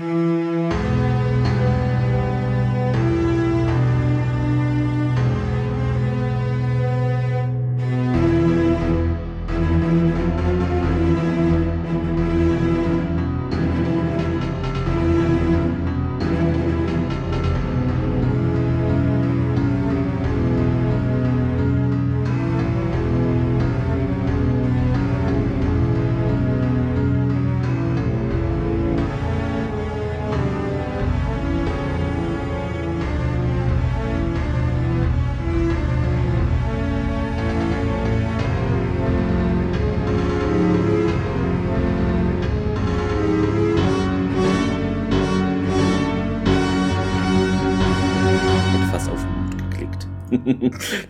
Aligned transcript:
Mm-hmm. 0.00 0.39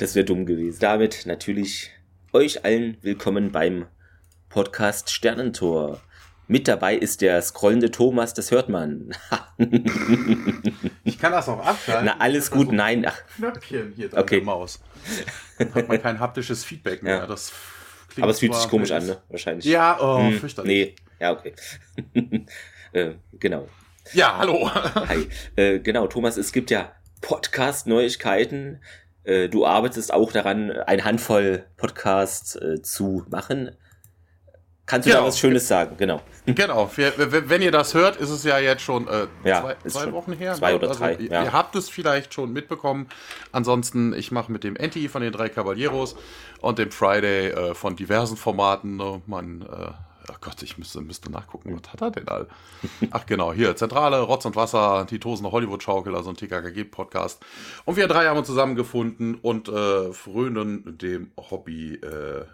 Das 0.01 0.15
wäre 0.15 0.25
dumm 0.25 0.47
gewesen. 0.47 0.79
Damit 0.81 1.27
natürlich 1.27 1.91
euch 2.33 2.65
allen 2.65 2.97
willkommen 3.03 3.53
beim 3.53 3.87
Podcast 4.49 5.11
Sternentor. 5.11 6.01
Mit 6.49 6.69
dabei 6.69 6.95
ist 6.97 7.21
der 7.21 7.41
scrollende 7.43 7.91
Thomas, 7.91 8.33
das 8.33 8.51
hört 8.51 8.71
man. 8.71 9.15
ich 11.05 11.19
kann 11.19 11.33
das 11.33 11.51
auch 11.51 11.65
abschalten. 11.65 12.07
Na, 12.07 12.17
alles 12.19 12.51
gut, 12.51 12.73
nein. 12.73 13.05
Ach. 13.07 13.23
Knöpfchen 13.37 13.93
hier 13.95 14.09
drin 14.09 14.19
okay. 14.19 14.37
der 14.37 14.45
Maus. 14.45 14.81
Dann 15.59 15.75
hat 15.75 15.89
man 15.89 16.01
kein 16.01 16.19
haptisches 16.19 16.65
Feedback 16.65 17.03
mehr. 17.03 17.19
Ja. 17.19 17.27
Das 17.27 17.53
Aber 18.17 18.31
es 18.31 18.39
fühlt 18.39 18.55
sich 18.55 18.69
komisch 18.71 18.93
an, 18.93 19.07
ne? 19.07 19.19
Wahrscheinlich. 19.29 19.67
Ja, 19.67 19.99
oh, 20.01 20.19
hm, 20.19 20.41
fürchterlich. 20.41 20.97
Nee, 20.97 20.97
ja, 21.21 21.33
okay. 21.33 21.53
äh, 22.93 23.13
genau. 23.35 23.69
Ja, 24.15 24.39
hallo. 24.39 24.71
Hi. 24.75 25.29
Äh, 25.57 25.79
genau, 25.81 26.07
Thomas, 26.07 26.39
es 26.39 26.53
gibt 26.53 26.71
ja 26.71 26.91
Podcast-Neuigkeiten. 27.21 28.81
Äh, 29.25 29.49
du 29.49 29.67
arbeitest 29.67 30.13
auch 30.13 30.33
daran, 30.33 30.71
eine 30.71 31.05
Handvoll 31.05 31.65
Podcasts 31.77 32.57
äh, 32.57 32.83
zu 32.83 33.25
machen. 33.31 33.71
Kannst 34.87 35.07
du 35.07 35.11
genau. 35.11 35.23
da 35.23 35.29
was 35.29 35.39
Schönes 35.39 35.69
sagen? 35.69 35.97
Genau. 35.99 36.21
Genau. 36.47 36.91
Wenn 36.97 37.63
ihr 37.63 37.71
das 37.71 37.95
hört, 37.95 38.17
ist 38.17 38.31
es 38.31 38.43
ja 38.43 38.59
jetzt 38.59 38.83
schon 38.83 39.07
äh, 39.07 39.29
ja, 39.45 39.61
zwei, 39.61 39.89
zwei 39.89 40.13
Wochen 40.13 40.33
her. 40.33 40.55
Zwei 40.55 40.75
oder 40.75 40.89
also, 40.89 40.99
drei. 40.99 41.17
Ja. 41.21 41.45
Ihr 41.45 41.53
habt 41.53 41.77
es 41.77 41.89
vielleicht 41.89 42.35
schon 42.35 42.53
mitbekommen. 42.53 43.09
Ansonsten, 43.53 44.15
ich 44.15 44.33
mache 44.33 44.51
mit 44.51 44.65
dem 44.65 44.75
Enti 44.75 45.09
von 45.09 45.23
den 45.23 45.33
drei 45.33 45.49
Caballeros 45.49 46.17
und 46.61 46.81
dem 46.81 46.91
Friday 46.91 47.51
äh, 47.51 47.75
von 47.75 47.95
diversen 47.95 48.37
Formaten. 48.37 48.97
Ne, 48.97 49.23
man 49.27 49.63
Ach 50.33 50.41
Gott, 50.41 50.63
ich 50.63 50.79
müsste, 50.79 51.01
müsste 51.01 51.31
nachgucken, 51.31 51.79
was 51.81 51.93
hat 51.93 52.03
er 52.03 52.11
denn 52.11 52.29
all? 52.29 52.49
Ach 53.11 53.27
genau, 53.27 53.53
hier, 53.53 53.75
Zentrale, 53.77 54.21
Rotz 54.21 54.45
und 54.45 54.57
Wasser, 54.57 55.07
die 55.09 55.19
Tosende 55.19 55.51
Hollywood-Schaukel, 55.51 56.15
also 56.15 56.31
ein 56.31 56.37
TKKG-Podcast. 56.37 57.45
Und 57.85 57.97
wir 57.97 58.07
drei 58.07 58.27
haben 58.27 58.39
uns 58.39 58.47
zusammengefunden 58.47 59.37
und 59.37 59.69
äh, 59.69 60.13
frönen 60.13 60.99
dem 60.99 61.33
Hobby 61.37 61.95
äh, 61.95 62.45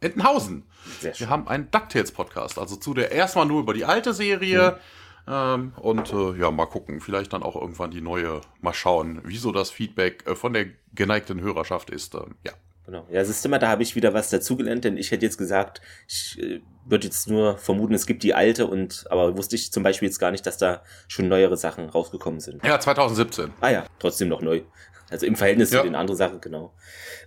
Entenhausen. 0.00 0.64
Wir 1.00 1.30
haben 1.30 1.46
einen 1.48 1.70
DuckTales-Podcast, 1.70 2.58
also 2.58 2.76
zu 2.76 2.92
der 2.92 3.12
erstmal 3.12 3.46
nur 3.46 3.60
über 3.60 3.72
die 3.72 3.84
alte 3.84 4.12
Serie. 4.12 4.72
Mhm. 4.72 5.32
Ähm, 5.32 5.72
und 5.76 6.12
äh, 6.12 6.32
ja, 6.38 6.50
mal 6.50 6.66
gucken, 6.66 7.00
vielleicht 7.00 7.32
dann 7.32 7.44
auch 7.44 7.54
irgendwann 7.54 7.92
die 7.92 8.00
neue, 8.00 8.40
mal 8.60 8.74
schauen, 8.74 9.20
wieso 9.24 9.52
das 9.52 9.70
Feedback 9.70 10.26
äh, 10.26 10.34
von 10.34 10.52
der 10.52 10.66
geneigten 10.94 11.40
Hörerschaft 11.40 11.90
ist. 11.90 12.14
Ähm, 12.14 12.34
ja. 12.44 12.52
Genau. 12.84 13.06
Ja, 13.10 13.24
siehst 13.24 13.44
du 13.44 13.48
mal, 13.48 13.58
da 13.58 13.68
habe 13.68 13.82
ich 13.82 13.94
wieder 13.94 14.12
was 14.12 14.30
dazugelernt, 14.30 14.84
denn 14.84 14.96
ich 14.96 15.12
hätte 15.12 15.24
jetzt 15.24 15.38
gesagt, 15.38 15.80
ich 16.08 16.38
äh, 16.42 16.60
würde 16.84 17.06
jetzt 17.06 17.28
nur 17.28 17.56
vermuten, 17.56 17.94
es 17.94 18.06
gibt 18.06 18.24
die 18.24 18.34
alte 18.34 18.66
und, 18.66 19.04
aber 19.08 19.36
wusste 19.36 19.54
ich 19.54 19.70
zum 19.70 19.84
Beispiel 19.84 20.08
jetzt 20.08 20.18
gar 20.18 20.32
nicht, 20.32 20.44
dass 20.46 20.58
da 20.58 20.82
schon 21.06 21.28
neuere 21.28 21.56
Sachen 21.56 21.88
rausgekommen 21.88 22.40
sind. 22.40 22.64
Ja, 22.64 22.80
2017. 22.80 23.52
Ah 23.60 23.70
ja, 23.70 23.84
trotzdem 24.00 24.28
noch 24.28 24.42
neu. 24.42 24.62
Also 25.10 25.26
im 25.26 25.36
Verhältnis 25.36 25.70
ja. 25.70 25.80
zu 25.80 25.84
den 25.84 25.94
anderen 25.94 26.16
Sachen, 26.16 26.40
genau. 26.40 26.72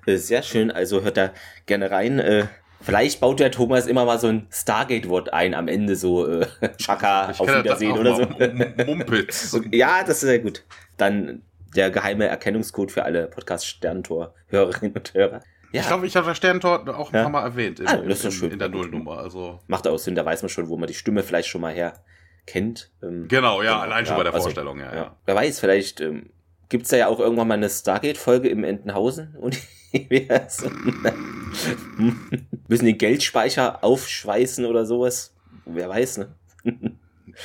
Äh, 0.06 0.18
sehr 0.18 0.44
schön, 0.44 0.72
also 0.72 1.04
hört 1.04 1.16
da 1.16 1.32
gerne 1.68 1.90
rein. 1.90 2.20
Äh, 2.20 2.48
vielleicht 2.82 3.22
baut 3.22 3.40
der 3.40 3.52
Thomas 3.52 3.88
immer 3.88 4.04
mal 4.04 4.20
so 4.20 4.28
ein 4.28 4.48
Stargate-Wort 4.52 5.32
ein 5.32 5.54
am 5.54 5.70
Ende, 5.70 5.96
so 5.96 6.28
äh, 6.28 6.48
Chaka, 6.78 7.30
auf 7.30 7.48
Wiedersehen 7.48 7.98
oder 7.98 8.16
so. 8.16 8.86
Mumpitz. 8.86 9.58
ja, 9.72 10.02
das 10.02 10.18
ist 10.18 10.22
sehr 10.22 10.40
gut. 10.40 10.64
Dann 10.98 11.44
der 11.76 11.92
geheime 11.92 12.28
Erkennungscode 12.28 12.92
für 12.92 13.04
alle 13.04 13.28
Podcast-Sterntor-Hörerinnen 13.28 14.96
und 14.96 15.14
Hörer. 15.14 15.42
Ja. 15.72 15.82
Ich 15.82 15.88
glaube, 15.88 16.08
ich 16.08 16.16
habe 16.16 16.28
das 16.28 16.38
Sterntor 16.38 16.88
auch 16.98 17.12
ein 17.12 17.16
ja. 17.16 17.24
paar 17.24 17.32
Mal 17.32 17.44
erwähnt 17.44 17.82
in, 17.82 17.88
ah, 17.88 17.98
das 17.98 18.20
ist 18.20 18.26
in, 18.26 18.32
schön. 18.32 18.52
in 18.52 18.60
der 18.60 18.70
Nullnummer. 18.70 19.18
Also. 19.18 19.60
Macht 19.68 19.88
auch 19.88 20.00
Sinn, 20.00 20.16
da 20.16 20.24
weiß 20.24 20.42
man 20.42 20.50
schon, 20.50 20.70
wo 20.70 20.78
man 20.78 20.88
die 20.88 20.94
Stimme 20.94 21.22
vielleicht 21.22 21.50
schon 21.50 21.62
mal 21.62 21.74
her 21.74 21.94
kennt. 22.46 22.92
Ähm, 23.04 23.28
genau, 23.28 23.62
ja, 23.62 23.74
genau, 23.74 23.84
allein 23.84 24.06
schon 24.06 24.16
bei 24.16 24.24
der 24.24 24.34
also, 24.34 24.46
Vorstellung, 24.46 24.80
ja, 24.80 24.96
ja. 24.96 25.18
Wer 25.26 25.36
weiß, 25.36 25.60
vielleicht 25.60 26.00
ähm, 26.00 26.30
gibt 26.70 26.84
es 26.84 26.90
da 26.90 26.98
ja 26.98 27.08
auch 27.08 27.20
irgendwann 27.20 27.48
mal 27.48 27.56
eine 27.56 27.70
Stargate-Folge 27.70 28.48
im 28.48 28.64
Entenhausen 28.64 29.36
und 29.40 29.58
müssen 32.68 32.86
den 32.86 32.98
Geldspeicher 32.98 33.84
aufschweißen 33.84 34.66
oder 34.66 34.86
sowas. 34.86 35.34
Wer 35.66 35.90
weiß, 35.90 36.20
ne? 36.20 36.36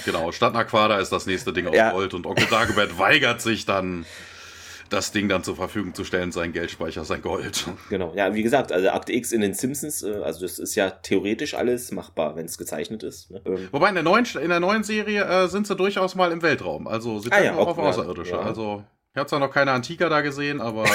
genau, 0.05 0.33
Stadt 0.33 0.55
Aquada 0.55 0.99
ist 0.99 1.11
das 1.11 1.27
nächste 1.27 1.53
Ding 1.53 1.67
auf 1.67 1.75
ja. 1.75 1.93
Gold 1.93 2.15
und 2.15 2.27
Onkel 2.27 2.47
Dagobert 2.47 2.99
weigert 2.99 3.41
sich 3.41 3.67
dann 3.67 4.07
das 4.89 5.13
Ding 5.13 5.29
dann 5.29 5.45
zur 5.45 5.57
Verfügung 5.57 5.95
zu 5.95 6.05
stellen, 6.05 6.33
sein 6.33 6.53
Geldspeicher, 6.53 7.05
sein 7.05 7.23
Gold. 7.23 7.67
Genau, 7.89 8.13
ja, 8.15 8.35
wie 8.35 8.43
gesagt, 8.43 8.73
also 8.73 8.91
Akte 8.91 9.13
X 9.13 9.33
in 9.33 9.41
den 9.41 9.55
Simpsons, 9.55 10.03
äh, 10.03 10.17
also 10.25 10.41
das 10.41 10.59
ist 10.59 10.75
ja 10.75 10.91
theoretisch 10.91 11.55
alles 11.55 11.93
machbar, 11.93 12.37
wenn 12.37 12.47
es 12.47 12.59
gezeichnet 12.59 13.03
ist. 13.03 13.31
Ne? 13.31 13.41
Ähm. 13.45 13.69
Wobei 13.71 13.89
in 13.89 13.95
der 13.95 14.05
neuen, 14.05 14.27
in 14.41 14.49
der 14.49 14.61
neuen 14.61 14.83
Serie 14.83 15.25
äh, 15.25 15.49
sind 15.49 15.67
sie 15.67 15.77
durchaus 15.77 16.15
mal 16.15 16.33
im 16.33 16.43
Weltraum, 16.43 16.87
also 16.87 17.21
sie 17.21 17.31
treffen 17.31 17.43
ah, 17.43 17.53
ja, 17.53 17.57
auch, 17.57 17.69
auf 17.69 17.79
Außerirdische. 17.79 18.33
Ja. 18.33 18.41
Also 18.41 18.85
ich 19.13 19.19
habe 19.19 19.29
zwar 19.29 19.39
noch 19.39 19.53
keine 19.53 19.73
Antika 19.73 20.09
da 20.09 20.21
gesehen, 20.21 20.61
aber... 20.61 20.85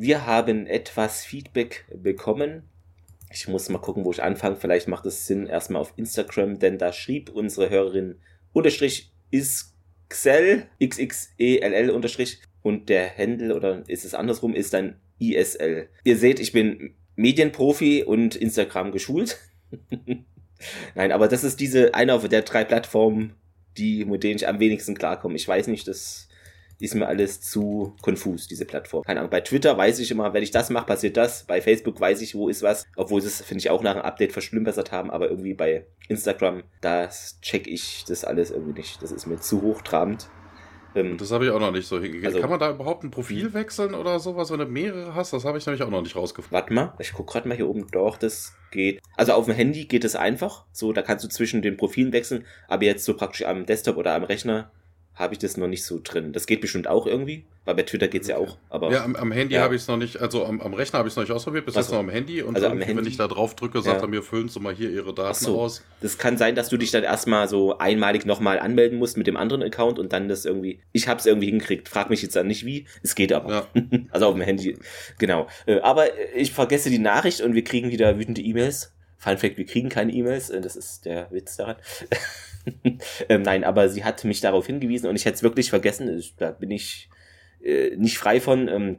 Wir 0.00 0.26
haben 0.26 0.66
etwas 0.66 1.24
Feedback 1.24 1.84
bekommen. 1.92 2.68
Ich 3.30 3.46
muss 3.48 3.68
mal 3.68 3.78
gucken, 3.78 4.04
wo 4.04 4.10
ich 4.10 4.22
anfange. 4.22 4.56
Vielleicht 4.56 4.88
macht 4.88 5.06
es 5.06 5.26
Sinn, 5.26 5.46
erstmal 5.46 5.82
auf 5.82 5.92
Instagram, 5.96 6.58
denn 6.58 6.78
da 6.78 6.92
schrieb 6.92 7.30
unsere 7.30 7.70
Hörerin 7.70 8.20
unterstrich 8.52 9.12
ist 9.30 9.74
Xell, 10.08 10.66
XXELL 10.82 11.90
unterstrich 11.90 12.40
und 12.62 12.88
der 12.88 13.06
Händel 13.06 13.52
oder 13.52 13.84
ist 13.88 14.04
es 14.04 14.14
andersrum, 14.14 14.54
ist 14.54 14.72
dann 14.72 14.96
ISL. 15.18 15.88
Ihr 16.04 16.16
seht, 16.16 16.40
ich 16.40 16.52
bin 16.52 16.94
Medienprofi 17.16 18.04
und 18.04 18.36
Instagram 18.36 18.92
geschult. 18.92 19.38
Nein, 20.94 21.12
aber 21.12 21.28
das 21.28 21.44
ist 21.44 21.60
diese 21.60 21.94
eine 21.94 22.18
der 22.28 22.42
drei 22.42 22.64
Plattformen, 22.64 23.34
die, 23.76 24.04
mit 24.04 24.24
denen 24.24 24.36
ich 24.36 24.48
am 24.48 24.60
wenigsten 24.60 24.94
klarkomme. 24.94 25.36
Ich 25.36 25.46
weiß 25.46 25.66
nicht, 25.68 25.86
das 25.86 26.27
ist 26.80 26.94
mir 26.94 27.06
alles 27.06 27.40
zu 27.40 27.96
konfus, 28.02 28.46
diese 28.46 28.64
Plattform. 28.64 29.02
Keine 29.02 29.20
Ahnung. 29.20 29.30
Bei 29.30 29.40
Twitter 29.40 29.76
weiß 29.76 29.98
ich 29.98 30.10
immer, 30.10 30.32
wenn 30.32 30.42
ich 30.42 30.50
das 30.50 30.70
mache, 30.70 30.86
passiert 30.86 31.16
das. 31.16 31.44
Bei 31.44 31.60
Facebook 31.60 32.00
weiß 32.00 32.20
ich, 32.22 32.34
wo 32.34 32.48
ist 32.48 32.62
was. 32.62 32.86
Obwohl 32.96 33.20
sie 33.20 33.28
es, 33.28 33.42
finde 33.42 33.60
ich, 33.60 33.70
auch 33.70 33.82
nach 33.82 33.92
einem 33.92 34.02
Update 34.02 34.32
verschlimmbessert 34.32 34.92
haben. 34.92 35.10
Aber 35.10 35.28
irgendwie 35.28 35.54
bei 35.54 35.86
Instagram, 36.08 36.62
da 36.80 37.08
check 37.42 37.66
ich 37.66 38.04
das 38.06 38.24
alles 38.24 38.50
irgendwie 38.50 38.78
nicht. 38.78 39.02
Das 39.02 39.10
ist 39.10 39.26
mir 39.26 39.40
zu 39.40 39.62
hochtrabend. 39.62 40.28
Ähm, 40.94 41.18
das 41.18 41.32
habe 41.32 41.44
ich 41.44 41.50
auch 41.50 41.60
noch 41.60 41.72
nicht 41.72 41.86
so 41.86 41.96
hingekriegt. 41.96 42.26
Also, 42.26 42.40
Kann 42.40 42.50
man 42.50 42.58
da 42.58 42.70
überhaupt 42.70 43.04
ein 43.04 43.10
Profil 43.10 43.46
hm. 43.46 43.54
wechseln 43.54 43.94
oder 43.94 44.18
sowas, 44.20 44.50
wenn 44.50 44.58
du 44.58 44.66
mehrere 44.66 45.14
hast? 45.14 45.32
Das 45.32 45.44
habe 45.44 45.58
ich 45.58 45.66
nämlich 45.66 45.82
auch 45.82 45.90
noch 45.90 46.02
nicht 46.02 46.16
rausgefunden. 46.16 46.54
Warte 46.54 46.72
mal, 46.72 46.94
ich 46.98 47.12
gucke 47.12 47.32
gerade 47.32 47.48
mal 47.48 47.56
hier 47.56 47.68
oben. 47.68 47.86
Doch, 47.90 48.16
das 48.16 48.54
geht. 48.70 49.00
Also 49.16 49.32
auf 49.32 49.46
dem 49.46 49.54
Handy 49.54 49.84
geht 49.84 50.04
es 50.04 50.16
einfach. 50.16 50.64
So, 50.72 50.92
da 50.92 51.02
kannst 51.02 51.24
du 51.24 51.28
zwischen 51.28 51.62
den 51.62 51.76
Profilen 51.76 52.12
wechseln. 52.12 52.44
Aber 52.68 52.84
jetzt 52.84 53.04
so 53.04 53.14
praktisch 53.14 53.44
am 53.44 53.66
Desktop 53.66 53.96
oder 53.96 54.14
am 54.14 54.24
Rechner 54.24 54.70
habe 55.18 55.34
ich 55.34 55.40
das 55.40 55.56
noch 55.56 55.66
nicht 55.66 55.84
so 55.84 56.00
drin. 56.02 56.32
Das 56.32 56.46
geht 56.46 56.60
bestimmt 56.60 56.86
auch 56.86 57.04
irgendwie, 57.04 57.44
weil 57.64 57.74
bei 57.74 57.82
Twitter 57.82 58.06
geht 58.06 58.22
es 58.22 58.28
ja 58.28 58.36
auch. 58.36 58.56
Aber, 58.70 58.92
ja, 58.92 59.04
am, 59.04 59.16
am 59.16 59.32
Handy 59.32 59.56
ja. 59.56 59.62
habe 59.62 59.74
ich 59.74 59.82
es 59.82 59.88
noch 59.88 59.96
nicht, 59.96 60.20
also 60.20 60.44
am, 60.46 60.60
am 60.60 60.74
Rechner 60.74 61.00
habe 61.00 61.08
ich 61.08 61.12
es 61.12 61.16
noch 61.16 61.24
nicht 61.24 61.32
ausprobiert, 61.32 61.66
bis 61.66 61.76
also, 61.76 61.88
jetzt 61.88 61.92
noch 61.92 61.98
am 61.98 62.08
Handy. 62.08 62.40
Und 62.40 62.54
also 62.54 62.68
am 62.68 62.78
Handy, 62.78 62.96
wenn 62.96 63.06
ich 63.06 63.16
da 63.16 63.26
drauf 63.26 63.56
drücke, 63.56 63.82
sagt 63.82 63.96
ja. 63.96 64.02
er 64.02 64.08
mir, 64.08 64.22
füllen 64.22 64.48
Sie 64.48 64.60
mal 64.60 64.72
hier 64.72 64.90
Ihre 64.90 65.12
Daten 65.12 65.34
so. 65.34 65.60
aus. 65.60 65.82
Das 66.00 66.18
kann 66.18 66.38
sein, 66.38 66.54
dass 66.54 66.68
du 66.68 66.76
dich 66.76 66.92
dann 66.92 67.02
erstmal 67.02 67.48
so 67.48 67.78
einmalig 67.78 68.26
nochmal 68.26 68.60
anmelden 68.60 68.98
musst 68.98 69.16
mit 69.16 69.26
dem 69.26 69.36
anderen 69.36 69.64
Account 69.64 69.98
und 69.98 70.12
dann 70.12 70.28
das 70.28 70.44
irgendwie, 70.44 70.80
ich 70.92 71.08
habe 71.08 71.18
es 71.18 71.26
irgendwie 71.26 71.48
hingekriegt. 71.48 71.88
Frag 71.88 72.10
mich 72.10 72.22
jetzt 72.22 72.36
dann 72.36 72.46
nicht 72.46 72.64
wie, 72.64 72.86
es 73.02 73.16
geht 73.16 73.32
aber. 73.32 73.68
Ja. 73.74 73.82
also 74.10 74.26
auf 74.26 74.34
dem 74.34 74.42
Handy, 74.42 74.78
genau. 75.18 75.48
Äh, 75.66 75.80
aber 75.80 76.06
ich 76.36 76.52
vergesse 76.52 76.90
die 76.90 77.00
Nachricht 77.00 77.40
und 77.40 77.54
wir 77.54 77.64
kriegen 77.64 77.90
wieder 77.90 78.18
wütende 78.18 78.40
E-Mails. 78.40 78.94
Fun 79.18 79.36
Fact, 79.36 79.58
wir 79.58 79.66
kriegen 79.66 79.88
keine 79.88 80.12
E-Mails, 80.12 80.50
äh, 80.50 80.60
das 80.60 80.76
ist 80.76 81.04
der 81.04 81.30
Witz 81.30 81.56
daran. 81.56 81.76
ähm, 83.28 83.42
nein, 83.42 83.64
aber 83.64 83.88
sie 83.88 84.04
hat 84.04 84.24
mich 84.24 84.40
darauf 84.40 84.66
hingewiesen 84.66 85.08
und 85.08 85.16
ich 85.16 85.24
hätte 85.24 85.36
es 85.36 85.42
wirklich 85.42 85.70
vergessen, 85.70 86.22
da 86.38 86.52
bin 86.52 86.70
ich 86.70 87.10
äh, 87.62 87.96
nicht 87.96 88.18
frei 88.18 88.40
von, 88.40 88.68
ähm, 88.68 88.98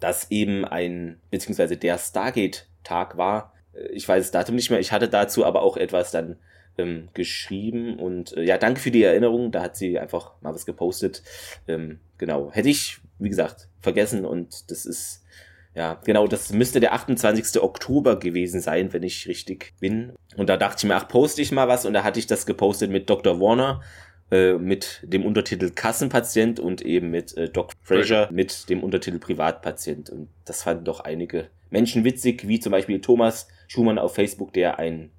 dass 0.00 0.30
eben 0.30 0.64
ein, 0.64 1.20
beziehungsweise 1.30 1.76
der 1.76 1.98
Stargate-Tag 1.98 3.16
war. 3.16 3.54
Äh, 3.74 3.88
ich 3.88 4.08
weiß 4.08 4.22
das 4.22 4.30
Datum 4.30 4.54
nicht 4.54 4.70
mehr, 4.70 4.80
ich 4.80 4.92
hatte 4.92 5.08
dazu 5.08 5.44
aber 5.44 5.62
auch 5.62 5.76
etwas 5.76 6.10
dann 6.12 6.36
ähm, 6.78 7.08
geschrieben 7.14 7.98
und 7.98 8.36
äh, 8.36 8.42
ja, 8.42 8.58
danke 8.58 8.80
für 8.80 8.90
die 8.90 9.02
Erinnerung. 9.02 9.50
Da 9.50 9.62
hat 9.62 9.76
sie 9.76 9.98
einfach 9.98 10.32
mal 10.42 10.54
was 10.54 10.66
gepostet. 10.66 11.22
Ähm, 11.66 12.00
genau, 12.18 12.50
hätte 12.52 12.68
ich, 12.68 12.98
wie 13.18 13.28
gesagt, 13.28 13.68
vergessen 13.80 14.24
und 14.24 14.70
das 14.70 14.86
ist 14.86 15.24
ja, 15.76 16.00
genau, 16.04 16.26
das 16.26 16.52
müsste 16.52 16.80
der 16.80 16.94
28. 16.94 17.60
Oktober 17.62 18.18
gewesen 18.18 18.62
sein, 18.62 18.94
wenn 18.94 19.02
ich 19.02 19.28
richtig 19.28 19.74
bin. 19.78 20.14
Und 20.34 20.48
da 20.48 20.56
dachte 20.56 20.78
ich 20.78 20.88
mir, 20.88 20.96
ach, 20.96 21.06
poste 21.06 21.42
ich 21.42 21.52
mal 21.52 21.68
was. 21.68 21.84
Und 21.84 21.92
da 21.92 22.02
hatte 22.02 22.18
ich 22.18 22.26
das 22.26 22.46
gepostet 22.46 22.90
mit 22.90 23.10
Dr. 23.10 23.38
Warner, 23.38 23.82
äh, 24.30 24.54
mit 24.54 25.00
dem 25.02 25.26
Untertitel 25.26 25.70
Kassenpatient 25.70 26.58
und 26.60 26.80
eben 26.80 27.10
mit 27.10 27.36
äh, 27.36 27.50
Doc 27.50 27.72
Fraser 27.82 28.30
mit 28.32 28.70
dem 28.70 28.82
Untertitel 28.82 29.18
Privatpatient. 29.18 30.08
Und 30.08 30.30
das 30.46 30.62
fanden 30.62 30.86
doch 30.86 31.00
einige 31.00 31.50
Menschen 31.68 32.04
witzig, 32.04 32.48
wie 32.48 32.58
zum 32.58 32.72
Beispiel 32.72 33.02
Thomas 33.02 33.46
Schumann 33.68 33.98
auf 33.98 34.14
Facebook, 34.14 34.54
der 34.54 34.78
ein 34.78 35.10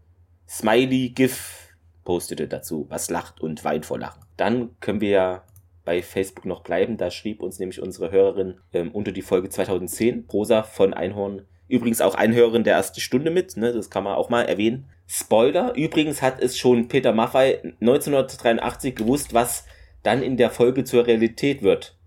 Smiley-GIF 0.49 1.67
postete 2.03 2.47
dazu, 2.47 2.87
was 2.89 3.11
lacht 3.11 3.41
und 3.41 3.63
weint 3.63 3.85
vor 3.85 3.99
Lachen. 3.99 4.23
Dann 4.37 4.71
können 4.79 5.01
wir 5.01 5.09
ja 5.09 5.43
bei 5.87 6.03
Facebook 6.03 6.45
noch 6.45 6.63
bleiben. 6.63 6.97
Da 6.97 7.09
schrieb 7.09 7.41
uns 7.41 7.59
nämlich 7.59 7.81
unsere 7.81 8.11
Hörerin 8.11 8.55
ähm, 8.73 8.91
unter 8.91 9.13
die 9.13 9.21
Folge 9.21 9.47
2010, 9.47 10.25
Rosa 10.31 10.63
von 10.63 10.93
Einhorn. 10.93 11.43
Übrigens 11.69 12.01
auch 12.01 12.13
ein 12.13 12.35
Hörerin 12.35 12.65
der 12.65 12.75
ersten 12.75 12.99
Stunde 12.99 13.31
mit, 13.31 13.55
ne? 13.55 13.71
das 13.71 13.89
kann 13.89 14.03
man 14.03 14.15
auch 14.15 14.29
mal 14.29 14.43
erwähnen. 14.43 14.89
Spoiler, 15.07 15.73
übrigens 15.75 16.21
hat 16.21 16.41
es 16.41 16.57
schon 16.57 16.89
Peter 16.89 17.13
Maffei 17.13 17.61
1983 17.79 18.95
gewusst, 18.95 19.33
was 19.33 19.65
dann 20.03 20.21
in 20.21 20.35
der 20.35 20.49
Folge 20.49 20.83
zur 20.83 21.07
Realität 21.07 21.61
wird. 21.61 21.97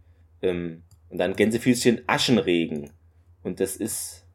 Ähm, 0.43 0.83
und 1.09 1.17
dann 1.17 1.35
Gänsefüßchen 1.35 2.03
Aschenregen. 2.07 2.91
Und 3.43 3.61
das 3.61 3.77
ist, 3.77 4.27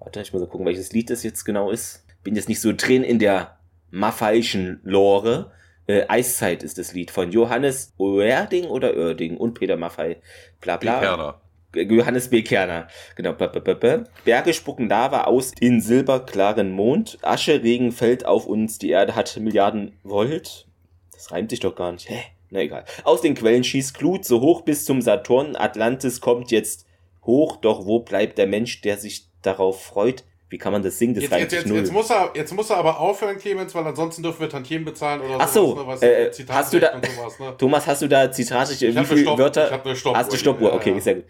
warte, 0.00 0.20
ich 0.20 0.32
muss 0.32 0.42
mal 0.42 0.48
gucken, 0.48 0.66
welches 0.66 0.92
Lied 0.92 1.08
das 1.10 1.22
jetzt 1.22 1.44
genau 1.44 1.70
ist. 1.70 2.04
Bin 2.24 2.34
jetzt 2.34 2.48
nicht 2.48 2.60
so 2.60 2.72
drin 2.76 3.04
in 3.04 3.20
der 3.20 3.60
Maffeischen 3.92 4.80
Lore. 4.82 5.52
Äh, 5.88 6.04
Eiszeit 6.08 6.62
ist 6.62 6.76
das 6.76 6.92
Lied 6.92 7.10
von 7.10 7.32
Johannes 7.32 7.94
Oerding 7.96 8.66
oder 8.66 8.94
Oerding 8.94 9.38
und 9.38 9.54
Peter 9.54 9.76
Maffei. 9.76 10.18
Bla 10.60 10.76
bla. 10.76 11.00
Kerner. 11.00 11.40
Johannes 11.74 12.28
B. 12.28 12.42
Kerner. 12.42 12.88
Genau. 13.16 13.32
B 13.32 13.44
-b 13.44 13.60
-b 13.60 14.04
Berge 14.24 14.52
spucken 14.52 14.88
Lava 14.88 15.24
aus 15.24 15.52
in 15.60 15.80
silberklaren 15.80 16.72
Mond. 16.72 17.18
Asche, 17.22 17.62
Regen 17.62 17.92
fällt 17.92 18.26
auf 18.26 18.46
uns. 18.46 18.78
Die 18.78 18.90
Erde 18.90 19.14
hat 19.14 19.34
Milliarden 19.38 19.98
Volt. 20.02 20.66
Das 21.12 21.32
reimt 21.32 21.50
sich 21.50 21.60
doch 21.60 21.74
gar 21.74 21.92
nicht. 21.92 22.08
Hä? 22.08 22.22
Na 22.50 22.60
egal. 22.60 22.84
Aus 23.04 23.22
den 23.22 23.34
Quellen 23.34 23.64
schießt 23.64 23.98
Glut 23.98 24.26
so 24.26 24.40
hoch 24.40 24.62
bis 24.62 24.84
zum 24.84 25.00
Saturn. 25.00 25.56
Atlantis 25.56 26.20
kommt 26.20 26.50
jetzt 26.50 26.86
hoch. 27.24 27.56
Doch 27.56 27.86
wo 27.86 28.00
bleibt 28.00 28.36
der 28.36 28.46
Mensch, 28.46 28.82
der 28.82 28.98
sich 28.98 29.26
darauf 29.40 29.82
freut? 29.82 30.24
Wie 30.50 30.56
kann 30.58 30.72
man 30.72 30.82
das 30.82 30.98
singen? 30.98 31.14
Das 31.14 31.24
Jetzt, 31.24 31.32
reimt 31.32 31.42
jetzt, 31.42 31.52
jetzt, 31.52 31.66
null. 31.66 31.78
jetzt, 31.78 31.92
muss 31.92 32.10
er, 32.10 32.30
jetzt 32.34 32.54
muss 32.54 32.70
er 32.70 32.76
aber 32.78 32.98
aufhören, 33.00 33.36
Clemens, 33.38 33.74
weil 33.74 33.84
ansonsten 33.86 34.22
dürfen 34.22 34.40
wir 34.40 34.48
Tantiemen 34.48 34.84
bezahlen 34.86 35.20
oder 35.20 35.36
Ach 35.40 35.48
so, 35.48 35.76
sowas, 35.76 36.00
ne, 36.00 36.06
äh, 36.06 36.30
Zitatrecht 36.30 36.58
hast 36.64 36.72
du 36.72 36.80
da- 36.80 36.94
und 36.94 37.04
sowas, 37.06 37.38
ne? 37.38 37.54
Thomas, 37.58 37.86
hast 37.86 38.00
du 38.02 38.08
da 38.08 38.30
Zitate? 38.32 38.72
Ich 38.72 38.80
Wie 38.80 39.04
viele 39.04 39.20
Stopp- 39.20 39.38
Wörter? 39.38 39.66
ich 39.66 39.72
hab 39.72 39.84
eine 39.84 39.94
Stoppuhr 39.96 40.18
Hast 40.18 40.32
du 40.32 40.36
Stoppuhr? 40.38 40.72
Okay, 40.72 40.94
ja, 40.94 41.00
sehr 41.00 41.14
gut. 41.16 41.24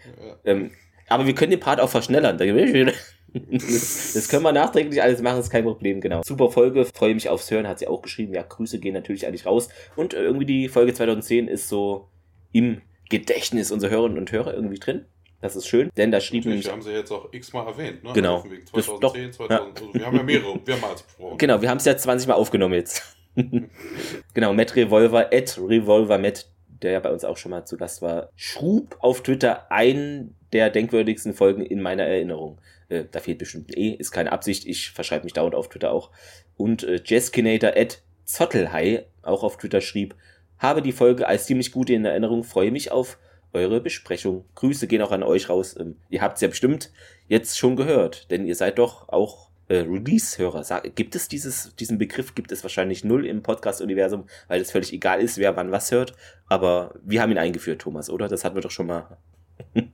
ja. 0.45 0.51
Ähm, 0.51 0.71
aber 1.09 1.25
wir 1.25 1.35
können 1.35 1.51
den 1.51 1.59
Part 1.59 1.81
auch 1.81 1.89
verschnellern. 1.89 2.37
Da- 2.37 2.45
Das 3.33 4.27
können 4.29 4.41
wir 4.43 4.51
nachträglich 4.51 5.03
alles 5.03 5.21
machen, 5.21 5.39
ist 5.39 5.51
kein 5.51 5.63
Problem, 5.63 6.01
genau. 6.01 6.21
Super 6.25 6.49
Folge, 6.49 6.85
freue 6.85 7.13
mich 7.13 7.29
aufs 7.29 7.51
Hören, 7.51 7.67
hat 7.67 7.77
sie 7.79 7.87
auch 7.87 8.01
geschrieben. 8.01 8.33
Ja, 8.33 8.41
Grüße 8.41 8.79
gehen 8.79 8.93
natürlich 8.95 9.27
eigentlich 9.27 9.45
raus. 9.45 9.69
Und 9.95 10.13
irgendwie 10.15 10.45
die 10.45 10.67
Folge 10.67 10.93
2010 10.95 11.47
ist 11.47 11.67
so 11.69 12.07
im 12.51 12.81
Gedächtnis 13.09 13.71
unserer 13.71 13.91
Hörerinnen 13.91 14.17
und 14.17 14.31
Hörer 14.31 14.53
irgendwie 14.55 14.79
drin. 14.79 15.05
Das 15.41 15.55
ist 15.55 15.67
schön, 15.67 15.89
denn 15.95 16.11
da 16.11 16.19
schrieb 16.19 16.45
nämlich 16.45 16.65
wir 16.65 16.73
haben 16.73 16.81
sie 16.81 16.91
jetzt 16.91 17.11
auch 17.11 17.29
x-mal 17.31 17.65
erwähnt, 17.65 18.03
ne? 18.03 18.11
Genau. 18.13 18.35
Also 18.37 18.41
von 18.47 18.51
wegen 18.51 18.65
Das- 18.73 18.85
2010, 18.85 19.31
doch, 19.31 19.37
2000, 19.47 19.81
also 19.81 19.93
wir 19.93 20.05
haben 20.05 20.17
ja 20.17 20.23
mehrere, 20.23 20.59
mehrmals 20.65 21.01
besprochen. 21.03 21.37
Genau, 21.37 21.61
wir 21.61 21.69
haben 21.69 21.77
es 21.77 21.85
ja 21.85 21.95
20 21.97 22.27
Mal 22.27 22.33
aufgenommen 22.33 22.73
jetzt. 22.73 23.15
genau, 24.33 24.53
Matt 24.53 24.75
Revolver, 24.75 25.29
at 25.33 25.57
Revolver 25.57 26.17
Matt, 26.17 26.49
der 26.67 26.91
ja 26.91 26.99
bei 26.99 27.11
uns 27.11 27.23
auch 27.23 27.37
schon 27.37 27.51
mal 27.51 27.65
zu 27.65 27.77
Gast 27.77 28.01
war, 28.01 28.29
schrub 28.35 28.97
auf 28.99 29.23
Twitter 29.23 29.71
ein 29.71 30.35
der 30.51 30.69
denkwürdigsten 30.69 31.33
Folgen 31.33 31.61
in 31.61 31.81
meiner 31.81 32.03
Erinnerung. 32.03 32.59
Äh, 32.89 33.05
da 33.09 33.19
fehlt 33.19 33.37
bestimmt 33.37 33.69
ein 33.69 33.77
E, 33.79 33.89
ist 33.91 34.11
keine 34.11 34.31
Absicht, 34.31 34.65
ich 34.65 34.91
verschreibe 34.91 35.23
mich 35.23 35.33
dauernd 35.33 35.55
auf 35.55 35.69
Twitter 35.69 35.91
auch. 35.91 36.09
Und 36.57 36.83
äh, 36.83 36.99
Jeskinator 37.05 37.71
at 37.75 38.01
Zottelhai 38.25 39.05
auch 39.21 39.43
auf 39.43 39.57
Twitter 39.57 39.81
schrieb, 39.81 40.15
habe 40.57 40.81
die 40.81 40.91
Folge 40.91 41.27
als 41.27 41.45
ziemlich 41.45 41.71
gut 41.71 41.89
in 41.89 42.03
Erinnerung, 42.03 42.43
freue 42.43 42.71
mich 42.71 42.91
auf 42.91 43.17
eure 43.53 43.81
Besprechung. 43.81 44.45
Grüße 44.55 44.87
gehen 44.87 45.01
auch 45.01 45.11
an 45.11 45.23
euch 45.23 45.49
raus. 45.49 45.75
Ähm, 45.79 45.95
ihr 46.09 46.21
habt 46.21 46.35
es 46.35 46.41
ja 46.41 46.47
bestimmt 46.47 46.91
jetzt 47.27 47.57
schon 47.57 47.75
gehört, 47.75 48.29
denn 48.31 48.45
ihr 48.45 48.55
seid 48.55 48.79
doch 48.79 49.09
auch 49.09 49.49
äh, 49.69 49.77
Release-Hörer. 49.77 50.81
Gibt 50.95 51.15
es 51.15 51.27
dieses, 51.27 51.75
diesen 51.75 51.97
Begriff, 51.97 52.35
gibt 52.35 52.51
es 52.51 52.63
wahrscheinlich 52.63 53.03
null 53.03 53.25
im 53.25 53.43
Podcast-Universum, 53.43 54.27
weil 54.47 54.61
es 54.61 54.71
völlig 54.71 54.93
egal 54.93 55.21
ist, 55.21 55.37
wer 55.37 55.55
wann 55.55 55.71
was 55.71 55.91
hört. 55.91 56.13
Aber 56.47 56.95
wir 57.03 57.21
haben 57.21 57.31
ihn 57.31 57.37
eingeführt, 57.37 57.81
Thomas, 57.81 58.09
oder? 58.09 58.27
Das 58.27 58.43
hatten 58.43 58.55
wir 58.55 58.61
doch 58.61 58.71
schon 58.71 58.87
mal 58.87 59.17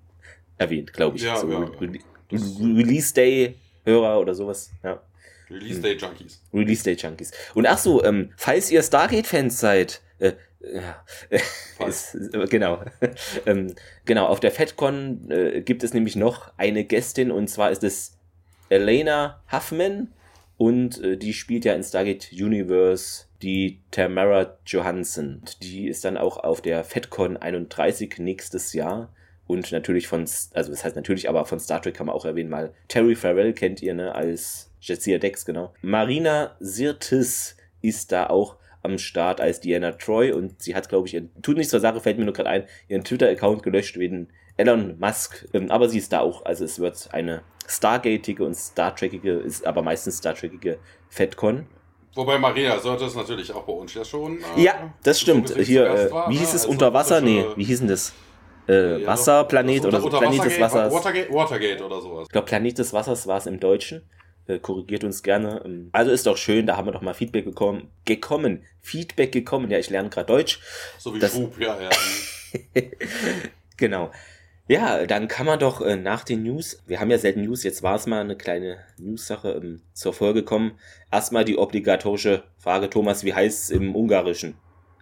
erwähnt, 0.57 0.93
glaube 0.93 1.17
ich. 1.17 1.23
Ja, 1.23 1.37
so 1.37 1.51
ja, 1.51 1.59
ja. 1.59 1.65
Re 1.65 1.99
Release-Day-Hörer 2.31 4.19
oder 4.19 4.33
sowas. 4.33 4.71
Ja. 4.83 5.01
Release 5.49 5.79
Day 5.79 5.95
Junkies. 5.95 6.41
Release 6.53 6.83
Day 6.83 6.95
Junkies. 6.95 7.31
Und 7.53 7.67
ach 7.67 7.77
so, 7.77 8.03
ähm, 8.03 8.31
falls 8.35 8.71
ihr 8.71 8.81
Stargate-Fans 8.81 9.59
seid, 9.59 10.01
äh, 10.19 10.33
ja, 10.73 11.03
ist, 11.87 12.15
äh, 12.15 12.47
genau, 12.47 12.83
ähm, 13.45 13.75
genau, 14.05 14.27
auf 14.27 14.39
der 14.39 14.51
FedCon 14.51 15.29
äh, 15.29 15.61
gibt 15.61 15.83
es 15.83 15.93
nämlich 15.93 16.15
noch 16.15 16.51
eine 16.57 16.83
Gästin 16.83 17.31
und 17.31 17.47
zwar 17.47 17.71
ist 17.71 17.83
es 17.83 18.17
Elena 18.69 19.41
Huffman 19.51 20.11
und 20.57 21.01
äh, 21.03 21.17
die 21.17 21.33
spielt 21.33 21.65
ja 21.65 21.73
in 21.73 21.83
Stargate 21.83 22.31
Universe 22.31 23.25
die 23.41 23.79
Tamara 23.91 24.57
Johansson. 24.65 25.41
Die 25.61 25.87
ist 25.87 26.05
dann 26.05 26.17
auch 26.17 26.37
auf 26.37 26.61
der 26.61 26.83
FedCon 26.83 27.37
31 27.37 28.17
nächstes 28.19 28.73
Jahr. 28.73 29.13
Und 29.47 29.71
natürlich 29.71 30.07
von, 30.07 30.21
also 30.53 30.71
das 30.71 30.83
heißt 30.83 30.95
natürlich, 30.95 31.29
aber 31.29 31.45
von 31.45 31.59
Star 31.59 31.81
Trek 31.81 31.93
kann 31.93 32.07
man 32.07 32.15
auch 32.15 32.25
erwähnen, 32.25 32.49
mal 32.49 32.73
Terry 32.87 33.13
Farrell 33.13 33.53
kennt 33.53 33.81
ihr, 33.83 33.93
ne, 33.93 34.15
als 34.15 34.71
Jadzia 34.81 35.19
Dex, 35.19 35.45
genau. 35.45 35.73
Marina 35.83 36.55
Sirtis 36.59 37.55
ist 37.81 38.11
da 38.11 38.27
auch 38.27 38.55
am 38.85 38.97
Start 38.97 39.41
als 39.41 39.59
Diana 39.59 39.91
Troy 39.93 40.31
und 40.31 40.61
sie 40.61 40.75
hat, 40.75 40.87
glaube 40.89 41.07
ich, 41.07 41.13
ihren, 41.13 41.29
tut 41.41 41.57
nichts 41.57 41.71
zur 41.71 41.79
Sache, 41.81 41.99
fällt 41.99 42.17
mir 42.17 42.25
nur 42.25 42.33
gerade 42.33 42.49
ein, 42.49 42.63
ihren 42.87 43.03
Twitter-Account 43.03 43.63
gelöscht 43.63 43.97
wegen 43.97 44.29
Elon 44.57 44.97
Musk, 44.99 45.45
ähm, 45.53 45.69
aber 45.69 45.89
sie 45.89 45.97
ist 45.97 46.13
da 46.13 46.21
auch, 46.21 46.45
also 46.45 46.63
es 46.63 46.79
wird 46.79 47.09
eine 47.11 47.41
Stargatige 47.67 48.45
und 48.45 48.55
Star 48.55 48.95
Trekige, 48.95 49.33
ist 49.33 49.65
aber 49.67 49.81
meistens 49.81 50.17
Star 50.17 50.33
Trekige 50.35 50.77
FedCon. 51.09 51.67
Wobei 52.13 52.37
Marina 52.37 52.79
sollte 52.79 53.03
es 53.05 53.15
natürlich 53.15 53.51
auch 53.53 53.63
bei 53.63 53.73
uns 53.73 53.93
ja 53.93 54.05
schon. 54.05 54.37
äh, 54.55 54.61
Ja, 54.63 54.93
das 55.03 55.19
stimmt. 55.19 55.53
Hier, 55.57 55.85
äh, 55.85 56.11
war, 56.11 56.29
wie 56.29 56.35
ne? 56.35 56.39
hieß 56.39 56.53
es? 56.53 56.61
Als 56.61 56.65
Unter 56.67 56.93
Wasser? 56.93 57.19
Nee, 57.19 57.43
wie 57.57 57.65
hieß 57.65 57.79
denn 57.79 57.89
das? 57.89 58.13
Äh, 58.69 59.01
Ja, 59.01 59.07
Wasserplanet 59.07 59.79
das 59.83 59.85
oder 59.87 60.01
so. 60.01 60.09
Planet 60.09 60.45
des 60.45 60.59
Wassers. 60.59 60.93
Watergate, 60.93 61.33
Watergate 61.33 61.83
oder 61.83 61.99
sowas. 61.99 62.23
Ich 62.27 62.31
glaube, 62.31 62.45
Planet 62.47 62.77
des 62.77 62.93
Wassers 62.93 63.27
war 63.27 63.37
es 63.37 63.47
im 63.47 63.59
Deutschen. 63.59 64.03
Äh, 64.47 64.59
korrigiert 64.59 65.03
uns 65.03 65.23
gerne. 65.23 65.61
Ähm, 65.65 65.89
Also 65.91 66.11
ist 66.11 66.27
doch 66.27 66.37
schön, 66.37 66.65
da 66.67 66.77
haben 66.77 66.87
wir 66.87 66.91
doch 66.91 67.01
mal 67.01 67.13
Feedback 67.13 67.45
bekommen. 67.45 67.89
Gekommen. 68.05 68.63
Feedback 68.81 69.31
gekommen. 69.31 69.69
Ja, 69.71 69.79
ich 69.79 69.89
lerne 69.89 70.09
gerade 70.09 70.27
Deutsch. 70.27 70.59
So 70.99 71.13
wie 71.15 71.19
Das- 71.19 71.33
Schub, 71.33 71.59
ja, 71.59 71.77
ja. 71.81 71.89
genau. 73.77 74.11
Ja, 74.67 75.05
dann 75.05 75.27
kann 75.27 75.45
man 75.45 75.59
doch 75.59 75.81
äh, 75.81 75.95
nach 75.95 76.23
den 76.23 76.41
News, 76.41 76.81
wir 76.87 76.99
haben 76.99 77.11
ja 77.11 77.19
selten 77.19 77.43
News, 77.43 77.63
jetzt 77.63 77.83
war 77.83 77.95
es 77.95 78.07
mal 78.07 78.21
eine 78.21 78.35
kleine 78.35 78.77
News-Sache 78.97 79.51
ähm, 79.51 79.81
zur 79.93 80.11
Folge 80.11 80.41
kommen. 80.41 80.79
Erstmal 81.11 81.45
die 81.45 81.57
obligatorische 81.57 82.43
Frage, 82.57 82.89
Thomas, 82.89 83.23
wie 83.23 83.33
heißt 83.35 83.63
es 83.65 83.69
im 83.69 83.95
Ungarischen? 83.95 84.55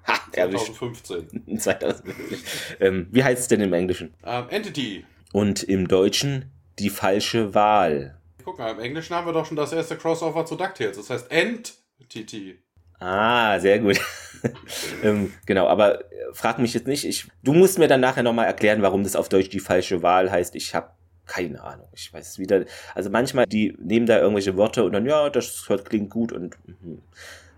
Ha, 0.06 0.16
erwischt. 0.34 0.66
2015. 0.76 1.60
2050. 1.60 2.40
ähm, 2.82 3.08
wie 3.12 3.24
heißt 3.24 3.42
es 3.44 3.48
denn 3.48 3.62
im 3.62 3.72
Englischen? 3.72 4.14
Ähm, 4.26 4.46
Entity. 4.50 5.06
Und 5.32 5.64
im 5.64 5.88
Deutschen 5.88 6.52
die 6.80 6.90
falsche 6.90 7.54
Wahl. 7.56 8.18
Guck 8.44 8.58
mal, 8.60 8.72
im 8.72 8.80
Englischen 8.80 9.16
haben 9.16 9.26
wir 9.26 9.34
doch 9.34 9.46
schon 9.46 9.58
das 9.58 9.72
erste 9.74 9.96
Crossover 9.98 10.46
zu 10.46 10.56
DuckTales. 10.56 10.98
Das 10.98 11.10
heißt 11.10 11.32
Entity. 11.32 12.60
Ah, 13.00 13.60
sehr 13.60 13.80
gut. 13.80 14.00
ähm, 15.04 15.34
genau, 15.46 15.68
aber 15.68 16.02
äh, 16.02 16.06
frag 16.34 16.60
mich 16.60 16.74
jetzt 16.74 16.88
nicht. 16.88 17.06
Ich, 17.06 17.28
du 17.44 17.54
musst 17.54 17.80
mir 17.80 17.88
dann 17.88 18.02
nachher 18.02 18.24
nochmal 18.24 18.46
erklären, 18.46 18.82
warum 18.82 19.04
das 19.04 19.16
auf 19.16 19.30
Deutsch 19.30 19.50
die 19.50 19.60
falsche 19.60 20.02
Wahl 20.04 20.32
heißt. 20.32 20.56
Ich 20.56 20.74
habe 20.76 20.92
keine 21.26 21.62
Ahnung. 21.64 21.88
Ich 21.94 22.12
weiß 22.14 22.32
es 22.32 22.40
wieder. 22.40 22.66
Also 22.96 23.10
manchmal, 23.10 23.46
die 23.46 23.76
nehmen 23.80 24.06
da 24.06 24.20
irgendwelche 24.20 24.58
Worte 24.58 24.84
und 24.84 24.92
dann, 24.94 25.06
ja, 25.06 25.30
das 25.30 25.68
hört- 25.70 25.90
klingt 25.90 26.10
gut 26.10 26.32
und 26.32 26.58
mhm. 26.66 27.02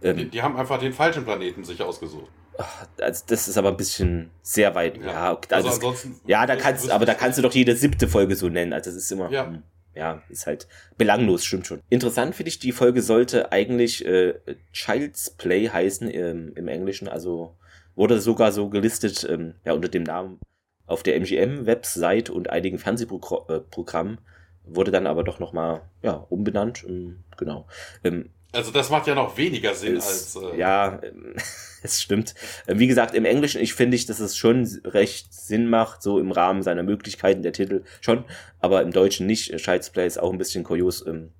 Die, 0.04 0.08
ähm, 0.08 0.32
die 0.32 0.42
haben 0.42 0.56
einfach 0.58 0.78
den 0.80 0.94
falschen 0.94 1.24
Planeten 1.24 1.64
sich 1.64 1.82
ausgesucht. 1.82 2.30
ach, 2.58 2.86
also 3.02 3.24
das 3.28 3.48
ist 3.48 3.58
aber 3.58 3.70
ein 3.70 3.78
bisschen 3.78 4.30
sehr 4.44 4.76
weit. 4.76 4.98
Ja, 5.04 5.32
okay, 5.34 5.48
also 5.56 5.68
das, 5.68 5.78
ansonsten. 5.78 6.20
ja 6.28 6.46
da 6.46 6.56
kannst, 6.56 6.90
aber 6.92 7.06
da 7.06 7.16
kannst 7.16 7.38
du 7.40 7.42
doch 7.42 7.54
jede 7.54 7.76
siebte 7.76 8.08
Folge 8.08 8.36
so 8.36 8.50
nennen. 8.50 8.72
Also 8.74 8.92
das 8.92 8.98
ist 8.98 9.12
immer. 9.12 9.32
Ja. 9.32 9.46
hm, 9.48 9.64
ja, 9.96 10.22
ist 10.30 10.48
halt 10.48 10.68
belanglos, 10.98 11.46
stimmt 11.46 11.68
schon. 11.68 11.82
Interessant 11.90 12.36
finde 12.36 12.50
ich, 12.50 12.60
die 12.60 12.72
Folge 12.72 13.02
sollte 13.02 13.52
eigentlich 13.52 14.06
äh, 14.06 14.36
Child's 14.72 15.32
Play 15.32 15.70
heißen 15.70 16.10
ähm, 16.14 16.54
im 16.56 16.68
Englischen, 16.68 17.08
also 17.08 17.58
wurde 17.96 18.20
sogar 18.20 18.52
so 18.52 18.70
gelistet, 18.70 19.26
ähm, 19.30 19.56
ja, 19.64 19.74
unter 19.74 19.90
dem 19.90 20.04
Namen 20.04 20.40
auf 20.86 21.02
der 21.02 21.16
MGM-Website 21.16 22.30
und 22.30 22.50
einigen 22.50 22.78
Fernsehprogrammen, 22.78 24.20
wurde 24.66 24.92
dann 24.92 25.08
aber 25.08 25.24
doch 25.24 25.40
nochmal, 25.40 25.82
ja, 26.04 26.14
umbenannt, 26.14 26.84
ähm, 26.88 27.24
genau. 27.38 27.68
Ähm, 28.04 28.30
Also 28.56 28.72
das 28.72 28.90
macht 28.90 29.06
ja 29.08 29.16
noch 29.16 29.38
weniger 29.38 29.74
Sinn 29.76 29.98
ist, 29.98 30.38
als. 30.38 30.54
Äh, 30.54 30.58
ja, 30.58 31.02
es 31.84 32.02
stimmt. 32.02 32.34
Äh, 32.68 32.80
wie 32.80 32.88
gesagt, 32.88 33.14
im 33.14 33.26
Englischen, 33.26 33.62
ich 33.62 33.74
finde 33.74 33.96
ich, 33.96 34.06
dass 34.06 34.20
es 34.20 34.38
schon 34.38 34.66
recht 34.86 35.34
Sinn 35.34 35.68
macht, 35.70 36.02
so 36.02 36.20
im 36.20 36.32
Rahmen 36.32 36.64
seiner 36.64 36.84
Möglichkeiten, 36.84 37.44
der 37.44 37.52
Titel 37.52 37.84
schon, 38.02 38.24
aber 38.60 38.82
im 38.82 38.92
Deutschen 38.92 39.28
nicht. 39.28 39.56
Child's 39.58 39.90
Play 39.90 40.08
ist 40.08 40.18
auch 40.18 40.32
ein 40.32 40.38
bisschen 40.38 40.64
kurios. 40.64 41.06
Ähm, 41.06 41.32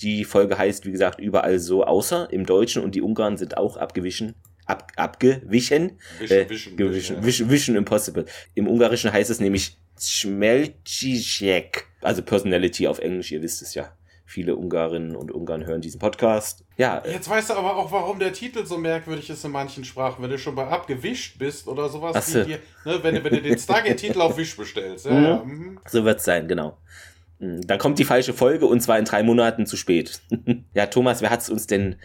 die 0.00 0.24
Folge 0.24 0.58
heißt, 0.58 0.86
wie 0.86 0.92
gesagt, 0.92 1.20
überall 1.20 1.58
so, 1.58 1.84
außer 1.84 2.28
im 2.32 2.46
Deutschen 2.46 2.82
und 2.82 2.94
die 2.94 3.02
Ungarn 3.02 3.36
sind 3.36 3.56
auch 3.56 3.76
abgewichen. 3.76 4.34
Ab, 4.66 4.92
abgewichen. 4.96 5.98
Vision, 6.18 6.38
äh, 6.38 6.48
Vision, 6.48 6.78
Vision, 6.78 7.24
Vision, 7.24 7.50
Vision 7.50 7.76
Impossible. 7.76 8.24
Im 8.54 8.66
Ungarischen 8.66 9.12
heißt 9.12 9.28
es 9.28 9.38
nämlich 9.38 9.76
Schmelcicek. 10.00 11.86
Also 12.00 12.22
Personality 12.22 12.86
auf 12.86 12.98
Englisch, 12.98 13.30
ihr 13.30 13.42
wisst 13.42 13.60
es 13.60 13.74
ja. 13.74 13.94
Viele 14.26 14.56
Ungarinnen 14.56 15.16
und 15.16 15.30
Ungarn 15.30 15.66
hören 15.66 15.82
diesen 15.82 16.00
Podcast. 16.00 16.64
Ja. 16.78 16.96
Äh, 16.98 17.12
Jetzt 17.12 17.28
weißt 17.28 17.50
du 17.50 17.54
aber 17.54 17.76
auch, 17.76 17.92
warum 17.92 18.18
der 18.18 18.32
Titel 18.32 18.64
so 18.64 18.78
merkwürdig 18.78 19.28
ist 19.28 19.44
in 19.44 19.50
manchen 19.50 19.84
Sprachen, 19.84 20.22
wenn 20.22 20.30
du 20.30 20.38
schon 20.38 20.54
bei 20.54 20.66
abgewischt 20.66 21.38
bist 21.38 21.68
oder 21.68 21.90
sowas. 21.90 22.16
Achso. 22.16 22.46
Wie 22.46 22.56
ne, 22.84 23.02
wenn, 23.02 23.22
wenn 23.22 23.34
du 23.34 23.42
den 23.42 23.58
Stargate-Titel 23.58 24.22
auf 24.22 24.38
Wisch 24.38 24.56
bestellst. 24.56 25.04
Ja, 25.06 25.12
mhm. 25.12 25.24
ja. 25.24 25.44
Mhm. 25.44 25.80
So 25.86 26.04
wird's 26.04 26.24
sein, 26.24 26.48
genau. 26.48 26.78
Mhm, 27.38 27.66
dann 27.66 27.78
kommt 27.78 27.98
die 27.98 28.04
falsche 28.04 28.32
Folge 28.32 28.64
und 28.66 28.80
zwar 28.80 28.98
in 28.98 29.04
drei 29.04 29.22
Monaten 29.22 29.66
zu 29.66 29.76
spät. 29.76 30.22
ja, 30.74 30.86
Thomas, 30.86 31.20
wer 31.20 31.28
hat's 31.30 31.50
uns 31.50 31.66
denn 31.66 31.96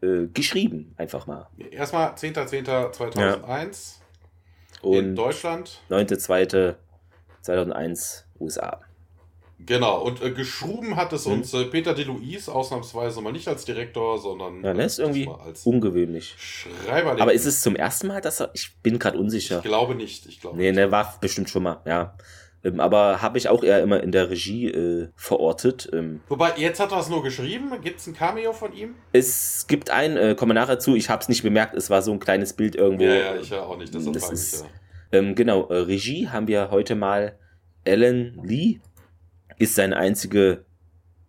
äh, 0.00 0.26
geschrieben? 0.32 0.94
Einfach 0.96 1.26
mal. 1.26 1.48
Erstmal 1.70 2.12
10.10.2001 2.12 3.96
ja. 4.82 4.98
in 4.98 5.14
Deutschland. 5.14 5.82
9.2.2001 5.90 8.22
USA. 8.40 8.80
Genau, 9.60 10.02
und 10.02 10.22
äh, 10.22 10.30
geschruben 10.30 10.96
hat 10.96 11.12
es 11.12 11.26
hm. 11.26 11.32
uns 11.32 11.52
äh, 11.52 11.64
Peter 11.64 11.92
DeLuise 11.92 12.54
ausnahmsweise 12.54 13.20
mal 13.20 13.32
nicht 13.32 13.48
als 13.48 13.64
Direktor, 13.64 14.18
sondern 14.18 14.62
ja, 14.62 14.72
ne, 14.72 14.84
ist 14.84 15.00
irgendwie 15.00 15.28
als 15.44 15.66
ungewöhnlich. 15.66 16.34
Schreiber. 16.38 17.20
Aber 17.20 17.32
ist 17.32 17.44
es 17.44 17.60
zum 17.60 17.74
ersten 17.74 18.06
Mal, 18.06 18.20
dass 18.20 18.40
er. 18.40 18.50
Ich 18.54 18.76
bin 18.82 18.98
gerade 18.98 19.18
unsicher. 19.18 19.56
Ich 19.56 19.64
glaube 19.64 19.96
nicht. 19.96 20.26
Ich 20.26 20.40
glaube 20.40 20.56
nee, 20.56 20.70
ne, 20.70 20.92
war 20.92 21.18
bestimmt 21.20 21.50
schon 21.50 21.64
mal, 21.64 21.80
ja. 21.86 22.14
Ähm, 22.64 22.80
aber 22.80 23.22
habe 23.22 23.38
ich 23.38 23.48
auch 23.48 23.62
eher 23.62 23.82
immer 23.82 24.02
in 24.02 24.12
der 24.12 24.30
Regie 24.30 24.68
äh, 24.68 25.08
verortet. 25.16 25.88
Ähm. 25.92 26.20
Wobei, 26.28 26.54
jetzt 26.56 26.80
hat 26.80 26.92
er 26.92 27.00
es 27.00 27.08
nur 27.08 27.22
geschrieben. 27.22 27.72
Gibt 27.82 28.00
es 28.00 28.06
ein 28.06 28.14
Cameo 28.14 28.52
von 28.52 28.72
ihm? 28.72 28.94
Es 29.12 29.66
gibt 29.68 29.90
ein, 29.90 30.16
äh, 30.16 30.34
komme 30.36 30.54
nachher 30.54 30.78
zu, 30.78 30.94
ich 30.94 31.08
habe 31.08 31.22
es 31.22 31.28
nicht 31.28 31.42
bemerkt, 31.42 31.74
es 31.74 31.90
war 31.90 32.02
so 32.02 32.12
ein 32.12 32.20
kleines 32.20 32.52
Bild 32.52 32.74
irgendwo. 32.74 33.04
Ja, 33.04 33.14
ja, 33.14 33.36
ich 33.36 33.50
ja 33.50 33.62
auch 33.62 33.76
nicht, 33.76 33.94
deshalb 33.94 34.14
das 34.14 34.30
ist, 34.30 34.54
ich, 34.54 34.60
ja. 34.60 34.66
ähm, 35.12 35.34
Genau, 35.34 35.66
äh, 35.68 35.76
Regie 35.78 36.28
haben 36.28 36.48
wir 36.48 36.70
heute 36.70 36.94
mal 36.96 37.38
Alan 37.86 38.40
Lee 38.42 38.80
ist 39.58 39.74
seine 39.74 39.96
einzige 39.96 40.64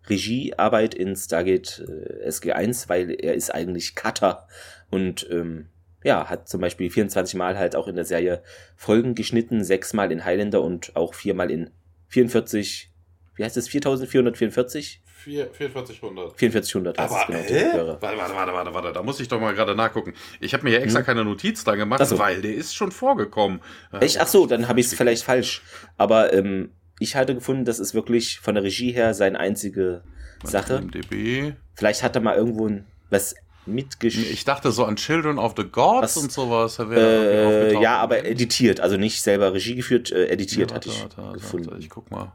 Regiearbeit 0.08 0.94
in 0.94 1.14
Stargate 1.14 1.84
äh, 1.86 2.28
SG1, 2.28 2.88
weil 2.88 3.10
er 3.10 3.34
ist 3.34 3.54
eigentlich 3.54 3.94
Cutter 3.94 4.48
und 4.90 5.28
ähm, 5.30 5.68
ja, 6.02 6.30
hat 6.30 6.48
zum 6.48 6.60
Beispiel 6.60 6.90
24 6.90 7.34
Mal 7.34 7.58
halt 7.58 7.76
auch 7.76 7.86
in 7.86 7.94
der 7.94 8.04
Serie 8.04 8.42
Folgen 8.76 9.14
geschnitten, 9.14 9.62
sechsmal 9.64 10.10
in 10.10 10.24
Highlander 10.24 10.62
und 10.62 10.96
auch 10.96 11.14
viermal 11.14 11.50
in 11.50 11.70
44, 12.08 12.90
wie 13.36 13.44
heißt 13.44 13.56
es, 13.56 13.68
4444? 13.68 15.02
4400. 15.04 16.38
4400 16.38 16.98
heißt 16.98 17.12
Aber, 17.12 17.40
es 17.40 17.46
genau. 17.46 17.58
Äh? 17.58 17.86
Warte, 18.00 18.18
warte, 18.18 18.34
warte, 18.34 18.52
warte, 18.54 18.74
warte, 18.74 18.92
da 18.92 19.02
muss 19.02 19.20
ich 19.20 19.28
doch 19.28 19.38
mal 19.38 19.54
gerade 19.54 19.74
nachgucken. 19.74 20.14
Ich 20.40 20.54
habe 20.54 20.64
mir 20.64 20.72
ja 20.72 20.78
extra 20.78 21.00
hm. 21.00 21.06
keine 21.06 21.24
Notiz 21.24 21.62
da 21.62 21.74
gemacht, 21.74 22.04
so. 22.06 22.18
weil 22.18 22.40
der 22.40 22.54
ist 22.54 22.74
schon 22.74 22.90
vorgekommen. 22.90 23.60
Echt? 24.00 24.18
Ach 24.18 24.26
so, 24.26 24.46
dann 24.46 24.66
habe 24.66 24.80
ich 24.80 24.86
es 24.86 24.94
vielleicht 24.94 25.24
falsch. 25.24 25.60
Aber 25.98 26.32
ähm, 26.32 26.70
ich 27.00 27.16
hatte 27.16 27.34
gefunden, 27.34 27.64
das 27.64 27.80
ist 27.80 27.94
wirklich 27.94 28.38
von 28.38 28.54
der 28.54 28.62
Regie 28.62 28.92
her 28.92 29.14
seine 29.14 29.40
einzige 29.40 30.02
Sache. 30.44 30.82
MDB. 30.82 31.54
Vielleicht 31.74 32.02
hat 32.02 32.14
er 32.14 32.20
mal 32.20 32.36
irgendwo 32.36 32.68
ein, 32.68 32.84
was 33.08 33.34
mitgeschrieben. 33.64 34.30
Ich 34.30 34.44
dachte 34.44 34.70
so 34.70 34.84
an 34.84 34.96
Children 34.96 35.38
of 35.38 35.54
the 35.56 35.64
Gods 35.64 36.02
was, 36.02 36.16
und 36.18 36.30
sowas. 36.30 36.78
Äh, 36.78 37.80
ja, 37.80 37.96
aber 37.96 38.24
editiert, 38.26 38.80
also 38.80 38.98
nicht 38.98 39.22
selber 39.22 39.54
Regie 39.54 39.74
geführt, 39.74 40.12
äh, 40.12 40.26
editiert 40.26 40.70
ja, 40.70 40.76
warte, 40.76 40.90
hatte 40.90 41.08
ich 41.08 41.18
warte, 41.18 41.38
gefunden. 41.38 41.70
Warte, 41.70 41.80
ich 41.80 41.88
guck 41.88 42.10
mal. 42.10 42.32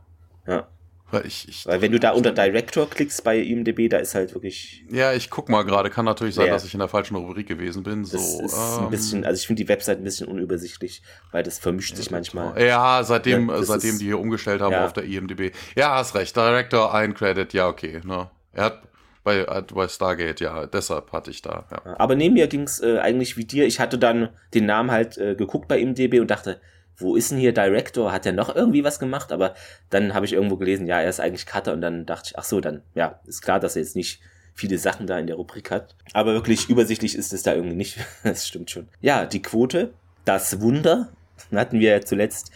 Ja. 0.47 0.67
Weil, 1.15 1.27
ich, 1.27 1.47
ich 1.47 1.65
Weil 1.65 1.81
wenn 1.81 1.93
du 1.93 1.99
da 1.99 2.11
unter 2.11 2.33
Director 2.33 2.89
klickst 2.89 3.23
bei 3.23 3.39
IMDb, 3.39 3.89
da 3.89 3.97
ist 3.97 4.15
halt 4.15 4.33
wirklich. 4.33 4.83
Ja, 4.91 5.13
ich 5.13 5.29
guck 5.29 5.47
mal 5.47 5.63
gerade. 5.63 5.89
Kann 5.89 6.03
natürlich 6.03 6.35
sein, 6.35 6.49
dass 6.49 6.65
ich 6.65 6.73
in 6.73 6.79
der 6.79 6.89
falschen 6.89 7.15
Rubrik 7.15 7.47
gewesen 7.47 7.83
bin. 7.83 8.03
So, 8.03 8.17
das 8.17 8.53
ist 8.53 8.77
ähm, 8.77 8.83
ein 8.83 8.89
bisschen, 8.89 9.23
also 9.23 9.39
ich 9.39 9.47
finde 9.47 9.63
die 9.63 9.69
Website 9.69 9.99
ein 9.99 10.03
bisschen 10.03 10.27
unübersichtlich, 10.27 11.01
weil 11.31 11.43
das 11.43 11.57
vermischt 11.57 11.95
sich 11.95 12.11
manchmal. 12.11 12.61
Ja, 12.61 13.01
seitdem, 13.03 13.49
ja, 13.49 13.63
seitdem 13.63 13.91
ist, 13.91 14.01
die 14.01 14.05
hier 14.05 14.19
umgestellt 14.19 14.61
haben 14.61 14.73
ja. 14.73 14.85
auf 14.85 14.91
der 14.91 15.05
IMDb. 15.05 15.55
Ja, 15.75 15.95
hast 15.95 16.15
recht. 16.15 16.35
Director, 16.35 16.93
ein 16.93 17.13
Credit, 17.13 17.53
ja, 17.53 17.69
okay. 17.69 18.01
Ne? 18.03 18.29
Er 18.51 18.65
hat 18.65 18.81
bei, 19.23 19.45
bei 19.45 19.87
Stargate, 19.87 20.41
ja, 20.41 20.65
deshalb 20.65 21.13
hatte 21.13 21.31
ich 21.31 21.41
da. 21.41 21.65
Ja. 21.71 21.95
Aber 21.97 22.15
neben 22.15 22.33
mir 22.33 22.47
ging 22.47 22.63
es 22.63 22.81
äh, 22.81 22.99
eigentlich 22.99 23.37
wie 23.37 23.45
dir. 23.45 23.65
Ich 23.65 23.79
hatte 23.79 23.97
dann 23.97 24.29
den 24.53 24.65
Namen 24.65 24.91
halt 24.91 25.17
äh, 25.17 25.35
geguckt 25.35 25.69
bei 25.69 25.79
IMDb 25.79 26.19
und 26.19 26.29
dachte, 26.29 26.59
wo 26.97 27.15
ist 27.15 27.31
denn 27.31 27.37
hier 27.37 27.53
Director? 27.53 28.11
Hat 28.11 28.25
er 28.25 28.31
noch 28.31 28.55
irgendwie 28.55 28.83
was 28.83 28.99
gemacht? 28.99 29.31
Aber 29.31 29.55
dann 29.89 30.13
habe 30.13 30.25
ich 30.25 30.33
irgendwo 30.33 30.57
gelesen, 30.57 30.87
ja, 30.87 31.01
er 31.01 31.09
ist 31.09 31.19
eigentlich 31.19 31.45
Cutter 31.45 31.73
und 31.73 31.81
dann 31.81 32.05
dachte 32.05 32.29
ich, 32.31 32.39
ach 32.39 32.43
so, 32.43 32.61
dann, 32.61 32.81
ja, 32.93 33.19
ist 33.25 33.41
klar, 33.41 33.59
dass 33.59 33.75
er 33.75 33.81
jetzt 33.81 33.95
nicht 33.95 34.21
viele 34.53 34.77
Sachen 34.77 35.05
da 35.05 35.19
in 35.19 35.27
der 35.27 35.35
Rubrik 35.35 35.69
hat. 35.69 35.95
Aber 36.13 36.33
wirklich 36.33 36.69
übersichtlich 36.69 37.15
ist 37.15 37.33
es 37.33 37.43
da 37.43 37.53
irgendwie 37.53 37.75
nicht. 37.75 37.99
das 38.23 38.47
stimmt 38.47 38.71
schon. 38.71 38.87
Ja, 39.01 39.25
die 39.25 39.41
Quote, 39.41 39.93
das 40.23 40.61
Wunder, 40.61 41.09
hatten 41.51 41.79
wir 41.79 42.01
zuletzt 42.05 42.51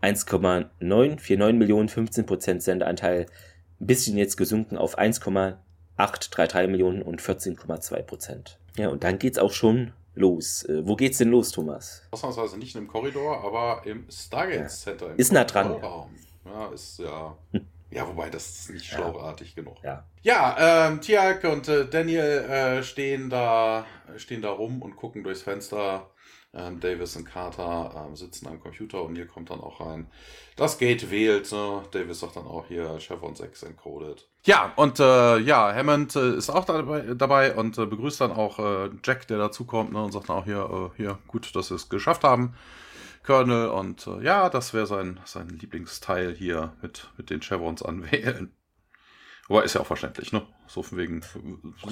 1,949 0.00 1.58
Millionen, 1.58 1.88
15 1.88 2.26
Prozent 2.26 2.62
Sendeanteil, 2.62 3.26
ein 3.80 3.86
bisschen 3.86 4.16
jetzt 4.16 4.36
gesunken 4.36 4.78
auf 4.78 4.96
1,833 4.96 6.70
Millionen 6.70 7.02
und 7.02 7.20
14,2 7.20 8.02
Prozent. 8.02 8.58
Ja, 8.76 8.88
und 8.88 9.04
dann 9.04 9.18
geht's 9.18 9.38
auch 9.38 9.52
schon 9.52 9.92
los. 10.20 10.62
Äh, 10.64 10.86
wo 10.86 10.94
geht's 10.94 11.18
denn 11.18 11.30
los, 11.30 11.50
Thomas? 11.50 12.02
Ausnahmsweise 12.12 12.58
nicht 12.58 12.76
im 12.76 12.86
Korridor, 12.86 13.42
aber 13.44 13.82
im 13.84 14.06
Stargate 14.10 14.70
Center. 14.70 15.10
Im 15.10 15.16
ist 15.16 15.32
nah 15.32 15.44
dran. 15.44 15.76
Ja, 16.44 16.68
ist 16.68 16.98
ja. 16.98 17.36
Ja, 17.92 18.06
wobei 18.06 18.30
das 18.30 18.48
ist 18.48 18.70
nicht 18.70 18.86
schlauartig 18.86 19.48
ja. 19.48 19.54
genug. 19.62 19.76
Ja, 19.82 20.04
ja 20.22 20.86
ähm, 20.88 21.00
Tiag 21.00 21.42
und 21.42 21.66
äh, 21.66 21.88
Daniel 21.88 22.22
äh, 22.22 22.82
stehen 22.84 23.28
da 23.30 23.84
stehen 24.16 24.42
da 24.42 24.50
rum 24.50 24.80
und 24.80 24.94
gucken 24.94 25.24
durchs 25.24 25.42
Fenster 25.42 26.08
ähm, 26.52 26.80
Davis 26.80 27.16
und 27.16 27.24
Carter 27.24 28.06
ähm, 28.08 28.16
sitzen 28.16 28.48
am 28.48 28.60
Computer 28.60 29.02
und 29.02 29.14
hier 29.14 29.26
kommt 29.26 29.50
dann 29.50 29.60
auch 29.60 29.80
rein. 29.80 30.08
Das 30.56 30.78
Gate 30.78 31.10
wählt. 31.10 31.50
Ne? 31.52 31.82
Davis 31.92 32.20
sagt 32.20 32.36
dann 32.36 32.46
auch 32.46 32.66
hier 32.66 32.98
Chevron 32.98 33.34
6 33.34 33.62
encoded. 33.64 34.28
Ja, 34.44 34.72
und 34.76 34.98
äh, 34.98 35.38
ja, 35.38 35.72
Hammond 35.72 36.16
äh, 36.16 36.34
ist 36.34 36.50
auch 36.50 36.64
dabei, 36.64 37.14
dabei 37.14 37.54
und 37.54 37.78
äh, 37.78 37.86
begrüßt 37.86 38.20
dann 38.20 38.32
auch 38.32 38.58
äh, 38.58 38.90
Jack, 39.04 39.28
der 39.28 39.38
dazukommt 39.38 39.92
ne? 39.92 40.02
und 40.02 40.12
sagt 40.12 40.28
dann 40.28 40.36
auch 40.36 40.44
hier, 40.44 40.90
äh, 40.92 40.96
hier, 40.96 41.18
gut, 41.28 41.54
dass 41.54 41.68
sie 41.68 41.74
es 41.74 41.88
geschafft 41.88 42.24
haben. 42.24 42.54
Colonel 43.22 43.68
und 43.68 44.06
äh, 44.06 44.24
ja, 44.24 44.48
das 44.48 44.74
wäre 44.74 44.86
sein, 44.86 45.20
sein 45.24 45.48
Lieblingsteil 45.48 46.34
hier 46.34 46.72
mit, 46.82 47.10
mit 47.16 47.30
den 47.30 47.40
Chevrons 47.40 47.82
anwählen. 47.82 48.52
Aber 49.50 49.64
ist 49.64 49.74
ja 49.74 49.80
auch 49.80 49.86
verständlich, 49.86 50.32
ne? 50.32 50.42
So 50.68 50.84
von 50.84 50.96
wegen. 50.96 51.22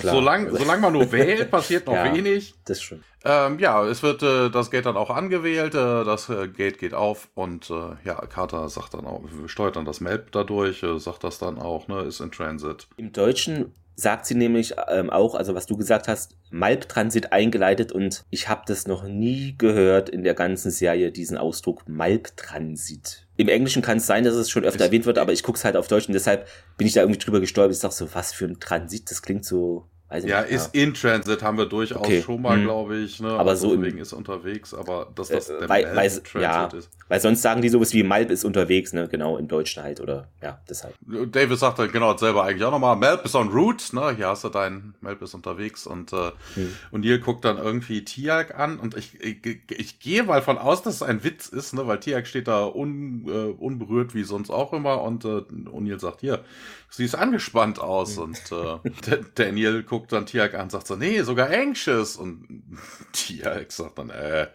Solange 0.00 0.56
solang 0.56 0.80
man 0.80 0.92
nur 0.92 1.10
wählt, 1.12 1.50
passiert 1.50 1.88
noch 1.88 1.94
ja, 1.94 2.14
wenig. 2.14 2.54
Das 2.64 2.80
schon. 2.80 3.02
Ähm, 3.24 3.58
ja, 3.58 3.84
es 3.84 4.04
wird 4.04 4.22
äh, 4.22 4.48
das 4.48 4.70
Gate 4.70 4.86
dann 4.86 4.96
auch 4.96 5.10
angewählt, 5.10 5.74
äh, 5.74 6.04
das 6.04 6.28
äh, 6.28 6.46
Gate 6.46 6.78
geht 6.78 6.94
auf 6.94 7.28
und 7.34 7.68
äh, 7.68 7.96
ja, 8.04 8.14
Carter 8.26 8.68
sagt 8.68 8.94
dann 8.94 9.06
auch, 9.06 9.24
steuert 9.46 9.74
dann 9.74 9.84
das 9.84 10.00
Map 10.00 10.30
dadurch, 10.30 10.84
äh, 10.84 11.00
sagt 11.00 11.24
das 11.24 11.40
dann 11.40 11.58
auch, 11.58 11.88
ne, 11.88 12.02
ist 12.02 12.20
in 12.20 12.30
Transit. 12.30 12.86
Im 12.96 13.12
Deutschen 13.12 13.74
sagt 13.98 14.26
sie 14.26 14.36
nämlich 14.36 14.74
ähm, 14.88 15.10
auch, 15.10 15.34
also 15.34 15.56
was 15.56 15.66
du 15.66 15.76
gesagt 15.76 16.06
hast, 16.06 16.36
Malp-Transit 16.50 17.32
eingeleitet 17.32 17.90
und 17.90 18.24
ich 18.30 18.48
habe 18.48 18.62
das 18.64 18.86
noch 18.86 19.02
nie 19.02 19.56
gehört 19.58 20.08
in 20.08 20.22
der 20.22 20.34
ganzen 20.34 20.70
Serie, 20.70 21.10
diesen 21.10 21.36
Ausdruck 21.36 21.88
Malp-Transit. 21.88 23.26
Im 23.36 23.48
Englischen 23.48 23.82
kann 23.82 23.98
es 23.98 24.06
sein, 24.06 24.22
dass 24.22 24.34
es 24.34 24.50
schon 24.50 24.64
öfter 24.64 24.84
erwähnt 24.84 25.04
wird, 25.04 25.18
aber 25.18 25.32
ich 25.32 25.42
gucke 25.42 25.58
es 25.58 25.64
halt 25.64 25.76
auf 25.76 25.88
Deutsch 25.88 26.06
und 26.06 26.14
deshalb 26.14 26.46
bin 26.76 26.86
ich 26.86 26.92
da 26.92 27.00
irgendwie 27.00 27.18
drüber 27.18 27.40
gestolpert. 27.40 27.74
Ich 27.74 27.80
sag 27.80 27.90
so, 27.90 28.14
was 28.14 28.32
für 28.32 28.44
ein 28.44 28.60
Transit, 28.60 29.10
das 29.10 29.20
klingt 29.20 29.44
so 29.44 29.88
Weiß 30.10 30.24
ja, 30.24 30.40
nicht, 30.40 30.52
ist 30.52 30.74
ja. 30.74 30.82
in 30.82 30.94
Transit, 30.94 31.42
haben 31.42 31.58
wir 31.58 31.66
durchaus 31.66 31.98
okay. 31.98 32.22
schon 32.22 32.40
mal, 32.40 32.56
hm. 32.56 32.64
glaube 32.64 32.96
ich. 32.96 33.20
Ne? 33.20 33.28
Aber 33.28 33.50
also 33.50 33.68
so 33.68 33.74
im, 33.74 33.98
ist 33.98 34.14
unterwegs, 34.14 34.72
aber 34.72 35.08
dass 35.14 35.28
das 35.28 35.50
äh, 35.50 35.58
der 35.60 35.68
weil, 35.68 35.84
weil, 35.94 36.08
Transit 36.08 36.34
ja, 36.40 36.66
ist. 36.66 36.90
Weil 37.08 37.20
sonst 37.20 37.42
sagen 37.42 37.60
die 37.60 37.68
sowas 37.68 37.92
wie 37.92 38.02
Malp 38.02 38.30
ist 38.30 38.44
unterwegs, 38.44 38.94
ne? 38.94 39.06
Genau, 39.08 39.36
im 39.36 39.48
Deutschen 39.48 39.82
halt, 39.82 40.00
oder 40.00 40.28
ja, 40.42 40.60
deshalb. 40.68 40.94
David 41.02 41.58
sagt 41.58 41.78
dann 41.78 41.92
genau 41.92 42.16
selber 42.16 42.44
eigentlich 42.44 42.64
auch 42.64 42.70
nochmal, 42.70 42.96
Malp 42.96 43.22
ist 43.26 43.34
on 43.34 43.48
route, 43.48 43.94
ne? 43.94 44.14
Hier 44.16 44.28
hast 44.28 44.44
du 44.44 44.48
dein 44.48 44.94
Malp 45.02 45.20
ist 45.20 45.34
unterwegs 45.34 45.86
und, 45.86 46.14
äh, 46.14 46.30
hm. 46.54 46.74
und 46.90 47.04
Neil 47.04 47.18
guckt 47.18 47.44
dann 47.44 47.58
irgendwie 47.58 48.02
Tiag 48.02 48.58
an 48.58 48.78
und 48.78 48.96
ich, 48.96 49.20
ich, 49.20 49.60
ich 49.68 50.00
gehe 50.00 50.22
mal 50.22 50.40
von 50.40 50.56
aus, 50.56 50.82
dass 50.82 50.94
es 50.94 51.02
ein 51.02 51.22
Witz 51.22 51.48
ist, 51.48 51.74
ne? 51.74 51.86
Weil 51.86 52.00
Tiag 52.00 52.26
steht 52.26 52.48
da 52.48 52.66
un, 52.66 53.26
äh, 53.26 53.62
unberührt 53.62 54.14
wie 54.14 54.24
sonst 54.24 54.48
auch 54.48 54.72
immer 54.72 55.02
und 55.02 55.26
äh, 55.26 55.42
O'Neill 55.70 56.00
sagt, 56.00 56.22
hier, 56.22 56.44
siehst 56.88 57.14
angespannt 57.14 57.78
aus 57.78 58.16
hm. 58.16 58.22
und 58.22 58.40
äh, 58.52 59.18
Daniel 59.34 59.82
guckt 59.82 59.97
dann 60.06 60.26
Tiag 60.26 60.54
an 60.54 60.62
und 60.62 60.72
sagt 60.72 60.86
so, 60.86 60.94
nee, 60.94 61.22
sogar 61.22 61.50
anxious 61.50 62.16
und 62.16 62.62
Tiag 63.12 63.72
sagt 63.72 63.98
dann, 63.98 64.10
äh, 64.10 64.48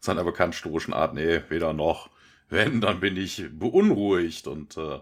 seiner 0.00 0.24
bekannt 0.24 0.54
stoischen 0.54 0.92
Art, 0.92 1.14
nee, 1.14 1.42
weder 1.48 1.72
noch. 1.72 2.10
Wenn, 2.48 2.82
dann 2.82 3.00
bin 3.00 3.16
ich 3.16 3.46
beunruhigt 3.50 4.46
und 4.46 4.76
äh, 4.76 4.98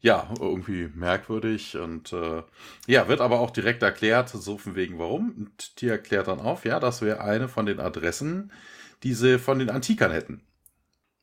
ja, 0.00 0.32
irgendwie 0.38 0.88
merkwürdig 0.94 1.76
und 1.76 2.12
äh, 2.12 2.42
ja, 2.86 3.08
wird 3.08 3.20
aber 3.20 3.40
auch 3.40 3.50
direkt 3.50 3.82
erklärt, 3.82 4.28
so 4.28 4.56
von 4.58 4.76
wegen 4.76 4.98
warum. 4.98 5.32
Und 5.36 5.80
die 5.80 5.88
erklärt 5.88 6.28
dann 6.28 6.40
auf, 6.40 6.64
ja, 6.64 6.78
das 6.78 7.02
wäre 7.02 7.20
eine 7.20 7.48
von 7.48 7.66
den 7.66 7.80
Adressen, 7.80 8.52
die 9.02 9.14
sie 9.14 9.38
von 9.40 9.58
den 9.58 9.70
Antikern 9.70 10.12
hätten. 10.12 10.42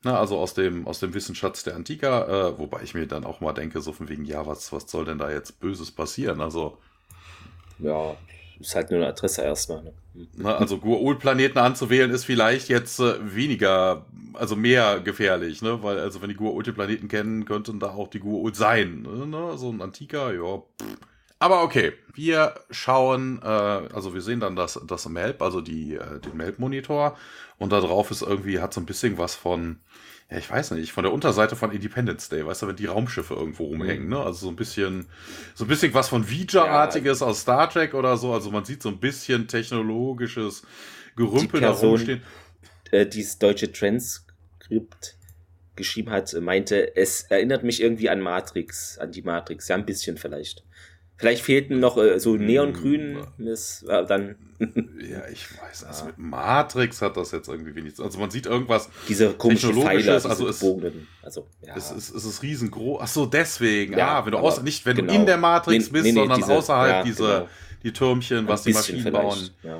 Na, 0.04 0.20
also 0.20 0.38
aus 0.38 0.54
dem, 0.54 0.88
aus 0.88 1.00
dem 1.00 1.14
Wissensschatz 1.14 1.64
der 1.64 1.76
Antiker, 1.76 2.28
äh, 2.28 2.60
wobei 2.60 2.84
ich 2.84 2.94
mir 2.94 3.08
dann 3.08 3.24
auch 3.26 3.40
mal 3.42 3.54
denke, 3.54 3.82
so 3.82 3.94
von 3.94 4.10
wegen, 4.10 4.26
ja, 4.26 4.46
was, 4.46 4.72
was 4.72 4.90
soll 4.92 5.06
denn 5.06 5.18
da 5.18 5.32
jetzt 5.32 5.60
Böses 5.60 5.92
passieren? 5.92 6.42
Also. 6.42 6.78
Ja, 7.80 8.16
ist 8.60 8.76
halt 8.76 8.90
nur 8.90 9.00
eine 9.00 9.10
Adresse 9.10 9.42
erstmal. 9.42 9.84
Ne? 9.84 9.94
Na, 10.38 10.56
also 10.58 10.78
Gua'uld-Planeten 10.78 11.58
anzuwählen 11.58 12.12
ist 12.12 12.26
vielleicht 12.26 12.70
jetzt 12.70 13.00
äh, 13.00 13.16
weniger, 13.36 14.06
also 14.34 14.56
mehr 14.56 15.02
gefährlich, 15.02 15.62
ne? 15.62 15.84
Weil, 15.84 16.00
also 16.00 16.22
wenn 16.22 16.30
die 16.30 16.38
Gua'uld-Planeten 16.38 17.08
kennen, 17.08 17.46
könnten 17.46 17.80
da 17.80 17.92
auch 17.92 18.08
die 18.08 18.22
Gua'uld 18.22 18.56
sein. 18.56 19.02
Ne? 19.02 19.58
So 19.58 19.70
ein 19.70 19.82
Antiker, 19.82 20.34
ja. 20.34 20.62
Aber 21.38 21.64
okay, 21.64 21.94
wir 22.14 22.56
schauen, 22.72 23.42
äh, 23.44 23.46
also 23.46 24.14
wir 24.14 24.22
sehen 24.22 24.40
dann 24.40 24.56
das, 24.56 24.80
das 24.88 25.08
Melb, 25.10 25.42
also 25.42 25.60
die, 25.60 25.96
äh, 25.96 26.20
den 26.22 26.38
Melb-Monitor 26.38 27.18
und 27.58 27.72
da 27.72 27.82
drauf 27.82 28.10
ist 28.10 28.22
irgendwie, 28.22 28.60
hat 28.60 28.74
so 28.74 28.80
ein 28.80 28.86
bisschen 28.86 29.18
was 29.18 29.36
von, 29.36 29.80
ja, 30.30 30.38
ich 30.38 30.50
weiß 30.50 30.72
nicht, 30.72 30.92
von 30.92 31.04
der 31.04 31.14
Unterseite 31.14 31.56
von 31.56 31.72
Independence 31.72 32.30
Day, 32.30 32.46
weißt 32.46 32.64
du, 32.64 32.68
wenn 32.68 32.76
die 32.76 32.88
Raumschiffe 32.88 33.36
irgendwo 33.36 33.66
rumhängen, 33.66 34.10
ne? 34.10 34.20
Also 34.20 34.46
so 34.46 34.50
ein 34.50 34.56
bisschen, 34.56 35.06
so 35.54 35.66
ein 35.66 35.68
bisschen 35.68 35.94
was 35.94 36.10
von 36.10 36.28
Vija-artiges 36.28 37.20
ja. 37.20 37.28
aus 37.28 37.42
Star 37.42 37.70
Trek 37.70 37.94
oder 37.94 38.18
so. 38.18 38.34
Also 38.34 38.50
man 38.50 38.66
sieht 38.66 38.82
so 38.82 38.90
ein 38.90 39.00
bisschen 39.00 39.48
technologisches 39.48 40.64
Gerümpel 41.16 41.62
da 41.62 41.72
rumstehen. 41.72 42.24
Äh, 42.92 43.06
dieses 43.06 43.38
deutsche 43.38 43.72
Transkript 43.72 45.18
geschrieben 45.76 46.10
hat, 46.10 46.34
meinte, 46.42 46.96
es 46.96 47.24
erinnert 47.24 47.64
mich 47.64 47.82
irgendwie 47.82 48.10
an 48.10 48.22
Matrix, 48.22 48.98
an 48.98 49.12
die 49.12 49.22
Matrix, 49.22 49.68
ja, 49.68 49.76
ein 49.76 49.86
bisschen 49.86 50.18
vielleicht. 50.18 50.64
Vielleicht 51.18 51.44
fehlten 51.44 51.80
noch 51.80 51.98
äh, 51.98 52.20
so 52.20 52.34
hm, 52.34 52.46
neongrün, 52.46 53.26
ist, 53.38 53.84
äh, 53.84 54.06
dann. 54.06 54.36
ja, 54.60 55.28
ich 55.32 55.48
weiß, 55.62 55.86
also 55.86 56.06
mit 56.06 56.18
Matrix 56.18 57.02
hat 57.02 57.16
das 57.16 57.32
jetzt 57.32 57.48
irgendwie 57.48 57.74
wenig. 57.74 57.94
Also 58.00 58.20
man 58.20 58.32
sieht 58.32 58.46
irgendwas 58.46 58.90
diese 59.08 59.34
komischen 59.34 59.74
Pfeiler, 59.74 60.16
diese 60.18 60.30
also 60.30 60.48
es, 60.48 60.62
also 61.22 61.48
ja. 61.66 61.76
es, 61.76 61.92
es, 61.92 62.14
es 62.14 62.26
ist 62.26 62.44
riesengroß. 62.44 63.00
Ach 63.02 63.08
so, 63.08 63.26
deswegen. 63.26 63.98
Ja, 63.98 64.20
ah, 64.20 64.26
wenn 64.26 64.34
du 64.34 64.40
außer, 64.40 64.62
nicht 64.64 64.86
wenn 64.86 64.98
genau. 64.98 65.14
du 65.14 65.20
in 65.20 65.26
der 65.26 65.38
Matrix 65.38 65.86
nee, 65.86 65.92
bist, 65.92 66.04
nee, 66.04 66.12
nee, 66.12 66.20
sondern 66.20 66.38
diese, 66.38 66.54
außerhalb 66.54 66.92
ja, 66.92 67.04
diese 67.04 67.24
genau. 67.24 67.50
die 67.84 67.94
Türmchen, 67.94 68.48
was 68.48 68.64
die 68.64 68.74
Maschinen 68.74 69.12
bauen. 69.14 69.50
Ja. 69.64 69.80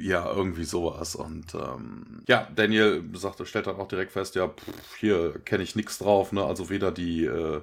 ja. 0.00 0.32
irgendwie 0.34 0.64
sowas. 0.64 1.14
Und 1.14 1.54
ähm, 1.54 2.22
ja, 2.26 2.48
Daniel 2.56 3.04
sagt, 3.14 3.46
stellt 3.46 3.66
dann 3.66 3.76
auch 3.76 3.88
direkt 3.88 4.12
fest, 4.12 4.34
ja, 4.34 4.48
pff, 4.48 4.96
hier 4.98 5.34
kenne 5.44 5.62
ich 5.62 5.76
nichts 5.76 5.98
drauf, 5.98 6.32
ne? 6.32 6.42
Also 6.42 6.70
weder 6.70 6.90
die 6.90 7.26
äh, 7.26 7.60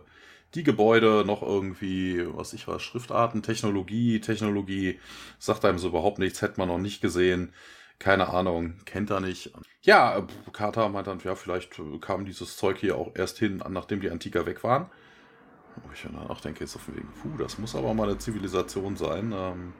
die 0.56 0.64
Gebäude 0.64 1.24
noch 1.26 1.42
irgendwie, 1.42 2.26
was 2.36 2.54
ich 2.54 2.68
weiß, 2.68 2.82
Schriftarten, 2.82 3.44
Technologie, 3.44 4.20
Technologie, 4.22 5.00
sagt 5.38 5.66
einem 5.66 5.78
so 5.78 5.90
überhaupt 5.90 6.20
nichts, 6.20 6.42
hätte 6.42 6.60
man 6.60 6.70
noch 6.70 6.78
nicht 6.78 7.02
gesehen. 7.02 7.54
Keine 8.00 8.30
Ahnung, 8.30 8.76
kennt 8.86 9.10
er 9.10 9.20
nicht. 9.20 9.54
Ja, 9.82 10.26
Carter 10.52 10.90
meint 10.90 11.08
dann, 11.08 11.20
ja, 11.24 11.36
vielleicht 11.36 11.80
kam 12.02 12.26
dieses 12.26 12.58
Zeug 12.58 12.78
hier 12.78 12.98
auch 12.98 13.12
erst 13.16 13.38
hin, 13.38 13.64
nachdem 13.70 14.02
die 14.02 14.10
Antiker 14.10 14.46
weg 14.46 14.64
waren. 14.64 14.90
Wo 15.84 15.90
ich 15.94 16.04
dann 16.04 16.18
auch 16.18 16.40
denke, 16.40 16.62
jetzt 16.62 16.76
auf 16.76 16.86
dem 16.86 16.96
Weg, 16.96 17.06
puh, 17.22 17.38
das 17.38 17.58
muss 17.58 17.76
aber 17.76 17.94
mal 17.94 18.10
eine 18.10 18.18
Zivilisation 18.18 18.96
sein. 18.96 19.34
Ähm 19.36 19.74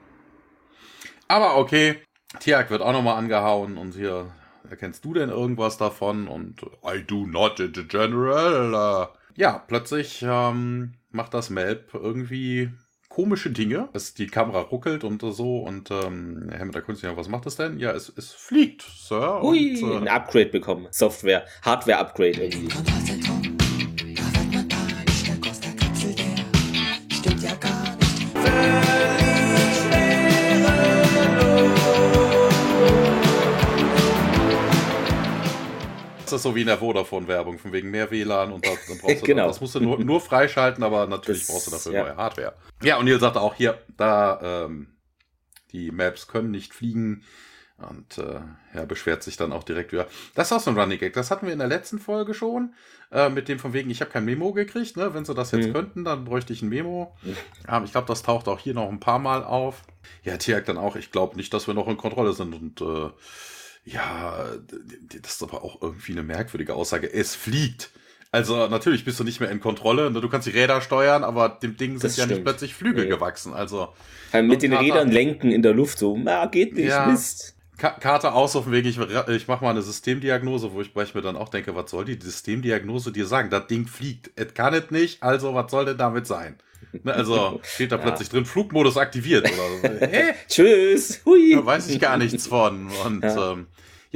aber 1.28 1.56
okay, 1.56 1.96
Tiak 2.38 2.70
wird 2.70 2.82
auch 2.82 2.92
nochmal 2.92 3.16
angehauen 3.16 3.78
und 3.78 3.94
hier, 3.94 4.30
erkennst 4.68 5.04
du 5.04 5.14
denn 5.14 5.30
irgendwas 5.30 5.78
davon? 5.78 6.28
Und 6.28 6.62
I 6.84 7.02
do 7.02 7.26
not 7.26 7.56
the 7.58 7.86
general 7.86 9.08
ja, 9.36 9.62
plötzlich 9.66 10.24
ähm, 10.26 10.94
macht 11.10 11.34
das 11.34 11.50
Melb 11.50 11.94
irgendwie 11.94 12.70
komische 13.08 13.50
Dinge. 13.50 13.88
Es, 13.92 14.14
die 14.14 14.26
Kamera 14.26 14.60
ruckelt 14.60 15.04
und 15.04 15.22
so 15.22 15.58
und 15.58 15.90
ähm, 15.90 16.50
Herr 16.50 16.64
mit 16.64 16.74
der 16.74 16.82
Künstler, 16.82 17.16
was 17.16 17.28
macht 17.28 17.46
das 17.46 17.56
denn? 17.56 17.78
Ja, 17.78 17.92
es, 17.92 18.12
es 18.14 18.32
fliegt, 18.32 18.82
Sir. 18.82 19.40
Hui, 19.42 19.82
und, 19.82 19.90
äh, 19.90 19.96
ein 19.96 20.08
Upgrade 20.08 20.50
bekommen. 20.50 20.88
Software, 20.90 21.46
Hardware-Upgrade 21.62 22.44
irgendwie. 22.44 23.55
Das 36.36 36.42
so 36.42 36.54
wie 36.54 36.60
in 36.60 36.66
der 36.66 36.78
Vodafone-Werbung, 36.78 37.58
von 37.58 37.72
wegen 37.72 37.90
mehr 37.90 38.10
WLAN 38.10 38.52
und 38.52 38.64
das, 38.64 38.78
dann 38.86 38.98
brauchst 38.98 39.22
du 39.22 39.26
genau. 39.26 39.48
das 39.48 39.60
musst 39.60 39.74
du 39.74 39.80
nur, 39.80 39.98
nur 39.98 40.20
freischalten, 40.20 40.84
aber 40.84 41.06
natürlich 41.06 41.46
das, 41.46 41.50
brauchst 41.50 41.66
du 41.66 41.70
dafür 41.72 41.92
ja. 41.92 42.02
neue 42.04 42.16
Hardware. 42.16 42.54
Ja, 42.82 42.98
und 42.98 43.06
Neil 43.06 43.20
sagt 43.20 43.36
auch 43.36 43.54
hier, 43.54 43.78
da 43.96 44.64
ähm, 44.64 44.96
die 45.72 45.90
Maps 45.90 46.28
können 46.28 46.50
nicht 46.50 46.74
fliegen. 46.74 47.24
Und 47.78 48.16
äh, 48.16 48.40
er 48.72 48.86
beschwert 48.86 49.22
sich 49.22 49.36
dann 49.36 49.52
auch 49.52 49.62
direkt 49.62 49.92
wieder. 49.92 50.06
Das 50.34 50.48
ist 50.48 50.52
auch 50.52 50.60
so 50.60 50.70
ein 50.70 50.78
Running 50.78 50.98
Gag. 50.98 51.12
Das 51.12 51.30
hatten 51.30 51.44
wir 51.44 51.52
in 51.52 51.58
der 51.58 51.68
letzten 51.68 51.98
Folge 51.98 52.32
schon. 52.32 52.74
Äh, 53.12 53.28
mit 53.28 53.48
dem 53.48 53.58
von 53.58 53.74
wegen, 53.74 53.90
ich 53.90 54.00
habe 54.00 54.10
kein 54.10 54.24
Memo 54.24 54.52
gekriegt. 54.52 54.96
Ne? 54.96 55.12
Wenn 55.12 55.26
sie 55.26 55.34
das 55.34 55.50
jetzt 55.50 55.68
mhm. 55.68 55.72
könnten, 55.74 56.04
dann 56.04 56.24
bräuchte 56.24 56.54
ich 56.54 56.62
ein 56.62 56.70
Memo. 56.70 57.14
Mhm. 57.22 57.36
Ähm, 57.68 57.84
ich 57.84 57.92
glaube, 57.92 58.06
das 58.06 58.22
taucht 58.22 58.48
auch 58.48 58.58
hier 58.58 58.72
noch 58.72 58.88
ein 58.88 58.98
paar 58.98 59.18
Mal 59.18 59.44
auf. 59.44 59.82
Ja, 60.22 60.38
Tiak 60.38 60.64
dann 60.64 60.78
auch, 60.78 60.96
ich 60.96 61.10
glaube 61.10 61.36
nicht, 61.36 61.52
dass 61.52 61.66
wir 61.66 61.74
noch 61.74 61.86
in 61.86 61.98
Kontrolle 61.98 62.32
sind. 62.32 62.54
Und 62.54 62.80
äh, 62.80 63.10
ja, 63.86 64.46
das 65.22 65.32
ist 65.36 65.42
aber 65.42 65.62
auch 65.62 65.80
irgendwie 65.80 66.12
eine 66.12 66.24
merkwürdige 66.24 66.74
Aussage. 66.74 67.12
Es 67.12 67.34
fliegt. 67.34 67.90
Also 68.32 68.66
natürlich 68.66 69.04
bist 69.04 69.18
du 69.20 69.24
nicht 69.24 69.40
mehr 69.40 69.50
in 69.50 69.60
Kontrolle. 69.60 70.10
Du 70.10 70.28
kannst 70.28 70.46
die 70.46 70.50
Räder 70.50 70.80
steuern, 70.80 71.22
aber 71.24 71.48
dem 71.48 71.76
Ding 71.76 71.98
sind 71.98 72.16
ja 72.16 72.26
nicht 72.26 72.42
plötzlich 72.42 72.74
Flügel 72.74 73.04
nee. 73.04 73.10
gewachsen. 73.10 73.54
Also 73.54 73.94
mit 74.34 74.62
den 74.62 74.74
Rädern 74.74 75.10
lenken 75.10 75.50
in 75.52 75.62
der 75.62 75.72
Luft 75.72 75.98
so, 75.98 76.18
na 76.18 76.46
geht 76.46 76.74
nicht, 76.74 76.88
ja. 76.88 77.06
Mist. 77.06 77.54
Karte 77.78 78.32
aus 78.32 78.56
auf 78.56 78.64
dem 78.64 78.72
Weg, 78.72 78.86
ich, 78.86 78.98
ich 78.98 79.48
mache 79.48 79.62
mal 79.62 79.70
eine 79.70 79.82
Systemdiagnose, 79.82 80.72
wo 80.72 80.80
ich, 80.80 80.96
wo 80.96 81.02
ich 81.02 81.14
mir 81.14 81.20
dann 81.20 81.36
auch 81.36 81.50
denke, 81.50 81.76
was 81.76 81.90
soll 81.90 82.06
die 82.06 82.18
Systemdiagnose 82.18 83.12
dir 83.12 83.26
sagen? 83.26 83.50
Das 83.50 83.66
Ding 83.66 83.86
fliegt. 83.86 84.30
Es 84.34 84.54
kann 84.54 84.72
es 84.72 84.90
nicht, 84.90 85.22
also 85.22 85.54
was 85.54 85.70
soll 85.70 85.84
denn 85.84 85.98
damit 85.98 86.26
sein? 86.26 86.56
Ne, 87.02 87.12
also 87.12 87.60
steht 87.74 87.92
da 87.92 87.96
ja. 87.96 88.02
plötzlich 88.02 88.30
drin, 88.30 88.46
Flugmodus 88.46 88.96
aktiviert 88.96 89.44
oder 89.44 89.98
so. 89.98 90.06
Hä? 90.06 90.34
Tschüss. 90.48 91.20
Hui. 91.26 91.54
Da 91.54 91.66
weiß 91.66 91.88
ich 91.88 92.00
gar 92.00 92.16
nichts 92.16 92.46
von. 92.46 92.90
Und 93.04 93.22
ja. 93.22 93.52
ähm, 93.52 93.66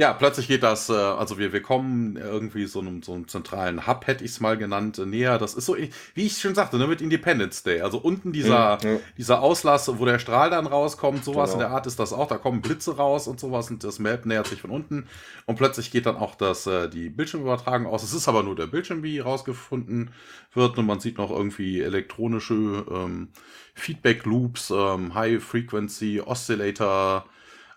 ja, 0.01 0.13
plötzlich 0.13 0.47
geht 0.47 0.63
das, 0.63 0.89
äh, 0.89 0.93
also 0.93 1.37
wir, 1.37 1.53
wir 1.53 1.61
kommen 1.61 2.15
irgendwie 2.15 2.65
so 2.65 2.79
einem, 2.79 3.03
so 3.03 3.13
einem 3.13 3.27
zentralen 3.27 3.85
Hub, 3.85 4.07
hätte 4.07 4.25
ich 4.25 4.31
es 4.31 4.39
mal 4.39 4.57
genannt, 4.57 4.97
äh, 4.97 5.05
näher. 5.05 5.37
Das 5.37 5.53
ist 5.53 5.67
so, 5.67 5.77
wie 6.15 6.25
ich 6.25 6.39
schon 6.39 6.55
sagte, 6.55 6.79
ne, 6.79 6.87
mit 6.87 7.01
Independence 7.01 7.61
Day. 7.61 7.81
Also 7.81 7.99
unten 7.99 8.33
dieser, 8.33 8.79
mhm, 8.81 8.93
ja. 8.93 8.99
dieser 9.15 9.41
Auslass, 9.43 9.99
wo 9.99 10.03
der 10.03 10.17
Strahl 10.17 10.49
dann 10.49 10.65
rauskommt, 10.65 11.23
sowas 11.23 11.51
genau. 11.51 11.61
in 11.61 11.69
der 11.69 11.77
Art 11.77 11.85
ist 11.85 11.99
das 11.99 12.13
auch. 12.13 12.27
Da 12.27 12.39
kommen 12.39 12.61
Blitze 12.63 12.97
raus 12.97 13.27
und 13.27 13.39
sowas 13.39 13.69
und 13.69 13.83
das 13.83 13.99
Map 13.99 14.25
nähert 14.25 14.47
sich 14.47 14.61
von 14.61 14.71
unten. 14.71 15.05
Und 15.45 15.57
plötzlich 15.57 15.91
geht 15.91 16.07
dann 16.07 16.15
auch 16.15 16.33
das, 16.33 16.65
äh, 16.65 16.89
die 16.89 17.09
Bildschirmübertragung 17.09 17.85
aus. 17.85 18.01
Es 18.01 18.13
ist 18.15 18.27
aber 18.27 18.41
nur 18.41 18.55
der 18.55 18.65
Bildschirm, 18.65 19.03
wie 19.03 19.19
rausgefunden 19.19 20.09
wird. 20.55 20.79
Und 20.79 20.87
man 20.87 20.99
sieht 20.99 21.19
noch 21.19 21.29
irgendwie 21.29 21.79
elektronische 21.79 22.85
ähm, 22.91 23.27
Feedback-Loops, 23.75 24.71
ähm, 24.71 25.13
High-Frequency, 25.13 26.21
Oscillator, 26.21 27.27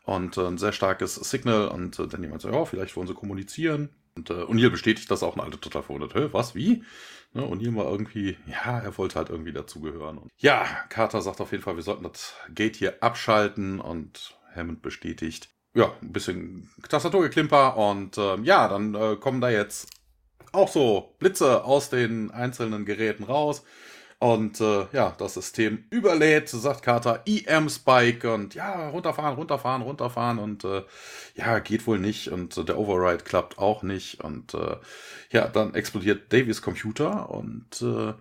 und 0.04 0.36
äh, 0.36 0.46
ein 0.46 0.58
sehr 0.58 0.72
starkes 0.72 1.14
Signal 1.16 1.68
und 1.68 1.98
äh, 1.98 2.06
dann 2.06 2.22
jemand 2.22 2.42
so, 2.42 2.50
ja, 2.50 2.64
vielleicht 2.64 2.96
wollen 2.96 3.06
sie 3.06 3.14
kommunizieren. 3.14 3.90
Und 4.16 4.30
äh, 4.30 4.34
O'Neill 4.34 4.70
bestätigt 4.70 5.10
das 5.10 5.22
auch 5.22 5.34
und 5.34 5.40
alle 5.40 5.58
total 5.58 5.82
verwundert, 5.82 6.14
hä, 6.14 6.28
was, 6.30 6.54
wie? 6.54 6.84
Ne, 7.32 7.42
O'Neill 7.42 7.74
war 7.74 7.90
irgendwie, 7.90 8.36
ja, 8.46 8.78
er 8.78 8.96
wollte 8.96 9.16
halt 9.16 9.30
irgendwie 9.30 9.52
dazugehören. 9.52 10.18
Und 10.18 10.30
ja, 10.38 10.64
Carter 10.88 11.20
sagt 11.20 11.40
auf 11.40 11.50
jeden 11.50 11.64
Fall, 11.64 11.76
wir 11.76 11.82
sollten 11.82 12.04
das 12.04 12.34
Gate 12.54 12.76
hier 12.76 13.02
abschalten 13.02 13.80
und 13.80 14.38
Hammond 14.54 14.82
bestätigt. 14.82 15.48
Ja, 15.74 15.92
ein 16.00 16.12
bisschen 16.12 16.70
Tastaturgeklimper 16.88 17.76
und 17.76 18.16
äh, 18.16 18.40
ja, 18.42 18.68
dann 18.68 18.94
äh, 18.94 19.16
kommen 19.16 19.40
da 19.40 19.50
jetzt 19.50 19.88
auch 20.52 20.68
so 20.68 21.16
Blitze 21.18 21.64
aus 21.64 21.90
den 21.90 22.30
einzelnen 22.30 22.84
Geräten 22.84 23.24
raus. 23.24 23.64
Und 24.24 24.58
äh, 24.62 24.86
ja, 24.92 25.14
das 25.18 25.34
System 25.34 25.84
überlädt, 25.90 26.48
sagt 26.48 26.82
Carter, 26.82 27.24
EM-Spike 27.26 28.32
und 28.32 28.54
ja, 28.54 28.88
runterfahren, 28.88 29.34
runterfahren, 29.34 29.82
runterfahren 29.82 30.38
und 30.38 30.64
äh, 30.64 30.82
ja, 31.34 31.58
geht 31.58 31.86
wohl 31.86 31.98
nicht 31.98 32.28
und 32.28 32.56
äh, 32.56 32.64
der 32.64 32.78
Override 32.78 33.22
klappt 33.22 33.58
auch 33.58 33.82
nicht 33.82 34.24
und 34.24 34.54
äh, 34.54 34.76
ja, 35.28 35.46
dann 35.48 35.74
explodiert 35.74 36.32
Davies 36.32 36.62
Computer 36.62 37.28
und 37.28 37.82
äh, 37.82 38.14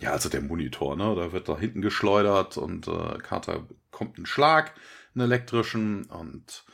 ja, 0.00 0.10
also 0.10 0.28
der 0.28 0.40
Monitor, 0.40 0.96
ne, 0.96 1.14
da 1.14 1.30
wird 1.30 1.48
da 1.48 1.56
hinten 1.56 1.82
geschleudert 1.82 2.56
und 2.56 2.88
äh, 2.88 3.18
Carter 3.18 3.64
kommt 3.92 4.16
einen 4.16 4.26
Schlag, 4.26 4.74
einen 5.14 5.26
elektrischen 5.26 6.06
und 6.06 6.64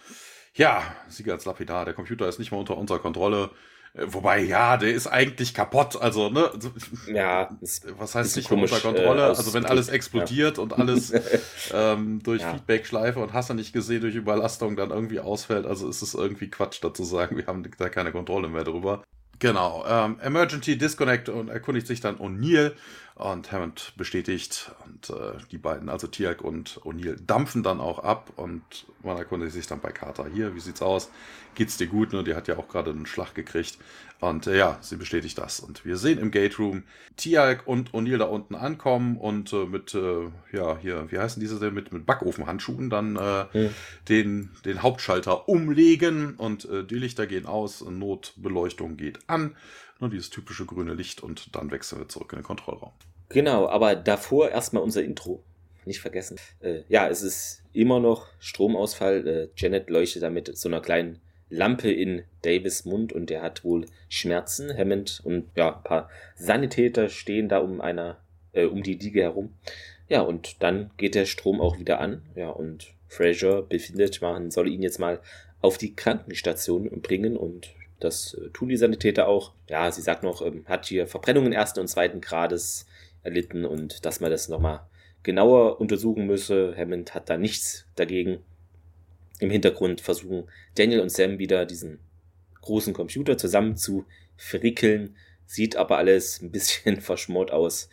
ja, 0.55 0.83
sie 1.11 1.31
als 1.31 1.44
lapidar, 1.44 1.85
der 1.85 1.92
Computer 1.92 2.27
ist 2.31 2.38
nicht 2.38 2.50
mehr 2.50 2.61
unter 2.61 2.79
unserer 2.79 3.00
Kontrolle. 3.00 3.50
Äh, 3.94 4.07
wobei, 4.07 4.40
ja, 4.40 4.76
der 4.76 4.92
ist 4.92 5.07
eigentlich 5.07 5.54
kaputt. 5.54 6.00
Also, 6.00 6.28
ne? 6.28 6.50
Ja. 7.07 7.57
Was 7.96 8.14
heißt 8.14 8.37
nicht 8.37 8.48
komisch, 8.48 8.72
unter 8.72 8.83
Kontrolle? 8.83 9.22
Äh, 9.22 9.26
also, 9.26 9.54
wenn 9.54 9.64
alles 9.64 9.88
explodiert 9.88 10.57
ja. 10.57 10.62
und 10.62 10.78
alles 10.78 11.12
ähm, 11.72 12.22
durch 12.22 12.42
ja. 12.42 12.52
Feedback-Schleife 12.52 13.20
und 13.20 13.33
hast 13.33 13.50
du 13.50 13.54
nicht 13.54 13.72
gesehen, 13.72 14.00
durch 14.00 14.14
Überlastung 14.14 14.76
dann 14.76 14.90
irgendwie 14.90 15.20
ausfällt, 15.20 15.66
also 15.66 15.88
ist 15.88 16.02
es 16.02 16.14
irgendwie 16.14 16.50
Quatsch 16.50 16.78
dazu 16.83 17.04
sagen, 17.04 17.37
wir 17.37 17.46
haben 17.46 17.64
da 17.78 17.88
keine 17.88 18.12
Kontrolle 18.12 18.48
mehr 18.48 18.64
drüber. 18.64 19.02
Genau, 19.40 19.85
ähm, 19.88 20.18
Emergency 20.20 20.78
Disconnect 20.78 21.28
und 21.28 21.48
erkundigt 21.48 21.87
sich 21.87 22.00
dann 22.00 22.16
O'Neill 22.16 22.72
und 23.16 23.53
Hammond 23.53 23.92
bestätigt 23.96 24.72
und 24.87 25.11
äh, 25.11 25.38
die 25.53 25.59
beiden, 25.59 25.88
also 25.88 26.09
Tiag 26.09 26.42
und 26.42 26.81
O'Neill, 26.81 27.16
dampfen 27.24 27.62
dann 27.62 27.81
auch 27.81 28.00
ab 28.00 28.33
und 28.37 28.62
man 29.05 29.16
erkundigt 29.16 29.53
sich 29.53 29.68
dann 29.68 29.81
bei 29.81 29.92
Carter. 29.92 30.27
Hier, 30.33 30.55
wie 30.57 30.61
sieht's 30.61 30.83
aus? 30.83 31.11
Geht's 31.55 31.77
dir 31.77 31.87
gut? 31.87 32.12
Ne? 32.12 32.24
Die 32.24 32.35
hat 32.35 32.48
ja 32.48 32.59
auch 32.59 32.66
gerade 32.66 32.90
einen 32.90 33.07
Schlag 33.07 33.35
gekriegt. 33.35 33.79
Und 34.18 34.48
äh, 34.48 34.57
ja, 34.57 34.79
sie 34.81 34.96
bestätigt 34.96 35.38
das. 35.38 35.61
Und 35.61 35.85
wir 35.85 35.96
sehen 35.96 36.18
im 36.18 36.33
Gate 36.33 36.59
Room 36.59 36.83
Tiag 37.16 37.66
und 37.66 37.92
O'Neill 37.92 38.18
da 38.18 38.24
unten 38.24 38.57
ankommen 38.57 39.16
und 39.16 39.53
äh, 39.53 39.66
mit, 39.66 39.94
äh, 39.94 40.31
ja, 40.50 40.77
hier, 40.79 41.07
wie 41.11 41.18
heißen 41.18 41.38
diese 41.38 41.61
denn? 41.61 41.74
Mit, 41.74 41.92
mit 41.92 42.07
Backofenhandschuhen 42.07 42.90
dann 42.90 43.12
mhm. 43.12 43.70
den, 44.09 44.50
den 44.64 44.83
Hauptschalter 44.83 45.48
umlegen 45.48 46.35
und 46.35 46.64
äh, 46.64 46.83
die 46.85 46.96
Lichter 46.96 47.29
gehen 47.29 47.46
aus, 47.46 47.83
Notbeleuchtung 47.83 48.96
geht 48.96 49.18
an. 49.29 49.55
Nur 50.00 50.11
dieses 50.11 50.30
typische 50.30 50.66
grüne 50.66 50.94
Licht 50.94 51.22
und 51.22 51.54
dann 51.54 51.70
wechseln 51.70 52.00
wir 52.00 52.09
zurück 52.09 52.33
in 52.33 52.40
den 52.40 52.44
Kontrollraum. 52.44 52.92
Genau, 53.28 53.68
aber 53.68 53.96
davor 53.96 54.50
erstmal 54.50 54.83
unser 54.83 55.02
Intro. 55.02 55.42
Nicht 55.87 56.00
vergessen. 56.00 56.38
Äh, 56.61 56.83
ja, 56.88 57.09
es 57.09 57.22
ist 57.22 57.62
immer 57.72 58.00
noch 58.00 58.26
Stromausfall. 58.38 59.26
Äh, 59.26 59.48
Janet 59.57 59.90
leuchtet 59.90 60.22
da 60.22 60.30
mit 60.30 60.57
so 60.57 60.68
einer 60.68 60.80
kleinen 60.80 61.20
Lampe 61.50 61.90
in 61.90 62.22
Davis 62.42 62.85
Mund 62.85 63.12
und 63.12 63.30
der 63.30 63.42
hat 63.42 63.64
wohl 63.64 63.87
Schmerzen. 64.09 64.76
Hammond 64.76 65.20
und 65.24 65.50
ja, 65.57 65.76
ein 65.76 65.83
paar 65.83 66.11
Sanitäter 66.37 67.09
stehen 67.09 67.48
da 67.48 67.59
um 67.59 67.80
einer, 67.80 68.18
äh, 68.52 68.64
um 68.64 68.83
die 68.83 68.94
Liege 68.94 69.22
herum. 69.22 69.54
Ja, 70.09 70.22
und 70.22 70.62
dann 70.62 70.90
geht 70.96 71.14
der 71.14 71.26
Strom 71.26 71.61
auch 71.61 71.78
wieder 71.78 72.00
an. 72.00 72.22
Ja, 72.35 72.50
und 72.50 72.94
Fraser 73.09 73.62
befindet, 73.62 74.20
man 74.22 74.50
solle 74.50 74.70
ihn 74.70 74.83
jetzt 74.83 74.98
mal 74.98 75.20
auf 75.61 75.78
die 75.78 75.94
Krankenstation 75.94 76.90
bringen 77.00 77.37
und 77.37 77.74
das 78.00 78.35
äh, 78.35 78.50
tun 78.50 78.68
die 78.68 78.76
Sanitäter 78.76 79.28
auch. 79.28 79.52
Ja, 79.68 79.90
sie 79.90 80.02
sagt 80.02 80.22
noch, 80.22 80.42
ähm, 80.42 80.64
hat 80.66 80.87
hier 80.87 81.07
Verbrennungen 81.07 81.52
ersten 81.52 81.80
und 81.80 81.88
zweiten 81.88 82.20
Grades 82.20 82.87
erlitten 83.22 83.64
und 83.64 84.04
dass 84.04 84.20
man 84.20 84.30
das 84.30 84.48
nochmal 84.48 84.87
genauer 85.22 85.80
untersuchen 85.80 86.26
müsse. 86.26 86.74
Hammond 86.76 87.14
hat 87.14 87.30
da 87.30 87.37
nichts 87.37 87.87
dagegen. 87.96 88.38
Im 89.40 89.50
Hintergrund 89.50 90.00
versuchen 90.00 90.44
Daniel 90.76 91.00
und 91.00 91.11
Sam 91.11 91.38
wieder 91.38 91.66
diesen 91.66 91.98
großen 92.61 92.94
Computer 92.94 93.37
zusammen 93.37 93.76
zu 93.76 94.04
frickeln. 94.37 95.16
Sieht 95.46 95.76
aber 95.76 95.98
alles 95.98 96.40
ein 96.40 96.50
bisschen 96.50 97.00
verschmort 97.00 97.50
aus. 97.50 97.88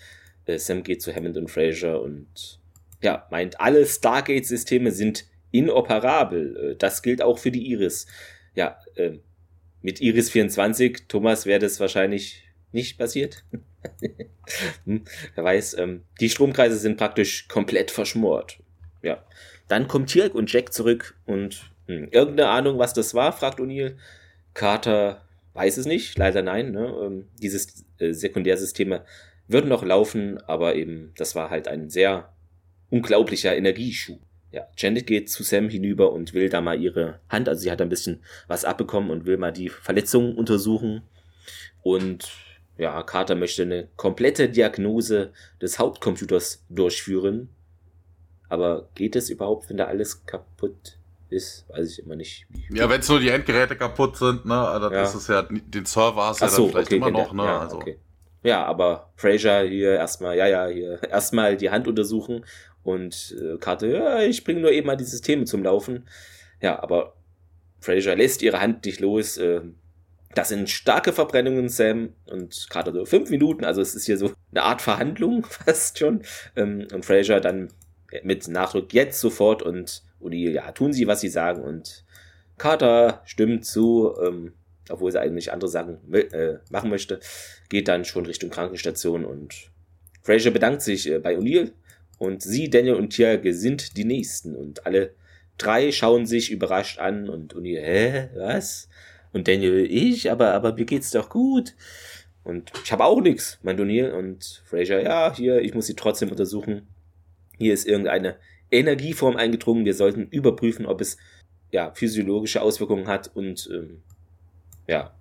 Äh, 0.45 0.59
Sam 0.59 0.83
geht 0.83 1.01
zu 1.01 1.13
Hammond 1.13 1.37
und 1.37 1.49
Fraser 1.49 2.01
und 2.01 2.59
ja, 3.01 3.27
meint, 3.31 3.59
alle 3.59 3.85
Stargate-Systeme 3.85 4.91
sind 4.91 5.25
inoperabel. 5.51 6.71
Äh, 6.71 6.75
das 6.75 7.01
gilt 7.01 7.21
auch 7.21 7.39
für 7.39 7.51
die 7.51 7.67
Iris. 7.71 8.07
Ja, 8.55 8.77
äh, 8.95 9.17
mit 9.81 10.01
Iris 10.01 10.29
24, 10.29 11.07
Thomas, 11.07 11.45
wäre 11.45 11.59
das 11.59 11.79
wahrscheinlich 11.79 12.43
nicht 12.71 12.97
passiert. 12.97 13.43
hm, 14.85 15.03
wer 15.35 15.43
weiß, 15.43 15.77
ähm, 15.77 16.03
die 16.19 16.29
Stromkreise 16.29 16.77
sind 16.77 16.97
praktisch 16.97 17.47
komplett 17.47 17.91
verschmort. 17.91 18.59
Ja. 19.01 19.23
Dann 19.67 19.87
kommt 19.87 20.09
Tirk 20.09 20.35
und 20.35 20.51
Jack 20.51 20.73
zurück 20.73 21.15
und 21.25 21.71
hm, 21.87 22.09
irgendeine 22.11 22.49
Ahnung, 22.49 22.77
was 22.77 22.93
das 22.93 23.13
war, 23.13 23.33
fragt 23.33 23.59
O'Neill. 23.59 23.97
Carter 24.53 25.25
weiß 25.53 25.77
es 25.77 25.85
nicht, 25.85 26.17
leider 26.17 26.41
nein. 26.41 26.71
Ne? 26.71 26.93
Ähm, 27.03 27.27
dieses 27.41 27.85
äh, 27.97 28.13
Sekundärsysteme 28.13 29.05
würden 29.47 29.69
noch 29.69 29.83
laufen, 29.83 30.39
aber 30.41 30.75
eben, 30.75 31.13
das 31.17 31.35
war 31.35 31.49
halt 31.49 31.67
ein 31.67 31.89
sehr 31.89 32.33
unglaublicher 32.89 33.55
Energieschub 33.55 34.19
ja, 34.51 34.67
Janet 34.77 35.07
geht 35.07 35.29
zu 35.29 35.43
Sam 35.43 35.69
hinüber 35.69 36.11
und 36.11 36.33
will 36.33 36.49
da 36.49 36.61
mal 36.61 36.79
ihre 36.79 37.19
Hand, 37.29 37.47
also 37.47 37.61
sie 37.61 37.71
hat 37.71 37.81
ein 37.81 37.89
bisschen 37.89 38.21
was 38.47 38.65
abbekommen 38.65 39.09
und 39.09 39.25
will 39.25 39.37
mal 39.37 39.51
die 39.51 39.69
Verletzungen 39.69 40.35
untersuchen. 40.35 41.03
Und 41.81 42.29
ja, 42.77 43.01
Carter 43.03 43.35
möchte 43.35 43.61
eine 43.61 43.87
komplette 43.95 44.49
Diagnose 44.49 45.31
des 45.61 45.79
Hauptcomputers 45.79 46.65
durchführen. 46.69 47.49
Aber 48.49 48.89
geht 48.95 49.15
es 49.15 49.29
überhaupt, 49.29 49.69
wenn 49.69 49.77
da 49.77 49.85
alles 49.85 50.25
kaputt 50.25 50.97
ist? 51.29 51.65
Weiß 51.69 51.89
ich 51.89 51.99
immer 52.03 52.17
nicht. 52.17 52.45
ja, 52.69 52.89
wenn 52.89 52.99
es 52.99 53.07
nur 53.07 53.19
die 53.19 53.29
Endgeräte 53.29 53.77
kaputt 53.77 54.17
sind, 54.17 54.45
ne? 54.45 54.55
Also 54.55 54.91
ja. 54.91 55.01
das 55.01 55.15
ist 55.15 55.29
ja, 55.29 55.43
den 55.43 55.85
Server 55.85 56.25
hast 56.25 56.41
du 56.41 56.45
ja 56.45 56.51
dann 56.51 56.69
vielleicht 56.69 56.87
okay, 56.87 56.97
immer 56.97 57.11
noch, 57.11 57.31
ne? 57.31 57.43
Ja, 57.43 57.59
also. 57.59 57.77
okay. 57.77 57.97
Ja, 58.43 58.65
aber 58.65 59.11
Fraser 59.15 59.61
hier 59.61 59.91
erstmal, 59.91 60.35
ja, 60.35 60.47
ja, 60.47 60.67
hier 60.67 61.01
erstmal 61.09 61.55
die 61.55 61.69
Hand 61.69 61.87
untersuchen 61.87 62.43
und 62.83 63.35
äh, 63.39 63.57
Karte, 63.57 63.87
ja, 63.87 64.21
ich 64.21 64.43
bringe 64.43 64.61
nur 64.61 64.71
eben 64.71 64.87
mal 64.87 64.97
die 64.97 65.03
Systeme 65.03 65.45
zum 65.45 65.63
Laufen. 65.63 66.05
Ja, 66.61 66.81
aber 66.81 67.15
Fraser 67.79 68.15
lässt 68.15 68.41
ihre 68.41 68.61
Hand 68.61 68.85
nicht 68.85 68.99
los. 68.99 69.37
Äh, 69.37 69.61
das 70.33 70.49
sind 70.49 70.69
starke 70.69 71.13
Verbrennungen, 71.13 71.69
Sam. 71.69 72.13
Und 72.25 72.67
gerade 72.69 72.91
so 72.91 73.05
fünf 73.05 73.29
Minuten, 73.29 73.65
also 73.65 73.81
es 73.81 73.95
ist 73.95 74.05
hier 74.05 74.17
so 74.17 74.31
eine 74.51 74.63
Art 74.63 74.81
Verhandlung 74.81 75.45
fast 75.49 75.99
schon. 75.99 76.23
Ähm, 76.55 76.87
und 76.93 77.05
Fraser 77.05 77.39
dann 77.39 77.69
mit 78.23 78.47
Nachdruck 78.47 78.93
jetzt 78.93 79.19
sofort 79.19 79.63
und 79.63 80.03
O'Neill, 80.21 80.51
ja, 80.51 80.71
tun 80.71 80.93
sie, 80.93 81.07
was 81.07 81.21
sie 81.21 81.29
sagen. 81.29 81.63
Und 81.63 82.03
Carter 82.57 83.21
stimmt 83.25 83.65
zu, 83.65 84.13
ähm, 84.23 84.53
obwohl 84.89 85.11
sie 85.11 85.19
eigentlich 85.19 85.51
andere 85.51 85.69
Sachen 85.69 86.13
äh, 86.13 86.57
machen 86.69 86.89
möchte, 86.89 87.19
geht 87.69 87.87
dann 87.87 88.05
schon 88.05 88.25
Richtung 88.25 88.49
Krankenstation 88.49 89.25
und 89.25 89.71
Fraser 90.23 90.51
bedankt 90.51 90.81
sich 90.81 91.09
äh, 91.09 91.19
bei 91.19 91.37
O'Neill 91.37 91.71
und 92.21 92.43
sie, 92.43 92.69
Daniel 92.69 92.97
und 92.97 93.10
Tiage 93.10 93.51
sind 93.51 93.97
die 93.97 94.05
Nächsten. 94.05 94.55
Und 94.55 94.86
alle 94.86 95.15
drei 95.57 95.91
schauen 95.91 96.27
sich 96.27 96.51
überrascht 96.51 96.99
an 96.99 97.27
und 97.27 97.55
Uni, 97.55 97.73
hä, 97.73 98.29
was? 98.36 98.89
Und 99.34 99.47
Daniel, 99.47 99.88
ich, 99.89 100.29
aber, 100.29 100.53
aber 100.53 100.75
mir 100.75 100.86
geht's 100.86 101.10
doch 101.10 101.29
gut. 101.29 101.73
Und 102.43 102.71
ich 102.84 102.91
habe 102.91 103.05
auch 103.05 103.21
nichts, 103.21 103.57
meint 103.63 103.79
O'Neill. 103.79 104.12
Und 104.12 104.62
Fraser, 104.65 105.01
ja, 105.01 105.36
hier, 105.36 105.62
ich 105.63 105.73
muss 105.73 105.88
sie 105.88 105.95
trotzdem 105.95 106.29
untersuchen. 106.29 106.86
Hier 107.57 107.73
ist 107.73 107.88
irgendeine 107.88 108.36
Energieform 108.69 109.36
eingedrungen. 109.36 109.86
Wir 109.86 109.95
sollten 109.95 110.27
überprüfen, 110.27 110.86
ob 110.86 111.01
es 111.01 111.17
ja 111.71 111.91
physiologische 111.91 112.62
Auswirkungen 112.62 113.07
hat. 113.07 113.31
Und 113.34 113.67
ähm, 113.73 114.03
ja, 114.86 115.15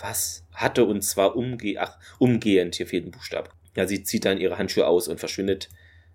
was 0.00 0.46
hatte 0.54 0.86
und 0.86 1.02
zwar 1.02 1.36
umge 1.36 1.76
ach, 1.76 1.98
umgehend, 2.18 2.76
hier 2.76 2.86
fehlt 2.86 3.04
ein 3.04 3.10
Buchstab. 3.10 3.54
Ja, 3.76 3.86
sie 3.86 4.02
zieht 4.02 4.24
dann 4.24 4.38
ihre 4.40 4.56
Handschuhe 4.56 4.86
aus 4.86 5.06
und 5.06 5.20
verschwindet 5.20 5.68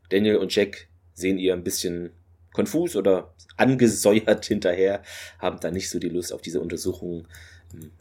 Daniel 0.09 0.37
und 0.37 0.53
Jack 0.53 0.87
sehen 1.13 1.37
ihr 1.37 1.53
ein 1.53 1.63
bisschen 1.63 2.11
konfus 2.53 2.95
oder 2.95 3.33
angesäuert 3.57 4.45
hinterher, 4.47 5.03
haben 5.39 5.59
dann 5.59 5.73
nicht 5.73 5.89
so 5.89 5.99
die 5.99 6.09
Lust 6.09 6.33
auf 6.33 6.41
diese 6.41 6.61
Untersuchung. 6.61 7.27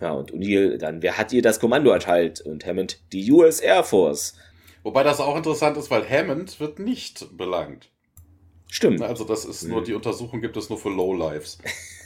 Ja, 0.01 0.13
und 0.13 0.33
O'Neill 0.33 0.79
dann, 0.79 1.03
wer 1.03 1.19
hat 1.19 1.33
ihr 1.33 1.43
das 1.43 1.61
Kommando 1.61 1.91
erteilt? 1.91 2.41
Und 2.41 2.65
Hammond, 2.65 3.01
die 3.13 3.31
US 3.31 3.61
Air 3.61 3.85
Force. 3.85 4.35
Wobei 4.83 5.03
das 5.03 5.21
auch 5.21 5.37
interessant 5.37 5.77
ist, 5.77 5.91
weil 5.91 6.09
Hammond 6.09 6.59
wird 6.61 6.79
nicht 6.79 7.37
belangt. 7.37 7.91
Stimmt. 8.71 9.03
Also 9.03 9.25
das 9.25 9.45
ist 9.45 9.65
nur, 9.65 9.79
hm. 9.79 9.85
die 9.85 9.95
Untersuchung 9.95 10.41
gibt 10.41 10.57
es 10.57 10.69
nur 10.71 10.79
für 10.79 10.91
Lowlives. 10.91 11.59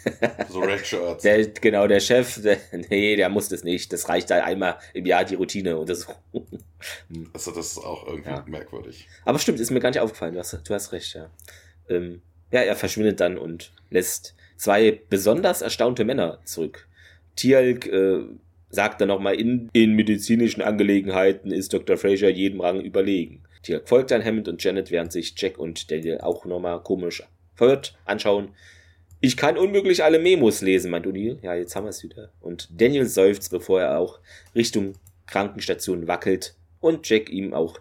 so 0.48 0.60
Red 0.60 0.86
Shirts. 0.86 1.22
Der, 1.22 1.46
genau, 1.48 1.86
der 1.86 2.00
Chef, 2.00 2.42
der, 2.42 2.58
nee, 2.90 3.16
der 3.16 3.28
muss 3.28 3.48
das 3.48 3.64
nicht. 3.64 3.92
Das 3.92 4.08
reicht 4.08 4.30
da 4.30 4.42
einmal 4.44 4.78
im 4.94 5.06
Jahr 5.06 5.24
die 5.24 5.34
Routine 5.34 5.76
Untersuchung. 5.76 6.46
also 7.32 7.50
das 7.52 7.72
ist 7.72 7.78
auch 7.78 8.06
irgendwie 8.06 8.30
ja. 8.30 8.44
merkwürdig. 8.46 9.06
Aber 9.24 9.38
stimmt, 9.38 9.60
ist 9.60 9.70
mir 9.70 9.80
gar 9.80 9.90
nicht 9.90 10.00
aufgefallen. 10.00 10.34
Du 10.34 10.40
hast, 10.40 10.52
du 10.52 10.74
hast 10.74 10.92
recht, 10.92 11.14
ja. 11.14 11.30
Ähm, 11.88 12.22
ja, 12.50 12.60
er 12.60 12.76
verschwindet 12.76 13.20
dann 13.20 13.38
und 13.38 13.72
lässt 13.90 14.34
zwei 14.56 15.00
besonders 15.08 15.62
erstaunte 15.62 16.04
Männer 16.04 16.38
zurück. 16.44 16.86
Tialk 17.36 17.86
äh, 17.86 18.20
sagt 18.70 19.00
dann 19.00 19.08
nochmal, 19.08 19.34
in, 19.34 19.70
in 19.72 19.94
medizinischen 19.94 20.62
Angelegenheiten 20.62 21.50
ist 21.50 21.72
Dr. 21.72 21.96
Fraser 21.96 22.28
jedem 22.28 22.60
Rang 22.60 22.80
überlegen. 22.80 23.42
Tialk 23.62 23.88
folgt 23.88 24.10
dann 24.10 24.24
Hammond 24.24 24.48
und 24.48 24.62
Janet, 24.62 24.90
während 24.90 25.12
sich 25.12 25.34
Jack 25.36 25.58
und 25.58 25.90
Daniel 25.90 26.18
auch 26.20 26.44
nochmal 26.44 26.82
komisch 26.82 27.22
verwirrt 27.54 27.96
anschauen. 28.04 28.54
Ich 29.24 29.36
kann 29.36 29.56
unmöglich 29.56 30.02
alle 30.02 30.18
Memos 30.18 30.62
lesen, 30.62 30.90
meint 30.90 31.06
O'Neill. 31.06 31.38
Ja, 31.42 31.54
jetzt 31.54 31.76
haben 31.76 31.84
wir 31.84 31.90
es 31.90 32.02
wieder. 32.02 32.32
Und 32.40 32.68
Daniel 32.72 33.06
seufzt, 33.06 33.52
bevor 33.52 33.80
er 33.80 33.98
auch 33.98 34.18
Richtung 34.52 34.94
Krankenstation 35.26 36.08
wackelt 36.08 36.56
und 36.80 37.08
Jack 37.08 37.30
ihm 37.30 37.54
auch 37.54 37.78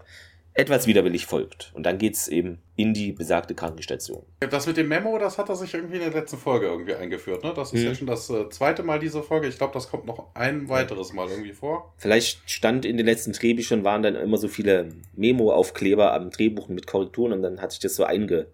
etwas 0.54 0.86
widerwillig 0.86 1.26
folgt. 1.26 1.72
Und 1.74 1.84
dann 1.88 1.98
geht's 1.98 2.28
eben 2.28 2.60
in 2.76 2.94
die 2.94 3.12
besagte 3.12 3.56
Krankenstation. 3.56 4.22
Das 4.42 4.68
mit 4.68 4.78
dem 4.78 4.88
Memo, 4.88 5.18
das 5.18 5.40
hat 5.40 5.50
er 5.50 5.56
sich 5.56 5.74
irgendwie 5.74 5.96
in 5.96 6.02
der 6.02 6.12
letzten 6.12 6.38
Folge 6.38 6.68
irgendwie 6.68 6.94
eingeführt. 6.94 7.44
Ne? 7.44 7.54
Das 7.56 7.74
ist 7.74 7.82
mhm. 7.82 7.88
ja 7.88 7.96
schon 7.96 8.08
das 8.08 8.30
äh, 8.30 8.48
zweite 8.50 8.84
Mal 8.84 9.00
diese 9.00 9.24
Folge. 9.24 9.48
Ich 9.48 9.58
glaube, 9.58 9.74
das 9.74 9.90
kommt 9.90 10.06
noch 10.06 10.28
ein 10.36 10.70
weiteres 10.70 11.12
Mal 11.12 11.28
irgendwie 11.28 11.54
vor. 11.54 11.96
Vielleicht 11.98 12.48
stand 12.48 12.86
in 12.86 12.98
den 12.98 13.08
letzten 13.08 13.32
Drehbüchern 13.32 13.84
waren 13.84 14.04
dann 14.04 14.14
immer 14.14 14.38
so 14.38 14.48
viele 14.48 14.90
Memo-Aufkleber 15.16 16.14
am 16.14 16.30
Drehbuch 16.30 16.68
mit 16.68 16.86
Korrekturen 16.86 17.34
und 17.34 17.42
dann 17.42 17.62
hat 17.62 17.72
sich 17.72 17.80
das 17.80 17.96
so 17.96 18.04
einge 18.04 18.46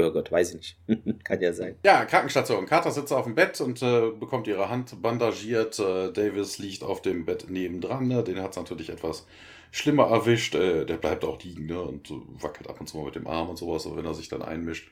Gott, 0.00 0.32
weiß 0.32 0.54
ich 0.54 0.76
nicht. 0.86 1.04
Kann 1.24 1.40
ja 1.40 1.52
sein. 1.52 1.76
Ja, 1.84 2.04
Krankenstation. 2.04 2.66
Carter 2.66 2.90
sitzt 2.90 3.12
auf 3.12 3.24
dem 3.24 3.34
Bett 3.34 3.60
und 3.60 3.82
äh, 3.82 4.10
bekommt 4.10 4.46
ihre 4.46 4.68
Hand 4.68 5.00
bandagiert. 5.02 5.78
Äh, 5.78 6.12
Davis 6.12 6.58
liegt 6.58 6.82
auf 6.82 7.02
dem 7.02 7.24
Bett 7.24 7.48
nebendran. 7.48 8.08
Ne? 8.08 8.22
Den 8.22 8.40
hat 8.42 8.52
es 8.52 8.56
natürlich 8.56 8.90
etwas 8.90 9.26
schlimmer 9.70 10.08
erwischt. 10.08 10.54
Äh, 10.54 10.86
der 10.86 10.96
bleibt 10.96 11.24
auch 11.24 11.42
liegen 11.42 11.66
ne? 11.66 11.80
und 11.80 12.12
wackelt 12.40 12.68
ab 12.68 12.80
und 12.80 12.88
zu 12.88 12.96
mal 12.96 13.06
mit 13.06 13.14
dem 13.14 13.26
Arm 13.26 13.50
und 13.50 13.56
sowas, 13.56 13.88
wenn 13.94 14.04
er 14.04 14.14
sich 14.14 14.28
dann 14.28 14.42
einmischt. 14.42 14.90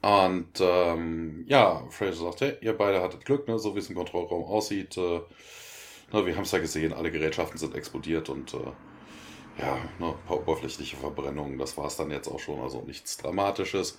Und 0.00 0.60
ähm, 0.60 1.44
ja, 1.48 1.82
Fraser 1.90 2.24
sagt, 2.24 2.40
hey, 2.40 2.56
ihr 2.60 2.72
beide 2.72 3.02
hattet 3.02 3.24
Glück, 3.24 3.48
ne? 3.48 3.58
so 3.58 3.74
wie 3.74 3.80
es 3.80 3.88
im 3.88 3.96
Kontrollraum 3.96 4.44
aussieht. 4.44 4.96
Äh, 4.96 5.20
Na, 6.12 6.24
wir 6.24 6.36
haben 6.36 6.44
es 6.44 6.52
ja 6.52 6.60
gesehen, 6.60 6.92
alle 6.92 7.10
Gerätschaften 7.10 7.58
sind 7.58 7.74
explodiert 7.74 8.28
und 8.28 8.54
äh, 8.54 8.58
ja, 9.58 9.76
ne, 9.98 10.14
ein 10.14 10.26
paar 10.26 10.38
oberflächliche 10.38 10.96
Verbrennungen, 10.96 11.58
das 11.58 11.76
war 11.76 11.86
es 11.86 11.96
dann 11.96 12.10
jetzt 12.10 12.28
auch 12.28 12.38
schon, 12.38 12.60
also 12.60 12.82
nichts 12.82 13.16
Dramatisches. 13.16 13.98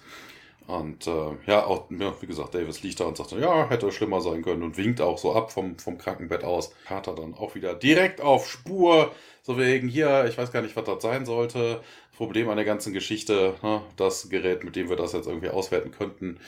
Und 0.67 1.07
äh, 1.07 1.31
ja, 1.47 1.65
auch, 1.65 1.89
ja, 1.89 2.13
wie 2.21 2.27
gesagt, 2.27 2.53
Davis 2.53 2.83
liegt 2.83 2.99
da 2.99 3.05
und 3.05 3.17
sagt, 3.17 3.31
ja, 3.31 3.67
hätte 3.69 3.91
schlimmer 3.91 4.21
sein 4.21 4.43
können 4.43 4.61
und 4.61 4.77
winkt 4.77 5.01
auch 5.01 5.17
so 5.17 5.33
ab 5.33 5.51
vom, 5.51 5.79
vom 5.79 5.97
Krankenbett 5.97 6.43
aus. 6.43 6.71
Carter 6.85 7.15
dann 7.15 7.33
auch 7.33 7.55
wieder 7.55 7.73
direkt 7.73 8.21
auf 8.21 8.47
Spur, 8.47 9.11
so 9.41 9.57
wegen 9.57 9.87
hier, 9.87 10.25
ich 10.29 10.37
weiß 10.37 10.51
gar 10.51 10.61
nicht, 10.61 10.75
was 10.75 10.85
das 10.85 11.01
sein 11.01 11.25
sollte. 11.25 11.81
Problem 12.15 12.49
an 12.49 12.57
der 12.57 12.65
ganzen 12.65 12.93
Geschichte, 12.93 13.55
ne, 13.63 13.81
das 13.95 14.29
Gerät, 14.29 14.63
mit 14.63 14.75
dem 14.75 14.89
wir 14.89 14.95
das 14.95 15.13
jetzt 15.13 15.25
irgendwie 15.25 15.49
auswerten 15.49 15.91
könnten, 15.91 16.39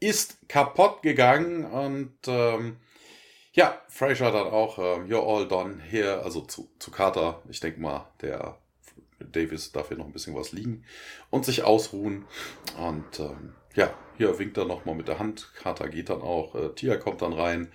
ist 0.00 0.48
kaputt 0.48 1.02
gegangen 1.02 1.64
und 1.64 2.14
ähm, 2.26 2.78
ja, 3.58 3.76
Fraser 3.88 4.30
dann 4.30 4.46
auch, 4.46 4.78
äh, 4.78 5.12
you're 5.12 5.26
all 5.26 5.48
done 5.48 5.82
here, 5.82 6.22
also 6.22 6.42
zu, 6.42 6.68
zu 6.78 6.92
Carter, 6.92 7.42
ich 7.48 7.58
denke 7.58 7.80
mal, 7.80 8.06
der 8.22 8.56
Davis 9.18 9.72
darf 9.72 9.88
hier 9.88 9.96
noch 9.96 10.06
ein 10.06 10.12
bisschen 10.12 10.36
was 10.36 10.52
liegen 10.52 10.84
und 11.30 11.44
sich 11.44 11.64
ausruhen 11.64 12.24
und 12.78 13.18
ähm, 13.18 13.54
ja, 13.74 13.92
hier 14.16 14.38
winkt 14.38 14.56
er 14.58 14.64
nochmal 14.64 14.94
mit 14.94 15.08
der 15.08 15.18
Hand. 15.18 15.50
Carter 15.56 15.88
geht 15.88 16.08
dann 16.08 16.22
auch. 16.22 16.54
Äh, 16.54 16.68
Tia 16.76 16.96
kommt 16.98 17.20
dann 17.20 17.32
rein 17.32 17.72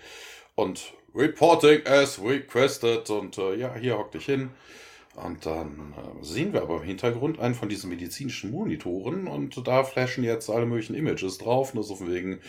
und 0.55 0.93
reporting 1.13 1.85
as 1.85 2.21
requested. 2.21 3.09
Und 3.09 3.37
äh, 3.37 3.55
ja, 3.55 3.73
hier 3.75 3.97
hock 3.97 4.11
dich 4.11 4.25
hin. 4.25 4.51
Und 5.15 5.45
dann 5.45 5.93
äh, 5.95 6.23
sehen 6.23 6.53
wir 6.53 6.63
aber 6.63 6.77
im 6.77 6.83
Hintergrund 6.83 7.39
einen 7.39 7.53
von 7.53 7.69
diesen 7.69 7.89
medizinischen 7.89 8.49
Monitoren 8.49 9.27
und 9.27 9.67
da 9.67 9.83
flashen 9.83 10.23
jetzt 10.23 10.49
alle 10.49 10.65
möglichen 10.65 10.95
Images 10.95 11.37
drauf, 11.37 11.75
nur 11.75 11.83
so 11.83 11.95
von 11.95 12.11
wegen 12.11 12.39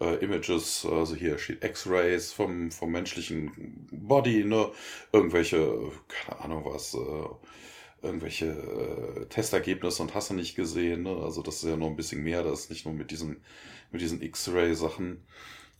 äh, 0.00 0.22
Images, 0.24 0.86
also 0.88 1.16
hier 1.16 1.38
steht 1.38 1.64
X-Rays 1.64 2.32
vom, 2.32 2.70
vom 2.70 2.92
menschlichen 2.92 3.88
Body, 3.90 4.44
ne, 4.44 4.70
irgendwelche, 5.12 5.90
keine 6.08 6.40
Ahnung 6.42 6.64
was, 6.64 6.94
äh, 6.94 8.06
irgendwelche 8.06 8.46
äh, 8.46 9.26
Testergebnisse 9.26 10.02
und 10.02 10.14
hast 10.14 10.30
du 10.30 10.34
nicht 10.34 10.54
gesehen. 10.54 11.04
Ne? 11.04 11.16
Also 11.22 11.42
das 11.42 11.56
ist 11.56 11.70
ja 11.70 11.76
noch 11.76 11.88
ein 11.88 11.96
bisschen 11.96 12.22
mehr, 12.22 12.42
das 12.42 12.60
ist 12.60 12.70
nicht 12.70 12.84
nur 12.84 12.94
mit 12.94 13.10
diesen, 13.10 13.42
mit 13.90 14.00
diesen 14.00 14.22
X-Ray-Sachen 14.22 15.24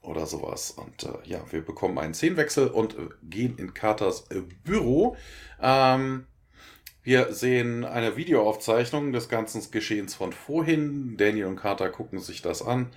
oder 0.01 0.27
sowas. 0.27 0.73
Und 0.73 1.05
äh, 1.05 1.19
ja, 1.25 1.45
wir 1.51 1.65
bekommen 1.65 1.99
einen 1.99 2.15
Szenenwechsel 2.15 2.69
und 2.69 2.95
äh, 2.95 3.09
gehen 3.23 3.59
in 3.59 3.75
Carters 3.75 4.31
äh, 4.31 4.43
Büro. 4.65 5.17
Ähm, 5.61 6.27
wir 7.05 7.33
sehen 7.33 7.85
eine 7.85 8.17
Videoaufzeichnung 8.17 9.13
des 9.13 9.29
ganzen 9.29 9.69
Geschehens 9.73 10.15
von 10.15 10.33
vorhin. 10.33 11.17
Daniel 11.17 11.47
und 11.47 11.57
Carter 11.57 11.89
gucken 11.89 12.21
sich 12.21 12.43
das 12.43 12.63
an, 12.63 12.91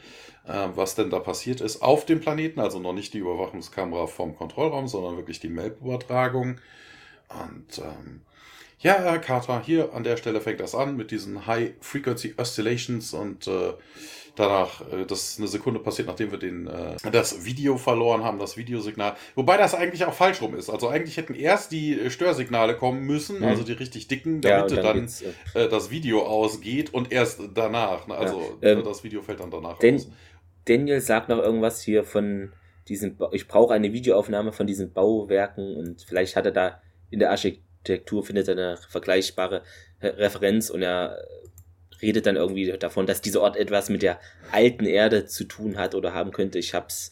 äh, 0.48 0.68
was 0.76 0.94
denn 0.94 1.10
da 1.10 1.20
passiert 1.20 1.60
ist 1.60 1.82
auf 1.82 2.06
dem 2.06 2.20
Planeten. 2.20 2.60
Also 2.60 2.80
noch 2.80 2.94
nicht 2.94 3.14
die 3.14 3.20
Überwachungskamera 3.20 4.06
vom 4.06 4.36
Kontrollraum, 4.36 4.88
sondern 4.88 5.18
wirklich 5.18 5.40
die 5.40 5.50
Map-Übertragung. 5.50 6.60
Und 7.30 7.80
ähm, 7.80 8.22
ja, 8.80 9.18
Carter, 9.18 9.62
hier 9.66 9.94
an 9.94 10.04
der 10.04 10.18
Stelle 10.18 10.40
fängt 10.40 10.60
das 10.60 10.76
an 10.76 10.96
mit 10.96 11.10
diesen 11.10 11.48
High 11.48 11.72
Frequency 11.82 12.36
Oscillations 12.38 13.14
und 13.16 13.48
äh, 13.48 13.74
danach, 14.36 14.82
äh, 14.92 15.06
das 15.06 15.30
ist 15.30 15.40
eine 15.40 15.48
Sekunde 15.48 15.80
passiert, 15.80 16.08
nachdem 16.08 16.32
wir 16.32 16.38
den, 16.38 16.68
äh, 16.68 17.12
das 17.12 17.46
Video 17.46 17.78
verloren 17.78 18.24
haben, 18.24 18.40
das 18.40 18.58
Videosignal. 18.58 19.16
Wobei 19.36 19.58
das 19.58 19.74
eigentlich 19.74 20.06
auch 20.06 20.14
falsch 20.14 20.42
rum 20.42 20.56
ist. 20.56 20.70
Also 20.70 20.88
eigentlich 20.88 21.18
hätten 21.18 21.36
erst 21.36 21.72
die 21.72 22.10
Störsignale 22.10 22.76
kommen 22.76 23.06
müssen, 23.06 23.40
mhm. 23.40 23.46
also 23.46 23.64
die 23.64 23.74
richtig 23.74 24.08
dicken, 24.08 24.42
damit 24.42 24.72
ja, 24.72 24.82
dann, 24.82 25.08
dann 25.54 25.64
äh, 25.64 25.70
das 25.70 25.92
Video 25.92 26.26
ausgeht 26.26 26.94
und 26.94 27.12
erst 27.12 27.42
danach. 27.54 28.08
Ne? 28.08 28.16
Also 28.16 28.58
ja, 28.62 28.72
ähm, 28.72 28.84
das 28.84 29.04
Video 29.04 29.22
fällt 29.22 29.40
dann 29.40 29.52
danach 29.52 29.80
Dan 29.80 29.96
aus. 29.96 30.08
Daniel 30.66 31.02
sagt 31.02 31.30
noch 31.30 31.40
irgendwas 31.40 31.82
hier 31.82 32.04
von 32.04 32.52
diesen, 32.88 33.18
ich 33.32 33.48
brauche 33.48 33.74
eine 33.74 33.94
Videoaufnahme 33.94 34.52
von 34.52 34.68
diesen 34.68 34.94
Bauwerken 34.94 35.76
und 35.76 36.02
vielleicht 36.02 36.36
hat 36.36 36.46
er 36.46 36.52
da 36.52 36.82
in 37.10 37.20
der 37.20 37.32
Architektur 37.32 37.66
Architektur 37.86 38.26
findet 38.26 38.48
er 38.48 38.54
eine 38.54 38.78
vergleichbare 38.78 39.62
Referenz 40.02 40.70
und 40.70 40.82
er 40.82 41.18
redet 42.06 42.26
dann 42.26 42.36
irgendwie 42.36 42.72
davon, 42.78 43.06
dass 43.06 43.22
dieser 43.22 43.42
Ort 43.42 43.58
etwas 43.58 43.90
mit 43.90 44.02
der 44.02 44.20
alten 44.52 44.86
Erde 44.86 45.26
zu 45.26 45.44
tun 45.44 45.78
hat 45.78 45.96
oder 45.96 46.14
haben 46.14 46.32
könnte. 46.32 46.60
Ich 46.60 46.74
habe 46.74 46.88
es 46.88 47.10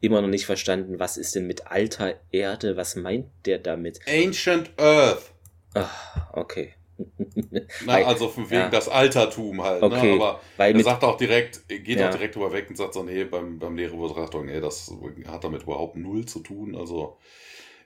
immer 0.00 0.20
noch 0.20 0.28
nicht 0.28 0.46
verstanden. 0.46 0.98
Was 0.98 1.16
ist 1.16 1.34
denn 1.34 1.46
mit 1.46 1.66
alter 1.66 2.14
Erde? 2.30 2.76
Was 2.76 2.96
meint 2.96 3.26
der 3.44 3.58
damit? 3.58 4.00
Ancient 4.08 4.70
Earth. 4.78 5.32
Ach, 5.74 6.32
okay. 6.32 6.74
Na, 7.84 7.94
also 8.06 8.28
von 8.28 8.44
wegen 8.48 8.60
ja. 8.62 8.68
das 8.70 8.88
Altertum 8.88 9.62
halt. 9.62 9.82
Ne? 9.82 9.86
Okay. 9.86 10.16
Ne? 10.16 10.22
Aber 10.22 10.40
Weil 10.56 10.76
er 10.76 10.82
sagt 10.82 11.04
auch 11.04 11.16
direkt, 11.16 11.68
geht 11.68 11.88
ja. 11.88 12.08
auch 12.08 12.14
direkt 12.14 12.36
drüber 12.36 12.52
weg 12.52 12.70
und 12.70 12.76
sagt 12.76 12.94
so, 12.94 13.02
nee, 13.02 13.24
beim, 13.24 13.58
beim 13.58 13.74
näheren 13.74 14.00
Betrachtung, 14.00 14.48
ey, 14.48 14.60
das 14.60 14.90
hat 15.26 15.44
damit 15.44 15.64
überhaupt 15.64 15.96
null 15.96 16.24
zu 16.24 16.40
tun. 16.40 16.74
Also 16.74 17.18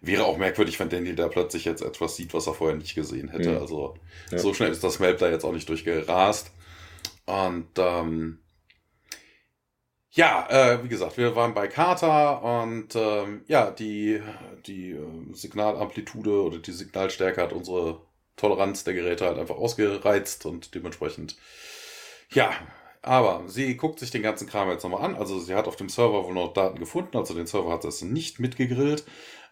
Wäre 0.02 0.24
auch 0.24 0.38
merkwürdig, 0.38 0.80
wenn 0.80 0.88
Danny 0.88 1.14
da 1.14 1.28
plötzlich 1.28 1.66
jetzt 1.66 1.82
etwas 1.82 2.16
sieht, 2.16 2.32
was 2.32 2.46
er 2.46 2.54
vorher 2.54 2.76
nicht 2.76 2.94
gesehen 2.94 3.28
hätte. 3.28 3.50
Mhm. 3.50 3.58
Also 3.58 3.94
ja. 4.30 4.38
so 4.38 4.54
schnell 4.54 4.70
ist 4.70 4.82
das 4.82 4.98
Map 4.98 5.18
da 5.18 5.28
jetzt 5.28 5.44
auch 5.44 5.52
nicht 5.52 5.68
durchgerast. 5.68 6.50
Und 7.26 7.68
ähm, 7.76 8.38
ja, 10.12 10.46
äh, 10.50 10.82
wie 10.82 10.88
gesagt, 10.88 11.18
wir 11.18 11.36
waren 11.36 11.54
bei 11.54 11.68
Carter 11.68 12.42
und 12.42 12.96
ähm, 12.96 13.44
ja, 13.46 13.70
die, 13.70 14.20
die 14.66 14.90
äh, 14.90 15.06
Signalamplitude 15.32 16.42
oder 16.42 16.58
die 16.58 16.72
Signalstärke 16.72 17.40
hat 17.40 17.52
unsere 17.52 18.00
Toleranz 18.36 18.82
der 18.84 18.94
Geräte 18.94 19.26
halt 19.26 19.38
einfach 19.38 19.56
ausgereizt 19.56 20.46
und 20.46 20.74
dementsprechend, 20.74 21.36
ja, 22.32 22.50
aber 23.02 23.44
sie 23.46 23.76
guckt 23.76 24.00
sich 24.00 24.10
den 24.10 24.22
ganzen 24.22 24.48
Kram 24.48 24.68
jetzt 24.70 24.82
nochmal 24.82 25.04
an. 25.04 25.14
Also 25.14 25.38
sie 25.38 25.54
hat 25.54 25.68
auf 25.68 25.76
dem 25.76 25.88
Server 25.88 26.24
wohl 26.24 26.34
noch 26.34 26.52
Daten 26.52 26.80
gefunden, 26.80 27.16
also 27.16 27.34
den 27.34 27.46
Server 27.46 27.72
hat 27.72 27.84
es 27.84 28.02
nicht 28.02 28.40
mitgegrillt. 28.40 29.04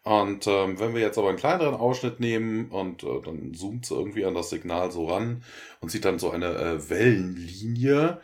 Und 0.09 0.47
ähm, 0.47 0.81
wenn 0.81 0.95
wir 0.95 1.03
jetzt 1.03 1.19
aber 1.19 1.29
einen 1.29 1.37
kleineren 1.37 1.75
Ausschnitt 1.75 2.19
nehmen 2.19 2.71
und 2.71 3.03
äh, 3.03 3.21
dann 3.21 3.53
zoomt 3.53 3.85
sie 3.85 3.95
irgendwie 3.95 4.25
an 4.25 4.33
das 4.33 4.49
Signal 4.49 4.91
so 4.91 5.05
ran 5.11 5.45
und 5.81 5.91
sieht 5.91 6.07
dann 6.07 6.19
so 6.19 6.31
eine 6.31 6.47
äh, 6.47 6.89
Wellenlinie. 6.89 8.19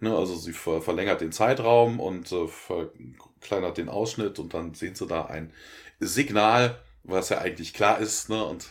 Ne? 0.00 0.16
Also 0.16 0.34
sie 0.36 0.54
ver 0.54 0.80
verlängert 0.80 1.20
den 1.20 1.32
Zeitraum 1.32 2.00
und 2.00 2.32
äh, 2.32 2.48
verkleinert 2.48 3.76
den 3.76 3.90
Ausschnitt 3.90 4.38
und 4.38 4.54
dann 4.54 4.72
sehen 4.72 4.94
sie 4.94 5.06
da 5.06 5.26
ein 5.26 5.52
Signal, 6.00 6.80
was 7.02 7.28
ja 7.28 7.36
eigentlich 7.42 7.74
klar 7.74 7.98
ist. 7.98 8.30
Ne? 8.30 8.42
Und 8.42 8.70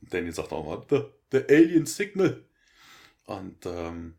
Danny 0.00 0.30
sagt 0.30 0.52
auch 0.52 0.64
mal, 0.64 0.86
the, 0.88 1.06
the 1.32 1.52
Alien 1.52 1.86
Signal. 1.86 2.44
Und 3.26 3.66
ähm, 3.66 4.14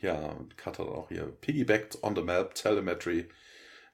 ja, 0.00 0.36
Kat 0.56 0.78
hat 0.78 0.86
auch 0.86 1.08
hier 1.08 1.24
piggybacked 1.40 2.00
on 2.04 2.14
the 2.14 2.22
map, 2.22 2.54
telemetry 2.54 3.28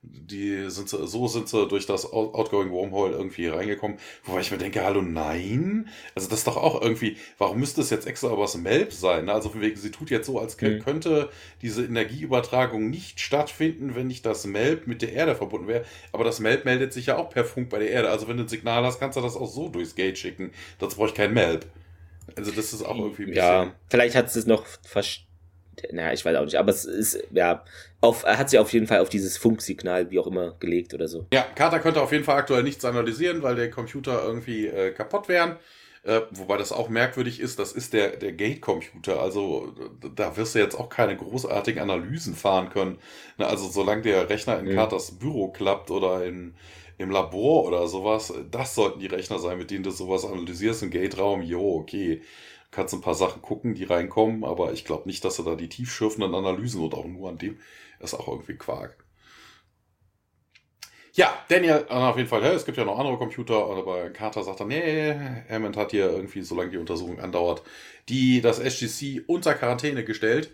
die 0.03 0.71
sind 0.71 0.89
so, 0.89 1.05
so 1.07 1.27
sind 1.27 1.49
sie 1.49 1.67
durch 1.67 1.87
das 1.87 2.13
Outgoing 2.13 2.71
Wormhole 2.71 3.17
irgendwie 3.17 3.49
reingekommen, 3.49 3.99
wobei 4.25 4.41
ich 4.41 4.51
mir 4.51 4.59
denke, 4.59 4.85
hallo, 4.85 5.03
nein. 5.03 5.89
Also 6.15 6.29
das 6.29 6.41
ist 6.41 6.47
doch 6.47 6.57
auch 6.57 6.81
irgendwie, 6.81 7.17
warum 7.39 7.59
müsste 7.59 7.81
es 7.81 7.91
jetzt 7.91 8.07
extra 8.07 8.37
was 8.39 8.57
Melb 8.57 8.93
sein? 8.93 9.29
Also 9.29 9.49
von 9.49 9.61
wegen, 9.61 9.77
sie 9.77 9.91
tut 9.91 10.11
jetzt 10.11 10.27
so, 10.27 10.39
als 10.39 10.61
mhm. 10.61 10.81
könnte 10.81 11.31
diese 11.63 11.85
Energieübertragung 11.85 12.89
nicht 12.89 13.21
stattfinden, 13.21 13.95
wenn 13.95 14.07
nicht 14.07 14.25
das 14.25 14.47
Melb 14.47 14.87
mit 14.87 15.03
der 15.03 15.13
Erde 15.13 15.35
verbunden 15.35 15.67
wäre. 15.69 15.85
Aber 16.13 16.25
das 16.25 16.41
Melb 16.41 16.65
meldet 16.65 16.93
sich 16.93 17.07
ja 17.07 17.17
auch 17.17 17.31
per 17.31 17.45
Funk 17.45 17.69
bei 17.69 17.79
der 17.79 17.91
Erde. 17.91 18.11
Also 18.11 18.29
wenn 18.29 18.37
du 18.37 18.45
ein 18.45 18.49
Signal 18.49 18.85
hast, 18.85 19.01
kannst 19.01 19.17
du 19.17 19.21
das 19.21 19.37
auch 19.37 19.51
so 19.51 19.69
durchs 19.69 19.95
Gate 19.95 20.19
schicken. 20.19 20.53
Dazu 20.79 20.97
brauche 20.97 21.09
ich 21.09 21.15
kein 21.15 21.35
Melb. 21.35 21.67
Also 22.37 22.51
das 22.51 22.73
ist 22.73 22.83
auch 22.83 22.99
irgendwie 22.99 23.23
ein 23.23 23.31
bisschen... 23.31 23.45
Ja, 23.45 23.73
vielleicht 23.89 24.15
hat 24.15 24.35
es 24.35 24.47
noch 24.47 24.67
verstanden 24.83 25.27
naja, 25.93 26.13
ich 26.13 26.25
weiß 26.25 26.37
auch 26.37 26.45
nicht, 26.45 26.57
aber 26.57 26.71
es 26.71 26.85
ist, 26.85 27.23
ja, 27.33 27.65
auf, 28.01 28.25
er 28.25 28.39
hat 28.39 28.51
sie 28.51 28.59
auf 28.59 28.73
jeden 28.73 28.87
Fall 28.87 29.01
auf 29.01 29.09
dieses 29.09 29.37
Funksignal, 29.37 30.11
wie 30.11 30.19
auch 30.19 30.27
immer, 30.27 30.55
gelegt 30.61 30.95
oder 30.95 31.09
so. 31.09 31.27
Ja, 31.33 31.47
Carter 31.55 31.81
könnte 31.81 32.01
auf 32.01 32.13
jeden 32.13 32.25
Fall 32.25 32.39
aktuell 32.39 32.63
nichts 32.63 32.85
analysieren, 32.85 33.43
weil 33.43 33.57
der 33.57 33.71
Computer 33.71 34.23
irgendwie 34.25 34.67
äh, 34.67 34.93
kaputt 34.93 35.29
wären. 35.29 35.57
Äh, 36.03 36.21
wobei 36.31 36.57
das 36.57 36.71
auch 36.71 36.89
merkwürdig 36.89 37.41
ist, 37.41 37.59
das 37.59 37.73
ist 37.73 37.93
der, 37.93 38.17
der 38.17 38.33
Gate-Computer. 38.33 39.21
Also 39.21 39.75
da 40.15 40.37
wirst 40.37 40.55
du 40.55 40.61
jetzt 40.61 40.77
auch 40.77 40.89
keine 40.89 41.17
großartigen 41.17 41.83
Analysen 41.83 42.37
fahren 42.37 42.71
können. 42.71 42.99
Na, 43.39 43.47
also 43.47 43.69
solange 43.69 44.03
der 44.03 44.31
Rechner 44.31 44.59
in 44.61 44.67
mhm. 44.67 44.77
Carters 44.77 45.19
Büro 45.19 45.49
klappt 45.49 45.91
oder 45.91 46.25
in, 46.25 46.55
im 46.97 47.11
Labor 47.11 47.65
oder 47.65 47.89
sowas, 47.89 48.33
das 48.53 48.77
sollten 48.77 49.01
die 49.01 49.07
Rechner 49.07 49.41
sein, 49.41 49.59
mit 49.59 49.73
denen 49.73 49.83
du 49.83 49.91
sowas 49.91 50.25
analysierst 50.25 50.85
im 50.85 50.91
Gate-Raum. 50.91 51.43
Jo, 51.43 51.75
okay 51.75 52.23
kannst 52.71 52.95
ein 52.95 53.01
paar 53.01 53.15
Sachen 53.15 53.43
gucken, 53.43 53.75
die 53.75 53.85
reinkommen, 53.85 54.45
aber 54.45 54.73
ich 54.73 54.85
glaube 54.85 55.09
nicht, 55.09 55.25
dass 55.25 55.39
er 55.39 55.45
da 55.45 55.55
die 55.55 55.69
tiefschürfenden 55.69 56.35
Analysen 56.35 56.83
und 56.83 56.95
auch 56.95 57.07
nur 57.07 57.29
an 57.29 57.39
dem 57.39 57.59
ist 58.01 58.15
auch 58.15 58.29
irgendwie 58.29 58.57
Quark. 58.57 58.97
Ja, 61.17 61.33
Daniel, 61.49 61.87
auf 61.89 62.19
jeden 62.19 62.29
Fall, 62.29 62.43
hey, 62.43 62.55
es 62.55 62.67
gibt 62.67 62.77
ja 62.77 62.85
noch 62.85 62.99
andere 62.99 63.17
Computer, 63.17 63.55
aber 63.55 64.11
Carter 64.11 64.43
sagt 64.43 64.61
dann, 64.61 64.69
nee, 64.69 65.15
Hammond 65.49 65.75
hat 65.79 65.93
hier 65.93 66.11
irgendwie, 66.11 66.43
solange 66.43 66.73
die 66.73 66.77
Untersuchung 66.77 67.21
andauert, 67.21 67.63
die 68.11 68.43
das 68.43 68.59
SGC 68.59 69.25
unter 69.27 69.55
Quarantäne 69.55 70.05
gestellt. 70.05 70.53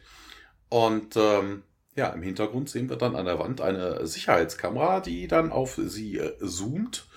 Und 0.69 1.17
ähm, 1.17 1.65
ja, 1.97 2.11
im 2.11 2.23
Hintergrund 2.23 2.71
sehen 2.71 2.89
wir 2.89 2.97
dann 2.97 3.17
an 3.17 3.27
der 3.27 3.41
Wand 3.41 3.61
eine 3.61 4.07
Sicherheitskamera, 4.07 5.01
die 5.01 5.27
dann 5.27 5.51
auf 5.51 5.81
sie 5.83 6.19
äh, 6.19 6.39
zoomt. 6.39 7.09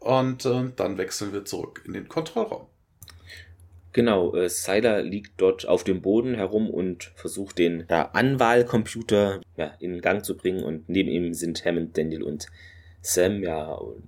Und 0.00 0.44
äh, 0.44 0.72
dann 0.74 0.98
wechseln 0.98 1.32
wir 1.32 1.44
zurück 1.44 1.82
in 1.86 1.92
den 1.92 2.08
Kontrollraum. 2.08 2.66
Genau, 3.92 4.34
äh, 4.34 4.48
Sylar 4.48 5.02
liegt 5.02 5.40
dort 5.40 5.68
auf 5.68 5.84
dem 5.84 6.00
Boden 6.00 6.34
herum 6.34 6.70
und 6.70 7.12
versucht 7.14 7.58
den 7.58 7.84
ja, 7.90 8.10
Anwahlcomputer 8.12 9.40
ja, 9.56 9.74
in 9.80 10.00
Gang 10.00 10.24
zu 10.24 10.36
bringen 10.36 10.64
und 10.64 10.88
neben 10.88 11.10
ihm 11.10 11.34
sind 11.34 11.64
Hammond, 11.64 11.96
Daniel 11.96 12.22
und 12.22 12.46
Sam, 13.02 13.42
ja, 13.42 13.64
und 13.72 14.02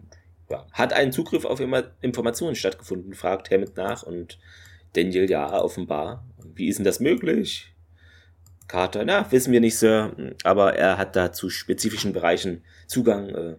ja, 0.48 0.66
hat 0.72 0.92
ein 0.94 1.12
Zugriff 1.12 1.44
auf 1.44 1.60
Informationen 2.00 2.54
stattgefunden, 2.54 3.12
fragt 3.14 3.50
Hammond 3.50 3.76
nach 3.76 4.02
und 4.02 4.38
Daniel, 4.94 5.28
ja, 5.28 5.60
offenbar. 5.60 6.24
Wie 6.54 6.68
ist 6.68 6.78
denn 6.78 6.84
das 6.84 7.00
möglich? 7.00 7.74
Carter, 8.68 9.04
na, 9.04 9.30
wissen 9.30 9.52
wir 9.52 9.60
nicht, 9.60 9.76
Sir, 9.76 10.16
aber 10.44 10.76
er 10.76 10.96
hat 10.96 11.16
da 11.16 11.32
zu 11.32 11.50
spezifischen 11.50 12.14
Bereichen 12.14 12.64
Zugang 12.86 13.28
äh, 13.28 13.56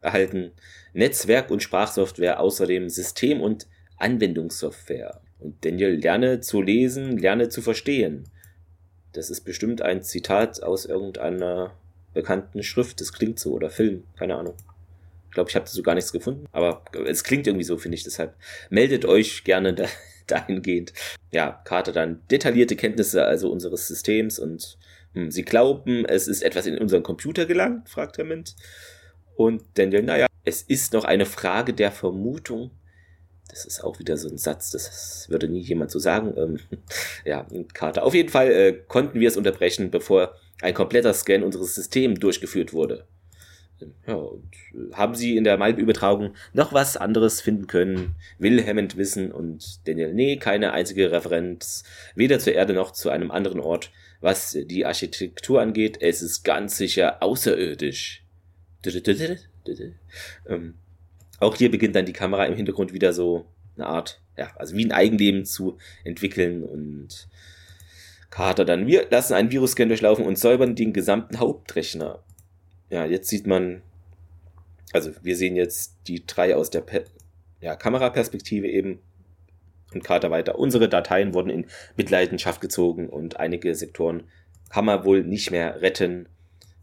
erhalten. 0.00 0.52
Netzwerk 0.92 1.50
und 1.50 1.62
Sprachsoftware, 1.62 2.38
außerdem 2.38 2.88
System- 2.88 3.40
und 3.40 3.66
Anwendungssoftware. 3.96 5.20
Und 5.38 5.64
Daniel, 5.64 5.96
lerne 5.96 6.40
zu 6.40 6.62
lesen, 6.62 7.18
lerne 7.18 7.48
zu 7.48 7.62
verstehen. 7.62 8.24
Das 9.12 9.30
ist 9.30 9.42
bestimmt 9.42 9.82
ein 9.82 10.02
Zitat 10.02 10.62
aus 10.62 10.86
irgendeiner 10.86 11.76
bekannten 12.12 12.62
Schrift. 12.62 13.00
Das 13.00 13.12
klingt 13.12 13.38
so. 13.38 13.52
Oder 13.52 13.70
Film. 13.70 14.04
Keine 14.16 14.36
Ahnung. 14.36 14.54
Ich 15.28 15.34
glaube, 15.34 15.50
ich 15.50 15.56
habe 15.56 15.68
so 15.68 15.82
gar 15.82 15.94
nichts 15.94 16.12
gefunden. 16.12 16.46
Aber 16.52 16.82
es 17.06 17.24
klingt 17.24 17.46
irgendwie 17.46 17.64
so, 17.64 17.76
finde 17.76 17.96
ich. 17.96 18.04
Deshalb 18.04 18.34
meldet 18.70 19.04
euch 19.04 19.44
gerne 19.44 19.74
da, 19.74 19.86
dahingehend. 20.26 20.92
Ja, 21.32 21.60
Carter 21.64 21.92
dann 21.92 22.22
detaillierte 22.30 22.76
Kenntnisse 22.76 23.24
also 23.24 23.50
unseres 23.50 23.88
Systems 23.88 24.38
und 24.38 24.78
hm, 25.14 25.30
sie 25.30 25.42
glauben, 25.42 26.04
es 26.04 26.28
ist 26.28 26.42
etwas 26.42 26.66
in 26.66 26.78
unseren 26.78 27.02
Computer 27.02 27.46
gelangt, 27.46 27.88
fragt 27.88 28.18
Hammond. 28.18 28.54
Und 29.36 29.62
Daniel, 29.74 30.02
naja, 30.02 30.26
es 30.44 30.62
ist 30.62 30.92
noch 30.92 31.04
eine 31.04 31.26
Frage 31.26 31.72
der 31.72 31.90
Vermutung. 31.90 32.70
Das 33.48 33.64
ist 33.66 33.84
auch 33.84 33.98
wieder 33.98 34.16
so 34.16 34.28
ein 34.28 34.38
Satz, 34.38 34.70
das 34.70 35.26
würde 35.28 35.48
nie 35.48 35.60
jemand 35.60 35.90
so 35.90 35.98
sagen. 35.98 36.34
Ähm, 36.36 36.58
ja, 37.24 37.46
Carter. 37.72 38.04
Auf 38.04 38.14
jeden 38.14 38.30
Fall 38.30 38.50
äh, 38.50 38.72
konnten 38.88 39.20
wir 39.20 39.28
es 39.28 39.36
unterbrechen, 39.36 39.90
bevor 39.90 40.34
ein 40.60 40.74
kompletter 40.74 41.12
Scan 41.12 41.42
unseres 41.42 41.74
Systems 41.74 42.20
durchgeführt 42.20 42.72
wurde. 42.72 43.06
Ja, 44.06 44.14
und 44.14 44.50
äh, 44.72 44.92
haben 44.94 45.14
sie 45.14 45.36
in 45.36 45.44
der 45.44 45.58
Malb-Übertragung 45.58 46.34
noch 46.52 46.72
was 46.72 46.96
anderes 46.96 47.40
finden 47.40 47.66
können? 47.66 48.14
Will 48.38 48.64
Hammond 48.64 48.96
wissen 48.96 49.32
und 49.32 49.86
Daniel, 49.86 50.14
nee, 50.14 50.36
keine 50.36 50.72
einzige 50.72 51.10
Referenz, 51.10 51.84
weder 52.14 52.38
zur 52.38 52.54
Erde 52.54 52.72
noch 52.72 52.92
zu 52.92 53.10
einem 53.10 53.30
anderen 53.30 53.60
Ort. 53.60 53.90
Was 54.20 54.52
die 54.52 54.86
Architektur 54.86 55.60
angeht, 55.60 55.98
es 56.00 56.22
ist 56.22 56.44
ganz 56.44 56.76
sicher 56.78 57.22
außerirdisch. 57.22 58.24
Ähm, 60.46 60.74
auch 61.40 61.56
hier 61.56 61.70
beginnt 61.70 61.96
dann 61.96 62.06
die 62.06 62.12
Kamera 62.12 62.44
im 62.46 62.56
Hintergrund 62.56 62.92
wieder 62.92 63.12
so 63.12 63.46
eine 63.76 63.86
Art, 63.86 64.20
ja, 64.36 64.50
also 64.56 64.76
wie 64.76 64.84
ein 64.84 64.92
Eigenleben 64.92 65.44
zu 65.44 65.78
entwickeln 66.04 66.62
und 66.62 67.28
Carter 68.30 68.64
dann, 68.64 68.86
wir 68.86 69.06
lassen 69.10 69.34
einen 69.34 69.50
Virusscan 69.50 69.88
durchlaufen 69.88 70.24
und 70.24 70.38
säubern 70.38 70.74
den 70.74 70.92
gesamten 70.92 71.38
Hauptrechner 71.38 72.24
ja, 72.94 73.04
jetzt 73.04 73.28
sieht 73.28 73.46
man, 73.46 73.82
also 74.92 75.10
wir 75.22 75.36
sehen 75.36 75.56
jetzt 75.56 75.96
die 76.06 76.24
drei 76.26 76.54
aus 76.54 76.70
der 76.70 76.80
Pe 76.80 77.04
ja, 77.60 77.74
Kameraperspektive 77.76 78.68
eben 78.68 79.00
und 79.92 80.04
Carter 80.04 80.30
weiter. 80.30 80.58
Unsere 80.58 80.88
Dateien 80.88 81.34
wurden 81.34 81.50
in 81.50 81.66
Mitleidenschaft 81.96 82.60
gezogen 82.60 83.08
und 83.08 83.40
einige 83.40 83.74
Sektoren 83.74 84.24
kann 84.70 84.84
man 84.84 85.04
wohl 85.04 85.24
nicht 85.24 85.50
mehr 85.50 85.80
retten. 85.80 86.28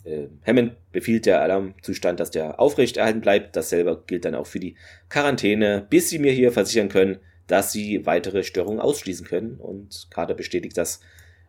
Äh, 0.04 0.28
Hammond 0.46 0.76
befiehlt 0.92 1.26
der 1.26 1.42
Alarmzustand, 1.42 2.20
dass 2.20 2.32
der 2.32 2.60
aufrechterhalten 2.60 3.22
bleibt. 3.22 3.56
Dasselbe 3.56 4.04
gilt 4.08 4.26
dann 4.26 4.36
auch 4.36 4.48
für 4.48 4.60
die 4.60 4.76
Quarantäne, 5.10 5.86
bis 5.90 6.10
sie 6.10 6.20
mir 6.20 6.32
hier 6.32 6.52
versichern 6.52 6.90
können, 6.90 7.20
dass 7.48 7.72
sie 7.72 8.06
weitere 8.06 8.44
Störungen 8.44 8.80
ausschließen 8.80 9.26
können. 9.26 9.56
Und 9.58 10.08
Carter 10.10 10.34
bestätigt 10.34 10.78
das. 10.78 11.02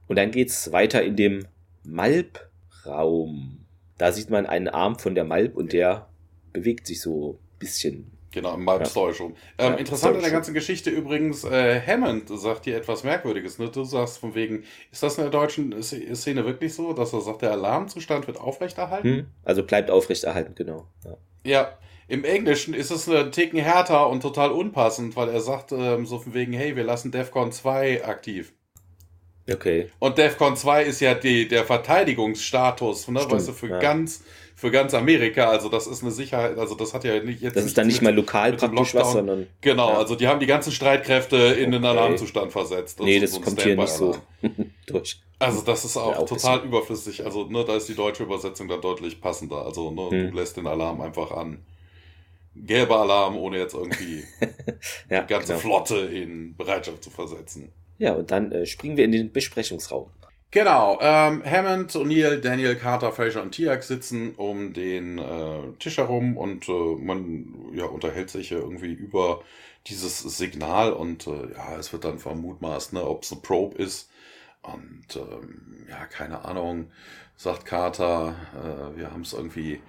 Und 0.06 0.16
dann 0.16 0.30
geht's 0.30 0.72
weiter 0.72 1.02
in 1.02 1.16
dem 1.16 1.46
Malb-Raum. 1.84 3.64
Da 3.98 4.12
sieht 4.12 4.30
man 4.30 4.46
einen 4.46 4.68
Arm 4.68 4.98
von 4.98 5.14
der 5.14 5.24
Malp 5.24 5.56
und 5.56 5.72
der 5.72 6.08
bewegt 6.52 6.86
sich 6.86 7.00
so 7.00 7.34
ein 7.34 7.58
bisschen. 7.58 8.10
Genau, 8.32 8.54
im 8.54 8.64
Malp 8.64 8.86
ja. 8.86 9.02
Ähm, 9.04 9.34
ja, 9.58 9.74
interessant 9.74 10.16
in 10.16 10.22
der 10.22 10.30
ganzen 10.30 10.54
Geschichte 10.54 10.88
übrigens, 10.88 11.44
äh, 11.44 11.80
Hammond 11.86 12.28
sagt 12.28 12.64
hier 12.64 12.76
etwas 12.76 13.04
Merkwürdiges. 13.04 13.58
Ne? 13.58 13.68
Du 13.68 13.84
sagst 13.84 14.18
von 14.18 14.34
wegen, 14.34 14.64
ist 14.90 15.02
das 15.02 15.18
in 15.18 15.24
der 15.24 15.30
deutschen 15.30 15.82
Szene 15.82 16.46
wirklich 16.46 16.74
so, 16.74 16.94
dass 16.94 17.12
er 17.12 17.20
sagt, 17.20 17.42
der 17.42 17.52
Alarmzustand 17.52 18.26
wird 18.26 18.40
aufrechterhalten? 18.40 19.08
Hm, 19.08 19.26
also 19.44 19.62
bleibt 19.62 19.90
aufrechterhalten, 19.90 20.54
genau. 20.54 20.86
Ja. 21.04 21.16
ja. 21.44 21.78
Im 22.08 22.24
Englischen 22.24 22.74
ist 22.74 22.90
es 22.90 23.08
ein 23.08 23.32
Ticken 23.32 23.58
härter 23.58 24.08
und 24.08 24.22
total 24.22 24.50
unpassend, 24.50 25.14
weil 25.14 25.28
er 25.28 25.40
sagt 25.40 25.72
ähm, 25.72 26.04
so 26.04 26.18
von 26.18 26.34
wegen, 26.34 26.52
hey, 26.52 26.74
wir 26.74 26.84
lassen 26.84 27.10
DEFCON 27.10 27.52
2 27.52 28.04
aktiv. 28.04 28.52
Okay. 29.50 29.90
Und 29.98 30.18
DEFCON 30.18 30.56
2 30.56 30.84
ist 30.84 31.00
ja 31.00 31.14
die, 31.14 31.48
der 31.48 31.64
Verteidigungsstatus, 31.64 33.08
ne, 33.08 33.20
weißt 33.28 33.48
du, 33.48 33.52
für 33.52 33.68
ja. 33.68 33.78
ganz 33.78 34.24
für 34.62 34.70
ganz 34.70 34.94
Amerika, 34.94 35.50
also 35.50 35.68
das 35.68 35.88
ist 35.88 36.02
eine 36.02 36.12
Sicherheit, 36.12 36.56
also 36.56 36.76
das 36.76 36.94
hat 36.94 37.02
ja 37.02 37.20
nicht 37.20 37.42
jetzt. 37.42 37.56
Das 37.56 37.64
ist 37.64 37.76
dann 37.76 37.88
nicht 37.88 38.00
mit, 38.00 38.12
mal 38.12 38.14
lokal 38.14 38.52
praktisch 38.52 38.94
was, 38.94 39.10
sondern. 39.10 39.48
Genau, 39.60 39.90
ja. 39.90 39.98
also 39.98 40.14
die 40.14 40.28
haben 40.28 40.38
die 40.38 40.46
ganzen 40.46 40.70
Streitkräfte 40.70 41.36
in 41.36 41.62
okay. 41.62 41.70
den 41.72 41.84
Alarmzustand 41.84 42.52
versetzt. 42.52 43.00
Nee, 43.00 43.18
das 43.18 43.32
so 43.32 43.40
kommt 43.40 43.60
hier 43.60 43.74
nicht 43.74 43.88
so 43.88 44.14
durch. 44.86 45.20
Also 45.40 45.62
das 45.62 45.84
ist 45.84 45.96
auch, 45.96 46.16
auch 46.16 46.28
total 46.28 46.58
bisschen. 46.58 46.68
überflüssig. 46.68 47.24
Also 47.24 47.46
ne, 47.46 47.64
da 47.64 47.74
ist 47.74 47.88
die 47.88 47.96
deutsche 47.96 48.22
Übersetzung 48.22 48.68
dann 48.68 48.80
deutlich 48.80 49.20
passender. 49.20 49.66
Also 49.66 49.90
ne, 49.90 50.10
hm. 50.10 50.30
du 50.30 50.36
lässt 50.36 50.56
den 50.56 50.68
Alarm 50.68 51.00
einfach 51.00 51.32
an. 51.32 51.58
Gelber 52.54 53.00
Alarm, 53.00 53.36
ohne 53.36 53.58
jetzt 53.58 53.74
irgendwie 53.74 54.22
ja, 55.10 55.22
die 55.22 55.26
ganze 55.26 55.54
genau. 55.54 55.58
Flotte 55.58 55.96
in 55.96 56.54
Bereitschaft 56.56 57.02
zu 57.02 57.10
versetzen. 57.10 57.72
Ja, 57.98 58.12
und 58.12 58.30
dann 58.30 58.52
äh, 58.52 58.64
springen 58.64 58.96
wir 58.96 59.06
in 59.06 59.10
den 59.10 59.32
Besprechungsraum. 59.32 60.06
Genau, 60.54 60.98
ähm, 61.00 61.42
Hammond, 61.46 61.92
O'Neill, 61.92 62.36
Daniel, 62.38 62.76
Carter, 62.76 63.10
Fraser 63.10 63.40
und 63.40 63.52
Tiak 63.52 63.82
sitzen 63.82 64.34
um 64.34 64.74
den 64.74 65.16
äh, 65.16 65.72
Tisch 65.78 65.96
herum 65.96 66.36
und 66.36 66.68
äh, 66.68 66.72
man 66.72 67.72
ja, 67.72 67.86
unterhält 67.86 68.28
sich 68.28 68.50
ja 68.50 68.58
irgendwie 68.58 68.92
über 68.92 69.40
dieses 69.86 70.18
Signal 70.20 70.92
und 70.92 71.26
äh, 71.26 71.52
ja, 71.56 71.76
es 71.78 71.94
wird 71.94 72.04
dann 72.04 72.18
vermutmaßt, 72.18 72.92
ne, 72.92 73.02
ob 73.02 73.22
es 73.22 73.32
eine 73.32 73.40
Probe 73.40 73.78
ist. 73.82 74.10
Und 74.62 75.16
ähm, 75.16 75.86
ja, 75.88 76.04
keine 76.04 76.44
Ahnung, 76.44 76.90
sagt 77.34 77.64
Carter, 77.64 78.36
äh, 78.54 78.98
wir 78.98 79.10
haben 79.10 79.22
es 79.22 79.32
irgendwie 79.32 79.80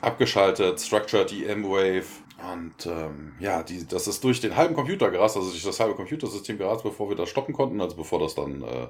abgeschaltet, 0.00 0.80
Structured 0.80 1.30
EM 1.30 1.64
Wave. 1.64 2.06
Und 2.50 2.86
ähm, 2.86 3.34
ja, 3.38 3.62
die, 3.62 3.86
das 3.86 4.08
ist 4.08 4.24
durch 4.24 4.40
den 4.40 4.56
halben 4.56 4.74
Computer 4.74 5.10
gerast, 5.10 5.36
also 5.36 5.50
durch 5.50 5.62
das 5.62 5.78
halbe 5.78 5.94
Computersystem 5.94 6.56
gerast, 6.56 6.84
bevor 6.84 7.10
wir 7.10 7.16
das 7.16 7.28
stoppen 7.28 7.52
konnten, 7.52 7.82
also 7.82 7.96
bevor 7.96 8.18
das 8.18 8.34
dann, 8.34 8.62
äh, 8.62 8.86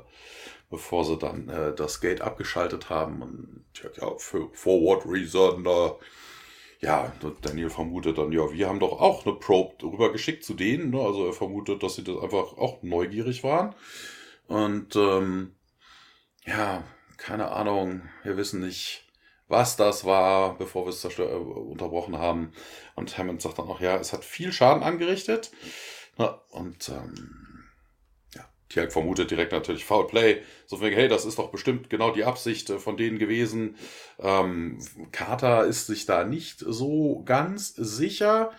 bevor 0.70 1.04
sie 1.04 1.18
dann 1.18 1.48
äh, 1.48 1.74
das 1.74 2.00
Gate 2.00 2.20
abgeschaltet 2.20 2.88
haben. 2.88 3.22
Und 3.22 3.64
ja, 3.96 4.16
für 4.16 4.48
Forward 4.52 5.04
Reason, 5.04 5.66
äh, 5.66 5.90
ja, 6.80 7.12
Daniel 7.42 7.68
vermutet 7.68 8.16
dann, 8.16 8.32
ja, 8.32 8.50
wir 8.50 8.68
haben 8.68 8.80
doch 8.80 9.00
auch 9.00 9.26
eine 9.26 9.34
Probe 9.34 9.74
rüber 9.82 10.12
geschickt 10.12 10.44
zu 10.44 10.54
denen. 10.54 10.90
Ne? 10.90 11.00
Also 11.00 11.26
er 11.26 11.32
vermutet, 11.32 11.82
dass 11.82 11.96
sie 11.96 12.04
das 12.04 12.16
einfach 12.22 12.56
auch 12.56 12.82
neugierig 12.82 13.44
waren. 13.44 13.74
Und 14.46 14.96
ähm, 14.96 15.54
ja, 16.46 16.84
keine 17.18 17.50
Ahnung, 17.50 18.02
wir 18.22 18.36
wissen 18.36 18.60
nicht, 18.60 19.04
was 19.48 19.76
das 19.76 20.04
war, 20.04 20.56
bevor 20.56 20.86
wir 20.86 20.90
es 20.90 21.04
äh, 21.04 21.22
unterbrochen 21.22 22.16
haben. 22.16 22.52
Und 22.94 23.18
Hammond 23.18 23.42
sagt 23.42 23.58
dann 23.58 23.68
auch, 23.68 23.80
ja, 23.80 23.96
es 23.96 24.12
hat 24.12 24.24
viel 24.24 24.52
Schaden 24.52 24.82
angerichtet. 24.82 25.50
Na, 26.16 26.40
und 26.50 26.88
ähm, 26.88 27.39
ja, 28.70 28.82
Tiag 28.82 28.92
vermutet 28.92 29.30
direkt 29.30 29.52
natürlich 29.52 29.84
Foul 29.84 30.06
Play. 30.06 30.42
So 30.66 30.76
von 30.76 30.88
hey, 30.88 31.08
das 31.08 31.24
ist 31.24 31.38
doch 31.38 31.50
bestimmt 31.50 31.90
genau 31.90 32.12
die 32.12 32.24
Absicht 32.24 32.70
äh, 32.70 32.78
von 32.78 32.96
denen 32.96 33.18
gewesen. 33.18 33.76
Ähm, 34.18 34.78
Carter 35.12 35.66
ist 35.66 35.86
sich 35.86 36.06
da 36.06 36.24
nicht 36.24 36.60
so 36.60 37.22
ganz 37.24 37.74
sicher. 37.74 38.52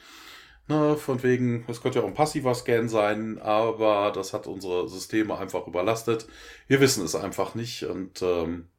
Na, 0.67 0.95
von 0.95 1.21
wegen, 1.23 1.65
es 1.67 1.81
könnte 1.81 1.99
ja 1.99 2.05
auch 2.05 2.09
ein 2.09 2.13
passiver 2.13 2.53
Scan 2.53 2.87
sein, 2.87 3.39
aber 3.41 4.11
das 4.13 4.33
hat 4.33 4.47
unsere 4.47 4.87
Systeme 4.87 5.37
einfach 5.37 5.67
überlastet. 5.67 6.27
Wir 6.67 6.79
wissen 6.79 7.03
es 7.03 7.15
einfach 7.15 7.55
nicht 7.55 7.83
und 7.83 8.21
ähm, 8.21 8.69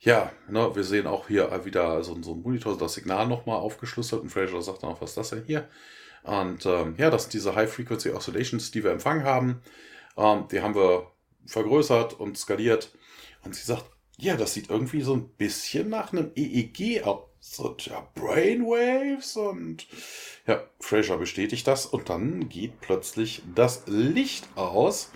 ja, 0.00 0.32
ne, 0.50 0.74
wir 0.74 0.84
sehen 0.84 1.06
auch 1.06 1.28
hier 1.28 1.64
wieder 1.64 2.02
so, 2.04 2.20
so 2.22 2.34
ein 2.34 2.42
Monitor, 2.42 2.76
das 2.76 2.94
Signal 2.94 3.26
nochmal 3.26 3.56
aufgeschlüsselt 3.56 4.20
und 4.20 4.28
Fraser 4.28 4.60
sagt 4.60 4.82
dann 4.82 4.90
auch, 4.90 5.00
was 5.00 5.10
ist 5.10 5.16
das 5.16 5.30
denn 5.30 5.44
hier? 5.46 5.68
Und 6.24 6.66
ähm, 6.66 6.94
ja, 6.98 7.10
das 7.10 7.22
sind 7.22 7.34
diese 7.34 7.54
High-Frequency 7.54 8.10
Oscillations, 8.10 8.70
die 8.70 8.84
wir 8.84 8.90
empfangen 8.90 9.24
haben. 9.24 9.62
Ähm, 10.16 10.44
die 10.50 10.60
haben 10.60 10.74
wir 10.74 11.10
vergrößert 11.46 12.18
und 12.18 12.38
skaliert. 12.38 12.90
Und 13.44 13.54
sie 13.54 13.64
sagt, 13.64 13.84
ja, 14.16 14.36
das 14.36 14.54
sieht 14.54 14.70
irgendwie 14.70 15.02
so 15.02 15.14
ein 15.14 15.28
bisschen 15.28 15.88
nach 15.88 16.12
einem 16.12 16.30
EEG 16.34 17.02
aus. 17.04 17.24
So, 17.46 17.76
ja, 17.78 18.08
Brainwaves 18.14 19.36
und 19.36 19.86
ja, 20.46 20.62
Fraser 20.80 21.18
bestätigt 21.18 21.66
das 21.66 21.84
und 21.84 22.08
dann 22.08 22.48
geht 22.48 22.80
plötzlich 22.80 23.42
das 23.54 23.82
Licht 23.86 24.48
aus. 24.54 25.10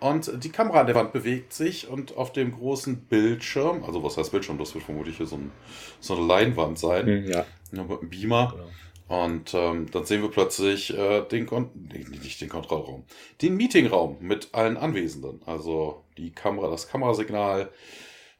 Und 0.00 0.44
die 0.44 0.48
Kamera 0.48 0.80
an 0.80 0.86
der 0.86 0.94
Wand 0.94 1.12
bewegt 1.12 1.52
sich 1.52 1.88
und 1.88 2.16
auf 2.16 2.32
dem 2.32 2.52
großen 2.52 2.96
Bildschirm, 2.96 3.84
also 3.84 4.02
was 4.02 4.16
heißt 4.16 4.30
Bildschirm, 4.30 4.56
das 4.56 4.74
wird 4.74 4.84
vermutlich 4.84 5.18
hier 5.18 5.26
so, 5.26 5.36
ein, 5.36 5.52
so 6.00 6.16
eine 6.16 6.24
Leinwand 6.24 6.78
sein, 6.78 7.06
hm, 7.06 7.30
ja. 7.30 7.44
mit 7.70 7.80
einem 8.00 8.08
Beamer. 8.08 8.52
Genau. 8.52 8.68
Und 9.08 9.54
ähm, 9.54 9.90
dann 9.90 10.04
sehen 10.04 10.20
wir 10.20 10.30
plötzlich 10.30 10.96
äh, 10.96 11.22
den 11.22 11.46
Kon 11.46 11.70
nee, 11.74 12.04
nicht 12.22 12.42
den 12.42 12.50
Kontrollraum, 12.50 13.04
den 13.40 13.56
Meetingraum 13.56 14.18
mit 14.20 14.50
allen 14.52 14.76
Anwesenden. 14.76 15.40
Also 15.46 16.04
die 16.18 16.30
Kamera, 16.30 16.68
das 16.70 16.88
Kamerasignal, 16.88 17.70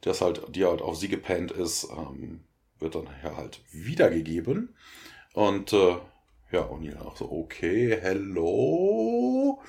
das 0.01 0.21
halt, 0.21 0.43
die 0.55 0.65
halt 0.65 0.83
auf 0.83 0.95
sie 0.95 1.07
gepennt 1.07 1.51
ist, 1.51 1.87
ähm, 1.91 2.41
wird 2.79 2.93
dann 2.93 3.09
hier 3.21 3.35
halt 3.35 3.61
wiedergegeben. 3.71 4.75
Und 5.33 5.73
äh, 5.73 5.95
ja, 6.51 6.61
O'Neill 6.61 6.99
auch 6.99 7.17
so, 7.17 7.31
okay, 7.31 7.97
hello. 7.99 9.61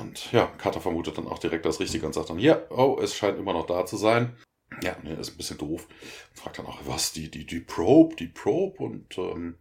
Und 0.00 0.32
ja, 0.32 0.46
Carter 0.58 0.80
vermutet 0.80 1.18
dann 1.18 1.28
auch 1.28 1.38
direkt 1.38 1.66
das 1.66 1.80
Richtige 1.80 2.06
und 2.06 2.14
sagt 2.14 2.30
dann, 2.30 2.38
ja, 2.38 2.60
oh, 2.70 2.98
es 3.00 3.14
scheint 3.14 3.38
immer 3.38 3.52
noch 3.52 3.66
da 3.66 3.86
zu 3.86 3.96
sein. 3.96 4.36
Ja, 4.84 4.96
ne, 5.02 5.14
ist 5.14 5.30
ein 5.30 5.36
bisschen 5.38 5.56
doof. 5.56 5.88
Fragt 6.34 6.58
dann 6.58 6.66
auch, 6.66 6.78
was, 6.84 7.12
die, 7.12 7.30
die, 7.30 7.46
die 7.46 7.60
Probe, 7.60 8.16
die 8.16 8.26
Probe 8.26 8.82
und 8.84 9.16
ähm, 9.16 9.56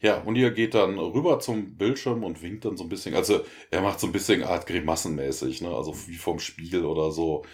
ja, 0.00 0.20
und 0.22 0.36
ihr 0.36 0.52
geht 0.52 0.74
dann 0.74 0.96
rüber 0.98 1.40
zum 1.40 1.76
Bildschirm 1.76 2.22
und 2.22 2.40
winkt 2.40 2.64
dann 2.64 2.76
so 2.76 2.84
ein 2.84 2.88
bisschen. 2.88 3.16
Also 3.16 3.44
er 3.72 3.82
macht 3.82 3.98
so 3.98 4.06
ein 4.06 4.12
bisschen 4.12 4.44
Art 4.44 4.66
Grimassenmäßig, 4.66 5.60
ne? 5.62 5.70
Also 5.74 5.94
wie 6.06 6.14
vom 6.14 6.38
Spiegel 6.38 6.84
oder 6.84 7.10
so. 7.10 7.44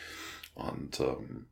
Und 0.55 1.01
ähm, 1.01 1.47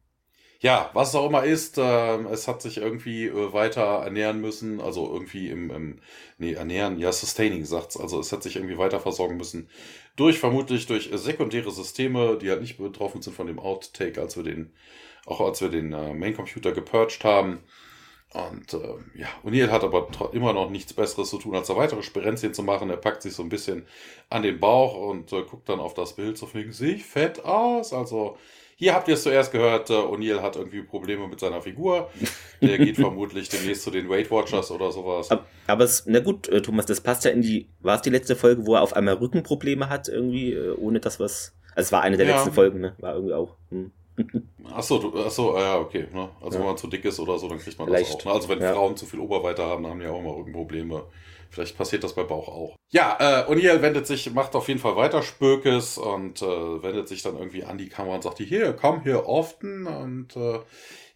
ja, 0.61 0.91
was 0.95 1.11
es 1.11 1.15
auch 1.15 1.29
immer 1.29 1.45
ist, 1.45 1.79
äh, 1.79 2.17
es 2.31 2.47
hat 2.47 2.63
sich 2.63 2.79
irgendwie 2.79 3.27
äh, 3.27 3.53
weiter 3.53 4.03
ernähren 4.05 4.41
müssen, 4.41 4.81
also 4.81 5.13
irgendwie 5.13 5.49
im, 5.49 5.71
im 5.71 6.01
nee, 6.39 6.53
ernähren, 6.53 6.99
ja, 6.99 7.13
sustaining 7.13 7.65
sagt's, 7.65 7.99
also 7.99 8.21
es 8.21 8.33
hat 8.33 8.43
sich 8.43 8.57
irgendwie 8.57 8.79
weiter 8.79 9.01
versorgen 9.01 9.37
müssen 9.37 9.69
durch, 10.17 10.39
vermutlich 10.39 10.87
durch 10.87 11.11
sekundäre 11.13 11.71
Systeme, 11.71 12.39
die 12.41 12.51
halt 12.51 12.61
nicht 12.63 12.79
betroffen 12.79 13.21
sind 13.23 13.35
von 13.35 13.47
dem 13.47 13.59
Outtake, 13.59 14.21
als 14.21 14.37
wir 14.37 14.45
den, 14.45 14.73
auch 15.27 15.41
als 15.41 15.61
wir 15.61 15.69
den 15.69 15.93
äh, 15.93 16.15
Main-Computer 16.15 16.73
gepurged 16.73 17.25
haben. 17.25 17.61
Und 18.33 18.75
äh, 18.75 19.21
ja, 19.21 19.29
O'Neill 19.45 19.71
hat 19.71 19.85
aber 19.85 20.09
immer 20.33 20.53
noch 20.53 20.69
nichts 20.69 20.93
Besseres 20.93 21.31
zu 21.31 21.39
tun, 21.39 21.55
als 21.55 21.69
da 21.69 21.77
weitere 21.77 22.03
Sperenzien 22.03 22.53
zu 22.53 22.65
machen. 22.65 22.91
Er 22.91 22.97
packt 22.97 23.23
sich 23.23 23.33
so 23.33 23.45
ein 23.45 23.49
bisschen 23.49 23.87
an 24.29 24.43
den 24.43 24.59
Bauch 24.59 24.97
und 24.97 25.33
äh, 25.33 25.43
guckt 25.43 25.69
dann 25.69 25.79
auf 25.79 25.95
das 25.95 26.17
Bild, 26.17 26.37
so 26.37 26.53
wegen, 26.53 26.73
sehe 26.73 26.95
ich 26.95 27.05
fett 27.05 27.45
aus? 27.45 27.93
Also 27.93 28.37
hier 28.77 28.95
habt 28.95 29.07
ihr 29.07 29.15
es 29.15 29.23
zuerst 29.23 29.53
gehört, 29.53 29.89
äh, 29.91 29.95
O'Neill 29.95 30.43
hat 30.43 30.57
irgendwie 30.57 30.83
Probleme 30.83 31.29
mit 31.29 31.39
seiner 31.39 31.63
Figur. 31.63 32.11
Der 32.61 32.79
geht 32.79 32.97
vermutlich 32.97 33.49
demnächst 33.49 33.85
zu 33.85 33.93
den 33.93 34.09
Weight 34.09 34.33
Watchers 34.33 34.73
oder 34.73 34.91
sowas. 34.91 35.31
Aber, 35.31 35.47
aber 35.69 35.85
es, 35.85 36.05
na 36.07 36.19
gut, 36.19 36.49
äh, 36.49 36.61
Thomas, 36.61 36.87
das 36.87 37.01
passt 37.01 37.25
ja 37.25 37.31
in 37.31 37.41
die, 37.41 37.69
war 37.81 37.97
es 37.97 38.03
die 38.03 38.11
letzte 38.11 38.35
Folge, 38.35 38.67
wo 38.67 38.75
er 38.75 38.83
auf 38.83 38.95
einmal 38.95 39.15
Rückenprobleme 39.15 39.89
hat, 39.89 40.09
irgendwie, 40.09 40.55
äh, 40.55 40.75
ohne 40.75 40.99
das 40.99 41.21
was. 41.21 41.55
Also 41.77 41.87
es 41.87 41.93
war 41.93 42.03
eine 42.03 42.17
der 42.17 42.27
ja. 42.27 42.35
letzten 42.35 42.53
Folgen, 42.53 42.81
ne? 42.81 42.97
War 42.99 43.15
irgendwie 43.15 43.35
auch. 43.35 43.57
Hm. 43.71 43.93
Achso, 44.73 44.99
du, 44.99 45.25
achso, 45.25 45.59
ja, 45.59 45.79
okay. 45.79 46.07
Ne? 46.13 46.29
Also 46.41 46.57
ja. 46.57 46.61
wenn 46.61 46.69
man 46.69 46.77
zu 46.77 46.87
dick 46.87 47.05
ist 47.05 47.21
oder 47.21 47.39
so, 47.39 47.49
dann 47.49 47.59
kriegt 47.59 47.79
man 47.79 47.89
Vielleicht. 47.89 48.15
das 48.15 48.21
auch. 48.21 48.25
Ne? 48.25 48.33
Also 48.33 48.49
wenn 48.49 48.61
ja. 48.61 48.73
Frauen 48.73 48.97
zu 48.97 49.07
viel 49.07 49.21
Oberweite 49.21 49.65
haben, 49.65 49.83
dann 49.83 49.93
haben 49.93 50.01
die 50.01 50.07
auch 50.07 50.19
immer 50.19 50.37
Rückenprobleme. 50.37 51.05
Vielleicht 51.51 51.79
passiert 51.79 52.03
das 52.03 52.15
bei 52.15 52.25
Bauch 52.25 52.49
auch. 52.49 52.77
Ja, 52.91 53.17
äh, 53.21 53.51
O'Neill 53.51 53.81
wendet 53.81 54.09
sich, 54.09 54.33
macht 54.33 54.57
auf 54.57 54.67
jeden 54.67 54.81
Fall 54.81 54.97
weiter 54.97 55.23
Spökes 55.23 55.99
und 55.99 56.43
äh, 56.43 56.83
wendet 56.83 57.07
sich 57.09 57.23
dann 57.23 57.37
irgendwie 57.37 57.65
an 57.65 57.79
die 57.79 57.89
Kamera 57.89 58.17
und 58.17 58.23
sagt, 58.23 58.39
hier, 58.39 58.73
komm 58.73 59.03
hier 59.03 59.29
often. 59.29 59.87
Und 59.87 60.37
äh, 60.37 60.59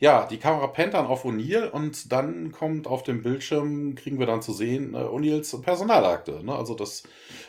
ja, 0.01 0.27
die 0.27 0.39
Kamera 0.39 0.69
pennt 0.69 0.95
dann 0.95 1.07
auf 1.07 1.25
O'Neill 1.25 1.71
und 1.71 2.13
dann 2.13 2.53
kommt 2.53 2.87
auf 2.87 3.03
dem 3.03 3.23
Bildschirm, 3.23 3.97
kriegen 3.97 4.21
wir 4.21 4.27
dann 4.27 4.43
zu 4.43 4.53
sehen, 4.53 4.95
äh, 4.95 4.99
O'Neills 4.99 5.61
Personalakte. 5.61 6.45
Ne? 6.45 6.55
Also 6.55 6.75
das, 6.75 7.03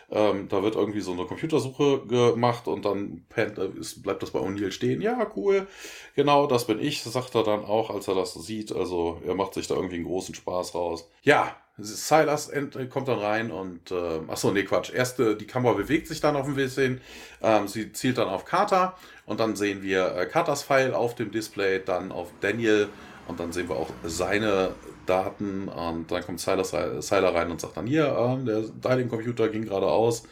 ähm, 0.09 0.47
da 0.49 0.63
wird 0.63 0.75
irgendwie 0.75 1.01
so 1.01 1.11
eine 1.11 1.25
Computersuche 1.25 2.07
gemacht 2.07 2.67
und 2.67 2.85
dann 2.85 3.25
pennt, 3.29 3.59
äh, 3.59 3.69
ist, 3.79 4.01
bleibt 4.01 4.23
das 4.23 4.31
bei 4.31 4.39
O'Neill 4.39 4.71
stehen. 4.71 5.01
Ja, 5.01 5.31
cool, 5.35 5.67
genau, 6.15 6.47
das 6.47 6.65
bin 6.65 6.79
ich, 6.79 7.03
sagt 7.03 7.35
er 7.35 7.43
dann 7.43 7.63
auch, 7.63 7.91
als 7.91 8.07
er 8.07 8.15
das 8.15 8.33
sieht. 8.33 8.71
Also 8.71 9.21
er 9.27 9.35
macht 9.35 9.53
sich 9.53 9.67
da 9.67 9.75
irgendwie 9.75 9.97
einen 9.97 10.05
großen 10.05 10.33
Spaß 10.33 10.73
raus. 10.73 11.07
Ja, 11.21 11.55
Silas 11.81 12.51
kommt 12.89 13.07
dann 13.07 13.19
rein 13.19 13.51
und, 13.51 13.91
äh, 13.91 14.19
achso, 14.27 14.51
nee, 14.51 14.63
Quatsch. 14.63 14.91
Erst 14.93 15.19
äh, 15.19 15.35
die 15.35 15.47
Kamera 15.47 15.73
bewegt 15.73 16.07
sich 16.07 16.21
dann 16.21 16.35
auf 16.35 16.45
ein 16.47 16.55
bisschen. 16.55 17.01
Ähm, 17.41 17.67
sie 17.67 17.91
zielt 17.91 18.17
dann 18.17 18.27
auf 18.27 18.45
Carter 18.45 18.95
und 19.25 19.39
dann 19.39 19.55
sehen 19.55 19.81
wir 19.81 20.15
äh, 20.15 20.25
Carters 20.25 20.63
Pfeil 20.63 20.93
auf 20.93 21.15
dem 21.15 21.31
Display, 21.31 21.81
dann 21.83 22.11
auf 22.11 22.31
Daniel 22.41 22.89
und 23.27 23.39
dann 23.39 23.51
sehen 23.51 23.69
wir 23.69 23.75
auch 23.75 23.89
seine 24.03 24.73
Daten 25.05 25.67
und 25.67 26.11
dann 26.11 26.23
kommt 26.23 26.39
Silas, 26.39 26.71
Siler 26.71 27.33
rein 27.33 27.51
und 27.51 27.61
sagt 27.61 27.77
dann 27.77 27.87
hier, 27.87 28.15
ähm, 28.17 28.45
der 28.45 28.61
Dialing-Computer 28.61 29.49
ging 29.49 29.65
gerade 29.65 29.87
aus 29.87 30.23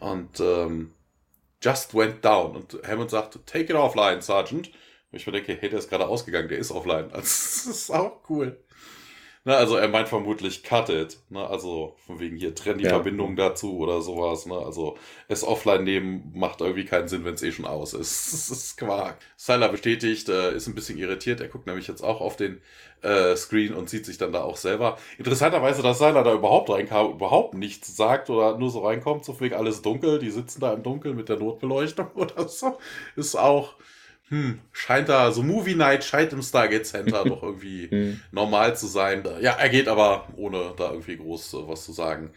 und 0.00 0.40
ähm, 0.40 0.92
just 1.62 1.94
went 1.94 2.24
down 2.24 2.56
und 2.56 2.78
Hammond 2.86 3.10
sagt, 3.10 3.38
take 3.46 3.64
it 3.64 3.74
offline, 3.74 4.20
Sergeant. 4.20 4.70
Und 5.12 5.18
ich 5.18 5.26
mir 5.26 5.32
denke, 5.32 5.56
hey, 5.58 5.68
der 5.68 5.78
ist 5.78 5.90
gerade 5.90 6.06
ausgegangen, 6.06 6.48
der 6.48 6.58
ist 6.58 6.70
offline. 6.70 7.10
Das 7.12 7.66
ist 7.66 7.90
auch 7.90 8.20
cool. 8.28 8.58
Ne, 9.44 9.56
also 9.56 9.76
er 9.76 9.88
meint 9.88 10.08
vermutlich 10.08 10.62
cut 10.62 10.90
it. 10.90 11.18
Ne, 11.30 11.46
also 11.46 11.96
von 12.06 12.20
wegen 12.20 12.36
hier 12.36 12.54
trennen 12.54 12.78
die 12.78 12.84
ja. 12.84 12.90
Verbindung 12.90 13.36
dazu 13.36 13.78
oder 13.78 14.02
sowas. 14.02 14.44
Ne, 14.44 14.54
also 14.54 14.98
es 15.28 15.44
offline 15.44 15.82
nehmen 15.82 16.30
macht 16.34 16.60
irgendwie 16.60 16.84
keinen 16.84 17.08
Sinn, 17.08 17.24
wenn 17.24 17.34
es 17.34 17.42
eh 17.42 17.50
schon 17.50 17.64
aus 17.64 17.94
ist. 17.94 18.32
Das 18.40 18.50
ist 18.50 18.76
Quark. 18.76 19.16
Sylar 19.36 19.70
bestätigt, 19.70 20.28
äh, 20.28 20.54
ist 20.54 20.66
ein 20.66 20.74
bisschen 20.74 20.98
irritiert. 20.98 21.40
Er 21.40 21.48
guckt 21.48 21.66
nämlich 21.66 21.88
jetzt 21.88 22.02
auch 22.02 22.20
auf 22.20 22.36
den 22.36 22.60
äh, 23.00 23.34
Screen 23.34 23.72
und 23.72 23.88
sieht 23.88 24.04
sich 24.04 24.18
dann 24.18 24.32
da 24.32 24.42
auch 24.42 24.58
selber. 24.58 24.98
Interessanterweise, 25.16 25.82
dass 25.82 25.98
Sylar 25.98 26.22
da 26.22 26.34
überhaupt 26.34 26.68
reinkam, 26.68 27.12
überhaupt 27.12 27.54
nichts 27.54 27.96
sagt 27.96 28.28
oder 28.28 28.58
nur 28.58 28.70
so 28.70 28.86
reinkommt, 28.86 29.24
so 29.24 29.40
wegen 29.40 29.54
alles 29.54 29.80
dunkel. 29.80 30.18
Die 30.18 30.30
sitzen 30.30 30.60
da 30.60 30.74
im 30.74 30.82
Dunkeln 30.82 31.16
mit 31.16 31.30
der 31.30 31.38
Notbeleuchtung 31.38 32.10
oder 32.14 32.46
so. 32.46 32.78
Ist 33.16 33.36
auch 33.36 33.74
hm, 34.30 34.60
scheint 34.72 35.08
da, 35.08 35.32
so 35.32 35.42
Movie 35.42 35.74
Night 35.74 36.04
scheint 36.04 36.32
im 36.32 36.42
Stargate 36.42 36.86
Center 36.86 37.24
doch 37.28 37.42
irgendwie 37.42 37.90
hm. 37.90 38.20
normal 38.30 38.76
zu 38.76 38.86
sein. 38.86 39.24
Ja, 39.40 39.52
er 39.52 39.68
geht 39.68 39.88
aber, 39.88 40.28
ohne 40.36 40.72
da 40.76 40.90
irgendwie 40.90 41.16
groß 41.16 41.54
äh, 41.54 41.68
was 41.68 41.84
zu 41.84 41.92
sagen. 41.92 42.30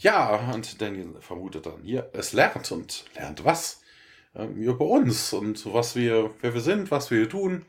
Ja, 0.00 0.50
und 0.52 0.80
Daniel 0.80 1.14
vermutet 1.20 1.66
dann, 1.66 1.82
hier, 1.82 2.10
es 2.12 2.32
lernt 2.32 2.72
und 2.72 3.04
lernt 3.14 3.44
was? 3.44 3.82
Ähm, 4.34 4.56
über 4.56 4.86
uns 4.86 5.32
und 5.32 5.72
was 5.72 5.94
wir, 5.94 6.30
wer 6.40 6.54
wir 6.54 6.60
sind, 6.60 6.90
was 6.90 7.10
wir 7.10 7.18
hier 7.18 7.28
tun. 7.28 7.66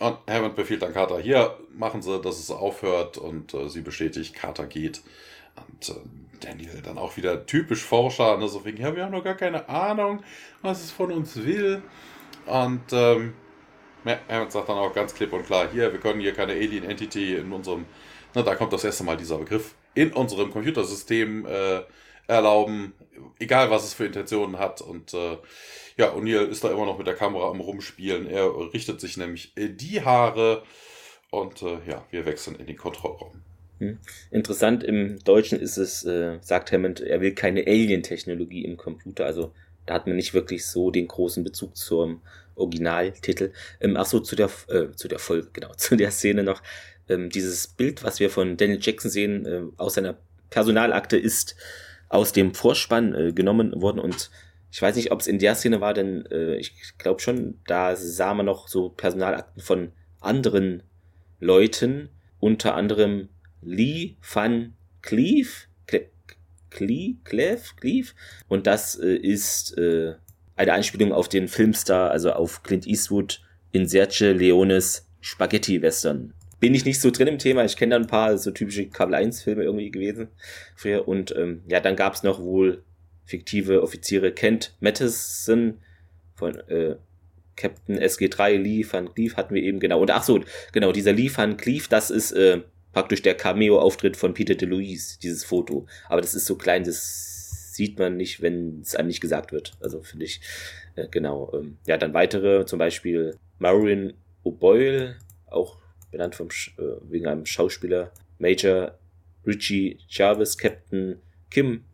Und 0.00 0.18
Hammond 0.28 0.54
befiehlt 0.54 0.82
dann 0.82 0.92
Carter, 0.92 1.18
hier, 1.18 1.56
machen 1.72 2.02
Sie, 2.02 2.20
dass 2.20 2.38
es 2.38 2.50
aufhört 2.50 3.16
und 3.18 3.54
äh, 3.54 3.68
sie 3.68 3.80
bestätigt, 3.80 4.34
Carter 4.34 4.66
geht. 4.66 5.02
Und 5.56 5.88
äh, 5.88 5.94
Daniel 6.40 6.82
dann 6.82 6.98
auch 6.98 7.16
wieder 7.16 7.46
typisch 7.46 7.82
Forscher, 7.82 8.36
ne, 8.38 8.48
so 8.48 8.64
wegen, 8.64 8.78
ja, 8.78 8.94
wir 8.94 9.04
haben 9.04 9.12
noch 9.12 9.24
gar 9.24 9.34
keine 9.34 9.68
Ahnung, 9.68 10.22
was 10.62 10.82
es 10.84 10.90
von 10.90 11.10
uns 11.10 11.36
will. 11.36 11.82
Und 12.48 12.92
ähm, 12.92 13.34
er 14.04 14.50
sagt 14.50 14.68
dann 14.68 14.78
auch 14.78 14.94
ganz 14.94 15.14
klipp 15.14 15.32
und 15.32 15.44
klar, 15.44 15.68
hier, 15.70 15.92
wir 15.92 16.00
können 16.00 16.20
hier 16.20 16.32
keine 16.32 16.52
Alien 16.52 16.84
Entity 16.84 17.34
in 17.34 17.52
unserem, 17.52 17.84
na, 18.34 18.42
da 18.42 18.54
kommt 18.54 18.72
das 18.72 18.84
erste 18.84 19.04
Mal 19.04 19.16
dieser 19.16 19.38
Begriff, 19.38 19.74
in 19.94 20.12
unserem 20.12 20.50
Computersystem 20.50 21.46
äh, 21.46 21.80
erlauben, 22.26 22.94
egal 23.38 23.70
was 23.70 23.84
es 23.84 23.94
für 23.94 24.06
Intentionen 24.06 24.58
hat. 24.58 24.80
Und 24.80 25.14
äh, 25.14 25.38
ja, 25.96 26.12
O'Neill 26.14 26.46
ist 26.46 26.64
da 26.64 26.70
immer 26.70 26.86
noch 26.86 26.98
mit 26.98 27.06
der 27.06 27.14
Kamera 27.14 27.50
am 27.50 27.60
Rumspielen. 27.60 28.28
Er 28.28 28.72
richtet 28.72 29.00
sich 29.00 29.16
nämlich 29.16 29.52
die 29.56 30.04
Haare 30.04 30.62
und 31.30 31.62
äh, 31.62 31.78
ja, 31.86 32.04
wir 32.10 32.24
wechseln 32.24 32.56
in 32.56 32.66
den 32.66 32.76
Kontrollraum. 32.76 33.42
Hm. 33.78 33.98
Interessant, 34.30 34.82
im 34.82 35.18
Deutschen 35.24 35.60
ist 35.60 35.76
es, 35.76 36.04
äh, 36.04 36.38
sagt 36.40 36.72
Hammond, 36.72 37.00
er 37.00 37.20
will 37.20 37.34
keine 37.34 37.60
Alien-Technologie 37.66 38.64
im 38.64 38.76
Computer, 38.76 39.24
also 39.24 39.52
da 39.88 39.94
hat 39.94 40.06
man 40.06 40.16
nicht 40.16 40.34
wirklich 40.34 40.66
so 40.66 40.90
den 40.90 41.08
großen 41.08 41.42
Bezug 41.42 41.74
zum 41.74 42.20
Originaltitel. 42.54 43.52
Ähm, 43.80 43.96
ach 43.96 44.04
so, 44.04 44.20
zu 44.20 44.36
der, 44.36 44.50
äh, 44.68 44.90
zu 44.94 45.08
der 45.08 45.18
Folge, 45.18 45.48
genau, 45.52 45.72
zu 45.74 45.96
der 45.96 46.10
Szene 46.10 46.42
noch. 46.42 46.62
Ähm, 47.08 47.30
dieses 47.30 47.68
Bild, 47.68 48.04
was 48.04 48.20
wir 48.20 48.28
von 48.28 48.58
Daniel 48.58 48.80
Jackson 48.82 49.10
sehen, 49.10 49.46
äh, 49.46 49.62
aus 49.78 49.94
seiner 49.94 50.18
Personalakte, 50.50 51.16
ist 51.16 51.56
aus 52.10 52.32
dem 52.32 52.54
Vorspann 52.54 53.14
äh, 53.14 53.32
genommen 53.32 53.80
worden 53.80 53.98
und 53.98 54.30
ich 54.70 54.82
weiß 54.82 54.96
nicht, 54.96 55.10
ob 55.10 55.20
es 55.20 55.26
in 55.26 55.38
der 55.38 55.54
Szene 55.54 55.80
war, 55.80 55.94
denn 55.94 56.26
äh, 56.26 56.56
ich 56.56 56.98
glaube 56.98 57.20
schon, 57.20 57.58
da 57.66 57.96
sah 57.96 58.34
man 58.34 58.44
noch 58.44 58.68
so 58.68 58.90
Personalakten 58.90 59.62
von 59.62 59.92
anderen 60.20 60.82
Leuten, 61.40 62.10
unter 62.38 62.74
anderem 62.74 63.30
Lee 63.62 64.16
Van 64.20 64.74
Cleave, 65.00 65.67
Cleave, 66.70 67.16
Cleve, 67.24 67.62
Cleve. 67.80 68.08
Und 68.48 68.66
das 68.66 68.98
äh, 68.98 69.14
ist 69.14 69.76
äh, 69.78 70.14
eine 70.56 70.72
Anspielung 70.72 71.12
auf 71.12 71.28
den 71.28 71.48
Filmstar, 71.48 72.10
also 72.10 72.32
auf 72.32 72.62
Clint 72.62 72.86
Eastwood 72.86 73.40
in 73.72 73.86
Sergio 73.86 74.32
Leones 74.32 75.06
Spaghetti-Western. 75.20 76.32
Bin 76.60 76.74
ich 76.74 76.84
nicht 76.84 77.00
so 77.00 77.10
drin 77.10 77.28
im 77.28 77.38
Thema, 77.38 77.64
ich 77.64 77.76
kenne 77.76 77.90
da 77.90 77.96
ein 77.96 78.08
paar 78.08 78.36
so 78.36 78.50
typische 78.50 78.88
Kabel 78.88 79.14
1-Filme 79.14 79.62
irgendwie 79.62 79.90
gewesen 79.90 80.28
früher. 80.74 81.06
Und 81.06 81.34
ähm, 81.36 81.62
ja, 81.68 81.78
dann 81.80 81.94
gab 81.94 82.14
es 82.14 82.22
noch 82.22 82.40
wohl 82.40 82.82
fiktive 83.24 83.82
Offiziere 83.82 84.32
Kent 84.32 84.74
Matheson 84.80 85.78
von 86.34 86.56
äh, 86.68 86.96
Captain 87.54 87.98
SG3 87.98 88.56
Lee 88.56 88.86
Van 88.90 89.12
Cleef 89.12 89.36
hatten 89.36 89.54
wir 89.54 89.62
eben 89.62 89.80
genau. 89.80 90.00
Und 90.00 90.10
ach 90.10 90.22
so, 90.22 90.40
genau, 90.72 90.92
dieser 90.92 91.12
Lee 91.12 91.30
Van 91.34 91.56
Cleef, 91.56 91.88
das 91.88 92.10
ist 92.10 92.32
äh, 92.32 92.62
praktisch 92.92 93.22
der 93.22 93.34
Cameo-Auftritt 93.34 94.16
von 94.16 94.34
Peter 94.34 94.54
DeLuise, 94.54 95.18
dieses 95.20 95.44
Foto. 95.44 95.86
Aber 96.08 96.20
das 96.20 96.34
ist 96.34 96.46
so 96.46 96.56
klein, 96.56 96.84
das 96.84 97.74
sieht 97.74 97.98
man 97.98 98.16
nicht, 98.16 98.42
wenn 98.42 98.80
es 98.80 98.94
einem 98.94 99.08
nicht 99.08 99.20
gesagt 99.20 99.52
wird. 99.52 99.76
Also 99.80 100.02
finde 100.02 100.24
ich, 100.24 100.40
äh, 100.96 101.06
genau. 101.08 101.52
Ähm, 101.54 101.78
ja, 101.86 101.96
dann 101.96 102.14
weitere, 102.14 102.66
zum 102.66 102.78
Beispiel 102.78 103.36
Maureen 103.58 104.14
O'Boyle, 104.44 105.14
auch 105.46 105.78
benannt 106.10 106.34
vom, 106.34 106.48
äh, 106.48 106.82
wegen 107.08 107.26
einem 107.26 107.46
Schauspieler, 107.46 108.12
Major 108.38 108.98
Richie 109.46 109.98
Jarvis, 110.08 110.58
Captain 110.58 111.20
Kim 111.50 111.84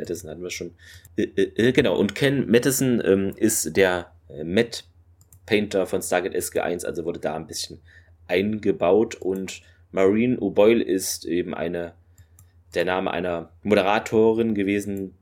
Madison 0.00 0.30
hatten 0.30 0.42
wir 0.42 0.50
schon. 0.50 0.74
Äh, 1.16 1.22
äh, 1.36 1.68
äh 1.68 1.72
genau, 1.72 1.96
und 1.96 2.14
Ken 2.14 2.50
Madison 2.50 3.00
ähm, 3.04 3.34
ist 3.36 3.76
der 3.76 4.12
äh, 4.28 4.44
Matt 4.44 4.84
Painter 5.46 5.86
von 5.86 6.02
Stargate 6.02 6.34
SG1, 6.34 6.84
also 6.84 7.04
wurde 7.04 7.20
da 7.20 7.36
ein 7.36 7.46
bisschen 7.46 7.80
eingebaut 8.26 9.16
und 9.16 9.62
Maureen 9.92 10.38
O'Boyle 10.38 10.82
ist 10.82 11.24
eben 11.24 11.54
eine, 11.54 11.94
der 12.74 12.84
Name 12.84 13.10
einer 13.10 13.50
Moderatorin 13.62 14.54
gewesen, 14.54 15.14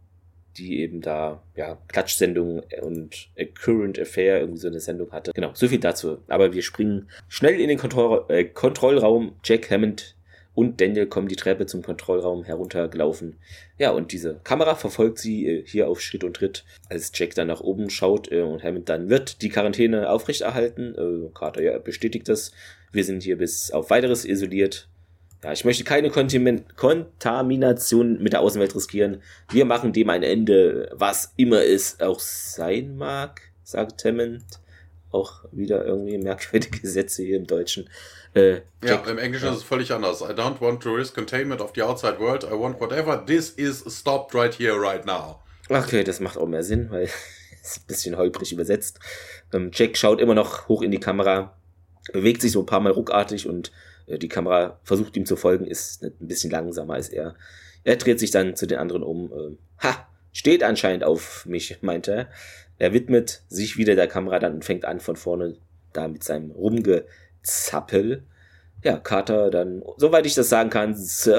die 0.58 0.80
eben 0.80 1.00
da, 1.00 1.42
ja, 1.54 1.78
Klatschsendung 1.88 2.62
und 2.82 3.28
A 3.38 3.44
Current 3.44 3.98
Affair 3.98 4.40
irgendwie 4.40 4.60
so 4.60 4.68
eine 4.68 4.80
Sendung 4.80 5.12
hatte. 5.12 5.32
Genau, 5.32 5.50
so 5.54 5.68
viel 5.68 5.78
dazu. 5.78 6.18
Aber 6.28 6.52
wir 6.52 6.62
springen 6.62 7.08
schnell 7.28 7.60
in 7.60 7.68
den 7.68 7.78
Kontroll 7.78 8.24
äh, 8.28 8.44
Kontrollraum. 8.44 9.36
Jack 9.44 9.70
Hammond 9.70 10.16
und 10.54 10.80
Daniel 10.80 11.06
kommen 11.06 11.28
die 11.28 11.36
Treppe 11.36 11.66
zum 11.66 11.82
Kontrollraum 11.82 12.42
heruntergelaufen. 12.42 13.36
Ja, 13.78 13.92
und 13.92 14.10
diese 14.10 14.40
Kamera 14.42 14.74
verfolgt 14.74 15.18
sie 15.18 15.46
äh, 15.46 15.64
hier 15.64 15.88
auf 15.88 16.00
Schritt 16.00 16.24
und 16.24 16.34
Tritt, 16.34 16.64
als 16.88 17.12
Jack 17.14 17.36
dann 17.36 17.46
nach 17.46 17.60
oben 17.60 17.90
schaut 17.90 18.32
äh, 18.32 18.40
und 18.40 18.64
Hammond 18.64 18.88
dann 18.88 19.08
wird 19.08 19.42
die 19.42 19.50
Quarantäne 19.50 20.10
aufrechterhalten. 20.10 20.96
Äh, 20.96 21.30
Carter 21.32 21.62
ja, 21.62 21.78
bestätigt 21.78 22.28
das. 22.28 22.50
Wir 22.92 23.04
sind 23.04 23.22
hier 23.22 23.38
bis 23.38 23.70
auf 23.70 23.90
weiteres 23.90 24.24
isoliert. 24.24 24.88
Ja, 25.42 25.52
ich 25.52 25.64
möchte 25.64 25.84
keine 25.84 26.10
Kontamination 26.10 28.20
mit 28.20 28.32
der 28.32 28.40
Außenwelt 28.40 28.74
riskieren. 28.74 29.22
Wir 29.50 29.64
machen 29.64 29.92
dem 29.92 30.10
ein 30.10 30.24
Ende, 30.24 30.90
was 30.92 31.32
immer 31.36 31.62
es 31.62 32.00
auch 32.00 32.18
sein 32.18 32.96
mag, 32.96 33.40
sagt 33.62 34.04
Hammond. 34.04 34.42
Auch 35.10 35.44
wieder 35.52 35.86
irgendwie 35.86 36.18
merkwürdige 36.18 36.86
Sätze 36.88 37.22
hier 37.22 37.36
im 37.36 37.46
Deutschen. 37.46 37.88
Äh, 38.34 38.62
ja, 38.84 38.96
im 39.08 39.18
Englischen 39.18 39.46
ja. 39.46 39.52
ist 39.52 39.58
es 39.58 39.64
völlig 39.64 39.92
anders. 39.92 40.20
I 40.20 40.32
don't 40.32 40.60
want 40.60 40.82
to 40.82 40.92
risk 40.92 41.14
containment 41.14 41.60
of 41.60 41.72
the 41.74 41.82
outside 41.82 42.18
world. 42.18 42.44
I 42.44 42.58
want 42.58 42.80
whatever 42.80 43.24
this 43.24 43.50
is 43.50 43.84
stopped 43.86 44.34
right 44.34 44.52
here, 44.52 44.74
right 44.74 45.06
now. 45.06 45.40
Okay, 45.70 46.04
das 46.04 46.20
macht 46.20 46.36
auch 46.36 46.46
mehr 46.46 46.62
Sinn, 46.62 46.90
weil 46.90 47.04
es 47.62 47.78
ein 47.78 47.86
bisschen 47.86 48.16
holprig 48.16 48.52
übersetzt. 48.52 48.98
Ähm, 49.52 49.70
Jack 49.72 49.96
schaut 49.96 50.20
immer 50.20 50.34
noch 50.34 50.68
hoch 50.68 50.82
in 50.82 50.90
die 50.90 51.00
Kamera, 51.00 51.56
bewegt 52.12 52.42
sich 52.42 52.52
so 52.52 52.60
ein 52.60 52.66
paar 52.66 52.80
Mal 52.80 52.92
ruckartig 52.92 53.48
und 53.48 53.72
äh, 54.06 54.18
die 54.18 54.28
Kamera 54.28 54.80
versucht 54.82 55.16
ihm 55.16 55.26
zu 55.26 55.36
folgen, 55.36 55.66
ist 55.66 56.02
ein 56.02 56.12
bisschen 56.18 56.50
langsamer 56.50 56.94
als 56.94 57.08
er. 57.08 57.34
Er 57.84 57.96
dreht 57.96 58.18
sich 58.18 58.30
dann 58.30 58.56
zu 58.56 58.66
den 58.66 58.78
anderen 58.78 59.02
um. 59.02 59.32
Äh, 59.32 59.56
ha, 59.84 60.08
steht 60.32 60.62
anscheinend 60.62 61.04
auf 61.04 61.46
mich, 61.46 61.78
meinte 61.82 62.12
er. 62.12 62.28
Er 62.78 62.92
widmet 62.92 63.42
sich 63.48 63.76
wieder 63.76 63.96
der 63.96 64.06
Kamera 64.06 64.38
dann 64.38 64.54
und 64.54 64.64
fängt 64.64 64.84
an 64.84 65.00
von 65.00 65.16
vorne 65.16 65.56
da 65.92 66.06
mit 66.06 66.22
seinem 66.22 66.50
Rumgezappel. 66.52 68.24
Ja, 68.84 68.98
Carter 68.98 69.50
dann, 69.50 69.82
soweit 69.96 70.24
ich 70.26 70.36
das 70.36 70.48
sagen 70.48 70.70
kann, 70.70 70.94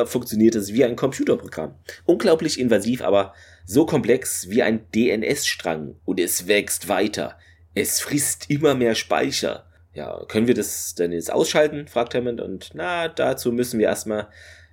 funktioniert 0.06 0.56
es 0.56 0.74
wie 0.74 0.84
ein 0.84 0.98
Computerprogramm. 0.98 1.76
Unglaublich 2.04 2.60
invasiv, 2.60 3.02
aber 3.02 3.34
so 3.66 3.86
komplex 3.86 4.50
wie 4.50 4.62
ein 4.62 4.92
DNS-Strang 4.94 5.96
und 6.04 6.20
es 6.20 6.48
wächst 6.48 6.90
weiter. 6.90 7.38
Es 7.76 8.02
frisst 8.02 8.50
immer 8.50 8.76
mehr 8.76 8.96
Speicher 8.96 9.69
ja, 9.94 10.24
können 10.28 10.48
wir 10.48 10.54
das 10.54 10.96
denn 10.96 11.12
jetzt 11.12 11.32
ausschalten? 11.32 11.88
fragt 11.88 12.16
Hammond. 12.16 12.42
Und 12.42 12.72
na, 12.74 13.08
dazu 13.08 13.52
müssen 13.52 13.80
wir 13.80 13.88
erstmal 13.88 14.28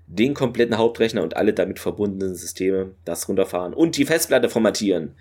den 0.06 0.34
kompletten 0.34 0.78
Hauptrechner 0.78 1.22
und 1.22 1.36
alle 1.36 1.52
damit 1.52 1.78
verbundenen 1.78 2.34
Systeme 2.34 2.94
das 3.04 3.28
runterfahren 3.28 3.74
und 3.74 3.96
die 3.96 4.04
Festplatte 4.04 4.48
formatieren. 4.48 5.16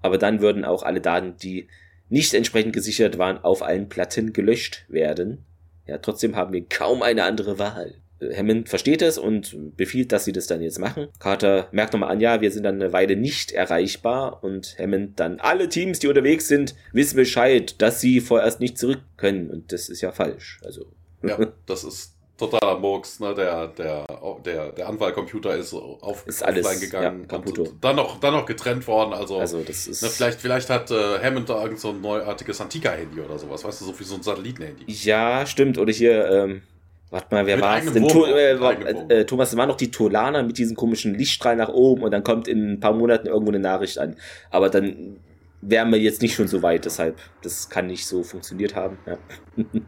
Aber 0.00 0.18
dann 0.18 0.40
würden 0.40 0.64
auch 0.64 0.82
alle 0.82 1.00
Daten, 1.00 1.36
die 1.36 1.68
nicht 2.08 2.32
entsprechend 2.34 2.72
gesichert 2.72 3.18
waren, 3.18 3.38
auf 3.38 3.62
allen 3.62 3.88
Platten 3.88 4.32
gelöscht 4.32 4.84
werden. 4.88 5.44
Ja, 5.86 5.98
trotzdem 5.98 6.36
haben 6.36 6.52
wir 6.52 6.64
kaum 6.66 7.02
eine 7.02 7.24
andere 7.24 7.58
Wahl. 7.58 7.94
Hammond 8.36 8.68
versteht 8.68 9.02
es 9.02 9.18
und 9.18 9.76
befiehlt, 9.76 10.12
dass 10.12 10.24
sie 10.24 10.32
das 10.32 10.46
dann 10.46 10.62
jetzt 10.62 10.78
machen. 10.78 11.08
Carter 11.18 11.68
merkt 11.72 11.92
nochmal 11.92 12.10
an, 12.10 12.20
ja, 12.20 12.40
wir 12.40 12.50
sind 12.50 12.64
dann 12.64 12.76
eine 12.76 12.92
Weile 12.92 13.16
nicht 13.16 13.52
erreichbar 13.52 14.42
und 14.44 14.76
Hammond 14.78 15.18
dann, 15.18 15.40
alle 15.40 15.68
Teams, 15.68 15.98
die 15.98 16.08
unterwegs 16.08 16.48
sind, 16.48 16.74
wissen 16.92 17.16
Bescheid, 17.16 17.80
dass 17.80 18.00
sie 18.00 18.20
vorerst 18.20 18.60
nicht 18.60 18.78
zurück 18.78 19.00
können 19.16 19.50
und 19.50 19.72
das 19.72 19.88
ist 19.88 20.00
ja 20.00 20.12
falsch. 20.12 20.60
Also. 20.64 20.86
Ja, 21.22 21.38
das 21.66 21.84
ist 21.84 22.16
totaler 22.40 22.78
Murks, 22.78 23.20
ne? 23.20 23.34
Der, 23.34 23.68
der, 23.68 24.06
der, 24.44 24.72
der 24.72 24.88
Anwahlcomputer 24.88 25.56
ist 25.56 25.74
auf 25.74 26.26
ist 26.26 26.42
alles, 26.42 26.80
gegangen 26.80 27.26
ja, 27.30 27.36
und 27.38 27.84
dann 27.84 27.96
noch, 27.96 28.18
dann 28.18 28.32
noch 28.32 28.46
getrennt 28.46 28.86
worden. 28.86 29.12
Also, 29.12 29.38
also 29.38 29.62
das 29.62 29.86
ist 29.86 30.02
ne, 30.02 30.08
vielleicht, 30.08 30.40
vielleicht 30.40 30.70
hat 30.70 30.90
äh, 30.90 31.18
Hammond 31.22 31.48
da 31.48 31.62
irgend 31.62 31.78
so 31.78 31.90
ein 31.90 32.00
neuartiges 32.00 32.60
Antika-Handy 32.60 33.20
oder 33.20 33.38
sowas, 33.38 33.62
weißt 33.62 33.82
du, 33.82 33.84
so 33.84 34.00
wie 34.00 34.04
so 34.04 34.14
ein 34.14 34.22
Satellitenhandy. 34.22 34.84
Ja, 34.86 35.46
stimmt. 35.46 35.78
Oder 35.78 35.92
hier, 35.92 36.28
ähm, 36.30 36.62
Warte 37.10 37.34
mal, 37.34 37.44
wer 37.44 37.60
war 37.60 37.78
es 37.78 37.92
denn? 37.92 38.06
To 38.06 38.24
äh, 38.24 38.52
äh, 38.52 39.24
Thomas, 39.24 39.50
es 39.50 39.56
waren 39.56 39.68
noch 39.68 39.76
die 39.76 39.90
Tolaner 39.90 40.44
mit 40.44 40.58
diesem 40.58 40.76
komischen 40.76 41.14
Lichtstrahl 41.14 41.56
nach 41.56 41.68
oben 41.68 42.02
und 42.02 42.12
dann 42.12 42.22
kommt 42.22 42.46
in 42.46 42.74
ein 42.74 42.80
paar 42.80 42.92
Monaten 42.92 43.26
irgendwo 43.26 43.50
eine 43.50 43.58
Nachricht 43.58 43.98
an. 43.98 44.16
Aber 44.50 44.70
dann 44.70 45.18
wären 45.60 45.90
wir 45.90 45.98
jetzt 45.98 46.22
nicht 46.22 46.34
schon 46.34 46.46
so 46.46 46.62
weit, 46.62 46.84
deshalb, 46.84 47.18
das 47.42 47.68
kann 47.68 47.88
nicht 47.88 48.06
so 48.06 48.22
funktioniert 48.22 48.76
haben. 48.76 48.98
Ja. 49.06 49.18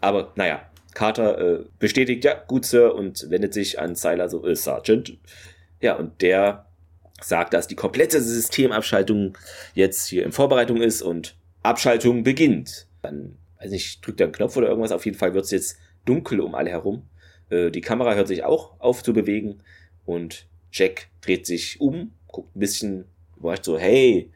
Aber 0.00 0.32
naja, 0.34 0.62
Carter 0.94 1.38
äh, 1.38 1.64
bestätigt, 1.78 2.24
ja, 2.24 2.34
gut, 2.34 2.66
Sir, 2.66 2.94
und 2.94 3.30
wendet 3.30 3.54
sich 3.54 3.78
an 3.78 3.94
Seiler 3.94 4.28
so, 4.28 4.44
äh, 4.44 4.56
Sergeant. 4.56 5.16
Ja, 5.80 5.94
und 5.94 6.20
der 6.22 6.66
sagt, 7.20 7.54
dass 7.54 7.68
die 7.68 7.76
komplette 7.76 8.20
Systemabschaltung 8.20 9.38
jetzt 9.74 10.06
hier 10.06 10.24
in 10.24 10.32
Vorbereitung 10.32 10.78
ist 10.78 11.02
und 11.02 11.36
Abschaltung 11.62 12.24
beginnt. 12.24 12.88
Dann, 13.00 13.36
weiß 13.60 13.70
nicht, 13.70 14.04
drückt 14.04 14.20
er 14.20 14.26
einen 14.26 14.34
Knopf 14.34 14.56
oder 14.56 14.68
irgendwas, 14.68 14.90
auf 14.90 15.06
jeden 15.06 15.16
Fall 15.16 15.34
wird 15.34 15.44
es 15.44 15.52
jetzt 15.52 15.78
dunkel 16.04 16.40
um 16.40 16.54
alle 16.54 16.70
herum. 16.70 17.04
Äh, 17.50 17.70
die 17.70 17.80
Kamera 17.80 18.14
hört 18.14 18.28
sich 18.28 18.44
auch 18.44 18.78
auf 18.80 19.02
zu 19.02 19.12
bewegen 19.12 19.60
und 20.04 20.46
Jack 20.72 21.08
dreht 21.20 21.46
sich 21.46 21.80
um, 21.80 22.12
guckt 22.26 22.56
ein 22.56 22.60
bisschen 22.60 23.04
überrascht 23.36 23.64
so, 23.64 23.78
hey. 23.78 24.30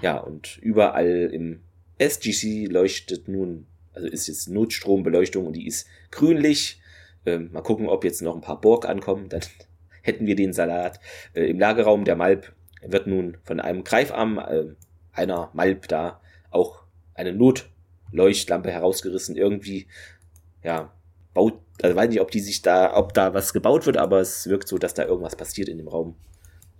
Ja, 0.00 0.18
und 0.18 0.58
überall 0.58 1.30
im 1.32 1.60
SGC 1.98 2.66
leuchtet 2.66 3.28
nun, 3.28 3.66
also 3.92 4.06
ist 4.06 4.28
jetzt 4.28 4.48
Notstrombeleuchtung 4.48 5.46
und 5.46 5.54
die 5.54 5.66
ist 5.66 5.88
grünlich. 6.10 6.80
Ähm, 7.26 7.50
mal 7.52 7.62
gucken, 7.62 7.88
ob 7.88 8.04
jetzt 8.04 8.22
noch 8.22 8.34
ein 8.34 8.40
paar 8.40 8.60
Borg 8.60 8.88
ankommen, 8.88 9.28
dann 9.28 9.42
hätten 10.02 10.26
wir 10.26 10.36
den 10.36 10.52
Salat. 10.52 11.00
Äh, 11.34 11.50
Im 11.50 11.58
Lagerraum 11.58 12.04
der 12.04 12.16
Malp 12.16 12.52
wird 12.82 13.08
nun 13.08 13.36
von 13.42 13.60
einem 13.60 13.82
Greifarm 13.82 14.38
äh, 14.38 14.64
einer 15.12 15.50
Malp 15.52 15.88
da 15.88 16.20
auch 16.50 16.84
eine 17.14 17.32
Notleuchtlampe 17.32 18.70
herausgerissen. 18.70 19.36
Irgendwie 19.36 19.88
ja, 20.62 20.92
baut, 21.34 21.54
also 21.82 21.96
weiß 21.96 22.08
nicht, 22.08 22.20
ob 22.20 22.30
die 22.30 22.40
sich 22.40 22.62
da, 22.62 22.96
ob 22.96 23.14
da 23.14 23.34
was 23.34 23.52
gebaut 23.52 23.86
wird, 23.86 23.96
aber 23.96 24.20
es 24.20 24.48
wirkt 24.48 24.68
so, 24.68 24.78
dass 24.78 24.94
da 24.94 25.04
irgendwas 25.04 25.36
passiert 25.36 25.68
in 25.68 25.78
dem 25.78 25.88
Raum. 25.88 26.16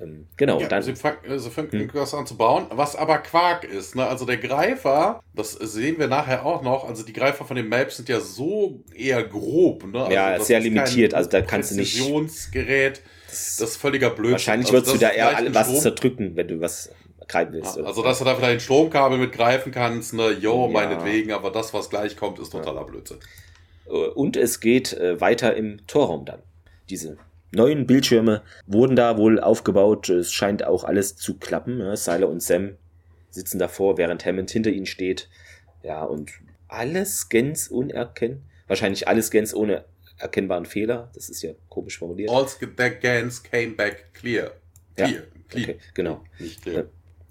Ähm, 0.01 0.27
genau. 0.37 0.61
Ja, 0.61 0.69
dann, 0.69 0.83
sie, 0.83 0.95
fang, 0.95 1.17
sie 1.37 1.51
fangen 1.51 1.71
hm. 1.73 1.91
was 1.93 2.15
an 2.15 2.27
zu 2.27 2.37
bauen, 2.37 2.67
was 2.71 2.95
aber 2.95 3.19
Quark 3.19 3.65
ist. 3.65 3.97
Ne? 3.97 4.07
Also 4.07 4.25
der 4.27 4.37
Greifer, 4.37 5.23
das 5.35 5.53
sehen 5.53 5.99
wir 5.99 6.07
nachher 6.07 6.47
auch 6.47 6.63
noch, 6.63 6.89
also 6.89 7.05
die 7.05 7.13
Greifer 7.13 7.45
von 7.45 7.57
den 7.57 7.69
Maps 7.69 7.97
sind 7.97 8.09
ja 8.09 8.21
so 8.21 8.81
eher 8.95 9.25
grob. 9.25 9.85
Ne? 9.87 10.01
Also 10.01 10.13
ja, 10.13 10.41
sehr 10.41 10.61
limitiert, 10.61 11.15
also 11.15 11.29
da 11.29 11.41
kannst 11.41 11.73
du 11.73 11.77
nicht... 11.77 11.97
Präzisionsgerät, 11.97 13.03
das 13.27 13.61
ist 13.61 13.77
völliger 13.77 14.11
Blödsinn. 14.11 14.33
Wahrscheinlich 14.33 14.69
also, 14.69 14.79
würdest 14.79 14.95
du 14.95 14.99
da 14.99 15.11
eher 15.11 15.55
was 15.55 15.81
zerdrücken, 15.83 16.37
wenn 16.37 16.47
du 16.47 16.61
was 16.61 16.91
greifen 17.27 17.55
willst. 17.55 17.77
Ja, 17.77 17.85
also, 17.85 18.03
dass 18.03 18.21
du 18.21 18.25
da 18.25 18.37
vielleicht 18.37 18.53
ein 18.53 18.61
Stromkabel 18.61 19.19
mit 19.19 19.33
greifen 19.33 19.73
kannst, 19.73 20.15
ne, 20.15 20.31
jo, 20.31 20.67
ja. 20.67 20.73
meinetwegen, 20.73 21.33
aber 21.33 21.51
das, 21.51 21.75
was 21.75 21.91
gleich 21.91 22.17
kommt, 22.17 22.39
ist 22.39 22.51
totaler 22.51 22.85
Blödsinn. 22.85 23.19
Und 23.89 24.37
es 24.37 24.61
geht 24.61 24.93
äh, 24.93 25.21
weiter 25.21 25.57
im 25.57 25.87
Torraum 25.87 26.25
dann. 26.25 26.43
Diese 26.91 27.17
neuen 27.53 27.87
Bildschirme 27.87 28.43
wurden 28.67 28.97
da 28.97 29.17
wohl 29.17 29.41
aufgebaut. 29.41 30.09
Es 30.09 30.33
scheint 30.33 30.65
auch 30.65 30.85
alles 30.85 31.17
zu 31.17 31.39
klappen. 31.39 31.81
Ja, 31.81 31.97
Seiler 31.97 32.29
und 32.29 32.43
Sam 32.43 32.77
sitzen 33.31 33.59
davor, 33.59 33.99
während 33.99 34.25
Hammond 34.25 34.51
hinter 34.51 34.71
ihnen 34.71 34.87
steht. 34.87 35.29
Ja, 35.83 36.05
und 36.05 36.31
alles 36.69 37.19
Scans 37.19 37.69
unerkennbar. 37.69 38.43
Wahrscheinlich 38.67 39.09
alles 39.09 39.29
Scans 39.29 39.55
ohne 39.55 39.87
erkennbaren 40.19 40.67
Fehler. 40.67 41.11
Das 41.15 41.31
ist 41.31 41.43
ja 41.43 41.53
komisch 41.69 41.99
formuliert. 41.99 42.31
All 42.31 42.47
the 42.47 42.67
came 42.67 43.75
back 43.75 44.13
clear. 44.13 44.53
Clear. 44.97 45.09
Ja, 45.09 45.21
clear. 45.49 45.69
Okay, 45.71 45.79
genau. 45.95 46.25
Nicht 46.39 46.63
clear. 46.63 46.87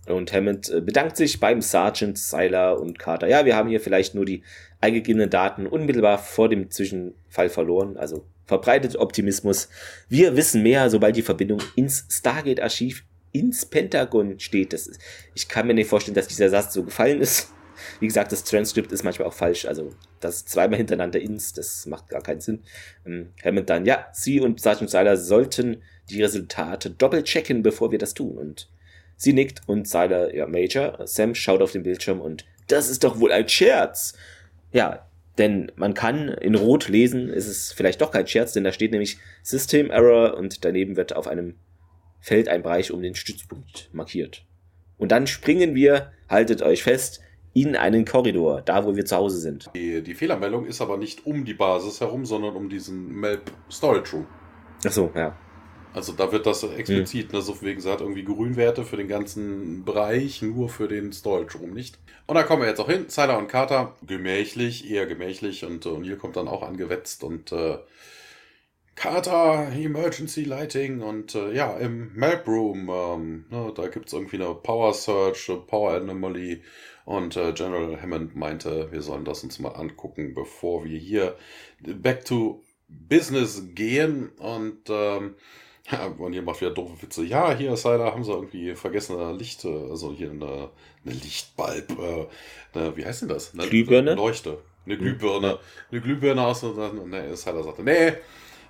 Und 0.07 0.31
Hammond 0.33 0.69
äh, 0.69 0.81
bedankt 0.81 1.17
sich 1.17 1.39
beim 1.39 1.61
Sergeant, 1.61 2.17
Seiler 2.17 2.79
und 2.79 2.97
Carter. 2.97 3.27
Ja, 3.27 3.45
wir 3.45 3.55
haben 3.55 3.69
hier 3.69 3.81
vielleicht 3.81 4.15
nur 4.15 4.25
die 4.25 4.43
eingegebenen 4.79 5.29
Daten 5.29 5.67
unmittelbar 5.67 6.17
vor 6.17 6.49
dem 6.49 6.71
Zwischenfall 6.71 7.49
verloren. 7.49 7.97
Also 7.97 8.25
verbreitet 8.45 8.95
Optimismus. 8.95 9.69
Wir 10.07 10.35
wissen 10.35 10.63
mehr, 10.63 10.89
sobald 10.89 11.15
die 11.15 11.21
Verbindung 11.21 11.61
ins 11.75 12.05
Stargate-Archiv 12.09 13.03
ins 13.33 13.65
Pentagon 13.65 14.39
steht. 14.39 14.73
Das 14.73 14.87
ist, 14.87 14.99
ich 15.35 15.47
kann 15.47 15.67
mir 15.67 15.73
nicht 15.73 15.89
vorstellen, 15.89 16.15
dass 16.15 16.27
dieser 16.27 16.49
Satz 16.49 16.73
so 16.73 16.83
gefallen 16.83 17.21
ist. 17.21 17.51
Wie 17.99 18.07
gesagt, 18.07 18.31
das 18.31 18.43
Transkript 18.43 18.91
ist 18.91 19.03
manchmal 19.03 19.27
auch 19.27 19.33
falsch. 19.33 19.65
Also 19.65 19.93
das 20.19 20.45
zweimal 20.45 20.77
hintereinander 20.77 21.19
ins, 21.19 21.53
das 21.53 21.85
macht 21.85 22.09
gar 22.09 22.23
keinen 22.23 22.41
Sinn. 22.41 22.63
Ähm, 23.05 23.33
Hammond 23.43 23.69
dann, 23.69 23.85
ja, 23.85 24.07
Sie 24.13 24.39
und 24.39 24.59
Sergeant 24.59 24.89
Seiler 24.89 25.17
sollten 25.17 25.83
die 26.09 26.23
Resultate 26.23 26.89
doppelt 26.89 27.25
checken, 27.25 27.61
bevor 27.61 27.91
wir 27.91 27.99
das 27.99 28.13
tun. 28.13 28.37
Und 28.37 28.69
sie 29.17 29.33
nickt 29.33 29.61
und 29.65 29.87
Seiler, 29.87 30.33
ja, 30.33 30.47
Major, 30.47 31.05
Sam 31.05 31.35
schaut 31.35 31.61
auf 31.61 31.73
den 31.73 31.83
Bildschirm 31.83 32.21
und 32.21 32.45
das 32.67 32.89
ist 32.89 33.03
doch 33.03 33.19
wohl 33.19 33.31
ein 33.31 33.49
Scherz. 33.49 34.13
Ja, 34.71 35.07
denn 35.37 35.71
man 35.75 35.93
kann 35.93 36.29
in 36.29 36.55
Rot 36.55 36.87
lesen, 36.87 37.29
ist 37.29 37.47
es 37.47 37.71
vielleicht 37.73 38.01
doch 38.01 38.11
kein 38.11 38.27
Scherz, 38.27 38.53
denn 38.53 38.63
da 38.63 38.71
steht 38.71 38.91
nämlich 38.91 39.17
System 39.43 39.91
Error 39.91 40.37
und 40.37 40.63
daneben 40.63 40.95
wird 40.95 41.15
auf 41.15 41.27
einem 41.27 41.55
Feld 42.19 42.47
ein 42.47 42.63
Bereich 42.63 42.91
um 42.91 43.01
den 43.01 43.15
Stützpunkt 43.15 43.89
markiert. 43.93 44.45
Und 44.97 45.11
dann 45.11 45.27
springen 45.27 45.75
wir, 45.75 46.11
haltet 46.29 46.61
euch 46.61 46.83
fest, 46.83 47.21
in 47.53 47.75
einen 47.75 48.05
Korridor, 48.05 48.61
da 48.61 48.85
wo 48.85 48.95
wir 48.95 49.05
zu 49.05 49.15
Hause 49.15 49.39
sind. 49.39 49.69
Die, 49.75 50.01
die 50.03 50.13
Fehlermeldung 50.13 50.65
ist 50.65 50.81
aber 50.81 50.97
nicht 50.97 51.25
um 51.25 51.45
die 51.45 51.55
Basis 51.55 52.01
herum, 52.01 52.25
sondern 52.25 52.55
um 52.55 52.69
diesen 52.69 53.07
Melp 53.07 53.51
Storage 53.71 54.15
Room. 54.15 54.27
Ach 54.85 54.91
so, 54.91 55.11
ja. 55.15 55.35
Also 55.97 56.13
da 56.13 56.31
wird 56.31 56.45
das 56.45 56.61
explizit, 56.61 57.33
mhm. 57.33 57.39
ne, 57.39 57.41
so 57.41 57.59
wegen, 57.63 57.81
sie 57.81 57.91
hat 57.91 58.01
irgendwie 58.01 58.23
Grünwerte 58.23 58.85
für 58.85 58.97
den 58.97 59.07
ganzen 59.07 59.83
Bereich, 59.83 60.43
nur 60.43 60.69
für 60.69 60.87
den 60.87 61.11
Storage 61.11 61.57
Room 61.57 61.73
nicht. 61.73 61.97
Und 62.27 62.35
da 62.35 62.43
kommen 62.43 62.61
wir 62.61 62.69
jetzt 62.69 62.79
auch 62.79 62.87
hin, 62.87 63.05
Siler 63.07 63.39
und 63.39 63.47
Carter, 63.47 63.95
gemächlich, 64.05 64.91
eher 64.91 65.07
gemächlich 65.07 65.65
und 65.65 65.87
äh, 65.87 65.89
O'Neill 65.89 66.17
kommt 66.17 66.35
dann 66.35 66.47
auch 66.47 66.61
angewetzt 66.61 67.23
und 67.23 67.51
äh, 67.51 67.79
Carter, 68.93 69.71
Emergency 69.75 70.43
Lighting 70.43 71.01
und 71.01 71.33
äh, 71.33 71.51
ja, 71.53 71.75
im 71.77 72.13
Map 72.13 72.47
Room, 72.47 72.91
ähm, 72.93 73.45
ne, 73.49 73.73
da 73.75 73.87
gibt 73.87 74.05
es 74.05 74.13
irgendwie 74.13 74.35
eine 74.35 74.53
Power 74.53 74.93
Search, 74.93 75.51
Power 75.65 75.93
Anomaly 75.93 76.61
und 77.05 77.35
äh, 77.37 77.53
General 77.53 77.99
Hammond 77.99 78.35
meinte, 78.35 78.91
wir 78.91 79.01
sollen 79.01 79.25
das 79.25 79.43
uns 79.43 79.57
mal 79.57 79.69
angucken, 79.69 80.35
bevor 80.35 80.85
wir 80.85 80.99
hier 80.99 81.35
back 81.79 82.23
to 82.23 82.63
business 82.87 83.63
gehen 83.73 84.29
und 84.37 84.81
ähm, 84.89 85.33
ja, 85.91 86.05
und 86.17 86.33
ihr 86.33 86.41
macht 86.41 86.61
wieder 86.61 86.71
doofe 86.71 87.01
Witze. 87.01 87.23
Ja, 87.23 87.53
hier, 87.55 87.75
Siler, 87.77 88.05
haben 88.05 88.23
sie 88.23 88.31
irgendwie 88.31 88.75
vergessen, 88.75 89.19
eine 89.19 89.37
Licht, 89.37 89.65
also 89.65 90.11
hier 90.11 90.31
eine, 90.31 90.69
eine 91.05 91.13
Lichtbalb, 91.13 91.91
äh, 91.99 92.25
eine, 92.77 92.97
wie 92.97 93.05
heißt 93.05 93.21
denn 93.21 93.29
das? 93.29 93.53
Eine 93.53 93.67
Glühbirne? 93.67 94.15
Leuchte. 94.15 94.59
Eine 94.85 94.97
Glühbirne. 94.97 95.59
Eine 95.91 96.01
Glühbirne 96.01 96.45
aus 96.45 96.63
und 96.63 97.09
nee, 97.09 97.35
Siler 97.35 97.63
sagte, 97.63 97.83
nee, 97.83 98.13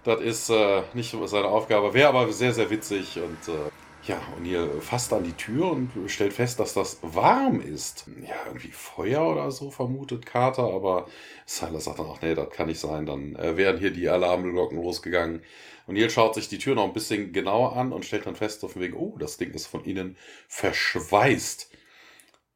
das 0.03 0.21
ist 0.21 0.49
äh, 0.49 0.83
nicht 0.93 1.15
seine 1.25 1.47
Aufgabe, 1.47 1.93
wäre 1.93 2.09
aber 2.09 2.31
sehr, 2.31 2.53
sehr 2.53 2.69
witzig 2.69 3.17
und 3.17 3.53
äh, 3.53 3.69
ja, 4.07 4.21
und 4.37 4.45
ihr 4.45 4.69
fasst 4.81 5.11
an 5.11 5.25
die 5.25 5.33
Tür 5.33 5.71
und 5.71 5.91
stellt 6.07 6.31
fest, 6.31 6.61
dass 6.61 6.73
das 6.73 6.99
warm 7.01 7.59
ist. 7.59 8.05
Ja, 8.25 8.35
irgendwie 8.45 8.69
Feuer 8.69 9.27
oder 9.27 9.51
so 9.51 9.69
vermutet 9.69 10.25
Carter, 10.25 10.63
aber 10.63 11.07
Silas 11.45 11.85
sagt 11.85 11.99
dann 11.99 12.05
auch, 12.05 12.21
nee, 12.21 12.33
das 12.33 12.49
kann 12.51 12.67
nicht 12.67 12.79
sein. 12.79 13.05
Dann 13.05 13.35
äh, 13.35 13.57
wären 13.57 13.77
hier 13.77 13.91
die 13.91 14.07
Alarmglocken 14.07 14.81
losgegangen. 14.81 15.41
Und 15.87 15.95
Neil 15.95 16.09
schaut 16.09 16.35
sich 16.35 16.49
die 16.49 16.57
Tür 16.57 16.75
noch 16.75 16.83
ein 16.83 16.93
bisschen 16.93 17.31
genauer 17.31 17.75
an 17.75 17.93
und 17.93 18.05
stellt 18.05 18.25
dann 18.25 18.35
fest, 18.35 18.63
auf 18.63 18.73
dem 18.73 18.81
Weg, 18.81 18.95
oh, 18.95 19.15
das 19.17 19.37
Ding 19.37 19.51
ist 19.53 19.67
von 19.67 19.85
innen 19.85 20.17
verschweißt. 20.49 21.71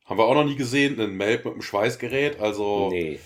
Haben 0.06 0.18
wir 0.18 0.26
auch 0.26 0.36
noch 0.36 0.44
nie 0.44 0.58
gesehen, 0.58 1.00
ein 1.00 1.16
Melb 1.16 1.46
mit 1.46 1.54
einem 1.54 1.62
Schweißgerät, 1.62 2.40
also. 2.42 2.90
Nee. 2.92 3.20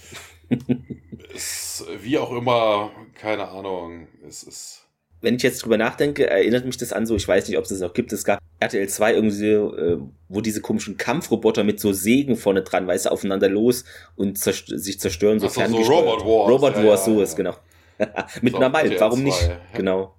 ist, 1.33 1.85
wie 2.01 2.19
auch 2.19 2.31
immer, 2.31 2.91
keine 3.15 3.49
Ahnung, 3.49 4.07
es 4.27 4.43
ist. 4.43 4.81
Wenn 5.21 5.37
ich 5.37 5.43
jetzt 5.43 5.63
drüber 5.63 5.77
nachdenke, 5.77 6.29
erinnert 6.29 6.65
mich 6.65 6.77
das 6.77 6.93
an 6.93 7.07
so, 7.07 7.15
ich 7.15 7.27
weiß 7.27 7.47
nicht, 7.47 7.57
ob 7.57 7.63
es 7.63 7.69
das 7.69 7.79
noch 7.79 7.93
gibt, 7.93 8.13
es 8.13 8.25
gab 8.25 8.39
RTL 8.59 8.87
2 8.87 9.13
irgendwie, 9.13 9.51
äh, 9.53 9.97
wo 10.29 10.41
diese 10.41 10.61
komischen 10.61 10.97
Kampfroboter 10.97 11.63
mit 11.63 11.79
so 11.79 11.93
Sägen 11.93 12.35
vorne 12.35 12.61
dran, 12.61 12.85
weißt 12.85 13.07
du, 13.07 13.11
aufeinander 13.11 13.49
los 13.49 13.85
und 14.15 14.37
zerst 14.37 14.67
sich 14.67 14.99
zerstören, 14.99 15.39
so, 15.39 15.47
so, 15.47 15.65
so 15.65 15.77
Robot 15.77 16.19
Wars. 16.25 16.51
Robot 16.51 16.75
Wars, 16.75 16.77
ja, 16.77 16.83
ja, 16.83 16.97
so 16.97 17.21
ist, 17.21 17.35
genau. 17.35 17.55
Mit 18.41 18.53
so, 18.53 18.57
einer 18.57 18.69
Malb, 18.69 18.99
warum 18.99 19.23
nicht? 19.23 19.49
Genau. 19.73 20.15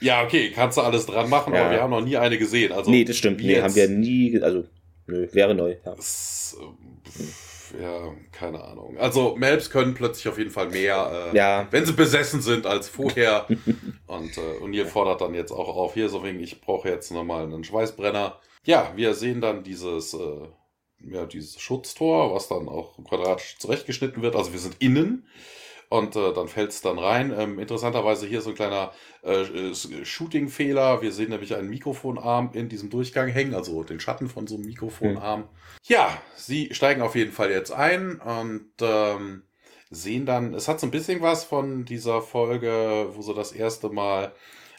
Ja, 0.00 0.22
okay, 0.22 0.50
kannst 0.50 0.76
du 0.76 0.82
alles 0.82 1.06
dran 1.06 1.30
machen, 1.30 1.54
ja. 1.54 1.62
aber 1.62 1.70
wir 1.70 1.80
haben 1.80 1.90
noch 1.90 2.04
nie 2.04 2.16
eine 2.16 2.36
gesehen. 2.36 2.72
Also, 2.72 2.90
nee, 2.90 3.04
das 3.04 3.16
stimmt. 3.16 3.42
Nee, 3.42 3.62
haben 3.62 3.74
wir 3.74 3.88
nie, 3.88 4.40
also, 4.40 4.64
nö, 5.06 5.28
wäre 5.32 5.54
neu. 5.54 5.76
Ja. 5.84 5.94
Das, 5.94 6.56
äh, 6.60 7.82
ja, 7.82 8.12
keine 8.30 8.62
Ahnung. 8.62 8.96
Also, 8.98 9.34
Melbs 9.36 9.70
können 9.70 9.94
plötzlich 9.94 10.28
auf 10.28 10.38
jeden 10.38 10.50
Fall 10.50 10.68
mehr, 10.68 11.30
äh, 11.32 11.36
ja. 11.36 11.68
wenn 11.70 11.86
sie 11.86 11.92
besessen 11.92 12.42
sind 12.42 12.66
als 12.66 12.88
vorher. 12.88 13.46
und, 14.06 14.36
äh, 14.36 14.62
und 14.62 14.74
ihr 14.74 14.86
fordert 14.86 15.20
dann 15.20 15.34
jetzt 15.34 15.52
auch 15.52 15.74
auf, 15.76 15.94
hier, 15.94 16.08
so 16.08 16.22
wegen, 16.22 16.40
ich 16.40 16.60
brauche 16.60 16.88
jetzt 16.88 17.10
nochmal 17.10 17.44
einen 17.44 17.64
Schweißbrenner. 17.64 18.38
Ja, 18.64 18.92
wir 18.96 19.14
sehen 19.14 19.40
dann 19.40 19.62
dieses, 19.62 20.14
äh, 20.14 20.48
ja, 21.10 21.26
dieses 21.26 21.60
Schutztor, 21.60 22.34
was 22.34 22.48
dann 22.48 22.68
auch 22.68 22.96
quadratisch 23.04 23.56
zurechtgeschnitten 23.58 24.22
wird. 24.22 24.36
Also 24.36 24.52
wir 24.52 24.60
sind 24.60 24.76
innen 24.78 25.26
und 25.94 26.16
äh, 26.16 26.32
dann 26.32 26.48
fällt 26.48 26.70
es 26.70 26.80
dann 26.80 26.98
rein. 26.98 27.32
Ähm, 27.38 27.60
interessanterweise 27.60 28.26
hier 28.26 28.40
so 28.40 28.50
ein 28.50 28.56
kleiner 28.56 28.90
äh, 29.22 29.44
Shooting-Fehler. 29.74 31.02
Wir 31.02 31.12
sehen 31.12 31.30
nämlich 31.30 31.54
einen 31.54 31.70
Mikrofonarm 31.70 32.50
in 32.52 32.68
diesem 32.68 32.90
Durchgang 32.90 33.28
hängen, 33.28 33.54
also 33.54 33.84
den 33.84 34.00
Schatten 34.00 34.28
von 34.28 34.48
so 34.48 34.56
einem 34.56 34.64
Mikrofonarm. 34.64 35.42
Mhm. 35.42 35.48
Ja, 35.84 36.20
sie 36.34 36.74
steigen 36.74 37.00
auf 37.00 37.14
jeden 37.14 37.30
Fall 37.30 37.52
jetzt 37.52 37.70
ein 37.70 38.16
und 38.16 38.72
ähm, 38.80 39.44
sehen 39.90 40.26
dann, 40.26 40.52
es 40.54 40.66
hat 40.66 40.80
so 40.80 40.88
ein 40.88 40.90
bisschen 40.90 41.22
was 41.22 41.44
von 41.44 41.84
dieser 41.84 42.22
Folge, 42.22 43.10
wo 43.12 43.22
sie 43.22 43.34
das 43.34 43.52
erste 43.52 43.88
Mal 43.88 44.32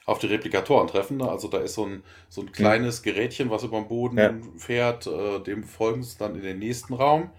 auf 0.05 0.19
die 0.19 0.27
Replikatoren 0.27 0.87
treffen. 0.87 1.15
Ne? 1.15 1.29
Also 1.29 1.47
da 1.47 1.59
ist 1.59 1.75
so 1.75 1.85
ein, 1.85 2.03
so 2.27 2.41
ein 2.41 2.51
kleines 2.51 3.03
Gerätchen, 3.03 3.49
was 3.49 3.63
über 3.63 3.79
den 3.79 3.87
Boden 3.87 4.17
ja. 4.17 4.33
fährt, 4.57 5.07
äh, 5.07 5.39
dem 5.39 5.63
folgen 5.63 6.03
sie 6.03 6.17
dann 6.17 6.35
in 6.35 6.41
den 6.41 6.59
nächsten 6.59 6.93
Raum. 6.93 7.29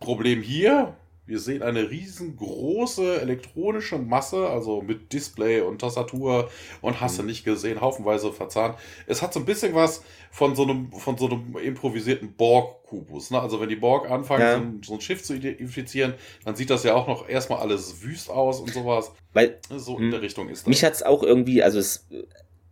Problem 0.00 0.40
hier, 0.40 0.96
wir 1.30 1.38
sehen 1.38 1.62
eine 1.62 1.88
riesengroße 1.88 3.20
elektronische 3.20 3.98
Masse, 3.98 4.48
also 4.48 4.82
mit 4.82 5.12
Display 5.12 5.60
und 5.60 5.80
Tastatur 5.80 6.50
und 6.80 7.00
hast 7.00 7.18
du 7.18 7.22
mhm. 7.22 7.28
nicht 7.28 7.44
gesehen, 7.44 7.80
haufenweise 7.80 8.32
verzahnt. 8.32 8.76
Es 9.06 9.22
hat 9.22 9.32
so 9.32 9.38
ein 9.38 9.46
bisschen 9.46 9.72
was 9.72 10.02
von 10.32 10.56
so 10.56 10.64
einem, 10.64 10.90
von 10.90 11.16
so 11.16 11.26
einem 11.26 11.56
improvisierten 11.56 12.34
Borg-Kubus. 12.34 13.30
Ne? 13.30 13.40
Also 13.40 13.60
wenn 13.60 13.68
die 13.68 13.76
Borg 13.76 14.10
anfangen, 14.10 14.42
ja. 14.42 14.56
so, 14.56 14.60
ein, 14.60 14.82
so, 14.84 14.94
ein, 14.94 15.00
Schiff 15.00 15.22
zu 15.22 15.34
identifizieren, 15.34 16.14
dann 16.44 16.56
sieht 16.56 16.68
das 16.68 16.82
ja 16.82 16.94
auch 16.94 17.06
noch 17.06 17.28
erstmal 17.28 17.60
alles 17.60 18.02
wüst 18.02 18.28
aus 18.28 18.60
und 18.60 18.72
sowas. 18.72 19.12
Weil, 19.32 19.60
so 19.68 19.98
in 19.98 20.04
hm. 20.04 20.10
der 20.10 20.22
Richtung 20.22 20.48
ist 20.48 20.62
das. 20.62 20.66
Mich 20.66 20.82
hat 20.82 20.94
es 20.94 21.04
auch 21.04 21.22
irgendwie, 21.22 21.62
also 21.62 21.78
es 21.78 22.08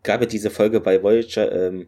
gab 0.02 0.20
ja 0.20 0.26
diese 0.26 0.50
Folge 0.50 0.80
bei 0.80 1.00
Voyager, 1.00 1.68
ähm, 1.68 1.86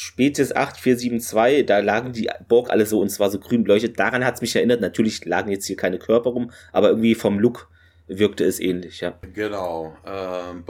Spezies 0.00 0.54
8472, 0.54 1.66
da 1.66 1.80
lagen 1.80 2.12
die 2.12 2.30
Borg 2.46 2.70
alle 2.70 2.86
so 2.86 3.00
und 3.00 3.08
zwar 3.08 3.30
so 3.30 3.40
grün 3.40 3.64
beleuchtet. 3.64 3.98
Daran 3.98 4.24
hat 4.24 4.36
es 4.36 4.40
mich 4.40 4.54
erinnert. 4.54 4.80
Natürlich 4.80 5.24
lagen 5.24 5.50
jetzt 5.50 5.66
hier 5.66 5.74
keine 5.74 5.98
Körper 5.98 6.30
rum, 6.30 6.52
aber 6.72 6.90
irgendwie 6.90 7.16
vom 7.16 7.40
Look 7.40 7.68
wirkte 8.06 8.44
es 8.44 8.60
ähnlich, 8.60 9.00
ja. 9.00 9.18
Genau. 9.34 9.96
Ähm, 10.06 10.62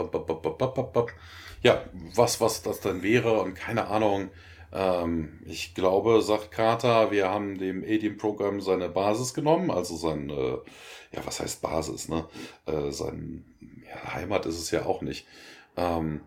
ja, 1.63 1.85
was, 2.15 2.41
was 2.41 2.63
das 2.63 2.81
dann 2.81 3.03
wäre 3.03 3.43
und 3.43 3.53
keine 3.53 3.89
Ahnung. 3.89 4.31
Ähm, 4.73 5.41
ich 5.45 5.75
glaube, 5.75 6.23
sagt 6.23 6.51
Carter, 6.51 7.11
wir 7.11 7.29
haben 7.29 7.59
dem 7.59 7.83
Alien-Programm 7.83 8.63
seine 8.63 8.89
Basis 8.89 9.35
genommen, 9.35 9.71
also 9.71 9.95
sein, 9.97 10.31
äh, 10.31 10.57
ja, 11.13 11.27
was 11.27 11.41
heißt 11.41 11.61
Basis, 11.61 12.09
ne? 12.09 12.25
Äh, 12.65 12.93
sein 12.93 13.45
ja, 13.87 14.15
Heimat 14.15 14.47
ist 14.47 14.59
es 14.59 14.71
ja 14.71 14.87
auch 14.87 15.03
nicht. 15.03 15.27
Ähm, 15.77 16.23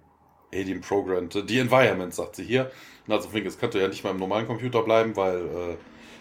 Alien 0.53 0.81
Programmed, 0.81 1.49
die 1.49 1.59
Environment, 1.59 2.13
sagt 2.13 2.35
sie 2.35 2.43
hier. 2.43 2.71
Also 3.07 3.29
es 3.33 3.57
könnte 3.57 3.79
ja 3.79 3.87
nicht 3.87 4.03
mal 4.03 4.11
im 4.11 4.17
normalen 4.17 4.47
Computer 4.47 4.83
bleiben, 4.83 5.15
weil 5.15 5.37
äh, 5.37 5.77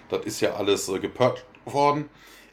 das 0.09 0.25
ist 0.25 0.41
ja 0.41 0.55
alles 0.55 0.89
äh, 0.89 0.99
gepurcht 0.99 1.45
worden. 1.65 2.09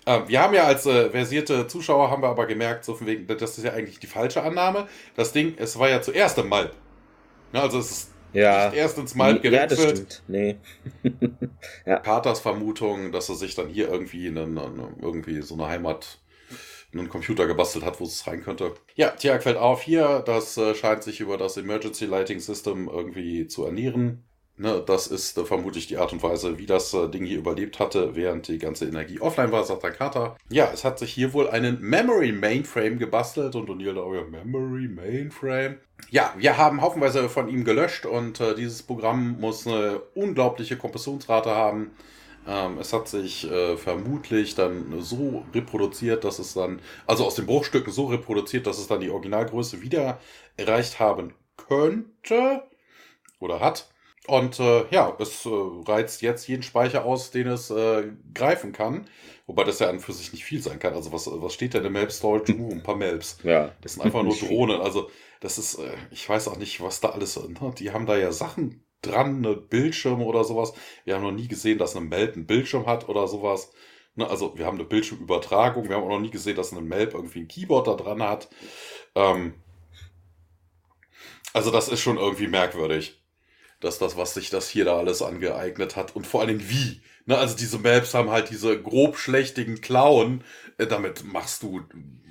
Äh, 0.05 0.21
wir 0.28 0.41
haben 0.41 0.53
ja 0.53 0.63
als 0.63 0.86
äh, 0.86 1.09
versierte 1.09 1.67
Zuschauer, 1.67 2.09
haben 2.09 2.21
wir 2.21 2.30
aber 2.30 2.45
gemerkt, 2.45 2.86
so 2.86 2.95
von 2.95 3.07
wegen, 3.07 3.28
das 3.28 3.57
ist 3.57 3.63
ja 3.63 3.73
eigentlich 3.73 3.99
die 3.99 4.07
falsche 4.07 4.43
Annahme. 4.43 4.88
Das 5.15 5.34
Ding, 5.34 5.55
es 5.57 5.78
war 5.78 5.89
ja 5.89 6.01
zuerst 6.01 6.38
im 6.38 6.49
Malp. 6.49 6.73
Ja, 7.53 7.61
also 7.61 7.80
es 7.80 7.91
ist 7.91 8.11
ja. 8.34 8.69
nicht 8.69 8.78
erst 8.78 8.97
ins 8.97 9.15
Malp 9.15 9.41
gewechselt. 9.41 9.80
Ja, 9.80 9.86
das 9.86 9.89
stimmt. 9.89 10.23
Nee. 10.28 10.57
ja. 11.86 11.99
Carters 11.99 12.39
Vermutung, 12.39 13.11
dass 13.11 13.30
er 13.30 13.36
sich 13.36 13.55
dann 13.55 13.67
hier 13.67 13.89
irgendwie, 13.89 14.28
eine, 14.28 14.43
eine, 14.43 14.93
irgendwie 15.01 15.41
so 15.41 15.55
eine 15.55 15.67
Heimat 15.67 16.19
einen 17.00 17.10
Computer 17.10 17.48
gebastelt 17.48 17.86
hat, 17.86 18.00
wo 18.00 18.06
es 18.06 18.28
rein 18.28 18.43
könnte. 18.43 18.74
Ja, 18.95 19.12
Tiag 19.12 19.43
fällt 19.43 19.58
auf 19.58 19.82
hier, 19.82 20.24
das 20.26 20.58
äh, 20.58 20.76
scheint 20.76 21.04
sich 21.04 21.20
über 21.20 21.38
das 21.38 21.58
Emergency 21.58 22.06
Lighting 22.06 22.39
System 22.39 22.88
irgendwie 22.88 23.48
zu 23.48 23.66
ernähren. 23.66 24.24
Ne, 24.60 24.84
das 24.84 25.06
ist 25.06 25.38
äh, 25.38 25.45
vermutlich 25.45 25.86
die 25.86 25.98
Art 25.98 26.14
und 26.14 26.24
Weise, 26.24 26.58
wie 26.58 26.66
das 26.66 26.91
äh, 26.95 27.08
Ding 27.10 27.26
hier 27.26 27.38
überlebt 27.38 27.80
hatte, 27.80 28.16
während 28.16 28.48
die 28.48 28.58
ganze 28.58 28.86
Energie 28.88 29.20
offline 29.20 29.52
war, 29.52 29.64
sagt 29.64 29.84
der 29.84 29.91
Carter. 29.91 30.36
Ja, 30.50 30.72
es 30.74 30.84
hat 30.84 30.98
sich 30.98 31.14
hier 31.14 31.32
wohl 31.34 31.48
einen 31.48 31.80
Memory 31.80 32.32
Mainframe 32.32 32.98
gebastelt 32.98 33.54
und 33.56 33.70
O'Neill 33.70 33.93
da, 33.93 34.16
ja, 34.16 34.24
Memory 34.24 34.88
Mainframe. 34.88 35.78
Ja, 36.10 36.34
wir 36.38 36.58
haben 36.58 36.82
haufenweise 36.82 37.30
von 37.30 37.50
ihm 37.50 37.66
gelöscht 37.66 38.08
und 38.08 38.41
äh, 38.41 38.56
dieses 38.56 38.82
Programm 38.82 39.39
muss 39.39 39.68
eine 39.68 40.00
unglaubliche 40.16 40.76
Kompressionsrate 40.76 41.52
haben. 41.52 41.91
Ähm, 42.48 42.78
es 42.80 42.93
hat 42.93 43.08
sich 43.08 43.50
äh, 43.50 43.76
vermutlich 43.78 44.56
dann 44.56 45.02
so 45.02 45.43
reproduziert, 45.54 46.24
dass 46.24 46.39
es 46.39 46.54
dann, 46.54 46.82
also 47.06 47.26
aus 47.26 47.36
den 47.36 47.45
Bruchstücken 47.45 47.91
so 47.91 48.06
reproduziert, 48.06 48.68
dass 48.68 48.80
es 48.80 48.88
dann 48.88 49.02
die 49.02 49.10
Originalgröße 49.10 49.82
wieder 49.82 50.20
erreicht 50.56 51.00
haben 51.00 51.34
könnte 51.58 52.64
oder 53.39 53.60
hat. 53.60 53.89
Und 54.28 54.60
äh, 54.60 54.86
ja, 54.91 55.16
es 55.20 55.45
äh, 55.45 55.50
reizt 55.50 56.22
jetzt 56.22 56.48
jeden 56.48 56.64
Speicher 56.64 57.06
aus, 57.06 57.32
den 57.32 57.48
es 57.48 57.70
äh, 57.70 58.12
greifen 58.34 58.74
kann. 58.74 59.08
Wobei 59.45 59.64
das 59.64 59.80
ja 59.80 59.89
an 59.89 60.02
für 60.02 60.12
sich 60.12 60.34
nicht 60.34 60.43
viel 60.43 60.62
sein 60.62 60.80
kann. 60.80 60.93
Also 60.93 61.14
was, 61.14 61.30
was 61.32 61.54
steht 61.54 61.74
denn 61.74 61.86
im 61.86 61.93
Map 61.93 62.12
Storage? 62.12 62.54
Uh, 62.54 62.72
ein 62.72 62.84
paar 62.84 62.98
Maps. 62.98 63.38
Ja. 63.43 63.72
Das 63.82 63.93
sind 63.93 64.04
einfach 64.04 64.24
nur 64.24 64.36
Drohnen. 64.39 64.82
Also 64.82 65.10
das 65.39 65.58
ist, 65.58 65.80
äh, 65.80 65.93
ich 66.12 66.28
weiß 66.28 66.50
auch 66.50 66.58
nicht, 66.58 66.82
was 66.82 67.00
da 67.00 67.10
alles, 67.10 67.38
ne? 67.38 67.74
die 67.78 67.91
haben 67.91 68.06
da 68.06 68.18
ja 68.18 68.34
Sachen 68.34 68.84
dran, 69.02 69.45
eine 69.45 69.56
Bildschirme 69.56 70.24
oder 70.24 70.43
sowas. 70.43 70.74
Wir 71.06 71.16
haben 71.16 71.24
noch 71.24 71.32
nie 71.32 71.48
gesehen, 71.48 71.78
dass 71.78 71.95
eine 71.95 72.06
Melp 72.06 72.36
einen 72.36 72.48
Bildschirm 72.48 72.86
hat 72.86 73.10
oder 73.10 73.28
sowas. 73.28 73.72
Ne, 74.16 74.30
also 74.30 74.58
wir 74.58 74.66
haben 74.66 74.78
eine 74.78 74.88
Bildschirmübertragung. 74.88 75.89
Wir 75.89 75.95
haben 75.95 76.04
auch 76.04 76.10
noch 76.10 76.20
nie 76.20 76.32
gesehen, 76.32 76.56
dass 76.56 76.72
eine 76.72 76.82
Melp 76.82 77.14
irgendwie 77.14 77.41
ein 77.41 77.48
Keyboard 77.48 77.88
da 77.88 77.93
dran 77.95 78.24
hat. 78.24 78.50
Ähm, 79.16 79.54
also 81.54 81.72
das 81.72 81.88
ist 81.88 82.02
schon 82.02 82.18
irgendwie 82.18 82.48
merkwürdig, 82.48 83.22
dass 83.80 84.00
das, 84.00 84.18
was 84.18 84.34
sich 84.34 84.50
das 84.50 84.70
hier 84.70 84.86
da 84.86 84.98
alles 84.98 85.22
angeeignet 85.22 85.95
hat 85.95 86.16
und 86.16 86.28
vor 86.28 86.41
allen 86.41 86.50
Dingen 86.60 86.70
wie 86.70 87.02
Ne, 87.28 87.38
also 87.38 87.58
diese 87.58 87.78
Maps 87.78 88.14
haben 88.14 88.32
halt 88.32 88.50
diese 88.50 88.82
grobschlächtigen 88.82 89.82
Klauen. 89.82 90.43
Äh, 90.78 90.88
damit 90.88 91.26
machst 91.26 91.62
du, 91.62 91.82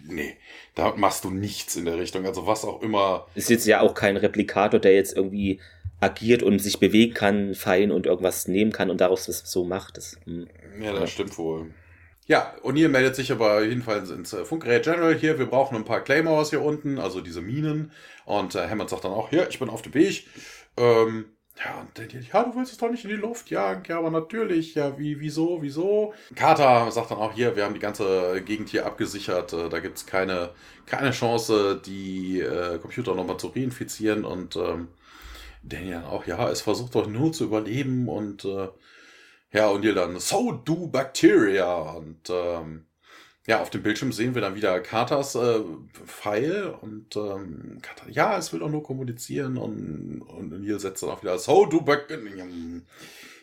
nee, 0.07 0.39
da 0.75 0.95
machst 0.97 1.25
du 1.25 1.31
nichts 1.31 1.77
in 1.77 1.85
der 1.85 1.99
Richtung. 1.99 2.25
Also 2.25 2.47
was 2.47 2.65
auch 2.65 2.81
immer. 2.81 3.27
Ist 3.35 3.51
jetzt 3.51 3.67
ja 3.67 3.81
auch 3.83 3.93
kein 3.93 4.17
Replikator, 4.17 4.81
der 4.81 4.95
jetzt 4.95 5.15
irgendwie 5.15 5.61
agiert 6.01 6.43
und 6.43 6.59
sich 6.59 6.79
bewegen 6.79 7.15
kann, 7.15 7.55
fein 7.55 7.91
und 7.91 8.07
irgendwas 8.07 8.49
nehmen 8.49 8.73
kann 8.73 8.91
und 8.91 9.01
daraus 9.01 9.27
das 9.27 9.51
so 9.51 9.65
macht. 9.65 9.97
Das, 9.97 10.19
hm. 10.25 10.49
ja, 10.81 10.93
das 10.93 11.01
ja. 11.01 11.07
stimmt 11.07 11.39
wohl. 11.39 11.71
Ja, 12.27 12.55
O'Neill 12.65 12.89
meldet 12.89 13.15
sich 13.15 13.31
aber 13.31 13.63
jedenfalls 13.63 14.11
ins 14.11 14.33
äh, 14.33 14.45
Funkgerät 14.45 14.83
General 14.83 15.15
hier. 15.15 15.39
Wir 15.39 15.47
brauchen 15.47 15.77
ein 15.77 15.85
paar 15.85 16.03
Claymores 16.03 16.51
hier 16.51 16.61
unten, 16.61 16.99
also 16.99 17.21
diese 17.21 17.41
Minen. 17.41 17.93
Und 18.25 18.57
äh, 18.57 18.69
Hammond 18.69 18.91
sagt 18.91 19.05
dann 19.05 19.13
auch, 19.13 19.31
hier, 19.31 19.49
ich 19.49 19.61
bin 19.61 19.69
auf 19.69 19.83
dem 19.83 19.95
Weg. 19.95 20.27
Ähm, 20.77 21.27
ja, 21.65 21.81
und 21.81 21.97
Daniel, 21.97 22.27
ja, 22.31 22.43
du 22.43 22.55
willst 22.57 22.73
es 22.73 22.79
doch 22.79 22.91
nicht 22.91 23.05
in 23.05 23.11
die 23.11 23.17
Luft 23.17 23.49
jagen. 23.49 23.85
Ja, 23.87 23.99
aber 23.99 24.11
natürlich. 24.11 24.75
Ja, 24.75 24.99
wie, 24.99 25.21
wieso, 25.21 25.63
wieso? 25.63 26.15
Carter 26.35 26.91
sagt 26.91 27.13
dann 27.13 27.19
auch 27.19 27.33
hier, 27.33 27.55
wir 27.55 27.65
haben 27.65 27.75
die 27.75 27.81
ganze 27.81 28.43
Gegend 28.45 28.71
hier 28.71 28.87
abgesichert. 28.87 29.53
Äh, 29.53 29.69
da 29.69 29.79
gibt 29.79 29.97
es 29.97 30.05
keine, 30.05 30.51
keine 30.85 31.13
Chance, 31.13 31.81
die 31.87 32.41
äh, 32.41 32.79
Computer 32.79 33.15
nochmal 33.15 33.39
zu 33.39 33.47
reinfizieren. 33.47 34.25
Und 34.25 34.57
ähm, 34.57 34.89
Daniel 35.69 36.05
auch, 36.05 36.27
ja, 36.27 36.51
es 36.51 36.61
versucht 36.63 36.95
doch 36.95 37.07
nur 37.07 37.33
zu 37.33 37.45
überleben. 37.45 38.09
Und 38.09 38.45
äh, 38.45 38.69
ja, 39.53 39.69
und 39.69 39.85
ihr 39.85 39.95
dann, 39.95 40.19
so 40.21 40.53
do 40.53 40.89
Bacteria. 40.89 41.81
Und 41.93 42.31
ähm, 42.31 42.87
ja, 43.47 43.61
auf 43.63 43.71
dem 43.71 43.83
Bildschirm 43.83 44.13
sehen 44.13 44.35
wir 44.35 44.43
dann 44.43 44.57
wieder 44.57 44.81
Carters 44.81 45.35
äh, 45.37 45.61
Pfeil 46.05 46.75
und 46.81 47.15
ähm, 47.17 47.79
Carter, 47.81 48.11
ja, 48.11 48.37
es 48.37 48.53
will 48.53 48.61
doch 48.61 48.71
nur 48.71 48.83
kommunizieren 48.83 49.57
und, 49.57 50.23
und 50.23 50.51
Neil 50.61 50.81
setzt 50.81 51.03
dann 51.03 51.11
auch 51.11 51.23
wieder 51.23 51.39
so, 51.39 51.65
du 51.67 51.83
Böck. 51.83 52.09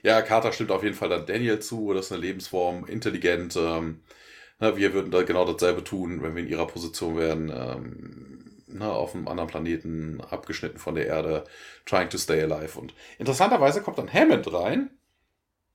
Ja, 0.03 0.21
Carter 0.21 0.51
stimmt 0.51 0.71
auf 0.71 0.83
jeden 0.83 0.95
Fall 0.95 1.09
dann 1.09 1.25
Daniel 1.25 1.59
zu, 1.59 1.93
das 1.93 2.07
ist 2.07 2.11
eine 2.11 2.21
Lebensform, 2.21 2.85
intelligent. 2.85 3.55
Ähm, 3.55 4.01
na, 4.59 4.75
wir 4.77 4.93
würden 4.93 5.11
da 5.11 5.23
genau 5.23 5.45
dasselbe 5.51 5.83
tun, 5.83 6.21
wenn 6.21 6.35
wir 6.35 6.43
in 6.43 6.49
ihrer 6.49 6.67
Position 6.67 7.17
wären, 7.17 7.49
ähm, 7.49 8.32
na, 8.73 8.91
auf 8.91 9.15
einem 9.15 9.27
anderen 9.27 9.49
Planeten, 9.49 10.21
abgeschnitten 10.21 10.79
von 10.79 10.95
der 10.95 11.07
Erde, 11.07 11.43
trying 11.85 12.09
to 12.09 12.17
stay 12.17 12.41
alive. 12.41 12.79
Und 12.79 12.93
interessanterweise 13.19 13.81
kommt 13.81 13.97
dann 13.97 14.11
Hammond 14.11 14.51
rein, 14.51 14.89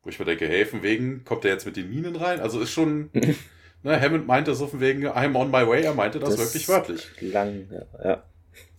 wo 0.03 0.11
ich 0.11 0.19
mir 0.19 0.25
denke, 0.25 0.47
hey, 0.47 0.65
von 0.67 0.83
wegen 0.83 1.25
kommt 1.25 1.45
er 1.45 1.53
jetzt 1.53 1.67
mit 1.67 1.77
den 1.77 1.91
Minen 1.91 2.17
rein? 2.17 2.41
Also 2.41 2.61
ist 2.61 2.73
schon... 2.73 3.11
Ne, 3.85 4.01
Hammond 4.01 4.27
meinte 4.27 4.57
so 4.57 4.67
von 4.67 4.81
wegen 4.81 5.07
I'm 5.07 5.37
on 5.37 5.53
my 5.53 5.65
way, 5.65 5.85
er 5.85 5.95
meinte 5.95 6.19
das, 6.19 6.31
das 6.31 6.41
wirklich 6.41 6.69
wörtlich. 6.69 7.07
Lang, 7.21 7.69
ja, 7.71 8.11
ja. 8.11 8.25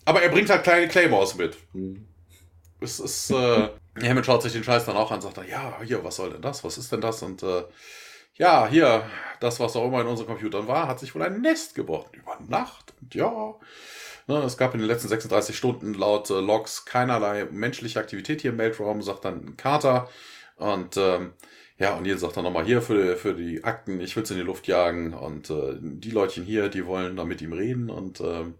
Aber 0.03 0.21
er 0.21 0.27
bringt 0.27 0.49
halt 0.49 0.63
kleine 0.63 0.89
Claymores 0.89 1.35
mit. 1.35 1.55
Hm. 1.71 2.05
Es 2.81 2.99
ist, 2.99 3.31
äh, 3.31 3.69
Hammond 4.01 4.25
schaut 4.25 4.41
sich 4.41 4.53
den 4.53 4.63
Scheiß 4.63 4.85
dann 4.85 4.97
auch 4.97 5.11
an 5.11 5.15
und 5.17 5.21
sagt 5.21 5.37
dann, 5.37 5.47
ja, 5.47 5.79
hier, 5.83 6.03
was 6.03 6.17
soll 6.17 6.31
denn 6.31 6.41
das? 6.41 6.63
Was 6.63 6.77
ist 6.77 6.91
denn 6.91 6.99
das? 6.99 7.21
Und 7.23 7.43
äh, 7.43 7.63
ja, 8.35 8.67
hier, 8.67 9.03
das, 9.39 9.59
was 9.59 9.75
auch 9.75 9.85
immer 9.85 10.01
in 10.01 10.07
unseren 10.07 10.27
Computern 10.27 10.67
war, 10.67 10.87
hat 10.87 10.99
sich 10.99 11.13
wohl 11.13 11.23
ein 11.23 11.41
Nest 11.41 11.75
gebrochen 11.75 12.11
über 12.13 12.37
Nacht. 12.47 12.93
Und 13.01 13.13
ja, 13.13 13.55
ne, 14.29 14.37
es 14.43 14.57
gab 14.57 14.73
in 14.73 14.79
den 14.79 14.87
letzten 14.87 15.09
36 15.09 15.57
Stunden 15.57 15.93
laut 15.93 16.29
äh, 16.29 16.39
Logs 16.39 16.85
keinerlei 16.85 17.45
menschliche 17.51 17.99
Aktivität 17.99 18.41
hier 18.41 18.51
im 18.51 18.57
Weltraum, 18.57 19.01
sagt 19.01 19.25
dann 19.25 19.57
Carter. 19.57 20.09
Und 20.55 20.97
ähm, 20.97 21.33
ja, 21.77 21.95
und 21.97 22.05
jetzt 22.05 22.21
sagt 22.21 22.37
er 22.37 22.43
nochmal 22.43 22.65
hier 22.65 22.81
für, 22.81 23.15
für 23.17 23.33
die 23.33 23.63
Akten, 23.63 23.99
ich 24.01 24.15
will 24.15 24.23
es 24.23 24.31
in 24.31 24.37
die 24.37 24.43
Luft 24.43 24.67
jagen 24.67 25.13
und 25.13 25.49
äh, 25.49 25.77
die 25.81 26.11
Leutchen 26.11 26.43
hier, 26.43 26.69
die 26.69 26.85
wollen 26.85 27.15
da 27.15 27.25
mit 27.25 27.41
ihm 27.41 27.53
reden 27.53 27.89
und 27.89 28.21
ähm, 28.21 28.55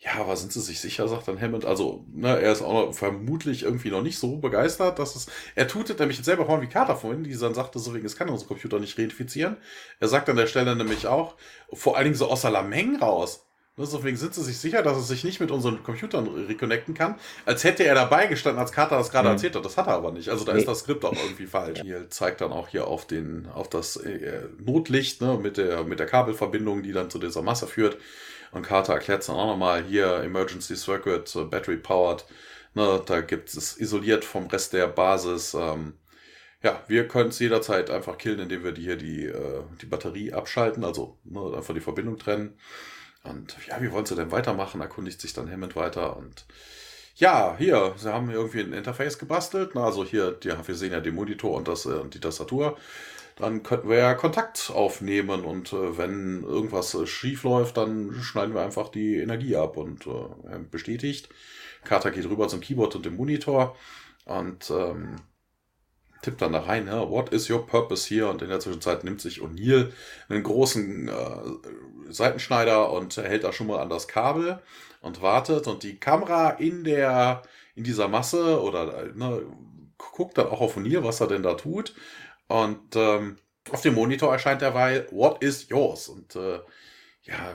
ja, 0.00 0.20
aber 0.20 0.34
sind 0.36 0.52
sie 0.52 0.60
sich 0.60 0.80
sicher, 0.80 1.06
sagt 1.06 1.28
dann 1.28 1.40
Hammond. 1.40 1.64
Also, 1.64 2.04
ne, 2.12 2.40
er 2.40 2.50
ist 2.50 2.62
auch 2.62 2.72
noch, 2.72 2.92
vermutlich 2.92 3.62
irgendwie 3.62 3.90
noch 3.90 4.02
nicht 4.02 4.18
so 4.18 4.38
begeistert, 4.38 4.98
dass 4.98 5.14
es. 5.14 5.28
Er 5.54 5.68
tutet 5.68 6.00
nämlich 6.00 6.24
selber 6.24 6.48
Horn 6.48 6.60
wie 6.60 6.66
Carter 6.66 6.96
vorhin, 6.96 7.22
die 7.22 7.38
dann 7.38 7.54
sagte, 7.54 7.78
so 7.78 7.94
wegen, 7.94 8.04
es 8.04 8.16
kann 8.16 8.28
unser 8.28 8.46
Computer 8.46 8.80
nicht 8.80 8.98
reidenfizieren. 8.98 9.58
Er 10.00 10.08
sagt 10.08 10.28
an 10.28 10.36
der 10.36 10.48
Stelle 10.48 10.74
nämlich 10.74 11.06
auch, 11.06 11.36
vor 11.72 11.96
allen 11.96 12.06
Dingen 12.06 12.16
so 12.16 12.26
aus 12.28 12.42
Salameng 12.42 12.96
raus. 12.96 13.46
Deswegen 13.78 14.18
sind 14.18 14.34
sie 14.34 14.42
sich 14.42 14.58
sicher, 14.58 14.82
dass 14.82 14.98
er 14.98 15.02
sich 15.02 15.24
nicht 15.24 15.40
mit 15.40 15.50
unseren 15.50 15.82
Computern 15.82 16.28
reconnecten 16.28 16.92
kann, 16.92 17.18
als 17.46 17.64
hätte 17.64 17.84
er 17.84 17.94
dabei 17.94 18.26
gestanden, 18.26 18.60
als 18.60 18.70
Carter 18.70 18.98
das 18.98 19.10
gerade 19.10 19.28
mhm. 19.28 19.34
erzählt 19.34 19.56
hat. 19.56 19.64
Das 19.64 19.78
hat 19.78 19.86
er 19.86 19.94
aber 19.94 20.12
nicht. 20.12 20.28
Also 20.28 20.44
da 20.44 20.52
nee. 20.52 20.58
ist 20.58 20.68
das 20.68 20.80
Skript 20.80 21.02
auch 21.06 21.14
irgendwie 21.14 21.46
falsch. 21.46 21.80
Hier 21.80 22.10
zeigt 22.10 22.42
dann 22.42 22.52
auch 22.52 22.68
hier 22.68 22.86
auf 22.86 23.06
den, 23.06 23.48
auf 23.48 23.70
das 23.70 23.96
äh, 23.96 24.42
Notlicht, 24.58 25.22
ne, 25.22 25.38
mit 25.40 25.56
der, 25.56 25.84
mit 25.84 26.00
der 26.00 26.06
Kabelverbindung, 26.06 26.82
die 26.82 26.92
dann 26.92 27.08
zu 27.08 27.18
dieser 27.18 27.40
Masse 27.40 27.66
führt. 27.66 27.96
Und 28.50 28.62
Carter 28.62 28.92
erklärt 28.92 29.22
es 29.22 29.28
dann 29.28 29.36
auch 29.36 29.46
nochmal 29.46 29.82
hier, 29.82 30.22
Emergency 30.22 30.76
Circuit, 30.76 31.34
äh, 31.34 31.44
Battery 31.44 31.78
Powered. 31.78 32.26
Ne, 32.74 33.02
da 33.06 33.22
gibt 33.22 33.54
es 33.54 33.78
isoliert 33.78 34.26
vom 34.26 34.48
Rest 34.48 34.74
der 34.74 34.88
Basis. 34.88 35.54
Ähm, 35.54 35.94
ja, 36.62 36.82
wir 36.88 37.08
können 37.08 37.30
es 37.30 37.38
jederzeit 37.38 37.88
einfach 37.88 38.18
killen, 38.18 38.40
indem 38.40 38.64
wir 38.64 38.72
die 38.72 38.82
hier 38.82 38.96
die, 38.96 39.24
äh, 39.24 39.62
die 39.80 39.86
Batterie 39.86 40.34
abschalten, 40.34 40.84
also 40.84 41.16
ne, 41.24 41.56
einfach 41.56 41.72
die 41.72 41.80
Verbindung 41.80 42.18
trennen. 42.18 42.58
Und 43.24 43.56
ja, 43.68 43.80
wie 43.80 43.92
wollen 43.92 44.06
sie 44.06 44.16
denn 44.16 44.32
weitermachen? 44.32 44.80
Erkundigt 44.80 45.20
sich 45.20 45.32
dann 45.32 45.50
Hammond 45.50 45.76
weiter 45.76 46.16
und 46.16 46.44
ja, 47.16 47.56
hier, 47.58 47.94
sie 47.96 48.12
haben 48.12 48.30
irgendwie 48.30 48.60
ein 48.60 48.72
Interface 48.72 49.18
gebastelt. 49.18 49.72
Na, 49.74 49.84
also 49.84 50.04
hier, 50.04 50.32
die, 50.32 50.50
wir 50.50 50.74
sehen 50.74 50.92
ja 50.92 51.00
den 51.00 51.14
Monitor 51.14 51.56
und, 51.56 51.68
das, 51.68 51.86
äh, 51.86 52.04
die 52.08 52.20
Tastatur. 52.20 52.76
Dann 53.36 53.62
könnten 53.62 53.88
wir 53.88 53.98
ja 53.98 54.14
Kontakt 54.14 54.70
aufnehmen 54.74 55.44
und 55.44 55.72
äh, 55.72 55.98
wenn 55.98 56.42
irgendwas 56.42 56.94
äh, 56.94 57.06
schief 57.06 57.44
läuft, 57.44 57.76
dann 57.76 58.14
schneiden 58.22 58.54
wir 58.54 58.62
einfach 58.62 58.88
die 58.88 59.16
Energie 59.16 59.56
ab 59.56 59.76
und 59.76 60.06
äh, 60.06 60.58
bestätigt. 60.70 61.28
Carter 61.84 62.10
geht 62.10 62.28
rüber 62.28 62.48
zum 62.48 62.60
Keyboard 62.60 62.96
und 62.96 63.06
dem 63.06 63.16
Monitor 63.16 63.76
und 64.24 64.70
ähm, 64.70 65.16
tippt 66.22 66.40
dann 66.40 66.52
da 66.52 66.60
rein, 66.60 66.86
ja, 66.86 67.08
what 67.10 67.32
is 67.32 67.50
your 67.50 67.66
purpose 67.66 68.08
here? 68.08 68.28
Und 68.28 68.42
in 68.42 68.48
der 68.48 68.60
Zwischenzeit 68.60 69.04
nimmt 69.04 69.20
sich 69.20 69.40
O'Neill 69.40 69.92
einen 70.28 70.42
großen 70.42 71.08
äh, 71.08 72.12
Seitenschneider 72.12 72.90
und 72.92 73.16
hält 73.16 73.44
da 73.44 73.52
schon 73.52 73.66
mal 73.66 73.80
an 73.80 73.90
das 73.90 74.08
Kabel 74.08 74.60
und 75.00 75.20
wartet 75.20 75.66
und 75.66 75.82
die 75.82 75.98
Kamera 75.98 76.50
in 76.50 76.84
der, 76.84 77.42
in 77.74 77.84
dieser 77.84 78.08
Masse 78.08 78.62
oder 78.62 79.12
ne, 79.14 79.42
guckt 79.98 80.38
dann 80.38 80.46
auch 80.46 80.60
auf 80.60 80.76
O'Neill, 80.76 81.04
was 81.04 81.20
er 81.20 81.26
denn 81.26 81.42
da 81.42 81.54
tut. 81.54 81.94
Und 82.48 82.96
ähm, 82.96 83.36
auf 83.70 83.82
dem 83.82 83.94
Monitor 83.94 84.32
erscheint 84.32 84.62
derweil, 84.62 85.06
what 85.10 85.42
is 85.42 85.68
yours? 85.68 86.08
Und 86.08 86.36
äh, 86.36 86.60
ja, 87.22 87.54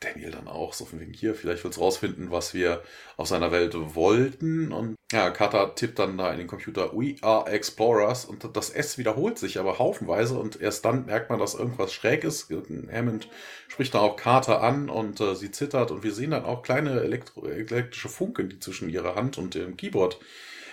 Daniel 0.00 0.30
dann 0.30 0.46
auch, 0.46 0.74
so 0.74 0.84
von 0.84 1.00
wegen 1.00 1.14
hier, 1.14 1.34
vielleicht 1.34 1.64
du 1.64 1.68
rausfinden, 1.68 2.30
was 2.30 2.52
wir 2.52 2.82
auf 3.16 3.28
seiner 3.28 3.50
Welt 3.50 3.74
wollten. 3.74 4.70
Und 4.70 4.96
ja, 5.10 5.30
Kata 5.30 5.66
tippt 5.68 5.98
dann 5.98 6.18
da 6.18 6.30
in 6.32 6.38
den 6.38 6.46
Computer, 6.46 6.92
we 6.92 7.16
are 7.22 7.50
explorers. 7.50 8.26
Und 8.26 8.56
das 8.56 8.68
S 8.68 8.98
wiederholt 8.98 9.38
sich 9.38 9.58
aber 9.58 9.78
haufenweise 9.78 10.38
und 10.38 10.60
erst 10.60 10.84
dann 10.84 11.06
merkt 11.06 11.30
man, 11.30 11.38
dass 11.38 11.54
irgendwas 11.54 11.94
schräg 11.94 12.24
ist. 12.24 12.50
Hammond 12.92 13.30
spricht 13.68 13.94
dann 13.94 14.02
auch 14.02 14.16
Carter 14.16 14.62
an 14.62 14.90
und 14.90 15.20
äh, 15.20 15.34
sie 15.34 15.50
zittert 15.50 15.90
und 15.90 16.02
wir 16.02 16.12
sehen 16.12 16.32
dann 16.32 16.44
auch 16.44 16.62
kleine 16.62 17.00
Elektro 17.00 17.46
elektrische 17.46 18.10
Funken, 18.10 18.50
die 18.50 18.60
zwischen 18.60 18.90
ihrer 18.90 19.14
Hand 19.14 19.38
und 19.38 19.54
dem 19.54 19.78
Keyboard 19.78 20.18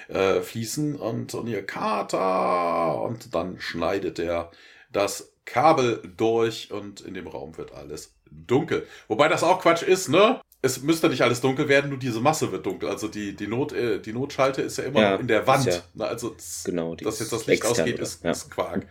äh, 0.09 0.41
fließen 0.41 0.97
und, 0.97 1.33
und 1.33 1.47
ihr 1.47 1.65
Carter 1.65 3.01
und 3.01 3.33
dann 3.33 3.59
schneidet 3.61 4.19
er 4.19 4.51
das 4.91 5.33
Kabel 5.45 6.01
durch 6.17 6.71
und 6.71 7.01
in 7.01 7.13
dem 7.13 7.27
Raum 7.27 7.57
wird 7.57 7.73
alles 7.73 8.13
dunkel. 8.47 8.85
Wobei 9.07 9.27
das 9.27 9.43
auch 9.43 9.61
Quatsch 9.61 9.83
ist, 9.83 10.09
ne? 10.09 10.41
Es 10.61 10.81
müsste 10.81 11.09
nicht 11.09 11.21
alles 11.21 11.41
dunkel 11.41 11.67
werden, 11.67 11.89
nur 11.89 11.99
diese 11.99 12.21
Masse 12.21 12.51
wird 12.51 12.65
dunkel. 12.65 12.89
Also 12.89 13.09
die, 13.09 13.35
die, 13.35 13.47
Not, 13.47 13.73
äh, 13.73 13.99
die 13.99 14.13
Notschalte 14.13 14.61
ist 14.61 14.77
ja 14.77 14.85
immer 14.85 15.01
ja, 15.01 15.15
in 15.15 15.27
der 15.27 15.45
Wand. 15.45 15.65
Ja, 15.65 15.81
ne? 15.93 16.07
Also 16.07 16.29
das, 16.29 16.63
genau, 16.65 16.95
dass 16.95 17.19
jetzt 17.19 17.33
das 17.33 17.45
Licht 17.47 17.65
ausgeht, 17.65 17.99
ist, 17.99 18.23
ja. 18.23 18.31
ist 18.31 18.49
Quark. 18.49 18.87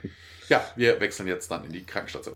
Ja, 0.48 0.62
wir 0.76 1.00
wechseln 1.00 1.28
jetzt 1.28 1.50
dann 1.50 1.64
in 1.64 1.72
die 1.72 1.84
Krankenstation. 1.84 2.34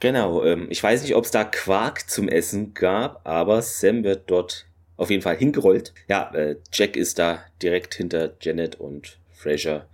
Genau, 0.00 0.42
ähm, 0.44 0.66
ich 0.70 0.82
weiß 0.82 1.02
nicht, 1.02 1.14
ob 1.14 1.26
es 1.26 1.30
da 1.30 1.44
Quark 1.44 2.08
zum 2.08 2.28
Essen 2.28 2.72
gab, 2.72 3.20
aber 3.26 3.60
Sam 3.60 4.02
wird 4.02 4.30
dort 4.30 4.66
auf 4.96 5.10
jeden 5.10 5.22
Fall 5.22 5.36
hingerollt. 5.36 5.92
Ja, 6.08 6.32
äh, 6.34 6.56
Jack 6.72 6.96
ist 6.96 7.18
da 7.18 7.44
direkt 7.62 7.94
hinter 7.94 8.32
Janet 8.40 8.76
und 8.76 9.18
Fraser 9.34 9.86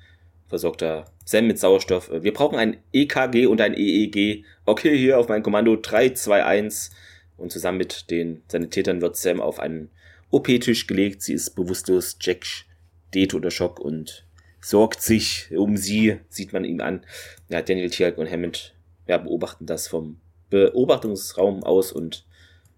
versorgt 0.49 0.83
da 0.83 1.07
Sam 1.25 1.47
mit 1.47 1.59
Sauerstoff. 1.59 2.11
Wir 2.13 2.33
brauchen 2.33 2.59
ein 2.59 2.79
EKG 2.93 3.47
und 3.47 3.61
ein 3.61 3.75
EEG. 3.75 4.45
Okay, 4.65 4.97
hier 4.97 5.19
auf 5.19 5.29
mein 5.29 5.43
Kommando 5.43 5.77
3, 5.77 6.11
2, 6.11 6.45
1. 6.45 6.91
Und 7.37 7.53
zusammen 7.53 7.79
mit 7.79 8.11
den 8.11 8.43
Sanitätern 8.49 9.01
wird 9.01 9.17
Sam 9.17 9.41
auf 9.41 9.59
einen 9.59 9.91
OP-Tisch 10.31 10.87
gelegt. 10.87 11.23
Sie 11.23 11.35
ist 11.35 11.51
bewusstlos. 11.57 12.17
Jack 12.21 12.45
steht 12.45 13.35
unter 13.35 13.51
Schock 13.51 13.81
und 13.81 14.27
sorgt 14.61 15.03
sich 15.03 15.51
um 15.57 15.77
sie, 15.77 16.19
sieht 16.29 16.53
man 16.53 16.65
ihm 16.65 16.81
an. 16.81 17.05
Ja, 17.49 17.63
Daniel 17.63 17.91
Tialk 17.91 18.19
und 18.19 18.31
Hammond 18.31 18.75
ja, 19.07 19.19
beobachten 19.19 19.67
das 19.67 19.89
vom 19.89 20.21
Beobachtungsraum 20.51 21.63
aus 21.65 21.93
und 21.93 22.25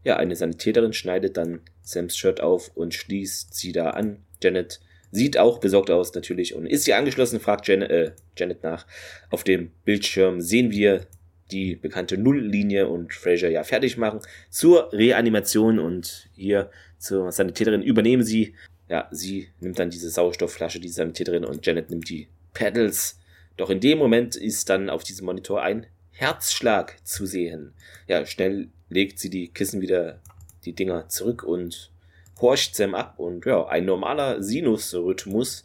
ja, 0.05 0.16
eine 0.16 0.37
Sanitäterin 0.37 0.93
schneidet 0.93 1.37
dann 1.37 1.61
Sams 1.83 2.16
Shirt 2.16 2.41
auf 2.41 2.71
und 2.77 2.95
schließt 2.95 3.55
sie 3.55 3.73
da 3.73 3.91
an. 3.91 4.25
Janet 4.43 4.81
Sieht 5.11 5.38
auch 5.38 5.59
besorgt 5.59 5.90
aus 5.90 6.14
natürlich 6.14 6.54
und 6.54 6.66
ist 6.66 6.84
sie 6.84 6.94
angeschlossen, 6.94 7.40
fragt 7.40 7.66
Janet, 7.66 7.90
äh, 7.90 8.12
Janet 8.36 8.62
nach. 8.62 8.86
Auf 9.30 9.42
dem 9.42 9.70
Bildschirm 9.84 10.40
sehen 10.40 10.70
wir 10.70 11.06
die 11.50 11.76
bekannte 11.76 12.18
Nulllinie 12.18 12.88
und 12.88 13.14
Fraser 13.14 13.48
ja 13.48 13.64
fertig 13.64 13.96
machen 13.96 14.20
zur 14.50 14.92
Reanimation 14.92 15.78
und 15.78 16.28
hier 16.34 16.70
zur 16.98 17.32
Sanitäterin 17.32 17.82
übernehmen 17.82 18.22
sie. 18.22 18.54
Ja, 18.88 19.09
sie 19.11 19.48
nimmt 19.61 19.78
dann 19.78 19.90
diese 19.90 20.11
Sauerstoffflasche, 20.11 20.80
die 20.80 20.88
Sanitäterin 20.88 21.44
und 21.44 21.64
Janet 21.64 21.90
nimmt 21.90 22.09
die 22.09 22.28
Pedals 22.54 23.18
Doch 23.56 23.70
in 23.70 23.80
dem 23.80 23.98
Moment 23.98 24.36
ist 24.36 24.68
dann 24.68 24.90
auf 24.90 25.04
diesem 25.04 25.26
Monitor 25.26 25.62
ein 25.62 25.86
Herzschlag 26.12 26.96
zu 27.04 27.26
sehen. 27.26 27.72
Ja, 28.09 28.26
schnell 28.26 28.68
legt 28.88 29.18
sie 29.18 29.30
die 29.30 29.48
Kissen 29.48 29.80
wieder, 29.80 30.20
die 30.64 30.72
Dinger 30.72 31.09
zurück 31.09 31.42
und 31.42 31.92
horcht 32.41 32.74
Sam 32.74 32.95
ab 32.95 33.18
und 33.18 33.45
ja, 33.47 33.66
ein 33.66 33.84
normaler 33.84 34.43
Sinusrhythmus. 34.43 35.64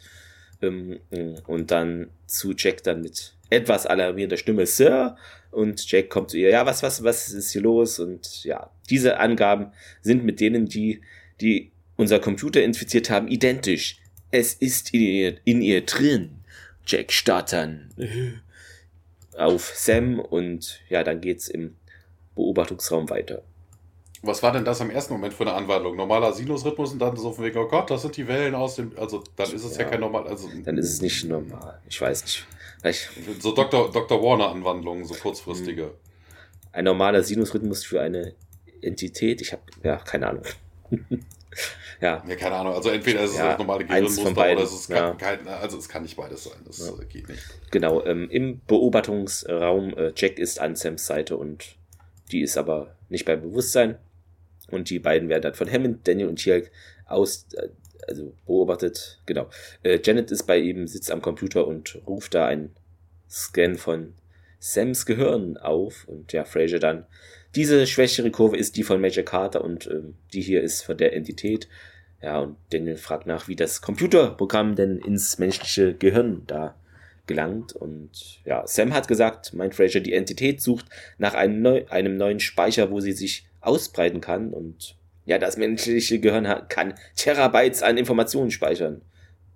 Ähm, 0.62 1.00
und 1.46 1.70
dann 1.70 2.10
zu 2.26 2.54
Jack 2.56 2.82
dann 2.84 3.02
mit 3.02 3.34
etwas 3.50 3.86
alarmierender 3.86 4.36
Stimme, 4.36 4.66
Sir. 4.66 5.16
Und 5.50 5.90
Jack 5.90 6.10
kommt 6.10 6.30
zu 6.30 6.38
ihr, 6.38 6.50
ja, 6.50 6.66
was, 6.66 6.82
was, 6.82 7.04
was 7.04 7.28
ist 7.28 7.52
hier 7.52 7.62
los? 7.62 7.98
Und 7.98 8.44
ja, 8.44 8.70
diese 8.90 9.18
Angaben 9.18 9.72
sind 10.02 10.24
mit 10.24 10.40
denen, 10.40 10.66
die, 10.66 11.00
die 11.40 11.70
unser 11.96 12.18
Computer 12.18 12.62
infiziert 12.62 13.10
haben, 13.10 13.28
identisch. 13.28 14.00
Es 14.30 14.54
ist 14.54 14.92
in 14.92 15.00
ihr, 15.00 15.36
in 15.44 15.62
ihr 15.62 15.86
drin. 15.86 16.40
Jack 16.86 17.12
starrt 17.12 17.52
dann 17.52 17.90
auf 19.36 19.72
Sam 19.74 20.18
und 20.18 20.80
ja, 20.88 21.04
dann 21.04 21.20
geht's 21.20 21.48
im 21.48 21.76
Beobachtungsraum 22.34 23.10
weiter. 23.10 23.42
Was 24.26 24.42
war 24.42 24.52
denn 24.52 24.64
das 24.64 24.80
im 24.80 24.90
ersten 24.90 25.14
Moment 25.14 25.34
für 25.34 25.44
eine 25.44 25.52
Anwandlung? 25.52 25.96
Normaler 25.96 26.32
Sinusrhythmus 26.32 26.92
und 26.92 26.98
dann 26.98 27.16
so 27.16 27.32
von 27.32 27.44
wegen, 27.44 27.58
oh 27.58 27.68
Gott, 27.68 27.90
das 27.90 28.02
sind 28.02 28.16
die 28.16 28.26
Wellen 28.26 28.54
aus 28.54 28.76
dem. 28.76 28.92
Also 28.96 29.22
dann 29.36 29.52
ist 29.52 29.64
es 29.64 29.76
ja, 29.76 29.84
ja 29.84 29.90
kein 29.90 30.00
normal. 30.00 30.26
Also, 30.26 30.48
dann 30.64 30.78
ist 30.78 30.92
es 30.92 31.02
nicht 31.02 31.24
normal. 31.24 31.80
Ich 31.88 32.00
weiß 32.00 32.24
nicht. 32.24 32.46
Vielleicht 32.80 33.08
so 33.40 33.52
Dr. 33.52 33.90
Dr. 33.90 34.22
Warner-Anwandlungen, 34.22 35.04
so 35.04 35.14
kurzfristige. 35.14 35.92
Ein 36.72 36.84
normaler 36.84 37.22
Sinusrhythmus 37.22 37.84
für 37.84 38.00
eine 38.00 38.34
Entität. 38.82 39.40
Ich 39.40 39.52
habe 39.52 39.62
ja 39.82 39.96
keine 39.96 40.28
Ahnung. 40.28 40.44
ja. 42.00 42.22
ja. 42.26 42.36
keine 42.36 42.56
Ahnung. 42.56 42.74
Also 42.74 42.90
entweder 42.90 43.22
ist 43.22 43.32
es 43.32 43.38
ja, 43.38 43.50
das 43.50 43.58
normale 43.58 43.84
Gehirnmuster 43.84 44.30
oder 44.30 44.58
es 44.58 44.72
ist 44.72 44.90
ja. 44.90 45.14
kein, 45.14 45.46
also 45.48 45.78
es 45.78 45.88
kann 45.88 46.02
nicht 46.02 46.16
beides 46.16 46.44
sein. 46.44 46.58
Das 46.66 46.78
ja. 46.78 46.92
geht 47.04 47.28
nicht. 47.28 47.42
Genau. 47.70 48.04
Ähm, 48.04 48.28
Im 48.30 48.60
Beobachtungsraum 48.66 49.96
äh, 49.96 50.12
Jack 50.16 50.38
ist 50.38 50.60
an 50.60 50.76
Sams 50.76 51.06
Seite 51.06 51.36
und 51.36 51.76
die 52.32 52.42
ist 52.42 52.56
aber 52.56 52.94
nicht 53.08 53.24
bei 53.24 53.36
Bewusstsein. 53.36 53.98
Und 54.74 54.90
die 54.90 54.98
beiden 54.98 55.28
werden 55.28 55.42
dann 55.42 55.54
von 55.54 55.70
Hammond, 55.70 56.06
Daniel 56.06 56.28
und 56.28 56.36
Tielk 56.36 56.70
aus, 57.06 57.46
äh, 57.54 57.68
also 58.06 58.34
beobachtet. 58.46 59.20
Genau. 59.26 59.48
Äh, 59.82 60.00
Janet 60.02 60.30
ist 60.30 60.44
bei 60.44 60.58
ihm, 60.58 60.86
sitzt 60.86 61.10
am 61.10 61.22
Computer 61.22 61.66
und 61.66 62.00
ruft 62.06 62.34
da 62.34 62.46
einen 62.46 62.74
Scan 63.30 63.76
von 63.76 64.14
Sams 64.58 65.06
Gehirn 65.06 65.56
auf. 65.56 66.06
Und 66.06 66.32
ja, 66.32 66.44
Fraser 66.44 66.78
dann. 66.78 67.06
Diese 67.54 67.86
schwächere 67.86 68.30
Kurve 68.30 68.56
ist 68.56 68.76
die 68.76 68.82
von 68.82 69.00
Major 69.00 69.24
Carter 69.24 69.62
und 69.62 69.86
ähm, 69.86 70.14
die 70.32 70.40
hier 70.40 70.62
ist 70.62 70.82
von 70.82 70.96
der 70.96 71.14
Entität. 71.14 71.68
Ja, 72.20 72.40
und 72.40 72.56
Daniel 72.70 72.96
fragt 72.96 73.26
nach, 73.26 73.48
wie 73.48 73.56
das 73.56 73.80
Computerprogramm 73.80 74.74
denn 74.74 74.98
ins 74.98 75.38
menschliche 75.38 75.94
Gehirn 75.94 76.42
da 76.46 76.74
gelangt. 77.26 77.74
Und 77.74 78.40
ja, 78.44 78.66
Sam 78.66 78.92
hat 78.94 79.08
gesagt, 79.08 79.54
meint 79.54 79.74
Fraser, 79.74 80.00
die 80.00 80.14
Entität 80.14 80.60
sucht 80.60 80.86
nach 81.18 81.34
einem, 81.34 81.62
neu, 81.62 81.84
einem 81.90 82.16
neuen 82.16 82.40
Speicher, 82.40 82.90
wo 82.90 83.00
sie 83.00 83.12
sich 83.12 83.46
ausbreiten 83.66 84.20
kann. 84.20 84.52
Und 84.52 84.96
ja, 85.24 85.38
das 85.38 85.56
menschliche 85.56 86.20
Gehirn 86.20 86.46
kann 86.68 86.94
Terabytes 87.16 87.82
an 87.82 87.96
Informationen 87.96 88.50
speichern. 88.50 89.02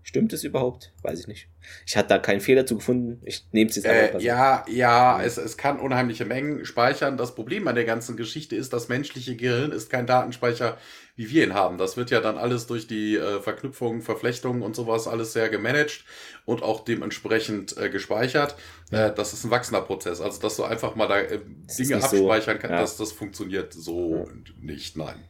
Stimmt 0.09 0.33
es 0.33 0.43
überhaupt? 0.43 0.91
Weiß 1.03 1.21
ich 1.21 1.29
nicht. 1.29 1.49
Ich 1.87 1.95
hatte 1.95 2.09
da 2.09 2.19
keinen 2.19 2.41
Fehler 2.41 2.65
zu 2.65 2.77
gefunden. 2.77 3.21
Ich 3.27 3.45
nehme 3.53 3.69
es 3.69 3.77
jetzt 3.77 3.87
einfach. 3.87 4.19
Äh, 4.19 4.23
ja, 4.23 4.65
ja, 4.67 5.23
es, 5.23 5.37
es 5.37 5.59
kann 5.59 5.79
unheimliche 5.79 6.25
Mengen 6.25 6.65
speichern. 6.65 7.19
Das 7.19 7.35
Problem 7.35 7.69
an 7.69 7.75
der 7.75 7.85
ganzen 7.85 8.17
Geschichte 8.17 8.57
ist, 8.57 8.73
das 8.73 8.89
menschliche 8.89 9.37
Gehirn 9.37 9.71
ist 9.71 9.91
kein 9.91 10.07
Datenspeicher, 10.07 10.79
wie 11.17 11.29
wir 11.29 11.45
ihn 11.45 11.53
haben. 11.53 11.77
Das 11.77 11.99
wird 11.99 12.11
ja 12.11 12.23
dann 12.23 12.39
alles 12.39 12.67
durch 12.67 12.87
die 12.87 13.17
äh, 13.17 13.43
Verknüpfungen, 13.43 14.01
Verflechtungen 14.01 14.63
und 14.63 14.75
sowas 14.75 15.07
alles 15.07 15.35
sehr 15.35 15.51
gemanagt 15.51 16.07
und 16.47 16.63
auch 16.63 16.87
dementsprechend 16.87 17.77
äh, 17.77 17.91
gespeichert. 17.91 18.57
Äh, 18.91 19.13
das 19.13 19.35
ist 19.35 19.45
ein 19.45 19.51
wachsender 19.51 19.83
Prozess. 19.83 20.23
Also, 20.23 20.41
dass 20.41 20.57
du 20.57 20.65
einfach 20.65 20.95
mal 20.95 21.07
da 21.07 21.21
äh, 21.21 21.41
Dinge 21.79 21.97
abspeichern 21.97 22.57
so, 22.57 22.61
kannst, 22.63 22.63
ja. 22.63 22.81
das, 22.81 22.97
das 22.97 23.13
funktioniert 23.13 23.75
so 23.75 24.27
ja. 24.27 24.53
nicht. 24.59 24.97
Nein. 24.97 25.23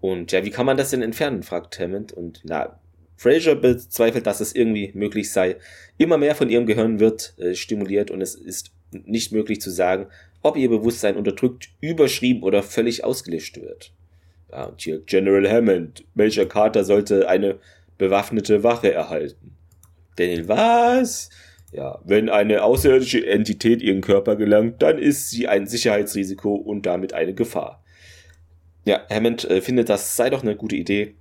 Und 0.00 0.32
ja, 0.32 0.44
wie 0.44 0.50
kann 0.50 0.66
man 0.66 0.76
das 0.76 0.90
denn 0.90 1.02
entfernen, 1.02 1.44
fragt 1.44 1.78
Hammond. 1.78 2.10
Und 2.10 2.40
na, 2.42 2.80
Fraser 3.22 3.54
bezweifelt, 3.54 4.26
dass 4.26 4.40
es 4.40 4.52
irgendwie 4.52 4.90
möglich 4.94 5.30
sei. 5.30 5.56
Immer 5.96 6.18
mehr 6.18 6.34
von 6.34 6.50
ihrem 6.50 6.66
Gehirn 6.66 6.98
wird 6.98 7.34
äh, 7.38 7.54
stimuliert 7.54 8.10
und 8.10 8.20
es 8.20 8.34
ist 8.34 8.72
nicht 8.90 9.30
möglich 9.30 9.60
zu 9.60 9.70
sagen, 9.70 10.08
ob 10.42 10.56
ihr 10.56 10.68
Bewusstsein 10.68 11.16
unterdrückt, 11.16 11.70
überschrieben 11.80 12.42
oder 12.42 12.64
völlig 12.64 13.04
ausgelöscht 13.04 13.60
wird. 13.60 13.92
Ja, 14.50 14.64
und 14.64 14.80
hier 14.80 15.00
General 15.06 15.48
Hammond, 15.48 16.04
Major 16.14 16.46
Carter 16.46 16.82
sollte 16.84 17.28
eine 17.28 17.58
bewaffnete 17.96 18.64
Wache 18.64 18.92
erhalten. 18.92 19.56
Daniel, 20.16 20.48
was? 20.48 21.30
Ja, 21.70 22.00
wenn 22.04 22.28
eine 22.28 22.64
außerirdische 22.64 23.24
Entität 23.24 23.80
ihren 23.80 24.00
Körper 24.00 24.34
gelangt, 24.34 24.82
dann 24.82 24.98
ist 24.98 25.30
sie 25.30 25.46
ein 25.46 25.66
Sicherheitsrisiko 25.68 26.54
und 26.54 26.86
damit 26.86 27.14
eine 27.14 27.34
Gefahr. 27.34 27.82
Ja, 28.84 29.06
Hammond 29.08 29.48
äh, 29.48 29.60
findet, 29.60 29.88
das 29.88 30.16
sei 30.16 30.28
doch 30.28 30.42
eine 30.42 30.56
gute 30.56 30.74
Idee. 30.74 31.14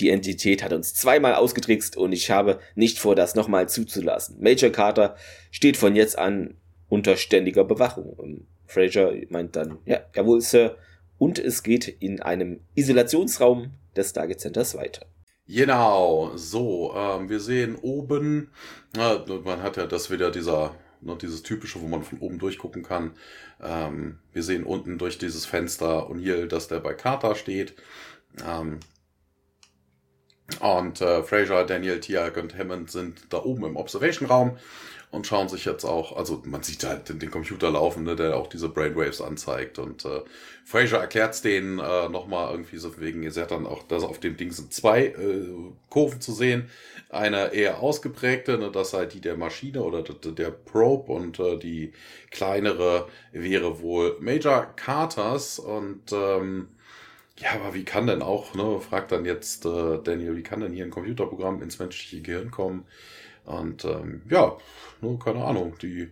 Die 0.00 0.10
Entität 0.10 0.62
hat 0.62 0.72
uns 0.72 0.94
zweimal 0.94 1.34
ausgetrickst 1.34 1.96
und 1.96 2.12
ich 2.12 2.30
habe 2.30 2.60
nicht 2.74 2.98
vor, 2.98 3.14
das 3.14 3.34
nochmal 3.34 3.68
zuzulassen. 3.68 4.36
Major 4.40 4.70
Carter 4.70 5.16
steht 5.50 5.76
von 5.76 5.96
jetzt 5.96 6.18
an 6.18 6.54
unter 6.88 7.16
ständiger 7.16 7.64
Bewachung. 7.64 8.10
Und 8.10 8.46
Fraser 8.66 9.12
meint 9.28 9.56
dann, 9.56 9.78
ja, 9.84 10.00
jawohl, 10.14 10.40
Sir. 10.40 10.76
Und 11.18 11.38
es 11.38 11.62
geht 11.62 11.88
in 11.88 12.22
einem 12.22 12.60
Isolationsraum 12.74 13.72
des 13.96 14.12
Target 14.12 14.40
Centers 14.40 14.76
weiter. 14.76 15.06
Genau, 15.48 16.32
so, 16.36 16.94
ähm, 16.94 17.30
wir 17.30 17.40
sehen 17.40 17.76
oben, 17.80 18.50
na, 18.94 19.24
man 19.44 19.62
hat 19.62 19.78
ja 19.78 19.86
das 19.86 20.10
wieder 20.10 20.30
dieser, 20.30 20.74
ne, 21.00 21.16
dieses 21.20 21.42
typische, 21.42 21.80
wo 21.80 21.88
man 21.88 22.02
von 22.02 22.18
oben 22.18 22.38
durchgucken 22.38 22.82
kann. 22.82 23.12
Ähm, 23.60 24.18
wir 24.32 24.42
sehen 24.42 24.64
unten 24.64 24.98
durch 24.98 25.16
dieses 25.16 25.46
Fenster 25.46 26.08
hier, 26.18 26.46
dass 26.46 26.68
der 26.68 26.80
bei 26.80 26.92
Carter 26.92 27.34
steht. 27.34 27.74
Ähm, 28.46 28.78
und 30.60 31.00
äh, 31.00 31.22
Fraser, 31.22 31.64
Daniel, 31.64 32.00
Tiag 32.00 32.36
und 32.36 32.56
Hammond 32.56 32.90
sind 32.90 33.20
da 33.30 33.42
oben 33.42 33.64
im 33.64 33.76
Observation-Raum 33.76 34.56
und 35.10 35.26
schauen 35.26 35.48
sich 35.48 35.64
jetzt 35.64 35.84
auch, 35.84 36.16
also 36.16 36.42
man 36.44 36.62
sieht 36.62 36.84
halt 36.84 37.08
den, 37.08 37.18
den 37.18 37.30
Computer 37.30 37.70
laufen, 37.70 38.04
ne, 38.04 38.14
der 38.14 38.36
auch 38.36 38.46
diese 38.46 38.68
Brainwaves 38.68 39.20
anzeigt. 39.20 39.78
Und 39.78 40.04
äh, 40.04 40.20
Fraser 40.64 40.98
erklärt 40.98 41.34
es 41.34 41.42
denen 41.42 41.78
äh, 41.78 42.08
nochmal 42.08 42.50
irgendwie 42.50 42.76
so 42.76 42.98
wegen, 43.00 43.22
ihr 43.22 43.32
seht 43.32 43.50
dann 43.50 43.66
auch, 43.66 43.82
dass 43.84 44.02
auf 44.02 44.20
dem 44.20 44.36
Ding 44.36 44.50
sind 44.52 44.72
zwei 44.72 45.06
äh, 45.06 45.48
Kurven 45.88 46.20
zu 46.20 46.32
sehen. 46.32 46.68
Eine 47.10 47.54
eher 47.54 47.80
ausgeprägte, 47.80 48.58
ne, 48.58 48.70
das 48.70 48.90
sei 48.90 49.06
die 49.06 49.20
der 49.20 49.36
Maschine 49.36 49.82
oder 49.82 50.02
der, 50.02 50.32
der 50.32 50.50
Probe 50.50 51.12
und 51.12 51.40
äh, 51.40 51.58
die 51.58 51.92
kleinere 52.30 53.08
wäre 53.32 53.80
wohl 53.80 54.16
Major 54.20 54.66
Carters 54.76 55.58
und 55.58 56.12
ähm, 56.12 56.68
ja, 57.40 57.52
aber 57.54 57.74
wie 57.74 57.84
kann 57.84 58.06
denn 58.06 58.22
auch, 58.22 58.54
ne, 58.54 58.80
fragt 58.80 59.12
dann 59.12 59.24
jetzt 59.24 59.64
äh, 59.64 59.98
Daniel, 60.02 60.36
wie 60.36 60.42
kann 60.42 60.60
denn 60.60 60.72
hier 60.72 60.84
ein 60.84 60.90
Computerprogramm 60.90 61.62
ins 61.62 61.78
menschliche 61.78 62.20
Gehirn 62.22 62.50
kommen? 62.50 62.84
Und 63.44 63.84
ähm, 63.84 64.22
ja, 64.28 64.56
ne, 65.00 65.18
keine 65.22 65.44
Ahnung, 65.44 65.76
die, 65.80 66.10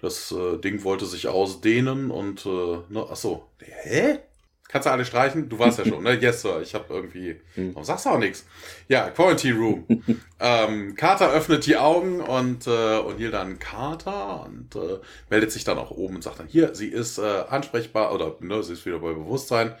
das 0.00 0.32
äh, 0.32 0.58
Ding 0.58 0.84
wollte 0.84 1.06
sich 1.06 1.28
ausdehnen 1.28 2.10
und, 2.10 2.46
äh, 2.46 2.78
ne, 2.88 3.06
ach 3.10 3.16
so, 3.16 3.48
hä? 3.58 4.20
Kannst 4.68 4.84
du 4.84 4.90
alle 4.90 5.06
streichen? 5.06 5.48
Du 5.48 5.58
warst 5.58 5.78
ja 5.78 5.86
schon, 5.86 6.02
ne? 6.02 6.12
Yes, 6.20 6.42
Sir. 6.42 6.60
Ich 6.60 6.74
habe 6.74 6.92
irgendwie. 6.92 7.40
Hm. 7.54 7.70
Warum 7.70 7.84
sagst 7.84 8.04
du 8.04 8.10
auch 8.10 8.18
nichts? 8.18 8.44
Ja, 8.86 9.08
Quarantine 9.08 9.58
Room. 9.58 9.86
ähm, 10.40 10.94
Carter 10.94 11.32
öffnet 11.32 11.64
die 11.64 11.78
Augen 11.78 12.20
und 12.20 12.66
äh, 12.66 12.98
und 12.98 13.16
hier 13.16 13.30
dann 13.30 13.58
Carter 13.58 14.44
und 14.44 14.76
äh, 14.76 14.98
meldet 15.30 15.52
sich 15.52 15.64
dann 15.64 15.78
auch 15.78 15.90
oben 15.90 16.16
und 16.16 16.22
sagt 16.22 16.38
dann, 16.38 16.48
hier, 16.48 16.74
sie 16.74 16.88
ist 16.88 17.16
äh, 17.16 17.44
ansprechbar 17.48 18.12
oder 18.12 18.36
ne, 18.40 18.62
sie 18.62 18.74
ist 18.74 18.84
wieder 18.84 18.98
bei 18.98 19.14
Bewusstsein. 19.14 19.74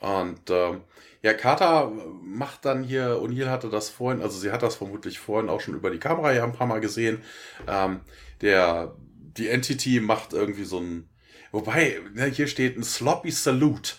Und 0.00 0.50
ähm, 0.50 0.82
ja, 1.22 1.34
Carter 1.34 1.90
macht 2.22 2.64
dann 2.64 2.84
hier, 2.84 3.18
O'Neill 3.20 3.50
hatte 3.50 3.68
das 3.68 3.88
vorhin, 3.88 4.22
also 4.22 4.38
sie 4.38 4.52
hat 4.52 4.62
das 4.62 4.76
vermutlich 4.76 5.18
vorhin 5.18 5.50
auch 5.50 5.60
schon 5.60 5.74
über 5.74 5.90
die 5.90 5.98
Kamera 5.98 6.32
ja 6.32 6.44
ein 6.44 6.52
paar 6.52 6.66
Mal 6.66 6.80
gesehen. 6.80 7.22
Ähm, 7.66 8.00
der, 8.42 8.94
die 9.36 9.48
Entity 9.48 10.00
macht 10.00 10.32
irgendwie 10.32 10.64
so 10.64 10.78
ein, 10.78 11.08
wobei, 11.50 12.00
ne, 12.14 12.26
hier 12.26 12.46
steht 12.46 12.76
ein 12.76 12.84
sloppy 12.84 13.30
Salute. 13.30 13.94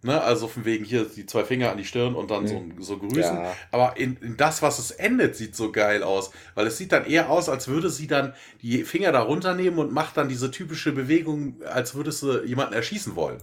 Ne, 0.00 0.20
also 0.20 0.46
von 0.46 0.64
wegen 0.64 0.84
hier 0.84 1.06
die 1.06 1.26
zwei 1.26 1.42
Finger 1.42 1.72
an 1.72 1.76
die 1.76 1.84
Stirn 1.84 2.14
und 2.14 2.30
dann 2.30 2.46
so, 2.46 2.60
mhm. 2.60 2.80
so 2.80 2.98
grüßen. 2.98 3.36
Ja. 3.36 3.56
Aber 3.72 3.96
in, 3.96 4.16
in, 4.18 4.36
das, 4.36 4.62
was 4.62 4.78
es 4.78 4.92
endet, 4.92 5.34
sieht 5.34 5.56
so 5.56 5.72
geil 5.72 6.04
aus. 6.04 6.30
Weil 6.54 6.68
es 6.68 6.78
sieht 6.78 6.92
dann 6.92 7.04
eher 7.04 7.30
aus, 7.30 7.48
als 7.48 7.66
würde 7.66 7.90
sie 7.90 8.06
dann 8.06 8.32
die 8.62 8.84
Finger 8.84 9.10
da 9.10 9.22
runternehmen 9.22 9.80
und 9.80 9.92
macht 9.92 10.16
dann 10.16 10.28
diese 10.28 10.52
typische 10.52 10.92
Bewegung, 10.92 11.60
als 11.64 11.96
würde 11.96 12.12
sie 12.12 12.44
jemanden 12.44 12.74
erschießen 12.74 13.16
wollen. 13.16 13.38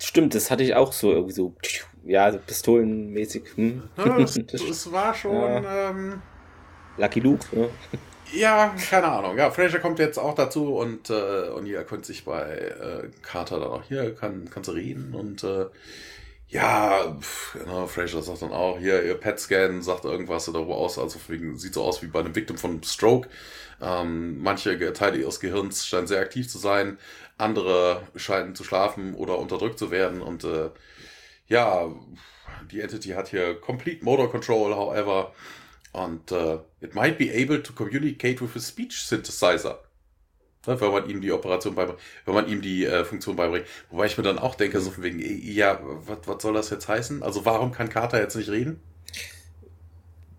Stimmt, 0.00 0.34
das 0.34 0.50
hatte 0.50 0.62
ich 0.62 0.74
auch 0.74 0.92
so 0.92 1.10
irgendwie 1.10 1.32
so, 1.32 1.54
ja, 2.04 2.30
so 2.30 2.38
pistolenmäßig. 2.38 3.42
Hm. 3.56 3.82
Ja, 3.96 4.18
das, 4.18 4.38
das, 4.46 4.92
war 4.92 5.12
schon. 5.12 5.34
Ja. 5.34 5.90
Ähm, 5.90 6.22
Lucky 6.96 7.20
Luke, 7.20 7.44
ne? 7.56 7.68
Ja, 8.32 8.74
keine 8.90 9.08
Ahnung. 9.08 9.38
Ja, 9.38 9.50
Fraser 9.50 9.78
kommt 9.78 9.98
jetzt 9.98 10.18
auch 10.18 10.34
dazu 10.34 10.74
und, 10.76 11.10
äh, 11.10 11.48
und 11.48 11.66
ihr 11.66 11.82
könnt 11.84 12.04
sich 12.04 12.24
bei 12.24 12.44
äh, 12.44 13.08
Carter 13.22 13.58
dann 13.58 13.70
auch 13.70 13.84
hier, 13.84 14.14
kann, 14.14 14.50
kann 14.50 14.64
sie 14.64 14.74
reden 14.74 15.14
und 15.14 15.44
äh, 15.44 15.66
ja, 16.48 17.16
pff, 17.20 17.58
genau, 17.58 17.86
Fraser 17.86 18.22
sagt 18.22 18.42
dann 18.42 18.52
auch, 18.52 18.78
hier, 18.78 19.04
ihr 19.04 19.14
PET-Scan 19.14 19.82
sagt 19.82 20.04
irgendwas 20.04 20.46
darüber 20.46 20.76
aus, 20.76 20.98
also 20.98 21.18
sieht 21.56 21.74
so 21.74 21.82
aus 21.82 22.02
wie 22.02 22.06
bei 22.06 22.20
einem 22.20 22.34
Victim 22.34 22.56
von 22.56 22.82
Stroke. 22.82 23.28
Ähm, 23.80 24.38
manche 24.40 24.92
Teile 24.92 25.18
ihres 25.18 25.40
Gehirns 25.40 25.86
scheinen 25.86 26.06
sehr 26.06 26.20
aktiv 26.20 26.48
zu 26.48 26.58
sein, 26.58 26.98
andere 27.36 28.02
scheinen 28.16 28.54
zu 28.54 28.64
schlafen 28.64 29.14
oder 29.14 29.38
unterdrückt 29.38 29.78
zu 29.78 29.90
werden 29.90 30.22
und 30.22 30.44
äh, 30.44 30.70
ja, 31.48 31.88
die 32.70 32.80
Entity 32.80 33.10
hat 33.10 33.28
hier 33.28 33.54
complete 33.60 34.04
motor 34.04 34.30
control, 34.30 34.74
however, 34.74 35.32
und 35.92 36.32
uh, 36.32 36.60
it 36.80 36.94
might 36.94 37.18
be 37.18 37.30
able 37.30 37.62
to 37.62 37.72
communicate 37.72 38.40
with 38.40 38.54
a 38.56 38.60
speech 38.60 39.02
synthesizer. 39.02 39.78
Ne, 40.68 40.78
wenn 40.82 40.92
man 40.92 41.08
ihm 41.08 41.22
die 41.22 41.32
Operation 41.32 41.74
beibringt, 41.74 41.98
wenn 42.26 42.34
man 42.34 42.46
ihm 42.46 42.60
die 42.60 42.84
äh, 42.84 43.02
Funktion 43.02 43.36
beibringt. 43.36 43.64
Wobei 43.90 44.04
ich 44.04 44.18
mir 44.18 44.24
dann 44.24 44.38
auch 44.38 44.54
denke, 44.54 44.80
so 44.80 44.90
von 44.90 45.02
wegen, 45.02 45.18
ja, 45.18 45.80
was, 45.82 46.18
was 46.26 46.42
soll 46.42 46.52
das 46.52 46.68
jetzt 46.68 46.88
heißen? 46.88 47.22
Also 47.22 47.46
warum 47.46 47.72
kann 47.72 47.88
Carter 47.88 48.20
jetzt 48.20 48.36
nicht 48.36 48.50
reden? 48.50 48.78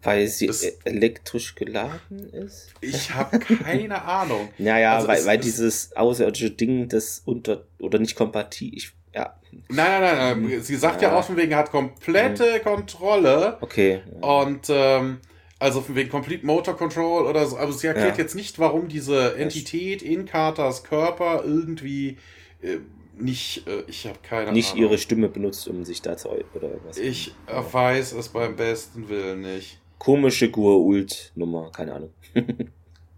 Weil 0.03 0.27
sie 0.27 0.45
das, 0.45 0.61
elektrisch 0.61 1.55
geladen 1.55 2.29
ist? 2.31 2.67
Ich 2.79 3.11
habe 3.15 3.39
keine 3.39 4.01
Ahnung. 4.05 4.49
Naja, 4.59 4.97
also 4.97 5.07
weil, 5.07 5.25
weil 5.25 5.39
dieses 5.39 5.95
außerirdische 5.95 6.51
Ding, 6.51 6.87
das 6.87 7.23
unter 7.25 7.65
oder 7.79 7.97
nicht 7.97 8.15
kompatibel. 8.15 8.83
Ja. 9.15 9.35
Nein, 9.51 10.01
nein, 10.01 10.01
nein, 10.01 10.41
nein. 10.43 10.61
Sie 10.61 10.75
sagt 10.75 11.01
ja, 11.01 11.09
ja 11.09 11.15
auch 11.17 11.23
von 11.23 11.37
wegen, 11.37 11.55
hat 11.55 11.71
komplette 11.71 12.53
hm. 12.53 12.61
Kontrolle. 12.61 13.57
Okay. 13.61 14.03
Und 14.21 14.67
ähm, 14.69 15.21
also 15.59 15.81
von 15.81 15.95
wegen 15.95 16.09
Complete 16.09 16.45
Motor 16.45 16.75
Control 16.77 17.25
oder 17.27 17.45
so. 17.45 17.57
Aber 17.57 17.71
sie 17.71 17.87
erklärt 17.87 18.17
ja. 18.17 18.23
jetzt 18.23 18.35
nicht, 18.35 18.57
warum 18.59 18.87
diese 18.87 19.35
Entität 19.35 20.01
in 20.01 20.25
Carters 20.25 20.83
Körper 20.83 21.43
irgendwie 21.45 22.17
äh, 22.61 22.77
nicht, 23.17 23.67
äh, 23.67 23.83
ich 23.87 24.07
habe 24.07 24.19
keine 24.23 24.53
nicht 24.53 24.71
Ahnung. 24.71 24.83
ihre 24.83 24.97
Stimme 24.97 25.27
benutzt, 25.27 25.67
um 25.67 25.83
sich 25.83 26.01
da 26.01 26.15
zu 26.17 26.29
oder 26.29 26.69
was. 26.85 26.97
Ich 26.97 27.35
ja. 27.47 27.73
weiß 27.73 28.13
es 28.13 28.29
beim 28.29 28.55
besten 28.55 29.09
Willen 29.09 29.41
nicht 29.41 29.79
komische 29.99 30.49
Gur-Ult-Nummer, 30.49 31.71
keine 31.71 31.93
Ahnung. 31.93 32.13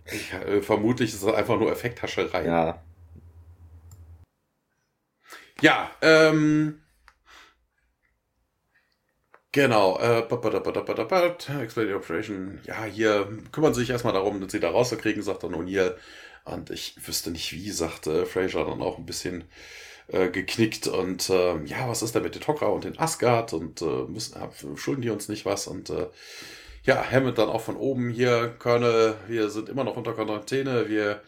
ich, 0.05 0.33
äh, 0.33 0.61
vermutlich 0.61 1.13
ist 1.13 1.23
es 1.23 1.33
einfach 1.33 1.57
nur 1.57 1.71
Effekthascherei. 1.71 2.45
Ja. 2.45 2.81
Ja, 5.61 5.91
ähm. 6.01 6.80
Genau, 9.53 9.99
äh, 9.99 10.21
Explain 11.61 11.93
Operation. 11.93 12.59
Ja, 12.65 12.85
hier 12.85 13.27
kümmern 13.51 13.73
sie 13.73 13.81
sich 13.81 13.89
erstmal 13.89 14.13
darum, 14.13 14.47
sie 14.47 14.61
da 14.61 14.69
rauszukriegen, 14.69 15.21
sagt 15.23 15.43
dann 15.43 15.53
O'Neill. 15.53 15.95
Und 16.45 16.69
ich 16.69 16.95
wüsste 17.05 17.31
nicht 17.31 17.51
wie, 17.53 17.69
sagte 17.71 18.25
Fraser 18.25 18.65
dann 18.65 18.81
auch 18.81 18.97
ein 18.97 19.05
bisschen 19.05 19.43
äh, 20.07 20.29
geknickt. 20.29 20.87
Und 20.87 21.29
äh, 21.29 21.61
ja, 21.65 21.87
was 21.89 22.01
ist 22.01 22.15
da 22.15 22.21
mit 22.21 22.35
den 22.35 22.41
Tok'ra 22.41 22.67
und 22.67 22.85
den 22.85 22.97
Asgard? 22.97 23.51
Und 23.53 23.81
äh, 23.81 24.05
müssen, 24.07 24.39
schulden 24.77 25.01
die 25.01 25.09
uns 25.09 25.27
nicht 25.27 25.45
was? 25.45 25.67
Und 25.67 25.89
äh, 25.89 26.07
ja, 26.83 27.03
Hammond 27.11 27.37
dann 27.37 27.49
auch 27.49 27.61
von 27.61 27.75
oben 27.75 28.09
hier, 28.09 28.55
Colonel, 28.57 29.15
wir 29.27 29.49
sind 29.49 29.69
immer 29.69 29.83
noch 29.83 29.97
unter 29.97 30.13
Quarantäne, 30.13 30.89
wir 30.89 31.21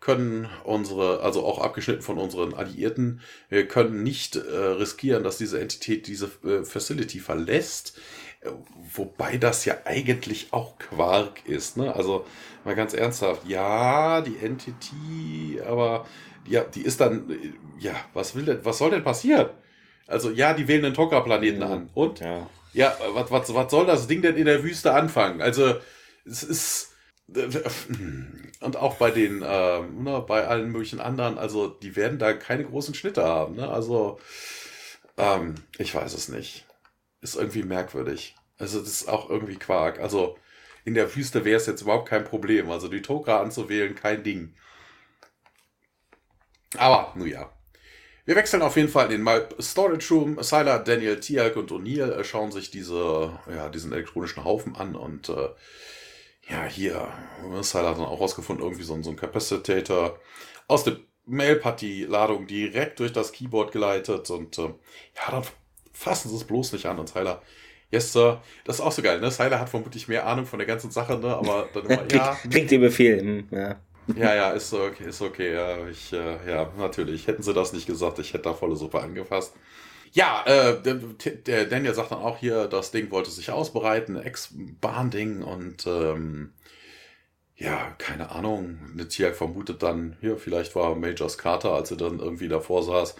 können 0.00 0.48
unsere, 0.64 1.20
also 1.20 1.44
auch 1.44 1.58
abgeschnitten 1.58 2.02
von 2.02 2.18
unseren 2.18 2.54
Alliierten, 2.54 3.20
wir 3.48 3.66
können 3.66 4.02
nicht 4.02 4.36
äh, 4.36 4.40
riskieren, 4.40 5.24
dass 5.24 5.38
diese 5.38 5.60
Entität 5.60 6.06
diese 6.06 6.30
äh, 6.44 6.64
Facility 6.64 7.18
verlässt. 7.18 7.98
Wobei 8.94 9.36
das 9.36 9.64
ja 9.64 9.78
eigentlich 9.84 10.48
auch 10.52 10.78
Quark 10.78 11.44
ist, 11.46 11.76
ne? 11.76 11.94
Also 11.94 12.24
mal 12.64 12.76
ganz 12.76 12.94
ernsthaft, 12.94 13.48
ja, 13.48 14.20
die 14.20 14.36
Entity, 14.36 15.60
aber 15.66 16.06
ja, 16.46 16.62
die 16.62 16.82
ist 16.82 17.00
dann, 17.00 17.28
ja, 17.80 17.96
was 18.14 18.36
will 18.36 18.44
denn, 18.44 18.64
was 18.64 18.78
soll 18.78 18.90
denn 18.90 19.02
passieren? 19.02 19.48
Also 20.06 20.30
ja, 20.30 20.54
die 20.54 20.68
wählen 20.68 20.84
den 20.84 20.94
Tokra-Planeten 20.94 21.62
an. 21.64 21.90
Und? 21.94 22.20
Ja. 22.20 22.48
Ja, 22.72 22.96
was, 23.12 23.30
was, 23.30 23.54
was 23.54 23.70
soll 23.70 23.86
das 23.86 24.06
Ding 24.06 24.22
denn 24.22 24.36
in 24.36 24.44
der 24.44 24.62
Wüste 24.62 24.92
anfangen? 24.92 25.40
Also, 25.40 25.76
es 26.24 26.42
ist. 26.42 26.87
Und 28.60 28.76
auch 28.76 28.96
bei 28.96 29.10
den, 29.10 29.42
äh, 29.42 29.80
ne, 29.80 30.24
bei 30.26 30.46
allen 30.46 30.70
möglichen 30.70 31.00
anderen, 31.00 31.38
also 31.38 31.68
die 31.68 31.94
werden 31.94 32.18
da 32.18 32.32
keine 32.32 32.64
großen 32.64 32.94
Schnitte 32.94 33.22
haben. 33.22 33.56
Ne? 33.56 33.68
Also, 33.68 34.18
ähm, 35.16 35.56
ich 35.78 35.94
weiß 35.94 36.14
es 36.14 36.28
nicht. 36.28 36.66
Ist 37.20 37.36
irgendwie 37.36 37.62
merkwürdig. 37.62 38.34
Also, 38.58 38.80
das 38.80 38.88
ist 38.88 39.08
auch 39.08 39.30
irgendwie 39.30 39.56
Quark. 39.56 40.00
Also, 40.00 40.38
in 40.84 40.94
der 40.94 41.14
Wüste 41.14 41.44
wäre 41.44 41.58
es 41.58 41.66
jetzt 41.66 41.82
überhaupt 41.82 42.08
kein 42.08 42.24
Problem. 42.24 42.70
Also, 42.70 42.88
die 42.88 43.02
Tokra 43.02 43.40
anzuwählen, 43.40 43.94
kein 43.94 44.22
Ding. 44.24 44.54
Aber, 46.76 47.12
nun 47.16 47.28
ja. 47.28 47.52
Wir 48.24 48.36
wechseln 48.36 48.62
auf 48.62 48.76
jeden 48.76 48.90
Fall 48.90 49.10
in 49.12 49.24
den 49.24 49.40
Storage 49.60 50.12
Room. 50.12 50.42
Sylar, 50.42 50.84
Daniel, 50.84 51.18
Tiag 51.18 51.56
und 51.56 51.70
O'Neill 51.72 52.12
äh, 52.12 52.24
schauen 52.24 52.52
sich 52.52 52.70
diese, 52.70 53.38
ja, 53.48 53.68
diesen 53.68 53.92
elektronischen 53.92 54.44
Haufen 54.44 54.76
an 54.76 54.96
und 54.96 55.28
äh, 55.28 55.48
ja, 56.48 56.64
hier, 56.64 57.08
Sylar 57.60 57.90
hat 57.90 57.98
dann 57.98 58.06
auch 58.06 58.20
rausgefunden, 58.20 58.64
irgendwie 58.64 58.84
so, 58.84 59.00
so 59.02 59.10
ein 59.10 59.16
Capacitator. 59.16 60.18
Aus 60.66 60.84
dem 60.84 61.04
hat 61.62 61.82
die 61.82 62.04
Ladung 62.04 62.46
direkt 62.46 63.00
durch 63.00 63.12
das 63.12 63.32
Keyboard 63.32 63.72
geleitet 63.72 64.30
und 64.30 64.56
äh, 64.58 64.62
ja, 64.62 65.30
dann 65.30 65.42
fassen 65.92 66.30
sie 66.30 66.36
es 66.36 66.44
bloß 66.44 66.72
nicht 66.72 66.86
an 66.86 66.98
und 66.98 67.08
Sylar, 67.08 67.42
yes, 67.90 68.12
Sir. 68.12 68.42
Das 68.64 68.76
ist 68.76 68.80
auch 68.80 68.92
so 68.92 69.02
geil, 69.02 69.20
ne? 69.20 69.30
Sylar 69.30 69.60
hat 69.60 69.68
vermutlich 69.68 70.08
mehr 70.08 70.26
Ahnung 70.26 70.46
von 70.46 70.58
der 70.58 70.66
ganzen 70.66 70.90
Sache, 70.90 71.18
ne? 71.18 71.36
Aber 71.36 71.68
dann 71.72 71.84
immer, 71.84 72.04
ja. 72.12 72.38
Kriegt 72.50 72.70
den 72.70 72.80
Befehl, 72.80 73.20
hm, 73.20 73.48
ja. 73.50 73.80
Ja, 74.16 74.34
ja, 74.34 74.50
ist 74.52 74.72
okay, 74.72 75.04
ist 75.08 75.20
okay. 75.20 75.52
Ja, 75.52 75.86
ich, 75.86 76.12
äh, 76.14 76.50
ja, 76.50 76.72
natürlich. 76.78 77.26
Hätten 77.26 77.42
sie 77.42 77.52
das 77.52 77.74
nicht 77.74 77.86
gesagt, 77.86 78.18
ich 78.18 78.32
hätte 78.32 78.44
da 78.44 78.54
volle 78.54 78.74
Suppe 78.74 79.00
angefasst. 79.00 79.54
Ja, 80.12 80.44
äh, 80.46 80.80
Daniel 81.68 81.94
sagt 81.94 82.12
dann 82.12 82.18
auch 82.18 82.38
hier, 82.38 82.66
das 82.66 82.90
Ding 82.90 83.10
wollte 83.10 83.30
sich 83.30 83.50
ausbreiten, 83.50 84.16
Ex-Bahn-Ding 84.16 85.42
und 85.42 85.86
ähm, 85.86 86.52
ja, 87.56 87.90
keine 87.98 88.30
Ahnung. 88.30 88.78
Netiak 88.94 89.36
vermutet 89.36 89.82
dann, 89.82 90.16
hier, 90.20 90.36
vielleicht 90.36 90.74
war 90.74 90.94
Majors 90.94 91.38
Carter, 91.38 91.72
als 91.72 91.90
er 91.90 91.96
dann 91.96 92.20
irgendwie 92.20 92.48
davor 92.48 92.82
saß, 92.82 93.16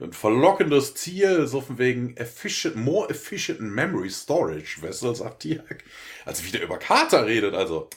ein 0.00 0.12
verlockendes 0.12 0.94
Ziel, 0.94 1.46
so 1.46 1.60
von 1.60 1.78
wegen 1.78 2.16
efficient, 2.16 2.76
more 2.76 3.10
efficient 3.10 3.60
memory 3.60 4.08
storage 4.08 4.80
Vessels, 4.80 5.18
sagt 5.18 5.42
Tiak. 5.42 5.84
Also 6.24 6.44
wieder 6.44 6.62
über 6.62 6.78
Carter 6.78 7.26
redet, 7.26 7.54
also 7.54 7.90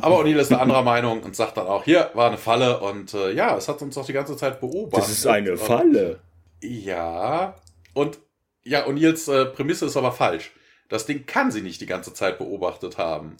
aber 0.00 0.20
O'Neill 0.20 0.38
ist 0.38 0.50
eine 0.50 0.60
anderer 0.60 0.82
Meinung 0.82 1.22
und 1.22 1.36
sagt 1.36 1.58
dann 1.58 1.66
auch, 1.66 1.84
hier 1.84 2.10
war 2.14 2.28
eine 2.28 2.38
Falle 2.38 2.80
und 2.80 3.12
äh, 3.12 3.32
ja, 3.32 3.56
es 3.56 3.68
hat 3.68 3.82
uns 3.82 3.94
doch 3.94 4.06
die 4.06 4.14
ganze 4.14 4.36
Zeit 4.36 4.58
beobachtet. 4.58 5.04
Das 5.04 5.10
ist 5.10 5.26
eine 5.26 5.56
Falle. 5.58 6.20
Ja, 6.62 7.56
und 7.94 8.18
ja, 8.64 8.86
O'Neills 8.86 9.28
äh, 9.28 9.46
Prämisse 9.46 9.86
ist 9.86 9.96
aber 9.96 10.12
falsch. 10.12 10.52
Das 10.88 11.06
Ding 11.06 11.26
kann 11.26 11.50
sie 11.50 11.62
nicht 11.62 11.80
die 11.80 11.86
ganze 11.86 12.14
Zeit 12.14 12.38
beobachtet 12.38 12.98
haben. 12.98 13.36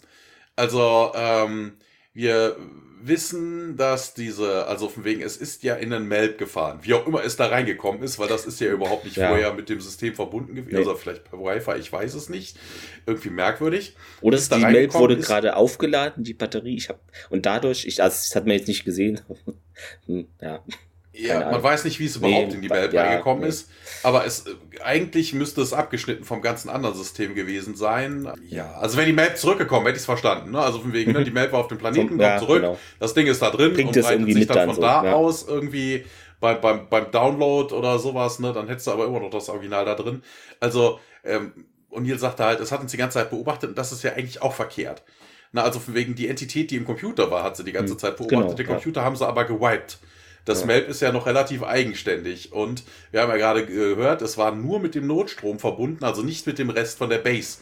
Also, 0.55 1.11
ähm, 1.15 1.77
wir 2.13 2.57
wissen, 3.05 3.75
dass 3.75 4.13
diese, 4.13 4.67
also 4.67 4.87
von 4.87 5.03
wegen, 5.03 5.21
es 5.21 5.35
ist 5.35 5.63
ja 5.63 5.75
in 5.75 5.89
den 5.89 6.07
Melb 6.07 6.37
gefahren, 6.37 6.79
wie 6.83 6.93
auch 6.93 7.05
immer 7.05 7.23
es 7.23 7.35
da 7.35 7.47
reingekommen 7.47 8.01
ist, 8.01 8.17
weil 8.17 8.29
das 8.29 8.45
ist 8.45 8.61
ja 8.61 8.71
überhaupt 8.71 9.03
nicht 9.03 9.17
ja. 9.17 9.27
vorher 9.27 9.53
mit 9.53 9.67
dem 9.67 9.81
System 9.81 10.15
verbunden 10.15 10.55
gewesen, 10.55 10.73
nee. 10.73 10.79
also 10.79 10.95
vielleicht 10.95 11.25
per 11.25 11.39
Wi-Fi, 11.39 11.79
ich 11.79 11.91
weiß 11.91 12.13
es 12.13 12.29
nicht, 12.29 12.57
irgendwie 13.05 13.29
merkwürdig. 13.29 13.95
Oder 14.21 14.37
ist 14.37 14.53
die 14.53 14.59
Melb 14.59 14.93
wurde 14.93 15.15
ist, 15.15 15.25
gerade 15.27 15.55
aufgeladen, 15.55 16.23
die 16.23 16.33
Batterie, 16.33 16.77
ich 16.77 16.89
habe 16.89 16.99
und 17.29 17.45
dadurch, 17.45 17.85
ich, 17.85 18.01
also 18.01 18.15
das 18.15 18.35
hat 18.35 18.45
man 18.45 18.55
jetzt 18.55 18.67
nicht 18.67 18.85
gesehen, 18.85 19.19
hm, 20.05 20.27
ja. 20.41 20.63
Ja, 21.15 21.51
man 21.51 21.61
weiß 21.61 21.85
nicht, 21.85 21.99
wie 21.99 22.05
es 22.05 22.15
überhaupt 22.15 22.47
nee, 22.47 22.55
in 22.55 22.61
die 22.63 22.69
Welt 22.71 22.91
ja, 22.91 23.03
reingekommen 23.03 23.43
nee. 23.43 23.49
ist, 23.49 23.69
aber 24.01 24.25
es 24.25 24.45
eigentlich 24.83 25.33
müsste 25.33 25.61
es 25.61 25.71
abgeschnitten 25.71 26.23
vom 26.23 26.41
ganzen 26.41 26.69
anderen 26.69 26.95
System 26.95 27.35
gewesen 27.35 27.75
sein. 27.75 28.31
Ja, 28.49 28.73
also 28.79 28.97
wenn 28.97 29.05
die 29.05 29.13
Map 29.13 29.37
zurückgekommen, 29.37 29.85
hätte 29.85 29.97
ich 29.97 30.01
es 30.01 30.05
verstanden. 30.05 30.51
Ne? 30.51 30.59
Also 30.59 30.79
von 30.79 30.91
wegen, 30.91 31.11
ne, 31.11 31.23
die 31.23 31.31
Map 31.31 31.51
war 31.51 31.59
auf 31.59 31.67
dem 31.67 31.77
Planeten, 31.77 32.09
kommt 32.09 32.21
ja, 32.21 32.39
zurück, 32.39 32.61
genau. 32.61 32.79
das 32.99 33.13
Ding 33.13 33.27
ist 33.27 33.43
da 33.43 33.51
drin 33.51 33.73
Bringt 33.73 33.95
und 33.95 34.01
breitet 34.01 34.33
sich 34.33 34.47
dann 34.47 34.69
von 34.69 34.75
so, 34.75 34.81
da 34.81 35.05
ja. 35.05 35.13
aus 35.13 35.47
irgendwie 35.47 36.03
beim, 36.39 36.59
beim, 36.59 36.89
beim 36.89 37.11
Download 37.11 37.73
oder 37.73 37.99
sowas, 37.99 38.39
ne? 38.39 38.51
Dann 38.51 38.67
hättest 38.67 38.87
du 38.87 38.91
aber 38.91 39.05
immer 39.05 39.19
noch 39.19 39.29
das 39.29 39.49
Original 39.49 39.85
da 39.85 39.93
drin. 39.95 40.23
Also, 40.59 40.99
ähm, 41.23 41.53
und 41.89 42.07
Neil 42.07 42.17
sagte 42.17 42.43
halt, 42.43 42.59
es 42.59 42.71
hat 42.71 42.81
uns 42.81 42.91
die 42.91 42.97
ganze 42.97 43.19
Zeit 43.19 43.29
beobachtet 43.29 43.69
und 43.69 43.77
das 43.77 43.91
ist 43.91 44.03
ja 44.03 44.13
eigentlich 44.13 44.41
auch 44.41 44.53
verkehrt. 44.53 45.03
Na, 45.51 45.61
also 45.61 45.79
von 45.79 45.93
wegen 45.93 46.15
die 46.15 46.27
Entität, 46.27 46.71
die 46.71 46.75
im 46.75 46.85
Computer 46.85 47.29
war, 47.29 47.43
hat 47.43 47.55
sie 47.55 47.63
die 47.63 47.71
ganze 47.71 47.93
hm, 47.93 47.99
Zeit 47.99 48.17
beobachtet. 48.17 48.39
Genau, 48.39 48.53
Den 48.55 48.65
Computer 48.65 49.03
haben 49.03 49.15
sie 49.15 49.27
aber 49.27 49.45
gewiped. 49.45 49.99
Das 50.45 50.61
ja. 50.61 50.65
Melb 50.65 50.89
ist 50.89 51.01
ja 51.01 51.11
noch 51.11 51.25
relativ 51.25 51.63
eigenständig 51.63 52.51
und 52.51 52.83
wir 53.11 53.21
haben 53.21 53.29
ja 53.29 53.37
gerade 53.37 53.65
gehört, 53.65 54.21
es 54.21 54.37
war 54.37 54.53
nur 54.53 54.79
mit 54.79 54.93
dem 54.93 55.07
Notstrom 55.07 55.59
verbunden, 55.59 56.03
also 56.03 56.21
nicht 56.21 56.45
mit 56.45 56.59
dem 56.59 56.69
Rest 56.69 56.97
von 56.97 57.09
der 57.09 57.19
Base. 57.19 57.59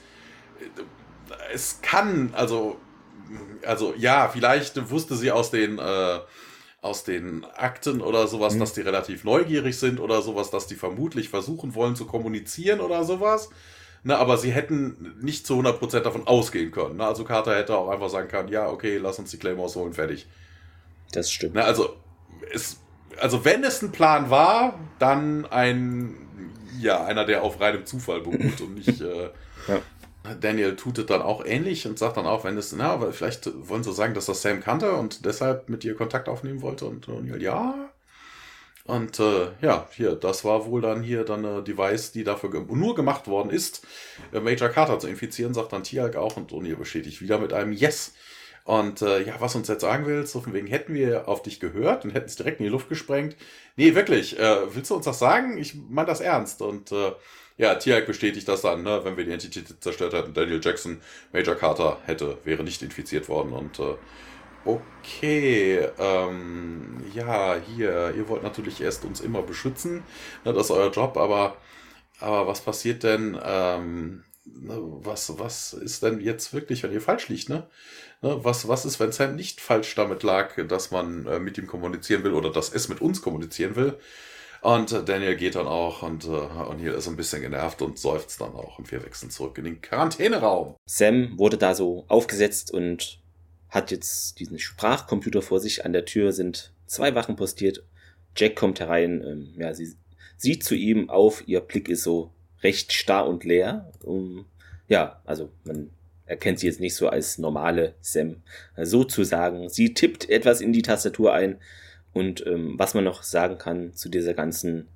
Es 1.54 1.80
kann, 1.82 2.34
also, 2.34 2.78
also 3.66 3.94
ja, 3.98 4.30
vielleicht 4.30 4.90
wusste 4.90 5.16
sie 5.16 5.32
aus 5.32 5.52
den, 5.52 5.78
äh, 5.78 6.20
aus 6.82 7.04
den 7.04 7.46
Akten 7.46 8.02
oder 8.02 8.28
sowas, 8.28 8.56
mhm. 8.56 8.60
dass 8.60 8.74
die 8.74 8.82
relativ 8.82 9.24
neugierig 9.24 9.78
sind 9.78 10.00
oder 10.00 10.24
sowas, 10.24 10.50
dass 10.50 10.66
die 10.66 10.76
vermutlich 10.76 11.30
versuchen 11.30 11.76
wollen 11.76 11.96
zu 11.96 12.06
kommunizieren 12.06 12.80
oder 12.80 13.04
sowas. 13.04 13.50
Ne, 14.04 14.18
aber 14.18 14.38
sie 14.38 14.52
hätten 14.52 15.16
nicht 15.22 15.46
zu 15.46 15.54
100% 15.54 16.00
davon 16.00 16.26
ausgehen 16.26 16.72
können. 16.72 16.98
Ne? 16.98 17.06
Also 17.06 17.24
Carter 17.24 17.56
hätte 17.56 17.78
auch 17.78 17.90
einfach 17.90 18.10
sagen 18.10 18.30
können, 18.30 18.50
ja, 18.50 18.68
okay, 18.68 18.98
lass 18.98 19.20
uns 19.20 19.30
die 19.30 19.38
Claymores 19.38 19.76
holen, 19.76 19.94
fertig. 19.94 20.26
Das 21.12 21.32
stimmt. 21.32 21.54
Ne, 21.54 21.64
also 21.64 21.98
es, 22.54 22.82
also 23.20 23.46
wenn 23.46 23.64
es 23.64 23.82
ein 23.82 23.92
Plan 23.92 24.30
war, 24.30 24.80
dann 25.00 25.46
ein 25.46 26.16
ja, 26.80 27.04
einer, 27.04 27.26
der 27.26 27.44
auf 27.44 27.60
reinem 27.60 27.86
Zufall 27.86 28.22
beruht 28.22 28.62
und 28.62 28.76
nicht. 28.76 29.02
Äh, 29.12 29.30
ja. 29.68 29.82
Daniel 30.39 30.76
tut 30.76 31.00
es 31.00 31.06
dann 31.08 31.22
auch 31.22 31.44
ähnlich 31.46 31.88
und 31.88 31.98
sagt 31.98 32.18
dann 32.18 32.26
auch, 32.26 32.44
wenn 32.44 32.58
es, 32.58 32.72
na, 32.74 32.92
aber 32.92 33.12
vielleicht 33.12 33.50
wollen 33.68 33.84
sie 33.84 33.94
sagen, 33.94 34.14
dass 34.14 34.28
das 34.28 34.42
Sam 34.42 34.60
kannte 34.60 34.94
und 34.94 35.26
deshalb 35.26 35.70
mit 35.70 35.84
ihr 35.84 35.96
Kontakt 35.96 36.30
aufnehmen 36.30 36.62
wollte 36.62 36.86
und 36.86 37.08
O'Neill, 37.08 37.42
ja. 37.42 37.92
Und 38.86 39.20
äh, 39.20 39.48
ja, 39.62 39.88
hier, 39.92 40.16
das 40.16 40.44
war 40.44 40.66
wohl 40.66 40.82
dann 40.82 41.04
hier 41.04 41.24
dann 41.24 41.46
eine 41.46 41.64
Device, 41.64 42.12
die 42.12 42.24
dafür 42.24 42.52
ge 42.52 42.62
nur 42.68 42.96
gemacht 42.96 43.28
worden 43.28 43.50
ist, 43.50 43.86
äh, 44.32 44.39
Major 44.39 44.70
Carter 44.70 45.00
zu 45.00 45.08
infizieren, 45.08 45.54
sagt 45.54 45.74
dann 45.74 45.84
Tialk 45.84 46.16
auch 46.16 46.38
und 46.38 46.52
O'Neill 46.52 46.78
bestätigt 46.78 47.22
wieder 47.22 47.39
mit 47.39 47.54
einem 47.54 47.72
Yes. 47.72 48.14
Und 48.64 49.01
äh, 49.01 49.24
ja, 49.24 49.36
was 49.39 49.55
uns 49.55 49.68
jetzt 49.68 49.82
sagen 49.82 50.05
willst, 50.05 50.34
so 50.34 50.41
von 50.41 50.53
wegen 50.53 50.68
hätten 50.68 50.93
wir 50.93 51.28
auf 51.28 51.41
dich 51.41 51.59
gehört 51.59 52.05
und 52.05 52.12
hätten 52.12 52.28
es 52.28 52.36
direkt 52.36 52.59
in 52.59 52.66
die 52.66 52.70
Luft 52.72 52.89
gesprengt. 52.89 53.36
Nee, 53.76 53.95
wirklich, 53.95 54.39
äh, 54.39 54.74
willst 54.76 54.91
du 54.91 54.95
uns 54.95 55.05
das 55.05 55.20
sagen? 55.20 55.57
Ich 55.57 55.76
meine 55.89 56.07
das 56.07 56.22
ernst. 56.22 56.62
Und 56.62 56.91
äh, 56.91 57.14
ja, 57.57 57.76
Tiag 57.76 58.05
bestätigt 58.07 58.47
das 58.47 58.62
dann, 58.62 58.84
ne, 58.84 59.01
wenn 59.03 59.18
wir 59.18 59.26
die 59.26 59.32
Entität 59.32 59.68
zerstört 59.82 60.14
hätten, 60.14 60.34
Daniel 60.34 60.62
Jackson, 60.64 61.01
Major 61.34 61.55
Carter 61.55 61.99
hätte, 62.05 62.38
wäre 62.43 62.64
nicht 62.64 62.82
infiziert 62.82 63.30
worden 63.30 63.53
und 63.53 63.80
äh, 63.80 63.95
Okay, 64.64 65.80
ähm, 65.97 67.03
ja, 67.16 67.55
hier, 67.55 68.14
ihr 68.16 68.30
wollt 68.30 68.43
natürlich 68.43 68.80
erst 68.80 69.05
uns 69.05 69.20
immer 69.20 69.41
beschützen, 69.41 70.03
ne, 70.45 70.53
das 70.53 70.66
ist 70.68 70.72
euer 70.72 70.91
Job, 70.91 71.18
aber, 71.18 71.57
aber 72.20 72.45
was 72.45 72.62
passiert 72.62 73.01
denn, 73.01 73.39
ähm, 73.43 74.24
was, 74.45 75.39
was 75.39 75.74
ist 75.74 76.03
denn 76.03 76.20
jetzt 76.20 76.53
wirklich, 76.53 76.84
wenn 76.84 76.91
ihr 76.93 77.01
falsch 77.01 77.30
liegt, 77.30 77.49
ne? 77.49 77.68
Ne 78.22 78.44
was, 78.44 78.68
was 78.68 78.86
ist, 78.86 79.00
wenn 79.00 79.12
Sam 79.12 79.36
nicht 79.36 79.62
falsch 79.62 79.96
damit 79.96 80.24
lag, 80.24 80.56
dass 80.68 80.92
man 80.92 81.26
äh, 81.26 81.40
mit 81.40 81.58
ihm 81.58 81.68
kommunizieren 81.68 82.24
will 82.24 82.34
oder 82.34 82.52
dass 82.52 82.74
es 82.74 82.90
mit 82.90 83.02
uns 83.02 83.22
kommunizieren 83.22 83.76
will? 83.76 83.98
Und 84.62 84.92
äh, 84.92 85.04
Daniel 85.04 85.36
geht 85.36 85.56
dann 85.56 85.68
auch 85.68 86.04
und, 86.04 86.26
äh, 86.26 86.78
hier 86.78 86.96
ist 86.96 87.08
ein 87.08 87.16
bisschen 87.16 87.42
genervt 87.42 87.82
und 87.82 87.98
seufzt 87.98 88.42
dann 88.42 88.54
auch. 88.54 88.78
Und 88.78 88.92
wir 88.92 89.04
wechseln 89.04 89.32
zurück 89.32 89.58
in 89.58 89.66
den 89.66 89.82
Quarantäneraum. 89.82 90.76
Sam 90.86 91.38
wurde 91.38 91.58
da 91.58 91.74
so 91.74 92.06
aufgesetzt 92.08 92.72
und 92.72 93.20
hat 93.70 93.90
jetzt 93.90 94.40
diesen 94.40 94.60
Sprachcomputer 94.60 95.42
vor 95.42 95.60
sich. 95.60 95.84
An 95.84 95.94
der 95.94 96.06
Tür 96.06 96.32
sind 96.32 96.74
zwei 96.86 97.16
Wachen 97.16 97.36
postiert. 97.36 97.84
Jack 98.36 98.56
kommt 98.56 98.80
herein. 98.80 99.24
Ähm, 99.24 99.54
ja, 99.58 99.74
sie 99.74 99.96
sieht 100.38 100.64
zu 100.64 100.76
ihm 100.76 101.10
auf. 101.10 101.48
Ihr 101.48 101.62
Blick 101.62 101.90
ist 101.90 102.04
so 102.04 102.32
recht 102.62 102.94
starr 102.94 103.28
und 103.28 103.44
leer. 103.44 103.92
Um, 104.04 104.46
ja, 104.88 105.22
also 105.26 105.52
man 105.64 105.90
erkennt 106.32 106.60
sie 106.60 106.68
jetzt 106.68 106.80
nicht 106.80 106.96
so 106.96 107.10
als 107.10 107.38
normale 107.38 107.94
Sam 108.02 108.38
sozusagen. 108.78 109.70
Sie 109.70 109.94
tippt 109.94 110.30
etwas 110.30 110.62
in 110.62 110.74
die 110.74 110.82
Tastatur 110.82 111.34
ein 111.34 111.58
und 112.14 112.46
ähm, 112.48 112.76
was 112.78 112.94
man 112.94 113.04
noch 113.04 113.22
sagen 113.24 113.58
kann 113.58 113.94
zu 113.94 114.10
dieser 114.10 114.34
ganzen, 114.34 114.88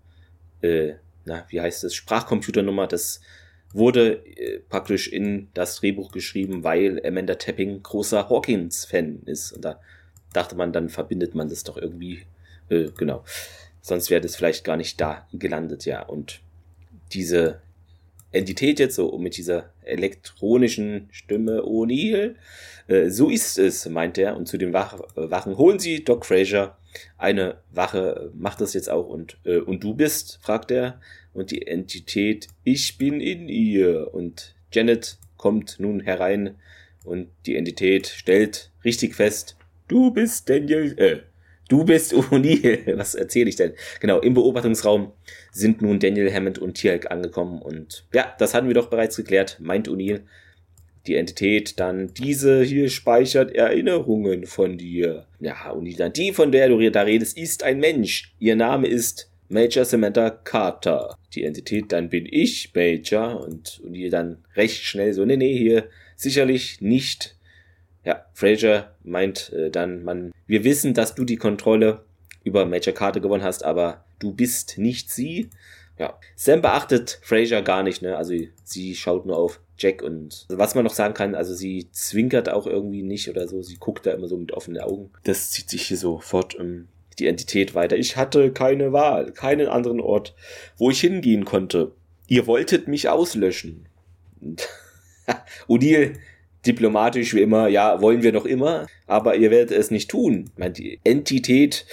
äh, 0.61 0.93
na, 1.25 1.45
wie 1.49 1.61
heißt 1.61 1.83
es, 1.83 1.93
Sprachcomputernummer, 1.93 2.87
das 2.87 3.21
wurde 3.73 4.25
äh, 4.37 4.59
praktisch 4.59 5.07
in 5.09 5.49
das 5.53 5.75
Drehbuch 5.77 6.11
geschrieben, 6.11 6.63
weil 6.63 7.05
Amanda 7.05 7.35
Tapping 7.35 7.83
großer 7.83 8.29
Hawkins-Fan 8.29 9.23
ist. 9.25 9.51
Und 9.51 9.65
da 9.65 9.79
dachte 10.33 10.55
man, 10.55 10.71
dann 10.71 10.89
verbindet 10.89 11.35
man 11.35 11.49
das 11.49 11.63
doch 11.63 11.77
irgendwie, 11.77 12.21
äh, 12.69 12.89
genau. 12.97 13.23
Sonst 13.81 14.09
wäre 14.09 14.21
das 14.21 14.35
vielleicht 14.35 14.63
gar 14.63 14.77
nicht 14.77 14.99
da 14.99 15.27
gelandet, 15.33 15.85
ja. 15.85 16.01
Und 16.01 16.39
diese 17.11 17.61
Entität 18.35 18.79
jetzt 18.79 18.95
so 18.95 19.17
mit 19.17 19.37
dieser 19.37 19.71
elektronischen 19.83 21.07
Stimme 21.11 21.61
O'Neill, 21.63 22.35
äh, 22.87 23.09
so 23.09 23.29
ist 23.29 23.57
es, 23.57 23.87
meint 23.87 24.17
er. 24.17 24.35
Und 24.35 24.47
zu 24.47 24.57
den 24.57 24.73
Wach 24.73 24.99
Wachen 25.15 25.57
holen 25.57 25.79
sie 25.79 26.03
Doc 26.03 26.25
Fraser 26.25 26.77
eine 27.17 27.57
Wache 27.71 28.31
macht 28.33 28.61
das 28.61 28.73
jetzt 28.73 28.89
auch 28.89 29.07
und, 29.07 29.37
äh, 29.45 29.57
und 29.57 29.83
du 29.83 29.93
bist, 29.93 30.39
fragt 30.41 30.71
er. 30.71 30.99
Und 31.33 31.51
die 31.51 31.67
Entität, 31.67 32.47
ich 32.63 32.97
bin 32.97 33.19
in 33.19 33.49
ihr. 33.49 34.13
Und 34.13 34.55
Janet 34.71 35.17
kommt 35.37 35.79
nun 35.79 35.99
herein 35.99 36.55
und 37.03 37.27
die 37.45 37.55
Entität 37.55 38.07
stellt 38.07 38.71
richtig 38.83 39.15
fest, 39.15 39.57
du 39.87 40.11
bist 40.11 40.49
Daniel, 40.49 40.95
äh, 40.97 41.19
du 41.69 41.83
bist 41.83 42.13
O'Neill. 42.15 42.97
Was 42.97 43.15
erzähle 43.15 43.49
ich 43.49 43.55
denn? 43.55 43.73
Genau, 43.99 44.19
im 44.19 44.33
Beobachtungsraum 44.33 45.11
sind 45.51 45.81
nun 45.81 45.99
Daniel 45.99 46.33
Hammond 46.33 46.59
und 46.59 46.75
Tierk 46.75 47.11
angekommen 47.11 47.61
und 47.61 48.05
ja, 48.13 48.33
das 48.39 48.53
hatten 48.53 48.67
wir 48.67 48.75
doch 48.75 48.89
bereits 48.89 49.15
geklärt, 49.15 49.57
meint 49.59 49.89
O'Neill 49.89 50.21
die 51.07 51.15
Entität 51.15 51.79
dann, 51.79 52.13
diese 52.13 52.63
hier 52.63 52.89
speichert 52.89 53.53
Erinnerungen 53.53 54.45
von 54.45 54.77
dir. 54.77 55.27
Ja, 55.39 55.75
die 55.79 55.95
dann, 55.95 56.13
die, 56.13 56.33
von 56.33 56.51
der 56.51 56.69
du 56.69 56.91
da 56.91 57.01
redest, 57.01 57.37
ist 57.37 57.63
ein 57.63 57.79
Mensch. 57.79 58.33
Ihr 58.39 58.55
Name 58.55 58.87
ist 58.87 59.31
Major 59.47 59.85
Samantha 59.85 60.29
Carter. 60.29 61.17
Die 61.33 61.43
Entität, 61.43 61.91
dann 61.91 62.09
bin 62.09 62.27
ich 62.29 62.71
Major. 62.73 63.43
Und, 63.43 63.81
die 63.85 64.09
dann 64.09 64.43
recht 64.55 64.83
schnell 64.83 65.13
so, 65.13 65.25
nee, 65.25 65.37
nee, 65.37 65.55
hier 65.55 65.89
sicherlich 66.15 66.81
nicht. 66.81 67.34
Ja, 68.05 68.25
Fraser 68.33 68.95
meint 69.03 69.51
äh, 69.51 69.69
dann, 69.69 70.03
man, 70.03 70.31
wir 70.47 70.63
wissen, 70.63 70.93
dass 70.93 71.15
du 71.15 71.25
die 71.25 71.37
Kontrolle 71.37 72.05
über 72.43 72.65
Major 72.65 72.93
Carter 72.93 73.19
gewonnen 73.19 73.43
hast, 73.43 73.65
aber 73.65 74.05
du 74.19 74.31
bist 74.31 74.77
nicht 74.77 75.11
sie. 75.11 75.49
Ja, 75.97 76.19
Sam 76.35 76.61
beachtet 76.61 77.19
Fraser 77.23 77.61
gar 77.61 77.81
nicht, 77.81 78.01
ne? 78.01 78.15
Also 78.15 78.33
sie 78.63 78.95
schaut 78.95 79.25
nur 79.25 79.37
auf 79.37 79.59
Jack 79.77 80.01
und 80.03 80.45
was 80.49 80.75
man 80.75 80.83
noch 80.83 80.93
sagen 80.93 81.13
kann, 81.13 81.35
also 81.35 81.53
sie 81.53 81.89
zwinkert 81.91 82.49
auch 82.49 82.67
irgendwie 82.67 83.01
nicht 83.01 83.29
oder 83.29 83.47
so, 83.47 83.61
sie 83.61 83.77
guckt 83.77 84.05
da 84.05 84.11
immer 84.11 84.27
so 84.27 84.37
mit 84.37 84.53
offenen 84.53 84.81
Augen. 84.81 85.09
Das 85.23 85.51
zieht 85.51 85.69
sich 85.69 85.83
hier 85.83 85.97
so 85.97 86.19
fort 86.19 86.55
um 86.55 86.87
die 87.19 87.27
Entität 87.27 87.75
weiter. 87.75 87.97
Ich 87.97 88.17
hatte 88.17 88.51
keine 88.51 88.93
Wahl, 88.93 89.31
keinen 89.31 89.67
anderen 89.67 89.99
Ort, 89.99 90.35
wo 90.77 90.91
ich 90.91 90.99
hingehen 90.99 91.45
konnte. 91.45 91.91
Ihr 92.27 92.45
wolltet 92.47 92.87
mich 92.87 93.09
auslöschen. 93.09 93.87
Odil, 95.67 96.17
diplomatisch 96.65 97.33
wie 97.33 97.41
immer, 97.41 97.67
ja, 97.67 98.01
wollen 98.01 98.23
wir 98.23 98.31
noch 98.31 98.45
immer, 98.45 98.87
aber 99.07 99.35
ihr 99.35 99.51
werdet 99.51 99.77
es 99.77 99.91
nicht 99.91 100.09
tun. 100.09 100.49
Meint 100.57 100.77
die 100.77 100.99
Entität 101.03 101.85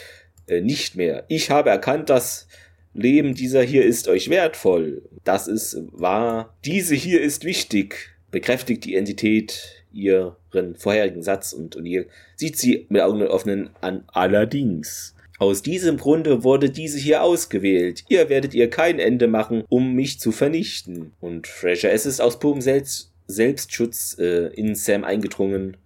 äh, 0.47 0.61
nicht 0.61 0.97
mehr. 0.97 1.25
Ich 1.29 1.51
habe 1.51 1.71
erkannt, 1.71 2.11
dass 2.11 2.47
Leben 2.95 3.35
dieser 3.35 3.63
hier 3.63 3.85
ist 3.85 4.09
euch 4.09 4.29
wertvoll. 4.29 5.03
Das 5.25 5.49
ist 5.49 5.77
wahr. 5.93 6.55
Diese 6.65 6.95
hier 6.95 7.21
ist 7.21 7.45
wichtig. 7.45 8.11
Bekräftigt 8.31 8.85
die 8.85 8.97
Entität 8.97 9.85
ihren 9.93 10.77
vorherigen 10.77 11.23
Satz 11.23 11.53
und 11.53 11.77
O'Neill 11.77 12.07
sieht 12.37 12.59
sie 12.59 12.87
mit 12.89 13.03
Augen 13.03 13.23
offenen 13.27 13.71
an. 13.81 14.05
Allerdings. 14.09 15.15
Aus 15.39 15.63
diesem 15.63 15.97
Grunde 15.97 16.45
wurde 16.45 16.71
diese 16.71 16.99
hier 16.99 17.23
ausgewählt. 17.23 18.05
Ihr 18.09 18.29
werdet 18.29 18.55
ihr 18.55 18.71
kein 18.71 18.99
Ende 18.99 19.27
machen, 19.27 19.65
um 19.69 19.95
mich 19.95 20.21
zu 20.21 20.31
vernichten. 20.31 21.13
Und 21.21 21.47
Fraser, 21.47 21.91
es 21.91 22.07
ist 22.07 22.21
aus 22.21 22.39
purem 22.39 22.61
Selbst 22.61 23.12
Selbstschutz 23.33 24.17
äh, 24.19 24.49
in 24.55 24.75
Sam 24.75 25.05
eingedrungen. 25.05 25.77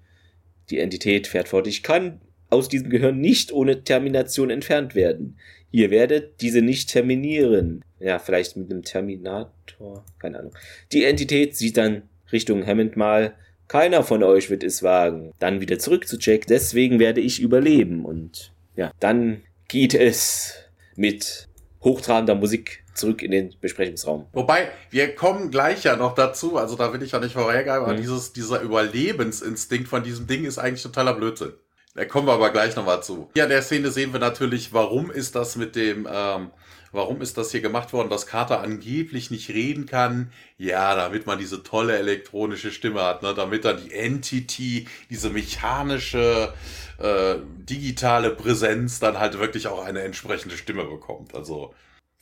Die 0.70 0.78
Entität 0.78 1.26
fährt 1.26 1.48
fort. 1.48 1.66
Ich 1.66 1.82
kann 1.82 2.20
aus 2.50 2.68
diesem 2.68 2.90
Gehirn 2.90 3.20
nicht 3.20 3.52
ohne 3.52 3.84
Termination 3.84 4.50
entfernt 4.50 4.94
werden. 4.94 5.38
Ihr 5.70 5.90
werdet 5.90 6.40
diese 6.40 6.62
nicht 6.62 6.90
terminieren. 6.90 7.84
Ja, 7.98 8.18
vielleicht 8.18 8.56
mit 8.56 8.70
einem 8.70 8.82
Terminator. 8.82 10.04
Keine 10.18 10.38
Ahnung. 10.38 10.54
Die 10.92 11.04
Entität 11.04 11.56
sieht 11.56 11.76
dann 11.76 12.02
Richtung 12.32 12.66
Hammond 12.66 12.96
mal. 12.96 13.34
Keiner 13.68 14.04
von 14.04 14.22
euch 14.22 14.48
wird 14.48 14.62
es 14.62 14.82
wagen. 14.82 15.32
Dann 15.38 15.60
wieder 15.60 15.78
zurück 15.78 16.06
zu 16.06 16.18
Jack. 16.18 16.46
Deswegen 16.46 16.98
werde 16.98 17.20
ich 17.20 17.40
überleben. 17.40 18.04
Und 18.04 18.52
ja, 18.76 18.92
dann 19.00 19.42
geht 19.68 19.94
es 19.94 20.54
mit 20.94 21.48
hochtrabender 21.82 22.34
Musik 22.34 22.84
zurück 22.96 23.22
in 23.22 23.30
den 23.30 23.54
Besprechungsraum. 23.60 24.26
Wobei, 24.32 24.70
wir 24.90 25.14
kommen 25.14 25.50
gleich 25.50 25.84
ja 25.84 25.96
noch 25.96 26.14
dazu, 26.14 26.56
also 26.56 26.76
da 26.76 26.92
will 26.92 27.02
ich 27.02 27.12
ja 27.12 27.20
nicht 27.20 27.34
vorhergehen, 27.34 27.76
aber 27.76 27.92
mhm. 27.92 27.98
dieses, 27.98 28.32
dieser 28.32 28.60
Überlebensinstinkt 28.60 29.88
von 29.88 30.02
diesem 30.02 30.26
Ding 30.26 30.44
ist 30.44 30.58
eigentlich 30.58 30.82
totaler 30.82 31.14
Blödsinn. 31.14 31.52
Da 31.96 32.04
kommen 32.04 32.26
wir 32.26 32.34
aber 32.34 32.50
gleich 32.50 32.76
nochmal 32.76 33.02
zu. 33.02 33.30
Hier 33.32 33.44
an 33.44 33.48
der 33.48 33.62
Szene 33.62 33.90
sehen 33.90 34.12
wir 34.12 34.20
natürlich, 34.20 34.74
warum 34.74 35.10
ist 35.10 35.34
das 35.34 35.56
mit 35.56 35.76
dem, 35.76 36.06
ähm, 36.12 36.50
warum 36.92 37.22
ist 37.22 37.38
das 37.38 37.50
hier 37.50 37.62
gemacht 37.62 37.94
worden, 37.94 38.10
dass 38.10 38.26
Carter 38.26 38.60
angeblich 38.60 39.30
nicht 39.30 39.48
reden 39.48 39.86
kann? 39.86 40.30
Ja, 40.58 40.94
damit 40.94 41.26
man 41.26 41.38
diese 41.38 41.62
tolle 41.62 41.96
elektronische 41.96 42.70
Stimme 42.70 43.02
hat, 43.02 43.22
ne? 43.22 43.32
damit 43.32 43.64
dann 43.64 43.82
die 43.82 43.94
Entity, 43.94 44.88
diese 45.08 45.30
mechanische, 45.30 46.52
äh, 46.98 47.36
digitale 47.60 48.28
Präsenz 48.30 49.00
dann 49.00 49.18
halt 49.18 49.38
wirklich 49.38 49.66
auch 49.68 49.82
eine 49.82 50.02
entsprechende 50.02 50.58
Stimme 50.58 50.84
bekommt. 50.84 51.34
Also 51.34 51.72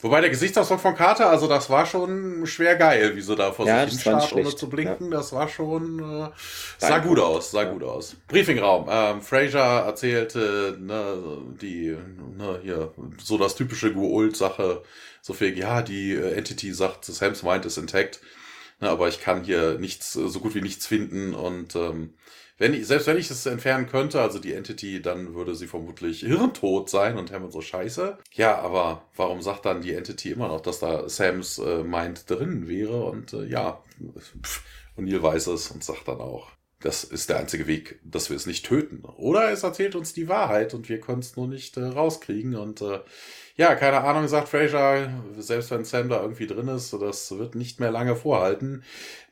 Wobei 0.04 0.20
der 0.20 0.28
Gesichtsausdruck 0.28 0.80
von 0.80 0.94
Carter, 0.94 1.30
also 1.30 1.48
das 1.48 1.70
war 1.70 1.86
schon 1.86 2.46
schwer 2.46 2.76
geil, 2.76 3.16
wie 3.16 3.22
sie 3.22 3.34
da 3.34 3.52
vor 3.52 3.66
ja, 3.66 3.84
sich 3.84 4.02
hinstarrt, 4.02 4.34
ohne 4.34 4.54
zu 4.54 4.68
blinken. 4.68 5.10
Ja. 5.10 5.16
Das 5.16 5.32
war 5.32 5.48
schon, 5.48 5.98
äh, 5.98 6.28
sah 6.76 6.98
gut 6.98 7.18
aus, 7.18 7.52
sah 7.52 7.62
ja. 7.62 7.72
gut 7.72 7.82
aus. 7.82 8.14
Briefingraum. 8.28 8.86
Ähm, 8.90 9.22
Fraser 9.22 9.86
erzählte, 9.86 10.76
ne, 10.78 11.38
die, 11.58 11.96
ne, 12.36 12.60
hier, 12.62 12.92
so 13.16 13.38
das 13.38 13.54
typische 13.54 13.94
Guult-Sache, 13.94 14.82
so 15.22 15.32
viel, 15.32 15.56
ja, 15.56 15.80
die 15.80 16.12
äh, 16.12 16.34
Entity 16.34 16.74
sagt, 16.74 17.06
Sam's 17.06 17.42
Mind 17.42 17.64
ist 17.64 17.78
intact, 17.78 18.20
ne, 18.80 18.90
aber 18.90 19.08
ich 19.08 19.22
kann 19.22 19.42
hier 19.42 19.78
nichts, 19.78 20.12
so 20.12 20.38
gut 20.38 20.54
wie 20.54 20.60
nichts 20.60 20.86
finden 20.86 21.32
und, 21.32 21.76
ähm, 21.76 22.12
wenn 22.56 22.72
ich, 22.72 22.86
selbst 22.86 23.06
wenn 23.06 23.18
ich 23.18 23.30
es 23.30 23.46
entfernen 23.46 23.86
könnte, 23.86 24.20
also 24.20 24.38
die 24.38 24.52
Entity, 24.52 25.02
dann 25.02 25.34
würde 25.34 25.54
sie 25.54 25.66
vermutlich 25.66 26.20
hirntot 26.20 26.88
sein 26.88 27.18
und 27.18 27.32
Hammond 27.32 27.52
so 27.52 27.60
scheiße. 27.60 28.18
Ja, 28.32 28.58
aber 28.58 29.02
warum 29.16 29.42
sagt 29.42 29.64
dann 29.64 29.82
die 29.82 29.94
Entity 29.94 30.30
immer 30.30 30.48
noch, 30.48 30.60
dass 30.60 30.78
da 30.78 31.08
Sams 31.08 31.58
äh, 31.58 31.82
Mind 31.82 32.30
drin 32.30 32.68
wäre? 32.68 33.04
Und 33.04 33.32
äh, 33.32 33.44
ja, 33.46 33.82
und 34.96 35.04
Neil 35.06 35.22
weiß 35.22 35.48
es 35.48 35.70
und 35.70 35.82
sagt 35.82 36.06
dann 36.06 36.20
auch, 36.20 36.52
das 36.84 37.02
ist 37.02 37.30
der 37.30 37.38
einzige 37.38 37.66
Weg, 37.66 37.98
dass 38.04 38.28
wir 38.28 38.36
es 38.36 38.46
nicht 38.46 38.66
töten. 38.66 39.04
Oder 39.16 39.50
es 39.50 39.62
erzählt 39.62 39.94
uns 39.94 40.12
die 40.12 40.28
Wahrheit 40.28 40.74
und 40.74 40.88
wir 40.88 41.00
können 41.00 41.20
es 41.20 41.34
nur 41.34 41.48
nicht 41.48 41.76
äh, 41.78 41.84
rauskriegen. 41.84 42.54
Und 42.56 42.82
äh, 42.82 43.00
ja, 43.56 43.74
keine 43.74 44.02
Ahnung, 44.02 44.28
sagt 44.28 44.48
Fraser, 44.48 45.10
selbst 45.38 45.70
wenn 45.70 45.84
Sam 45.84 46.08
da 46.08 46.20
irgendwie 46.20 46.46
drin 46.46 46.68
ist, 46.68 46.92
das 46.92 47.36
wird 47.38 47.54
nicht 47.54 47.80
mehr 47.80 47.90
lange 47.90 48.16
vorhalten. 48.16 48.84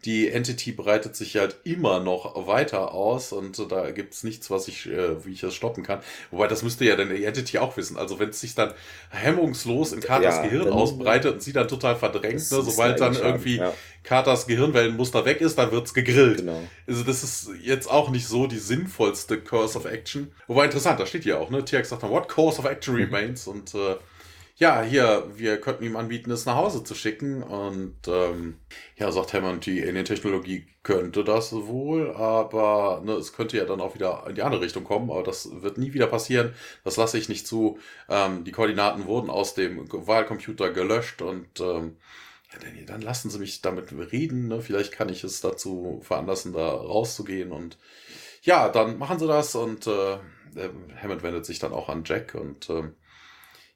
Die 0.04 0.28
Entity 0.30 0.72
breitet 0.72 1.14
sich 1.14 1.36
halt 1.36 1.56
immer 1.62 2.00
noch 2.00 2.46
weiter 2.46 2.92
aus 2.92 3.32
und 3.32 3.70
da 3.70 3.90
gibt's 3.92 4.24
nichts, 4.24 4.50
was 4.50 4.66
ich, 4.66 4.88
äh, 4.88 5.24
wie 5.24 5.32
ich 5.32 5.40
das 5.40 5.54
stoppen 5.54 5.84
kann. 5.84 6.00
Wobei, 6.30 6.48
das 6.48 6.62
müsste 6.62 6.84
ja 6.84 6.96
dann 6.96 7.14
die 7.14 7.24
Entity 7.24 7.58
auch 7.58 7.76
wissen. 7.76 7.96
Also 7.96 8.18
wenn 8.18 8.30
es 8.30 8.40
sich 8.40 8.54
dann 8.54 8.74
hemmungslos 9.10 9.92
in 9.92 10.00
Carters 10.00 10.36
ja, 10.36 10.42
Gehirn 10.42 10.68
ausbreitet 10.68 11.34
und 11.34 11.42
sie 11.42 11.52
dann 11.52 11.68
total 11.68 11.96
verdrängt, 11.96 12.34
ne, 12.50 12.62
sobald 12.62 13.00
dann 13.00 13.14
irgendwie 13.14 13.56
ja. 13.58 13.72
Carters 14.02 14.46
Gehirnwellenmuster 14.46 15.24
weg 15.24 15.40
ist, 15.40 15.58
dann 15.58 15.70
wird's 15.70 15.94
gegrillt. 15.94 16.38
Genau. 16.38 16.60
Also 16.86 17.04
das 17.04 17.22
ist 17.22 17.50
jetzt 17.62 17.88
auch 17.88 18.10
nicht 18.10 18.26
so 18.26 18.46
die 18.46 18.58
sinnvollste 18.58 19.38
Course 19.38 19.78
of 19.78 19.84
Action. 19.84 20.32
Wobei 20.48 20.64
interessant, 20.64 20.98
da 20.98 21.06
steht 21.06 21.24
ja 21.24 21.38
auch, 21.38 21.50
ne? 21.50 21.64
TX 21.64 21.90
sagt 21.90 22.02
dann, 22.02 22.10
what 22.10 22.28
course 22.28 22.58
of 22.58 22.64
action 22.64 22.94
mhm. 22.94 23.02
remains? 23.02 23.46
Und 23.46 23.74
äh, 23.74 23.96
ja, 24.56 24.82
hier, 24.82 25.30
wir 25.34 25.60
könnten 25.60 25.84
ihm 25.84 25.96
anbieten, 25.96 26.30
es 26.30 26.46
nach 26.46 26.56
Hause 26.56 26.84
zu 26.84 26.94
schicken. 26.94 27.42
Und 27.42 27.96
ähm, 28.06 28.58
ja, 28.96 29.10
sagt 29.10 29.32
Hammond, 29.32 29.66
die 29.66 29.82
Alien-Technologie 29.82 30.66
könnte 30.82 31.24
das 31.24 31.52
wohl, 31.52 32.10
aber 32.10 33.02
ne, 33.04 33.12
es 33.12 33.32
könnte 33.32 33.56
ja 33.56 33.64
dann 33.64 33.80
auch 33.80 33.94
wieder 33.94 34.24
in 34.28 34.34
die 34.34 34.42
andere 34.42 34.60
Richtung 34.60 34.84
kommen, 34.84 35.10
aber 35.10 35.22
das 35.22 35.62
wird 35.62 35.78
nie 35.78 35.94
wieder 35.94 36.06
passieren. 36.06 36.54
Das 36.84 36.96
lasse 36.96 37.18
ich 37.18 37.28
nicht 37.28 37.46
zu. 37.46 37.78
Ähm, 38.08 38.44
die 38.44 38.52
Koordinaten 38.52 39.06
wurden 39.06 39.30
aus 39.30 39.54
dem 39.54 39.88
Wahlcomputer 39.90 40.70
gelöscht 40.70 41.22
und 41.22 41.60
ähm, 41.60 41.96
ja, 42.52 42.58
Danny, 42.60 42.84
dann 42.84 43.00
lassen 43.00 43.30
Sie 43.30 43.38
mich 43.38 43.62
damit 43.62 43.92
reden. 44.12 44.48
Ne? 44.48 44.60
Vielleicht 44.60 44.92
kann 44.92 45.08
ich 45.08 45.24
es 45.24 45.40
dazu 45.40 46.00
veranlassen, 46.02 46.52
da 46.52 46.68
rauszugehen. 46.68 47.52
Und 47.52 47.78
ja, 48.42 48.68
dann 48.68 48.98
machen 48.98 49.18
Sie 49.18 49.26
das. 49.26 49.54
Und 49.54 49.86
äh, 49.86 50.18
Hammond 51.02 51.22
wendet 51.22 51.46
sich 51.46 51.58
dann 51.58 51.72
auch 51.72 51.88
an 51.88 52.04
Jack 52.04 52.34
und 52.34 52.68
äh, 52.68 52.90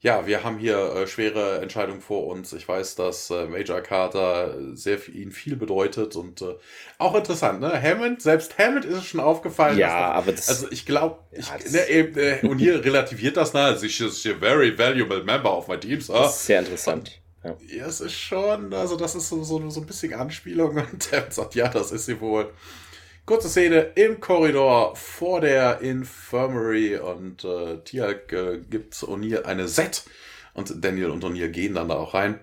ja, 0.06 0.24
wir 0.24 0.44
haben 0.44 0.56
hier 0.56 0.78
äh, 0.94 1.06
schwere 1.08 1.60
Entscheidungen 1.60 2.00
vor 2.00 2.28
uns. 2.28 2.52
Ich 2.52 2.68
weiß, 2.68 2.94
dass 2.94 3.28
äh, 3.30 3.46
Major 3.46 3.80
Carter 3.80 4.54
sehr 4.72 5.00
für 5.00 5.10
ihn 5.10 5.32
viel 5.32 5.56
bedeutet 5.56 6.14
und 6.14 6.42
äh, 6.42 6.54
auch 6.98 7.16
interessant, 7.16 7.60
ne? 7.60 7.72
Hammond, 7.82 8.22
selbst 8.22 8.56
Hammond 8.56 8.84
ist 8.84 8.98
es 8.98 9.06
schon 9.06 9.18
aufgefallen. 9.18 9.76
Ja, 9.76 9.88
das, 9.88 10.16
aber 10.16 10.32
das. 10.32 10.48
Also 10.48 10.68
ich 10.70 10.86
glaube, 10.86 11.18
ja, 11.32 11.42
ne, 11.72 11.88
äh, 11.88 12.46
und 12.46 12.58
hier 12.60 12.84
relativiert 12.84 13.36
das, 13.36 13.52
ne? 13.52 13.62
Also 13.62 13.84
ich 13.84 14.00
ist 14.00 14.24
a 14.28 14.34
very 14.38 14.78
valuable 14.78 15.24
member 15.24 15.58
of 15.58 15.66
my 15.66 15.76
team. 15.76 15.98
Das 15.98 16.36
ist 16.36 16.46
sehr 16.46 16.60
interessant. 16.60 17.20
ja. 17.42 17.56
ja, 17.66 17.86
es 17.86 18.00
ist 18.00 18.14
schon, 18.14 18.72
also 18.74 18.94
das 18.94 19.16
ist 19.16 19.28
so, 19.28 19.42
so, 19.42 19.68
so 19.70 19.80
ein 19.80 19.86
bisschen 19.86 20.14
Anspielung 20.14 20.76
und 20.92 21.10
Hammond 21.10 21.34
sagt, 21.34 21.56
ja, 21.56 21.66
das 21.66 21.90
ist 21.90 22.06
sie 22.06 22.20
wohl. 22.20 22.52
Kurze 23.26 23.48
Szene 23.48 23.90
im 23.96 24.20
Korridor 24.20 24.94
vor 24.94 25.40
der 25.40 25.80
Infirmary 25.80 26.94
und 26.96 27.42
äh, 27.42 27.78
Tialk 27.78 28.32
äh, 28.32 28.60
gibt 28.70 28.94
O'Neill 28.94 29.42
eine 29.42 29.66
Set 29.66 30.04
und 30.54 30.84
Daniel 30.84 31.10
und 31.10 31.24
O'Neill 31.24 31.48
gehen 31.48 31.74
dann 31.74 31.88
da 31.88 31.96
auch 31.96 32.14
rein. 32.14 32.38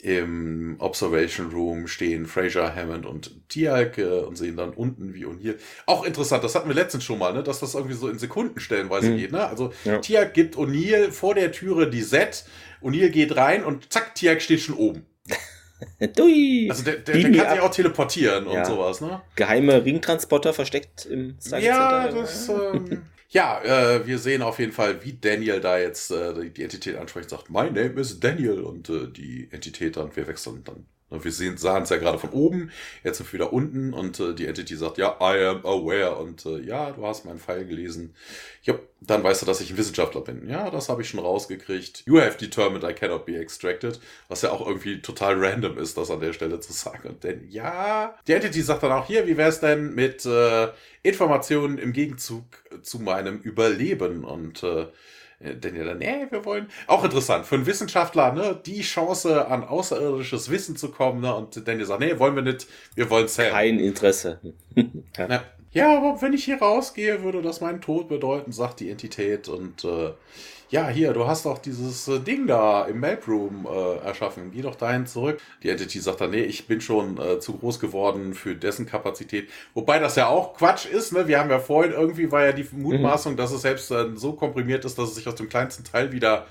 Im 0.00 0.74
Observation 0.80 1.52
Room 1.52 1.86
stehen 1.86 2.26
Fraser, 2.26 2.74
Hammond 2.74 3.06
und 3.06 3.48
Tialk 3.48 3.98
äh, 3.98 4.22
und 4.22 4.36
sehen 4.36 4.56
dann 4.56 4.70
unten 4.70 5.14
wie 5.14 5.26
O'Neill. 5.26 5.58
Auch 5.86 6.04
interessant, 6.04 6.42
das 6.42 6.56
hatten 6.56 6.68
wir 6.68 6.74
letztens 6.74 7.04
schon 7.04 7.20
mal, 7.20 7.32
ne, 7.32 7.44
dass 7.44 7.60
das 7.60 7.74
irgendwie 7.74 7.94
so 7.94 8.08
in 8.08 8.18
Sekunden 8.18 8.58
stellenweise 8.58 9.10
mhm. 9.10 9.18
geht. 9.18 9.30
Ne? 9.30 9.46
Also 9.46 9.72
ja. 9.84 9.98
Tialk 9.98 10.34
gibt 10.34 10.56
O'Neill 10.56 11.12
vor 11.12 11.36
der 11.36 11.52
Türe 11.52 11.88
die 11.88 12.02
Set, 12.02 12.46
O'Neill 12.82 13.10
geht 13.10 13.36
rein 13.36 13.64
und 13.64 13.92
zack, 13.92 14.16
Tialk 14.16 14.42
steht 14.42 14.60
schon 14.60 14.74
oben. 14.74 15.06
Dui. 16.16 16.68
Also 16.70 16.84
der, 16.84 16.96
der, 16.96 17.14
der 17.14 17.32
kann 17.32 17.50
sich 17.52 17.60
auch 17.60 17.70
teleportieren 17.70 18.50
ja. 18.50 18.60
und 18.60 18.66
sowas, 18.66 19.00
ne? 19.00 19.22
Geheime 19.34 19.84
Ringtransporter 19.84 20.52
versteckt 20.52 21.06
im 21.06 21.36
Stargate 21.40 21.66
Ja, 21.66 22.08
das, 22.08 22.48
ähm, 22.48 23.02
ja, 23.28 23.60
äh, 23.62 24.06
wir 24.06 24.18
sehen 24.18 24.42
auf 24.42 24.58
jeden 24.58 24.72
Fall, 24.72 25.04
wie 25.04 25.12
Daniel 25.14 25.60
da 25.60 25.78
jetzt 25.78 26.10
äh, 26.10 26.50
die 26.50 26.62
Entität 26.62 26.96
anspricht, 26.96 27.30
sagt, 27.30 27.50
my 27.50 27.64
name 27.64 28.00
is 28.00 28.20
Daniel 28.20 28.60
und 28.60 28.88
äh, 28.88 29.08
die 29.08 29.48
Entität 29.50 29.96
dann, 29.96 30.14
wir 30.14 30.26
wechseln 30.26 30.62
dann 30.64 30.86
wir 31.10 31.32
sehen, 31.32 31.56
sahen 31.56 31.84
es 31.84 31.90
ja 31.90 31.98
gerade 31.98 32.18
von 32.18 32.30
oben, 32.30 32.70
jetzt 33.04 33.18
sind 33.18 33.32
wir 33.32 33.40
wieder 33.40 33.52
unten 33.52 33.92
und 33.92 34.18
äh, 34.18 34.34
die 34.34 34.46
Entity 34.46 34.76
sagt, 34.76 34.98
ja, 34.98 35.16
I 35.20 35.44
am 35.44 35.64
aware 35.64 36.16
und 36.16 36.44
äh, 36.46 36.58
ja, 36.60 36.90
du 36.90 37.06
hast 37.06 37.24
meinen 37.24 37.38
Pfeil 37.38 37.64
gelesen. 37.64 38.14
Ja, 38.62 38.74
dann 39.00 39.22
weißt 39.22 39.42
du, 39.42 39.46
dass 39.46 39.60
ich 39.60 39.70
ein 39.70 39.76
Wissenschaftler 39.76 40.22
bin. 40.22 40.48
Ja, 40.48 40.68
das 40.70 40.88
habe 40.88 41.02
ich 41.02 41.08
schon 41.08 41.20
rausgekriegt. 41.20 42.02
You 42.06 42.20
have 42.20 42.38
determined 42.38 42.82
I 42.82 42.92
cannot 42.92 43.24
be 43.24 43.38
extracted. 43.38 44.00
Was 44.26 44.42
ja 44.42 44.50
auch 44.50 44.66
irgendwie 44.66 45.00
total 45.00 45.36
random 45.38 45.78
ist, 45.78 45.96
das 45.96 46.10
an 46.10 46.20
der 46.20 46.32
Stelle 46.32 46.58
zu 46.58 46.72
sagen. 46.72 47.08
Und 47.08 47.22
denn 47.22 47.48
ja, 47.48 48.16
die 48.26 48.32
Entity 48.32 48.62
sagt 48.62 48.82
dann 48.82 48.92
auch 48.92 49.06
hier, 49.06 49.28
wie 49.28 49.36
wäre 49.36 49.50
es 49.50 49.60
denn 49.60 49.94
mit 49.94 50.26
äh, 50.26 50.68
Informationen 51.04 51.78
im 51.78 51.92
Gegenzug 51.92 52.44
zu 52.82 52.98
meinem 52.98 53.38
Überleben 53.38 54.24
und 54.24 54.64
äh, 54.64 54.86
denn 55.40 55.76
ja 55.76 55.84
dann, 55.84 55.98
nee, 55.98 56.26
wir 56.30 56.44
wollen. 56.44 56.68
Auch 56.86 57.04
interessant, 57.04 57.46
für 57.46 57.56
einen 57.56 57.66
Wissenschaftler, 57.66 58.32
ne, 58.32 58.58
die 58.64 58.80
Chance 58.80 59.46
an 59.46 59.64
außerirdisches 59.64 60.50
Wissen 60.50 60.76
zu 60.76 60.90
kommen, 60.90 61.20
ne, 61.20 61.34
und 61.34 61.66
Daniel 61.66 61.86
sagt, 61.86 62.00
nee, 62.00 62.18
wollen 62.18 62.34
wir 62.34 62.42
nicht, 62.42 62.66
wir 62.94 63.10
wollen 63.10 63.28
Sam. 63.28 63.50
Kein 63.50 63.78
Interesse. 63.78 64.40
ja. 65.18 65.42
ja, 65.72 65.96
aber 65.96 66.22
wenn 66.22 66.32
ich 66.32 66.44
hier 66.44 66.58
rausgehe, 66.58 67.22
würde 67.22 67.42
das 67.42 67.60
meinen 67.60 67.80
Tod 67.80 68.08
bedeuten, 68.08 68.52
sagt 68.52 68.80
die 68.80 68.90
Entität. 68.90 69.48
Und 69.48 69.84
äh, 69.84 70.12
ja, 70.68 70.88
hier, 70.88 71.12
du 71.12 71.26
hast 71.26 71.46
doch 71.46 71.58
dieses 71.58 72.08
äh, 72.08 72.18
Ding 72.18 72.46
da 72.46 72.84
im 72.86 73.00
Maproom 73.00 73.66
äh, 73.66 74.04
erschaffen. 74.04 74.50
Geh 74.52 74.62
doch 74.62 74.74
dahin 74.74 75.06
zurück. 75.06 75.40
Die 75.62 75.70
Entity 75.70 76.00
sagt 76.00 76.20
dann, 76.20 76.30
nee, 76.30 76.42
ich 76.42 76.66
bin 76.66 76.80
schon 76.80 77.18
äh, 77.18 77.38
zu 77.38 77.56
groß 77.56 77.78
geworden 77.78 78.34
für 78.34 78.54
dessen 78.54 78.86
Kapazität. 78.86 79.48
Wobei 79.74 79.98
das 79.98 80.16
ja 80.16 80.26
auch 80.28 80.56
Quatsch 80.56 80.86
ist, 80.86 81.12
ne? 81.12 81.28
Wir 81.28 81.38
haben 81.38 81.50
ja 81.50 81.60
vorhin 81.60 81.92
irgendwie 81.92 82.32
war 82.32 82.44
ja 82.44 82.52
die 82.52 82.66
Mutmaßung, 82.72 83.32
mhm. 83.32 83.36
dass 83.36 83.52
es 83.52 83.62
selbst 83.62 83.90
dann 83.90 84.16
so 84.16 84.32
komprimiert 84.32 84.84
ist, 84.84 84.98
dass 84.98 85.10
es 85.10 85.14
sich 85.14 85.28
aus 85.28 85.36
dem 85.36 85.48
kleinsten 85.48 85.84
Teil 85.84 86.12
wieder 86.12 86.46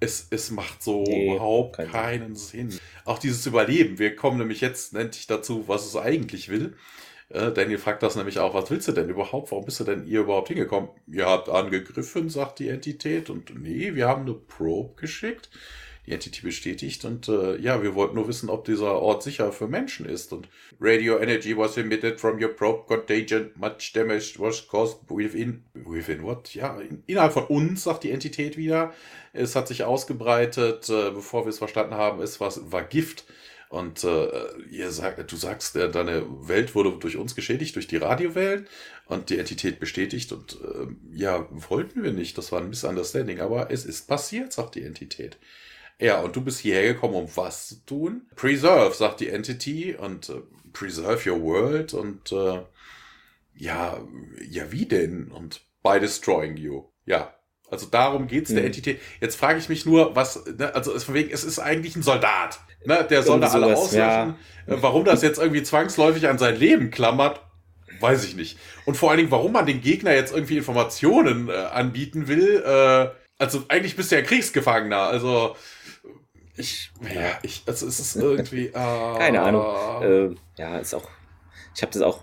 es, 0.00 0.26
es 0.30 0.50
macht 0.50 0.82
so 0.82 1.04
nee, 1.04 1.30
überhaupt 1.30 1.76
keinen, 1.76 1.90
keinen 1.90 2.36
Sinn. 2.36 2.78
Auch 3.04 3.18
dieses 3.18 3.46
Überleben. 3.46 3.98
Wir 3.98 4.16
kommen 4.16 4.38
nämlich 4.38 4.60
jetzt 4.60 4.94
endlich 4.94 5.26
dazu, 5.26 5.64
was 5.68 5.86
es 5.86 5.96
eigentlich 5.96 6.48
will. 6.48 6.74
Äh, 7.30 7.52
Daniel 7.52 7.78
fragt 7.78 8.02
das 8.02 8.16
nämlich 8.16 8.38
auch, 8.38 8.54
was 8.54 8.70
willst 8.70 8.88
du 8.88 8.92
denn 8.92 9.08
überhaupt? 9.08 9.50
Warum 9.50 9.64
bist 9.64 9.80
du 9.80 9.84
denn 9.84 10.06
ihr 10.06 10.20
überhaupt 10.20 10.48
hingekommen? 10.48 10.90
Ihr 11.06 11.26
habt 11.26 11.48
angegriffen, 11.48 12.28
sagt 12.28 12.58
die 12.58 12.68
Entität. 12.68 13.30
Und 13.30 13.60
nee, 13.60 13.94
wir 13.94 14.08
haben 14.08 14.22
eine 14.22 14.34
Probe 14.34 14.94
geschickt. 14.96 15.50
Die 16.06 16.12
Entity 16.12 16.42
bestätigt 16.42 17.06
und 17.06 17.28
äh, 17.28 17.56
ja, 17.56 17.82
wir 17.82 17.94
wollten 17.94 18.16
nur 18.16 18.28
wissen, 18.28 18.50
ob 18.50 18.66
dieser 18.66 19.00
Ort 19.00 19.22
sicher 19.22 19.52
für 19.52 19.68
Menschen 19.68 20.04
ist. 20.04 20.34
Und 20.34 20.50
Radio 20.78 21.18
energy 21.18 21.56
was 21.56 21.78
emitted 21.78 22.20
from 22.20 22.42
your 22.42 22.50
probe 22.50 22.84
contagion. 22.86 23.52
Much 23.56 23.92
damage 23.94 24.34
was 24.36 24.68
caused 24.68 24.98
within. 25.08 25.64
Within 25.72 26.22
what? 26.22 26.54
Ja, 26.54 26.78
in, 26.78 27.02
innerhalb 27.06 27.32
von 27.32 27.44
uns, 27.44 27.84
sagt 27.84 28.04
die 28.04 28.10
Entität 28.10 28.58
wieder. 28.58 28.92
Es 29.32 29.56
hat 29.56 29.66
sich 29.66 29.84
ausgebreitet, 29.84 30.90
äh, 30.90 31.10
bevor 31.10 31.46
wir 31.46 31.50
es 31.50 31.58
verstanden 31.58 31.94
haben, 31.94 32.20
es 32.20 32.38
war, 32.38 32.52
war 32.70 32.82
Gift. 32.82 33.24
Und 33.68 34.04
äh, 34.04 34.28
ihr 34.70 34.90
sagt, 34.90 35.30
du 35.30 35.36
sagst, 35.36 35.76
äh, 35.76 35.90
deine 35.90 36.24
Welt 36.48 36.74
wurde 36.74 36.92
durch 36.98 37.16
uns 37.16 37.34
geschädigt, 37.34 37.74
durch 37.76 37.86
die 37.86 37.96
Radiowellen 37.96 38.68
und 39.06 39.30
die 39.30 39.38
Entität 39.38 39.80
bestätigt. 39.80 40.32
Und 40.32 40.58
äh, 40.62 40.86
ja, 41.16 41.46
wollten 41.50 42.02
wir 42.02 42.12
nicht, 42.12 42.38
das 42.38 42.52
war 42.52 42.60
ein 42.60 42.68
Misunderstanding, 42.68 43.40
aber 43.40 43.70
es 43.70 43.84
ist 43.84 44.06
passiert, 44.06 44.52
sagt 44.52 44.76
die 44.76 44.84
Entität. 44.84 45.38
Ja, 46.00 46.20
und 46.20 46.34
du 46.36 46.40
bist 46.40 46.60
hierher 46.60 46.94
gekommen, 46.94 47.14
um 47.14 47.36
was 47.36 47.68
zu 47.68 47.86
tun? 47.86 48.22
Preserve, 48.34 48.94
sagt 48.94 49.20
die 49.20 49.28
Entity, 49.28 49.94
und 49.94 50.28
äh, 50.28 50.42
preserve 50.72 51.30
your 51.30 51.40
world. 51.40 51.94
Und 51.94 52.32
äh, 52.32 52.62
ja, 53.54 54.00
ja, 54.48 54.72
wie 54.72 54.86
denn? 54.86 55.30
Und 55.30 55.62
by 55.82 56.00
destroying 56.00 56.56
you. 56.56 56.84
Ja, 57.06 57.34
also 57.70 57.86
darum 57.86 58.26
geht's 58.26 58.50
der 58.50 58.60
mhm. 58.60 58.66
Entität. 58.66 59.00
Jetzt 59.20 59.36
frage 59.36 59.58
ich 59.58 59.68
mich 59.68 59.86
nur, 59.86 60.14
was, 60.14 60.44
ne, 60.46 60.74
also 60.74 60.94
es, 60.94 61.04
von 61.04 61.14
wegen, 61.14 61.30
es 61.30 61.44
ist 61.44 61.58
eigentlich 61.58 61.96
ein 61.96 62.02
Soldat. 62.02 62.60
Ne? 62.84 63.06
Der 63.08 63.22
soll 63.22 63.40
da 63.40 63.48
alle 63.48 63.74
auslöschen. 63.74 63.98
Ja. 63.98 64.36
Äh, 64.66 64.82
warum 64.82 65.04
das 65.04 65.22
jetzt 65.22 65.38
irgendwie 65.38 65.62
zwangsläufig 65.62 66.28
an 66.28 66.38
sein 66.38 66.56
Leben 66.56 66.90
klammert, 66.90 67.40
weiß 68.00 68.24
ich 68.24 68.36
nicht. 68.36 68.58
Und 68.84 68.96
vor 68.96 69.10
allen 69.10 69.18
Dingen, 69.18 69.30
warum 69.30 69.52
man 69.52 69.66
den 69.66 69.80
Gegner 69.80 70.12
jetzt 70.12 70.34
irgendwie 70.34 70.58
Informationen 70.58 71.48
äh, 71.48 71.52
anbieten 71.52 72.28
will. 72.28 72.62
Äh, 72.64 73.08
also 73.38 73.64
eigentlich 73.68 73.96
bist 73.96 74.12
du 74.12 74.16
ja 74.16 74.22
Kriegsgefangener. 74.22 75.02
Also 75.02 75.56
ich, 76.56 76.92
ja, 77.02 77.38
ich, 77.42 77.62
also 77.66 77.86
es 77.86 77.98
ist 77.98 78.16
irgendwie. 78.16 78.66
Äh, 78.66 78.72
Keine 79.18 79.42
Ahnung. 79.42 79.64
Äh, 80.02 80.60
ja, 80.60 80.78
ist 80.78 80.94
auch. 80.94 81.08
Ich 81.74 81.82
habe 81.82 81.92
das 81.92 82.02
auch 82.02 82.22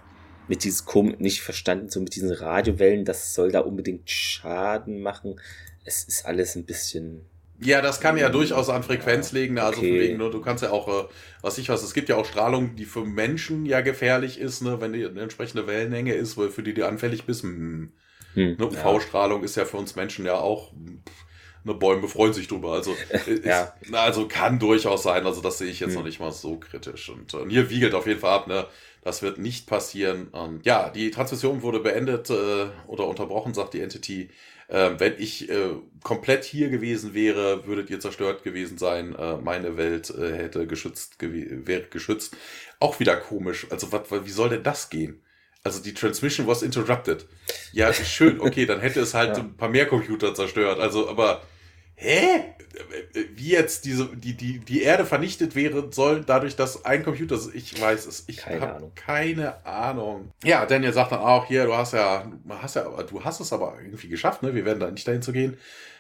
mit 0.52 0.66
dieses 0.66 0.84
Kom 0.84 1.16
nicht 1.18 1.40
verstanden, 1.40 1.88
so 1.88 2.02
mit 2.02 2.14
diesen 2.14 2.30
Radiowellen, 2.30 3.06
das 3.06 3.34
soll 3.34 3.54
da 3.54 3.62
unbedingt 3.62 4.12
Schaden 4.12 5.02
machen. 5.02 5.40
Es 5.86 6.04
ist 6.04 6.26
alles 6.26 6.58
ein 6.58 6.66
bisschen 6.66 7.22
Ja, 7.62 7.82
das 7.82 8.02
kann 8.02 8.18
ja 8.18 8.28
durchaus 8.28 8.68
an 8.68 8.84
Frequenz 8.84 9.32
liegen. 9.32 9.58
Also 9.60 9.80
okay. 9.80 9.90
von 9.90 10.00
wegen, 10.02 10.18
ne, 10.18 10.30
du 10.30 10.42
kannst 10.42 10.62
ja 10.62 10.72
auch, 10.72 10.90
äh, 10.90 11.08
was 11.42 11.58
ich 11.58 11.70
was, 11.70 11.84
es 11.84 11.94
gibt 11.94 12.10
ja 12.10 12.18
auch 12.18 12.26
Strahlung, 12.26 12.76
die 12.76 12.84
für 12.84 13.06
Menschen 13.06 13.66
ja 13.66 13.80
gefährlich 13.80 14.42
ist, 14.42 14.62
ne, 14.62 14.82
wenn 14.82 14.92
die 14.92 15.06
eine 15.06 15.22
entsprechende 15.22 15.68
Wellenlänge 15.68 16.16
ist, 16.16 16.34
für 16.34 16.64
die 16.64 16.74
du 16.74 16.86
anfällig 16.86 17.24
bist. 17.24 17.44
Hm. 17.44 17.94
Hm, 18.34 18.58
ne, 18.60 18.68
UV-Strahlung 18.68 19.40
ja. 19.40 19.46
ist 19.46 19.56
ja 19.56 19.64
für 19.64 19.78
uns 19.78 19.96
Menschen 19.96 20.26
ja 20.26 20.36
auch. 20.36 20.74
Ne, 21.64 21.76
Bäume 21.76 22.10
freuen 22.10 22.34
sich 22.34 22.50
drüber. 22.50 22.74
Also, 22.74 22.94
ja. 23.46 23.74
ist, 23.80 23.94
also 23.94 24.28
kann 24.28 24.60
durchaus 24.60 25.04
sein. 25.04 25.26
Also, 25.26 25.40
das 25.40 25.60
sehe 25.60 25.70
ich 25.70 25.80
jetzt 25.80 25.92
hm. 25.92 26.00
noch 26.00 26.04
nicht 26.04 26.20
mal 26.20 26.34
so 26.34 26.58
kritisch. 26.58 27.08
Und, 27.08 27.34
und 27.36 27.52
hier 27.52 27.70
wiegelt 27.70 27.94
auf 27.94 28.06
jeden 28.06 28.20
Fall 28.20 28.34
ab, 28.34 28.48
ne? 28.48 28.68
Das 29.02 29.22
wird 29.22 29.40
nicht 29.40 29.68
passieren. 29.68 30.28
Und 30.28 30.66
ja, 30.66 30.90
die 30.90 31.12
Transmission 31.12 31.62
wurde 31.64 31.80
beendet 31.80 32.30
äh, 32.30 32.68
oder 32.88 33.08
unterbrochen, 33.08 33.54
sagt 33.54 33.74
die 33.74 33.82
Entity. 33.82 34.30
Äh, 34.68 34.92
wenn 35.00 35.16
ich 35.18 35.50
äh, 35.50 35.72
komplett 36.04 36.44
hier 36.44 36.70
gewesen 36.70 37.14
wäre, 37.14 37.66
würdet 37.66 37.90
ihr 37.90 38.00
zerstört 38.00 38.44
gewesen 38.44 38.78
sein. 38.78 39.16
Äh, 39.16 39.38
meine 39.38 39.76
Welt 39.76 40.12
äh, 40.12 40.34
hätte 40.34 40.68
geschützt, 40.68 41.16
wäre 41.20 41.88
geschützt. 41.90 42.38
Auch 42.80 43.00
wieder 43.00 43.18
komisch. 43.18 43.68
Also, 43.72 43.92
wat, 43.92 44.12
wie 44.26 44.30
soll 44.30 44.50
denn 44.50 44.64
das 44.64 44.90
gehen? 44.90 45.22
Also 45.64 45.82
die 45.82 45.94
Transmission 45.94 46.48
was 46.48 46.64
interrupted. 46.64 47.28
Ja, 47.72 47.94
schön, 47.94 48.42
okay, 48.42 48.66
dann 48.66 48.80
hätte 48.80 49.00
es 49.02 49.14
halt 49.14 49.38
ja. 49.38 49.44
ein 49.44 49.56
paar 49.56 49.70
mehr 49.70 49.86
Computer 49.86 50.34
zerstört. 50.34 50.80
Also, 50.80 51.08
aber 51.08 51.44
hä? 52.02 52.56
Wie 53.36 53.50
jetzt 53.50 53.86
diese, 53.86 54.08
die, 54.16 54.36
die, 54.36 54.60
die 54.60 54.82
Erde 54.82 55.06
vernichtet 55.06 55.56
wäre 55.56 55.92
soll, 55.92 56.24
dadurch, 56.26 56.56
dass 56.56 56.86
ein 56.86 57.04
Computer, 57.04 57.38
ich 57.54 57.80
weiß 57.80 58.06
es, 58.06 58.24
ich 58.28 58.46
habe 58.46 58.92
keine 58.96 59.66
Ahnung. 59.66 60.32
Ja, 60.44 60.66
Daniel 60.66 60.94
sagt 60.94 61.12
dann 61.12 61.20
auch, 61.20 61.46
hier, 61.46 61.66
du 61.66 61.76
hast 61.76 61.94
ja, 61.94 62.32
hast 62.50 62.76
ja, 62.76 62.84
du 63.04 63.24
hast 63.24 63.40
es 63.42 63.54
aber 63.54 63.78
irgendwie 63.82 64.08
geschafft, 64.08 64.42
ne? 64.42 64.56
Wir 64.56 64.66
werden 64.66 64.80
da 64.80 64.90
nicht 64.90 65.08
dahin 65.08 65.22
zu 65.22 65.34
gehen. 65.34 65.58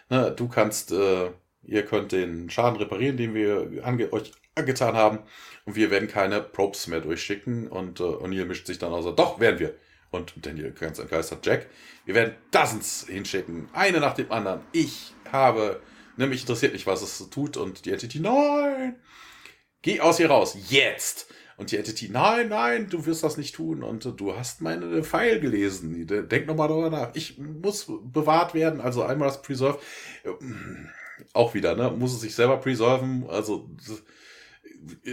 Ne? 0.09 0.33
Du 0.35 0.47
kannst, 0.47 0.91
äh, 0.91 1.29
ihr 1.63 1.85
könnt 1.85 2.13
den 2.13 2.49
Schaden 2.49 2.77
reparieren, 2.77 3.17
den 3.17 3.33
wir 3.33 3.83
ange 3.83 4.11
euch 4.11 4.31
angetan 4.55 4.95
haben. 4.95 5.19
Und 5.65 5.75
wir 5.75 5.91
werden 5.91 6.07
keine 6.07 6.41
Probes 6.41 6.87
mehr 6.87 7.01
durchschicken. 7.01 7.67
Und 7.67 7.99
äh, 7.99 8.03
O'Neill 8.03 8.45
mischt 8.45 8.67
sich 8.67 8.79
dann 8.79 8.91
aus. 8.91 9.05
Doch, 9.15 9.39
werden 9.39 9.59
wir. 9.59 9.75
Und 10.09 10.33
Daniel 10.45 10.71
ganz 10.71 10.99
entgeistert, 10.99 11.45
Jack, 11.45 11.67
wir 12.05 12.15
werden 12.15 12.35
Dozens 12.51 13.05
hinschicken. 13.07 13.69
Eine 13.71 14.01
nach 14.01 14.13
dem 14.13 14.29
anderen. 14.31 14.61
Ich 14.73 15.13
habe 15.31 15.79
Ne, 16.17 16.27
mich 16.27 16.41
interessiert 16.41 16.73
nicht, 16.73 16.87
was 16.87 17.01
es 17.01 17.29
tut. 17.29 17.57
Und 17.57 17.85
die 17.85 17.91
Entity, 17.91 18.19
nein, 18.19 18.95
geh 19.81 19.99
aus 19.99 20.17
hier 20.17 20.29
raus, 20.29 20.57
jetzt. 20.69 21.27
Und 21.57 21.71
die 21.71 21.77
Entity, 21.77 22.09
nein, 22.09 22.49
nein, 22.49 22.89
du 22.89 23.05
wirst 23.05 23.23
das 23.23 23.37
nicht 23.37 23.55
tun. 23.55 23.83
Und 23.83 24.19
du 24.19 24.35
hast 24.35 24.61
meine 24.61 25.03
Pfeil 25.03 25.39
gelesen. 25.39 26.07
Denk 26.07 26.47
nochmal 26.47 26.67
darüber 26.67 26.89
nach. 26.89 27.11
Ich 27.13 27.37
muss 27.37 27.85
bewahrt 28.03 28.53
werden, 28.53 28.81
also 28.81 29.03
einmal 29.03 29.27
das 29.27 29.41
Preserve. 29.41 29.79
Auch 31.33 31.53
wieder, 31.53 31.75
ne? 31.75 31.91
Muss 31.91 32.13
es 32.13 32.21
sich 32.21 32.33
selber 32.33 32.57
preserven. 32.57 33.25
Also 33.29 33.69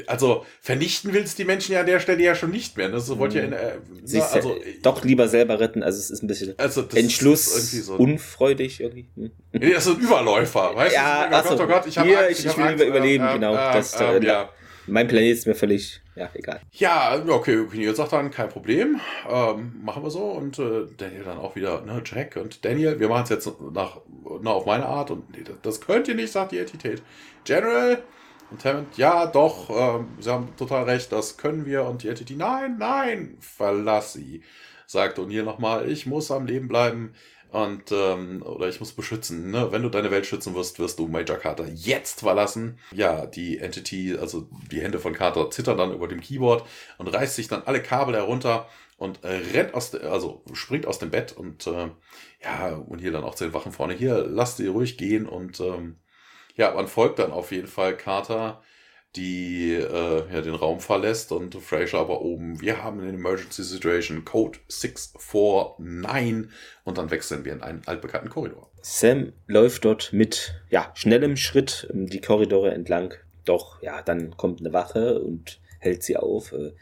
also 0.07 0.45
vernichten 0.61 1.13
willst 1.13 1.39
die 1.39 1.45
Menschen 1.45 1.73
ja 1.73 1.81
an 1.81 1.87
der 1.87 2.01
Stelle 2.01 2.23
ja 2.23 2.35
schon 2.35 2.51
nicht 2.51 2.77
mehr. 2.77 2.89
Ne? 2.89 3.01
So 3.01 3.19
wollt 3.19 3.35
ihr, 3.35 3.45
äh, 3.45 3.79
Sich 4.05 4.21
na, 4.21 4.27
also, 4.27 4.57
doch 4.83 5.05
lieber 5.05 5.29
selber 5.29 5.61
retten. 5.61 5.83
Also 5.83 5.99
es 5.99 6.11
ist 6.11 6.23
ein 6.23 6.27
bisschen 6.27 6.55
also 6.59 6.87
Entschluss 6.95 7.55
irgendwie 7.55 7.85
so 7.85 7.95
unfreudig 7.97 8.81
irgendwie. 8.81 9.09
Hm. 9.15 9.31
Nee, 9.53 9.73
das 9.73 9.87
ist 9.87 9.97
ein 9.97 10.01
Überläufer, 10.03 10.75
weißt 10.75 10.95
ja, 10.95 11.29
du? 11.29 11.37
Oh 11.37 11.43
Gott, 11.43 11.61
oh 11.61 11.67
Gott, 11.67 11.87
ich 11.87 11.99
habe 11.99 12.09
ich, 12.31 12.39
ich, 12.39 12.47
ich 12.47 12.57
will 12.57 12.69
lieber 12.69 12.85
überleben, 12.85 13.27
äh, 13.27 13.33
genau. 13.35 13.55
Äh, 13.55 13.73
das, 13.73 14.01
äh, 14.01 14.25
ja. 14.25 14.51
Mein 14.89 15.07
Planet 15.07 15.33
ist 15.33 15.47
mir 15.47 15.55
völlig, 15.55 16.01
ja, 16.17 16.31
egal. 16.33 16.61
Ja, 16.73 17.23
okay, 17.29 17.59
Opinion 17.59 17.95
sagt 17.95 18.13
dann, 18.13 18.31
kein 18.31 18.49
Problem, 18.49 19.01
ähm, 19.31 19.75
machen 19.83 20.03
wir 20.03 20.11
so. 20.11 20.25
Und 20.25 20.59
äh, 20.59 20.87
Daniel 20.97 21.25
dann 21.25 21.39
auch 21.39 21.57
wieder, 21.57 21.83
ne, 21.83 22.03
Jack 22.05 22.37
und 22.37 22.65
Daniel, 22.65 22.99
wir 22.99 23.09
machen 23.09 23.25
es 23.25 23.29
jetzt 23.29 23.51
nach, 23.73 24.01
na, 24.41 24.51
auf 24.51 24.65
meine 24.65 24.87
Art. 24.87 25.11
Und 25.11 25.31
nee, 25.37 25.45
das, 25.45 25.57
das 25.63 25.81
könnt 25.83 26.09
ihr 26.09 26.15
nicht, 26.15 26.33
sagt 26.33 26.53
die 26.53 26.59
Entität. 26.59 27.03
General, 27.45 28.03
und 28.51 28.65
Hammond, 28.65 28.97
ja, 28.97 29.27
doch, 29.27 29.71
äh, 29.71 30.05
Sie 30.21 30.31
haben 30.31 30.55
total 30.57 30.85
recht, 30.85 31.13
das 31.13 31.37
können 31.37 31.67
wir. 31.67 31.85
Und 31.85 32.03
die 32.03 32.09
Entity, 32.09 32.35
nein, 32.37 32.77
nein, 32.79 33.37
verlass 33.41 34.15
sie. 34.15 34.43
Sagt 34.87 35.19
O'Neill 35.19 35.43
nochmal, 35.43 35.91
ich 35.91 36.07
muss 36.07 36.31
am 36.31 36.47
Leben 36.47 36.67
bleiben 36.69 37.13
und 37.51 37.93
ähm, 37.93 38.43
oder 38.43 38.69
ich 38.69 38.81
muss 38.81 38.93
beschützen. 38.93 39.51
Ne? 39.51 39.73
Wenn 39.73 39.83
du 39.83 39.89
deine 39.89 40.11
Welt 40.11 40.27
schützen 40.27 40.55
wirst, 40.55 40.79
wirst 40.79 40.99
du 40.99 41.09
Major 41.09 41.37
Carter 41.37 41.67
jetzt 41.69 42.21
verlassen. 42.21 42.79
Ja, 42.93 43.27
die 43.27 43.59
Entity, 43.59 44.17
also 44.19 44.49
die 44.71 44.81
Hände 44.81 44.99
von 44.99 45.15
Carter 45.15 45.51
zittern 45.51 45.79
dann 45.79 45.95
über 45.95 46.09
dem 46.09 46.21
Keyboard 46.21 46.67
und 46.99 47.09
reißt 47.09 47.37
sich 47.37 47.49
dann 47.49 47.63
alle 47.65 47.83
Kabel 47.83 48.15
herunter 48.17 48.69
und 48.99 49.25
äh, 49.25 49.41
rennt 49.55 49.75
aus, 49.75 49.93
de, 49.93 50.03
also 50.05 50.43
springt 50.53 50.87
aus 50.87 50.99
dem 50.99 51.11
Bett 51.11 51.33
und 51.33 51.67
äh, 51.67 51.89
ja 52.43 52.75
und 52.75 52.99
hier 52.99 53.13
dann 53.13 53.25
auch 53.25 53.35
zu 53.35 53.45
den 53.45 53.55
Wachen 53.55 53.73
vorne. 53.73 53.95
Hier, 53.95 54.27
lass 54.29 54.57
die 54.57 54.67
ruhig 54.67 54.99
gehen 54.99 55.27
und 55.27 55.61
ähm, 55.61 55.97
ja, 56.59 56.73
man 56.73 56.89
folgt 56.89 57.21
dann 57.21 57.31
auf 57.31 57.53
jeden 57.53 57.69
Fall 57.69 57.97
Carter, 57.97 58.61
die 59.17 59.73
äh, 59.73 60.33
ja, 60.33 60.43
den 60.43 60.55
Raum 60.55 60.81
verlässt 60.81 61.33
und 61.33 61.55
Fraser 61.55 61.99
aber 61.99 62.21
oben, 62.21 62.61
wir 62.61 62.83
haben 62.83 63.01
eine 63.01 63.11
Emergency 63.11 63.63
Situation, 63.63 64.25
Code 64.25 64.59
649 64.69 66.53
und 66.85 66.99
dann 66.99 67.11
wechseln 67.11 67.45
wir 67.45 67.53
in 67.53 67.63
einen 67.63 67.83
altbekannten 67.87 68.29
Korridor. 68.29 68.71
Sam 68.83 69.33
läuft 69.47 69.85
dort 69.85 70.13
mit 70.13 70.61
ja, 70.69 70.91
schnellem 70.95 71.37
Schritt 71.37 71.89
die 71.93 72.21
Korridore 72.21 72.73
entlang, 72.73 73.15
doch 73.45 73.81
ja, 73.81 74.03
dann 74.03 74.37
kommt 74.37 74.61
eine 74.61 74.73
Wache 74.73 75.21
und 75.21 75.61
hält 75.79 76.03
sie 76.03 76.17
auf. 76.17 76.53
Äh, 76.53 76.73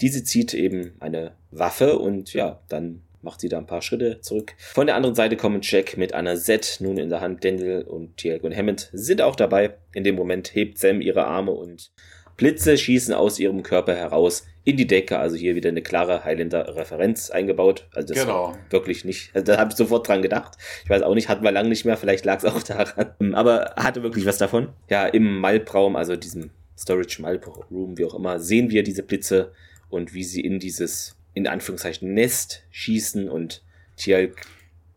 diese 0.00 0.24
zieht 0.24 0.52
eben 0.52 0.94
eine 1.00 1.34
Waffe 1.50 1.98
und 1.98 2.32
ja, 2.34 2.60
dann 2.68 3.02
macht 3.22 3.40
sie 3.40 3.48
da 3.48 3.58
ein 3.58 3.66
paar 3.66 3.82
Schritte 3.82 4.20
zurück. 4.20 4.54
Von 4.58 4.86
der 4.86 4.96
anderen 4.96 5.14
Seite 5.14 5.36
kommen 5.36 5.60
Jack 5.62 5.96
mit 5.96 6.14
einer 6.14 6.36
Set 6.36 6.78
nun 6.80 6.98
in 6.98 7.08
der 7.08 7.20
Hand. 7.20 7.44
Daniel 7.44 7.82
und 7.82 8.16
Tiago 8.16 8.46
und 8.46 8.56
Hammond 8.56 8.90
sind 8.92 9.22
auch 9.22 9.36
dabei. 9.36 9.74
In 9.94 10.04
dem 10.04 10.16
Moment 10.16 10.54
hebt 10.54 10.78
Sam 10.78 11.00
ihre 11.00 11.24
Arme 11.24 11.52
und 11.52 11.92
Blitze 12.36 12.76
schießen 12.76 13.14
aus 13.14 13.38
ihrem 13.38 13.62
Körper 13.62 13.94
heraus 13.94 14.46
in 14.64 14.76
die 14.76 14.86
Decke. 14.86 15.18
Also 15.18 15.36
hier 15.36 15.54
wieder 15.54 15.68
eine 15.68 15.82
klare 15.82 16.24
Highlander-Referenz 16.24 17.30
eingebaut. 17.30 17.88
Also 17.94 18.14
das 18.14 18.24
genau. 18.24 18.56
wirklich 18.70 19.04
nicht. 19.04 19.30
Also 19.34 19.52
da 19.52 19.58
habe 19.58 19.70
ich 19.70 19.76
sofort 19.76 20.08
dran 20.08 20.22
gedacht. 20.22 20.56
Ich 20.84 20.90
weiß 20.90 21.02
auch 21.02 21.14
nicht, 21.14 21.28
hatten 21.28 21.44
wir 21.44 21.52
lange 21.52 21.68
nicht 21.68 21.84
mehr. 21.84 21.96
Vielleicht 21.96 22.24
lag 22.24 22.38
es 22.38 22.44
auch 22.44 22.62
daran. 22.62 23.34
Aber 23.34 23.74
hatte 23.76 24.02
wirklich 24.02 24.26
was 24.26 24.38
davon. 24.38 24.70
Ja, 24.88 25.06
im 25.06 25.38
Malbraum, 25.38 25.96
also 25.96 26.16
diesem 26.16 26.50
Storage 26.78 27.20
Malroom, 27.20 27.98
wie 27.98 28.04
auch 28.04 28.14
immer, 28.14 28.40
sehen 28.40 28.70
wir 28.70 28.82
diese 28.82 29.02
Blitze 29.02 29.52
und 29.88 30.14
wie 30.14 30.24
sie 30.24 30.40
in 30.40 30.58
dieses 30.58 31.16
in 31.34 31.46
Anführungszeichen 31.46 32.12
Nest 32.14 32.62
schießen 32.70 33.28
und 33.28 33.62
Tialk, 33.96 34.42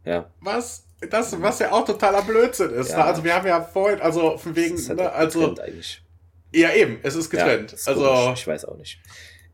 ja. 0.06 0.30
Was? 0.42 0.84
Das, 1.10 1.40
was 1.42 1.60
ja 1.60 1.72
auch 1.72 1.86
totaler 1.86 2.22
Blödsinn 2.22 2.72
ist. 2.72 2.92
Ja. 2.92 2.98
Ne? 2.98 3.04
Also 3.06 3.24
wir 3.24 3.36
haben 3.36 3.48
ja 3.48 3.62
vorhin, 3.62 4.00
also 4.02 4.38
von 4.38 4.56
wegen, 4.56 4.78
halt 4.78 4.98
ne, 4.98 5.12
also. 5.12 5.56
Eigentlich. 5.56 6.02
Ja, 6.54 6.74
eben, 6.74 7.00
es 7.04 7.16
ist 7.16 7.30
getrennt. 7.30 7.72
Ja, 7.72 7.78
ist 7.78 7.88
also. 7.88 8.06
Komisch. 8.06 8.40
Ich 8.40 8.48
weiß 8.48 8.66
auch 8.66 8.78
nicht. 8.78 9.00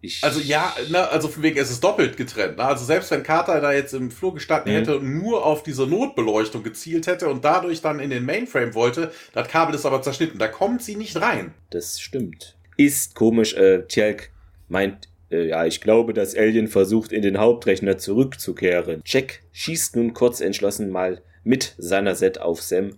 Ich 0.03 0.23
also 0.23 0.39
ja, 0.39 0.73
ne, 0.89 1.07
also 1.09 1.27
von 1.27 1.43
wegen, 1.43 1.59
es 1.59 1.69
ist 1.69 1.83
doppelt 1.83 2.17
getrennt. 2.17 2.57
Ne? 2.57 2.63
Also 2.63 2.85
selbst 2.85 3.11
wenn 3.11 3.21
Carter 3.21 3.61
da 3.61 3.71
jetzt 3.71 3.93
im 3.93 4.09
Flur 4.09 4.33
gestanden 4.33 4.73
mhm. 4.73 4.77
hätte 4.77 4.97
und 4.97 5.19
nur 5.19 5.45
auf 5.45 5.61
diese 5.61 5.85
Notbeleuchtung 5.85 6.63
gezielt 6.63 7.05
hätte 7.05 7.29
und 7.29 7.45
dadurch 7.45 7.81
dann 7.81 7.99
in 7.99 8.09
den 8.09 8.25
Mainframe 8.25 8.73
wollte, 8.73 9.11
das 9.33 9.47
Kabel 9.47 9.75
ist 9.75 9.85
aber 9.85 10.01
zerschnitten. 10.01 10.39
Da 10.39 10.47
kommt 10.47 10.81
sie 10.81 10.95
nicht 10.95 11.21
rein. 11.21 11.53
Das 11.69 11.99
stimmt. 11.99 12.55
Ist 12.77 13.13
komisch. 13.13 13.53
Äh, 13.53 13.83
Tjelk 13.87 14.31
meint, 14.69 15.07
ja, 15.31 15.65
ich 15.65 15.81
glaube, 15.81 16.13
dass 16.13 16.35
Alien 16.35 16.67
versucht, 16.67 17.11
in 17.11 17.21
den 17.21 17.37
Hauptrechner 17.37 17.97
zurückzukehren. 17.97 19.01
Jack 19.05 19.41
schießt 19.51 19.95
nun 19.95 20.13
kurz 20.13 20.41
entschlossen 20.41 20.89
mal 20.89 21.21
mit 21.43 21.75
seiner 21.77 22.15
Set 22.15 22.39
auf 22.39 22.61
Sam. 22.61 22.91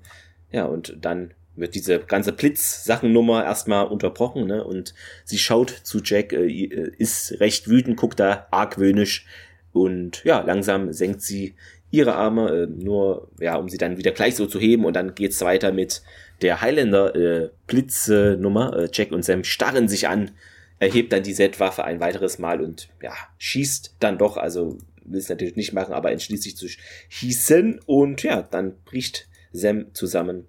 Ja, 0.51 0.65
und 0.65 0.97
dann 1.01 1.33
wird 1.55 1.75
diese 1.75 1.99
ganze 1.99 2.31
Blitz-Sachennummer 2.31 3.43
erstmal 3.43 3.87
unterbrochen, 3.87 4.47
ne? 4.47 4.63
Und 4.63 4.93
sie 5.23 5.37
schaut 5.37 5.69
zu 5.69 5.99
Jack, 6.03 6.33
äh, 6.33 6.47
äh, 6.47 6.91
ist 6.97 7.39
recht 7.39 7.67
wütend, 7.67 7.97
guckt 7.97 8.19
da 8.19 8.47
argwöhnisch 8.51 9.25
und 9.71 10.23
ja, 10.23 10.41
langsam 10.41 10.91
senkt 10.93 11.21
sie 11.21 11.55
ihre 11.91 12.15
Arme, 12.15 12.49
äh, 12.49 12.67
nur 12.67 13.29
ja, 13.39 13.55
um 13.55 13.69
sie 13.69 13.77
dann 13.77 13.97
wieder 13.97 14.11
gleich 14.11 14.35
so 14.35 14.47
zu 14.47 14.59
heben 14.59 14.85
und 14.85 14.95
dann 14.95 15.13
geht's 15.13 15.41
weiter 15.41 15.71
mit 15.71 16.01
der 16.41 16.61
Highlander 16.61 17.15
äh, 17.15 17.49
Blitznummer. 17.67 18.75
Äh, 18.75 18.89
Jack 18.91 19.11
und 19.11 19.23
Sam 19.23 19.43
starren 19.43 19.87
sich 19.87 20.07
an 20.07 20.31
erhebt 20.79 21.13
dann 21.13 21.23
die 21.23 21.33
Z-Waffe 21.33 21.83
ein 21.83 21.99
weiteres 21.99 22.39
Mal 22.39 22.61
und 22.61 22.89
ja, 23.01 23.13
schießt 23.37 23.95
dann 23.99 24.17
doch, 24.17 24.37
also 24.37 24.77
will 25.05 25.19
es 25.19 25.29
natürlich 25.29 25.55
nicht 25.55 25.73
machen, 25.73 25.93
aber 25.93 26.11
entschließt 26.11 26.43
sich 26.43 26.57
zu 26.57 26.67
schießen 27.09 27.79
und 27.85 28.23
ja, 28.23 28.41
dann 28.41 28.75
bricht 28.85 29.27
Sam 29.51 29.93
zusammen. 29.93 30.47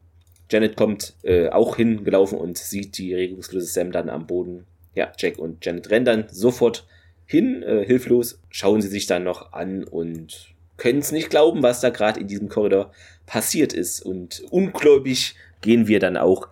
Janet 0.51 0.77
kommt 0.77 1.15
äh, 1.23 1.49
auch 1.49 1.77
hingelaufen 1.77 2.39
und 2.39 2.59
sieht 2.59 2.99
die 2.99 3.15
regungslose 3.15 3.67
Sam 3.67 3.93
dann 3.93 4.09
am 4.09 4.27
Boden. 4.27 4.67
Ja, 4.95 5.13
Jack 5.19 5.39
und 5.39 5.65
Janet 5.65 5.91
rennen 5.91 6.05
dann 6.05 6.27
sofort 6.31 6.87
hin, 7.27 7.63
äh, 7.63 7.85
hilflos, 7.85 8.41
schauen 8.51 8.83
sie 8.83 8.89
sich 8.89 9.07
dann 9.07 9.25
noch 9.25 9.53
an 9.53 9.85
und 9.85 10.55
können 10.77 10.99
es 10.99 11.13
nicht 11.13 11.31
glauben, 11.31 11.63
was 11.63 11.81
da 11.81 11.91
gerade 11.91 12.21
in 12.21 12.29
diesem 12.29 12.49
Korridor 12.49 12.93
passiert 13.27 13.73
ist. 13.73 14.01
Und 14.01 14.43
ungläubig 14.51 15.35
gehen 15.61 15.87
wir 15.87 16.01
dann 16.01 16.17
auch 16.17 16.49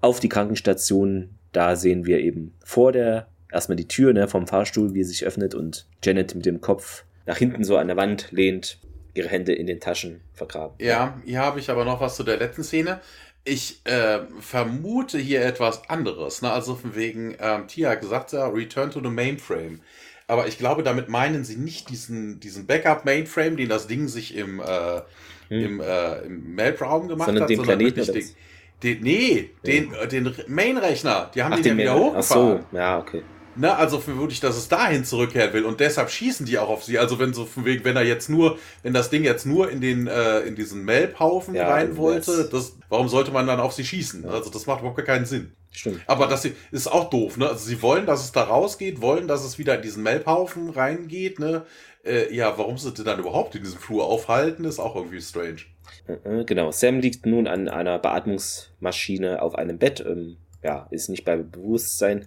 auf 0.00 0.20
die 0.20 0.28
Krankenstation 0.28 1.30
da 1.56 1.74
sehen 1.74 2.04
wir 2.04 2.20
eben 2.20 2.54
vor 2.62 2.92
der, 2.92 3.28
erstmal 3.50 3.76
die 3.76 3.88
Tür 3.88 4.12
ne, 4.12 4.28
vom 4.28 4.46
Fahrstuhl, 4.46 4.92
wie 4.92 5.02
sie 5.02 5.10
sich 5.10 5.24
öffnet 5.24 5.54
und 5.54 5.86
Janet 6.04 6.34
mit 6.34 6.44
dem 6.44 6.60
Kopf 6.60 7.04
nach 7.24 7.38
hinten 7.38 7.64
so 7.64 7.78
an 7.78 7.88
der 7.88 7.96
Wand 7.96 8.28
lehnt, 8.30 8.78
ihre 9.14 9.28
Hände 9.28 9.54
in 9.54 9.66
den 9.66 9.80
Taschen 9.80 10.20
vergraben. 10.34 10.76
Ja, 10.78 11.18
hier 11.24 11.40
habe 11.40 11.58
ich 11.58 11.70
aber 11.70 11.86
noch 11.86 12.00
was 12.00 12.16
zu 12.16 12.24
der 12.24 12.36
letzten 12.36 12.62
Szene. 12.62 13.00
Ich 13.44 13.80
äh, 13.84 14.20
vermute 14.38 15.18
hier 15.18 15.44
etwas 15.44 15.88
anderes. 15.88 16.42
Ne? 16.42 16.50
Also 16.50 16.74
von 16.74 16.94
wegen, 16.94 17.36
ähm, 17.40 17.66
Tia 17.68 17.94
gesagt 17.94 18.32
ja, 18.32 18.46
Return 18.48 18.90
to 18.90 19.00
the 19.00 19.08
Mainframe. 19.08 19.80
Aber 20.26 20.48
ich 20.48 20.58
glaube, 20.58 20.82
damit 20.82 21.08
meinen 21.08 21.44
sie 21.44 21.56
nicht 21.56 21.88
diesen, 21.88 22.40
diesen 22.40 22.66
Backup-Mainframe, 22.66 23.56
den 23.56 23.68
das 23.68 23.86
Ding 23.86 24.08
sich 24.08 24.36
im, 24.36 24.60
äh, 24.60 25.00
hm. 25.48 25.64
im, 25.64 25.80
äh, 25.80 26.18
im 26.22 26.54
Meltraum 26.54 27.08
gemacht 27.08 27.26
sondern 27.26 27.44
hat, 27.44 27.50
den 27.50 27.56
sondern 27.58 27.78
Planeten 27.78 28.06
wirklich 28.06 28.26
den, 28.26 28.36
den, 28.82 29.02
nee, 29.02 29.50
den, 29.64 29.92
äh, 29.94 30.08
den 30.08 30.34
Main-Rechner. 30.48 31.30
Die 31.34 31.42
haben 31.42 31.52
Ach, 31.52 31.56
den, 31.56 31.76
den 31.76 31.78
ja 31.78 31.94
wieder 31.94 32.04
hochgefahren. 32.04 32.60
Ach 32.64 32.70
so, 32.70 32.76
ja, 32.76 32.98
okay. 32.98 33.22
Ne, 33.58 33.74
also 33.74 34.00
vermutlich, 34.00 34.40
dass 34.40 34.56
es 34.56 34.68
dahin 34.68 35.06
zurückkehren 35.06 35.52
will 35.54 35.64
und 35.64 35.80
deshalb 35.80 36.10
schießen 36.10 36.44
die 36.44 36.58
auch 36.58 36.68
auf 36.68 36.84
sie. 36.84 36.98
Also 36.98 37.18
wenn 37.18 37.32
so 37.32 37.46
von 37.46 37.64
wegen, 37.64 37.84
wenn 37.84 37.96
er 37.96 38.04
jetzt 38.04 38.28
nur, 38.28 38.58
wenn 38.82 38.92
das 38.92 39.08
Ding 39.08 39.24
jetzt 39.24 39.46
nur 39.46 39.70
in 39.70 39.80
den 39.80 40.06
äh, 40.08 40.40
in 40.40 40.56
diesen 40.56 40.84
Melphaufen 40.84 41.54
Ja, 41.54 41.68
rein 41.68 41.96
wollte, 41.96 42.50
das, 42.52 42.76
warum 42.90 43.08
sollte 43.08 43.30
man 43.30 43.46
dann 43.46 43.58
auf 43.58 43.72
sie 43.72 43.84
schießen? 43.84 44.26
Also 44.28 44.50
das 44.50 44.66
macht 44.66 44.80
überhaupt 44.80 45.02
keinen 45.06 45.24
Sinn. 45.24 45.52
Stimmt. 45.70 46.02
Aber 46.06 46.26
das 46.26 46.46
ist 46.70 46.86
auch 46.86 47.08
doof, 47.08 47.38
ne? 47.38 47.48
Also 47.48 47.66
sie 47.66 47.80
wollen, 47.80 48.04
dass 48.04 48.24
es 48.24 48.32
da 48.32 48.44
rausgeht, 48.44 49.00
wollen, 49.00 49.26
dass 49.26 49.42
es 49.42 49.58
wieder 49.58 49.76
in 49.76 49.82
diesen 49.82 50.02
Melphaufen 50.02 50.68
reingeht, 50.68 51.38
ne? 51.38 51.64
Äh, 52.04 52.34
ja, 52.34 52.58
warum 52.58 52.76
sie 52.76 52.92
dann 52.92 53.18
überhaupt 53.18 53.54
in 53.54 53.62
diesem 53.62 53.78
Flur 53.78 54.04
aufhalten, 54.04 54.64
ist 54.64 54.78
auch 54.78 54.96
irgendwie 54.96 55.20
strange. 55.20 55.62
Äh, 56.06 56.44
Genau, 56.44 56.70
Sam 56.70 57.00
liegt 57.00 57.26
nun 57.26 57.46
an 57.46 57.68
einer 57.68 57.98
Beatmungsmaschine 57.98 59.42
auf 59.42 59.54
einem 59.54 59.78
Bett, 59.78 60.04
ähm, 60.06 60.36
ja, 60.62 60.86
ist 60.90 61.08
nicht 61.08 61.24
bei 61.24 61.36
Bewusstsein. 61.36 62.26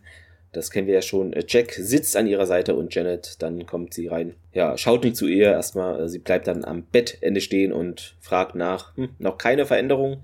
Das 0.51 0.71
kennen 0.71 0.87
wir 0.87 0.95
ja 0.95 1.01
schon. 1.01 1.33
Äh, 1.33 1.43
Jack 1.47 1.73
sitzt 1.73 2.15
an 2.17 2.25
ihrer 2.27 2.47
Seite 2.47 2.75
und 2.75 2.93
Janet, 2.95 3.41
dann 3.41 3.65
kommt 3.65 3.93
sie 3.93 4.07
rein. 4.07 4.35
Ja, 4.53 4.77
schaut 4.77 5.03
nicht 5.03 5.15
zu 5.15 5.27
ihr 5.27 5.51
erstmal. 5.51 6.01
äh, 6.01 6.09
Sie 6.09 6.19
bleibt 6.19 6.47
dann 6.47 6.65
am 6.65 6.83
Bettende 6.83 7.41
stehen 7.41 7.71
und 7.71 8.15
fragt 8.19 8.55
nach. 8.55 8.95
Hm, 8.97 9.09
noch 9.19 9.37
keine 9.37 9.65
Veränderung. 9.65 10.23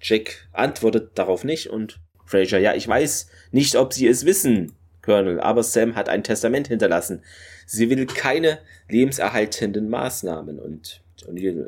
Jack 0.00 0.46
antwortet 0.52 1.12
darauf 1.14 1.44
nicht 1.44 1.70
und 1.70 1.98
Fraser, 2.26 2.58
ja, 2.58 2.74
ich 2.74 2.86
weiß 2.86 3.28
nicht, 3.52 3.76
ob 3.76 3.92
Sie 3.92 4.06
es 4.06 4.24
wissen, 4.24 4.72
Colonel, 5.02 5.40
aber 5.40 5.62
Sam 5.62 5.94
hat 5.94 6.08
ein 6.08 6.22
Testament 6.22 6.68
hinterlassen. 6.68 7.22
Sie 7.66 7.90
will 7.90 8.06
keine 8.06 8.58
lebenserhaltenden 8.88 9.88
Maßnahmen 9.88 10.58
und 10.58 11.00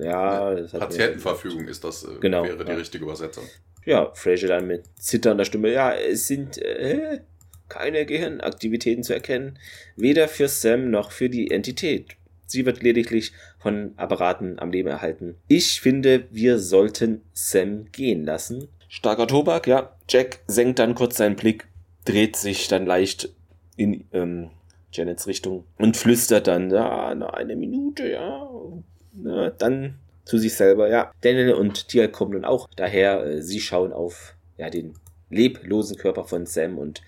Ja, 0.03 0.55
das 0.55 0.73
hat 0.73 0.81
mir- 0.81 0.87
Patientenverfügung 0.87 1.69
ist 1.69 1.85
das, 1.85 2.05
äh, 2.05 2.19
Genau, 2.21 2.45
wäre 2.45 2.65
die 2.65 2.71
ja. 2.71 2.77
richtige 2.77 3.05
Übersetzung. 3.05 3.45
ja, 3.85 4.11
Fraser 4.15 4.49
dann 4.49 4.67
mit 4.67 4.85
zitternder 4.99 5.45
Stimme, 5.45 5.73
ja, 5.73 5.95
es 5.95 6.27
sind 6.27 6.59
äh, 6.59 7.21
keine 7.69 8.07
Gehirnaktivitäten 8.07 9.03
zu 9.03 9.13
erkennen, 9.15 9.59
weder 9.97 10.29
für 10.29 10.49
Sam 10.49 10.91
noch 10.91 11.11
für 11.11 11.29
die 11.29 11.51
Entität. 11.51 12.17
Sie 12.47 12.65
wird 12.65 12.83
lediglich 12.83 13.33
von 13.59 13.93
Apparaten 13.97 14.59
am 14.61 14.71
Leben 14.71 14.89
erhalten. 14.89 15.35
Ich 15.49 15.81
finde, 15.81 16.27
wir 16.31 16.59
sollten 16.61 17.23
Sam 17.33 17.87
gehen 17.91 18.25
lassen. 18.25 18.69
Starker 18.89 19.27
Tobak, 19.27 19.67
ja. 19.67 19.97
Jack 20.09 20.39
senkt 20.47 20.79
dann 20.79 20.95
kurz 20.95 21.17
seinen 21.17 21.35
Blick, 21.35 21.67
dreht 22.05 22.37
sich 22.37 22.69
dann 22.69 22.87
leicht 22.87 23.35
in 23.77 24.05
ähm, 24.13 24.51
Janets 24.93 25.27
Richtung 25.27 25.65
und 25.77 25.97
flüstert 25.97 26.47
dann, 26.47 26.71
ja, 26.71 27.09
eine 27.09 27.57
Minute, 27.57 28.09
ja. 28.09 28.49
Na, 29.17 29.51
dann 29.51 29.99
zu 30.25 30.39
sich 30.39 30.55
selber, 30.55 30.89
ja. 30.89 31.13
Daniel 31.23 31.55
und 31.55 31.89
Tia 31.89 32.09
kommen 32.09 32.33
nun 32.33 32.45
auch 32.45 32.69
daher. 32.77 33.25
Äh, 33.25 33.43
Sie 33.43 33.61
schauen 33.61 33.93
auf 33.93 34.35
ja, 34.59 34.71
den 34.71 34.95
leblosen 35.31 35.97
Körper 35.97 36.25
von 36.25 36.47
Sam 36.47 36.79
und 36.79 37.03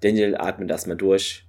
Daniel 0.00 0.36
atmet 0.36 0.70
erstmal 0.70 0.96
durch, 0.96 1.44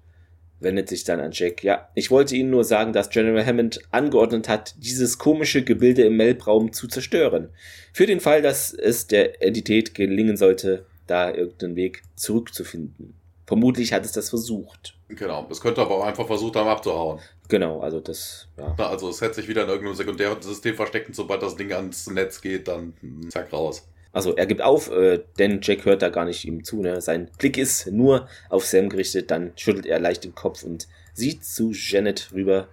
wendet 0.60 0.88
sich 0.88 1.04
dann 1.04 1.20
an 1.20 1.32
Jack. 1.34 1.64
Ja, 1.64 1.90
ich 1.94 2.10
wollte 2.12 2.36
Ihnen 2.36 2.52
nur 2.52 2.64
sagen, 2.64 2.94
dass 2.94 3.10
General 3.10 3.46
Hammond 3.46 3.82
angeordnet 3.92 4.48
hat, 4.48 4.76
dieses 4.78 5.18
komische 5.18 5.64
Gebilde 5.64 6.04
im 6.04 6.16
Melbraum 6.16 6.72
zu 6.72 6.88
zerstören. 6.88 7.50
Für 7.92 8.06
den 8.06 8.20
Fall, 8.20 8.42
dass 8.42 8.74
es 8.74 9.08
der 9.08 9.42
Entität 9.44 9.94
gelingen 9.94 10.38
sollte, 10.38 10.86
da 11.08 11.34
irgendeinen 11.34 11.76
Weg 11.76 12.04
zurückzufinden. 12.16 13.14
Vermutlich 13.46 13.94
hat 13.94 14.06
es 14.06 14.12
das 14.12 14.30
versucht. 14.30 14.98
Genau. 15.08 15.48
Es 15.52 15.62
könnte 15.62 15.82
aber 15.82 15.96
auch 15.98 16.06
einfach 16.06 16.26
versucht 16.26 16.56
haben 16.56 16.68
abzuhauen. 16.68 17.20
Genau, 17.48 17.80
also 17.82 18.00
das, 18.00 18.48
ja. 18.58 18.74
Na, 18.78 18.88
also 18.90 19.10
es 19.10 19.22
hätte 19.22 19.36
sich 19.36 19.48
wieder 19.48 19.64
in 19.64 19.70
irgendeinem 19.70 19.96
sekundären 19.96 20.42
System 20.42 20.76
versteckt 20.76 21.08
und 21.10 21.16
sobald 21.16 21.44
das 21.44 21.56
Ding 21.56 21.72
ans 21.72 22.10
Netz 22.10 22.42
geht, 22.42 22.68
dann 22.68 22.94
hm, 23.02 23.30
zack 23.30 23.54
raus. 23.54 23.88
Also 24.16 24.34
er 24.34 24.46
gibt 24.46 24.62
auf, 24.62 24.90
äh, 24.92 25.20
denn 25.38 25.60
Jack 25.62 25.84
hört 25.84 26.02
da 26.02 26.08
gar 26.08 26.24
nicht 26.24 26.46
ihm 26.46 26.64
zu. 26.64 26.82
Ne? 26.82 27.02
Sein 27.02 27.30
Blick 27.38 27.58
ist 27.58 27.92
nur 27.92 28.30
auf 28.50 28.66
Sam 28.66 28.88
gerichtet. 28.88 29.30
Dann 29.30 29.52
schüttelt 29.58 29.86
er 29.86 30.00
leicht 30.00 30.24
den 30.24 30.34
Kopf 30.34 30.64
und 30.64 30.88
sieht 31.14 31.44
zu 31.44 31.74
Janet 31.74 32.30
rüber, 32.34 32.70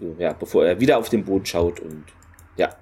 äh, 0.00 0.20
ja, 0.20 0.32
bevor 0.32 0.66
er 0.66 0.80
wieder 0.80 0.98
auf 0.98 1.08
den 1.08 1.24
Boden 1.24 1.46
schaut. 1.46 1.78
Und 1.78 2.04
ja, 2.56 2.76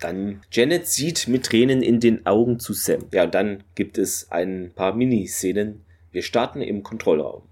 dann 0.00 0.42
Janet 0.50 0.88
sieht 0.88 1.28
mit 1.28 1.46
Tränen 1.46 1.80
in 1.80 2.00
den 2.00 2.26
Augen 2.26 2.58
zu 2.58 2.72
Sam. 2.72 3.06
Ja, 3.12 3.22
und 3.22 3.34
dann 3.36 3.62
gibt 3.76 3.98
es 3.98 4.32
ein 4.32 4.72
paar 4.74 4.94
Miniszenen. 4.94 5.84
Wir 6.18 6.24
starten 6.24 6.62
im 6.62 6.82
Kontrollraum. 6.82 7.42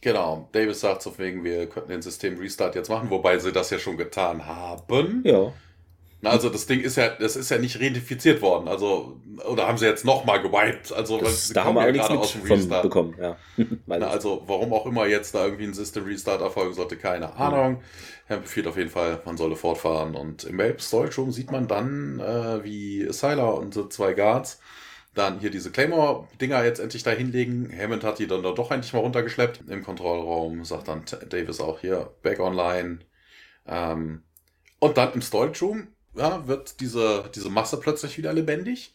Genau. 0.00 0.48
Davis 0.52 0.80
sagt 0.80 1.02
so 1.02 1.18
wegen, 1.18 1.44
wir 1.44 1.68
könnten 1.68 1.90
den 1.90 2.00
System 2.00 2.38
Restart 2.38 2.74
jetzt 2.74 2.88
machen, 2.88 3.10
wobei 3.10 3.36
sie 3.36 3.52
das 3.52 3.68
ja 3.68 3.78
schon 3.78 3.98
getan 3.98 4.46
haben. 4.46 5.22
Ja, 5.22 5.52
also 6.22 6.48
das 6.48 6.64
Ding 6.64 6.80
ist 6.80 6.96
ja, 6.96 7.10
das 7.10 7.36
ist 7.36 7.50
ja 7.50 7.58
nicht 7.58 7.76
reidentifiziert 7.76 8.40
worden. 8.40 8.68
Also, 8.68 9.20
oder 9.46 9.68
haben 9.68 9.76
sie 9.76 9.84
jetzt 9.84 10.06
nochmal 10.06 10.40
gewiped? 10.40 10.94
Also, 10.94 11.18
das, 11.18 11.48
sie 11.48 11.52
da 11.52 11.64
haben 11.64 11.74
wir 11.74 11.84
ja 11.84 11.90
gerade 11.90 12.18
aus 12.18 12.32
dem 12.32 12.40
Restart. 12.40 12.84
bekommen. 12.84 13.14
Ja. 13.20 13.36
Na, 13.86 14.06
also, 14.06 14.44
warum 14.46 14.72
auch 14.72 14.86
immer 14.86 15.06
jetzt 15.06 15.34
da 15.34 15.44
irgendwie 15.44 15.64
ein 15.64 15.74
System 15.74 16.04
Restart 16.04 16.40
erfolgen 16.40 16.72
sollte, 16.72 16.96
keine 16.96 17.34
Ahnung. 17.36 17.82
Er 18.28 18.38
befiehlt 18.38 18.66
auf 18.66 18.78
jeden 18.78 18.88
Fall, 18.88 19.20
man 19.26 19.36
solle 19.36 19.56
fortfahren. 19.56 20.14
Und 20.14 20.44
im 20.44 20.56
Mape 20.56 20.80
Storage 20.80 21.20
Room 21.20 21.32
sieht 21.32 21.52
man 21.52 21.68
dann, 21.68 22.18
äh, 22.18 22.64
wie 22.64 23.12
Sylar 23.12 23.58
und 23.58 23.74
so 23.74 23.88
zwei 23.88 24.14
Guards 24.14 24.58
dann 25.14 25.40
hier 25.40 25.50
diese 25.50 25.70
Claymore-Dinger 25.70 26.64
jetzt 26.64 26.78
endlich 26.78 27.02
da 27.02 27.10
hinlegen. 27.10 27.72
Hammond 27.76 28.04
hat 28.04 28.18
die 28.18 28.26
dann 28.26 28.42
da 28.42 28.52
doch 28.52 28.70
endlich 28.70 28.92
mal 28.92 29.00
runtergeschleppt. 29.00 29.68
Im 29.68 29.82
Kontrollraum 29.82 30.64
sagt 30.64 30.88
dann 30.88 31.04
Davis 31.28 31.60
auch 31.60 31.80
hier, 31.80 32.14
back 32.22 32.40
online. 32.40 33.00
Ähm, 33.66 34.22
und 34.78 34.96
dann 34.96 35.12
im 35.12 35.22
Storage 35.22 35.64
Room 35.64 35.88
ja, 36.14 36.46
wird 36.46 36.80
diese, 36.80 37.30
diese 37.34 37.50
Masse 37.50 37.78
plötzlich 37.78 38.18
wieder 38.18 38.32
lebendig. 38.32 38.94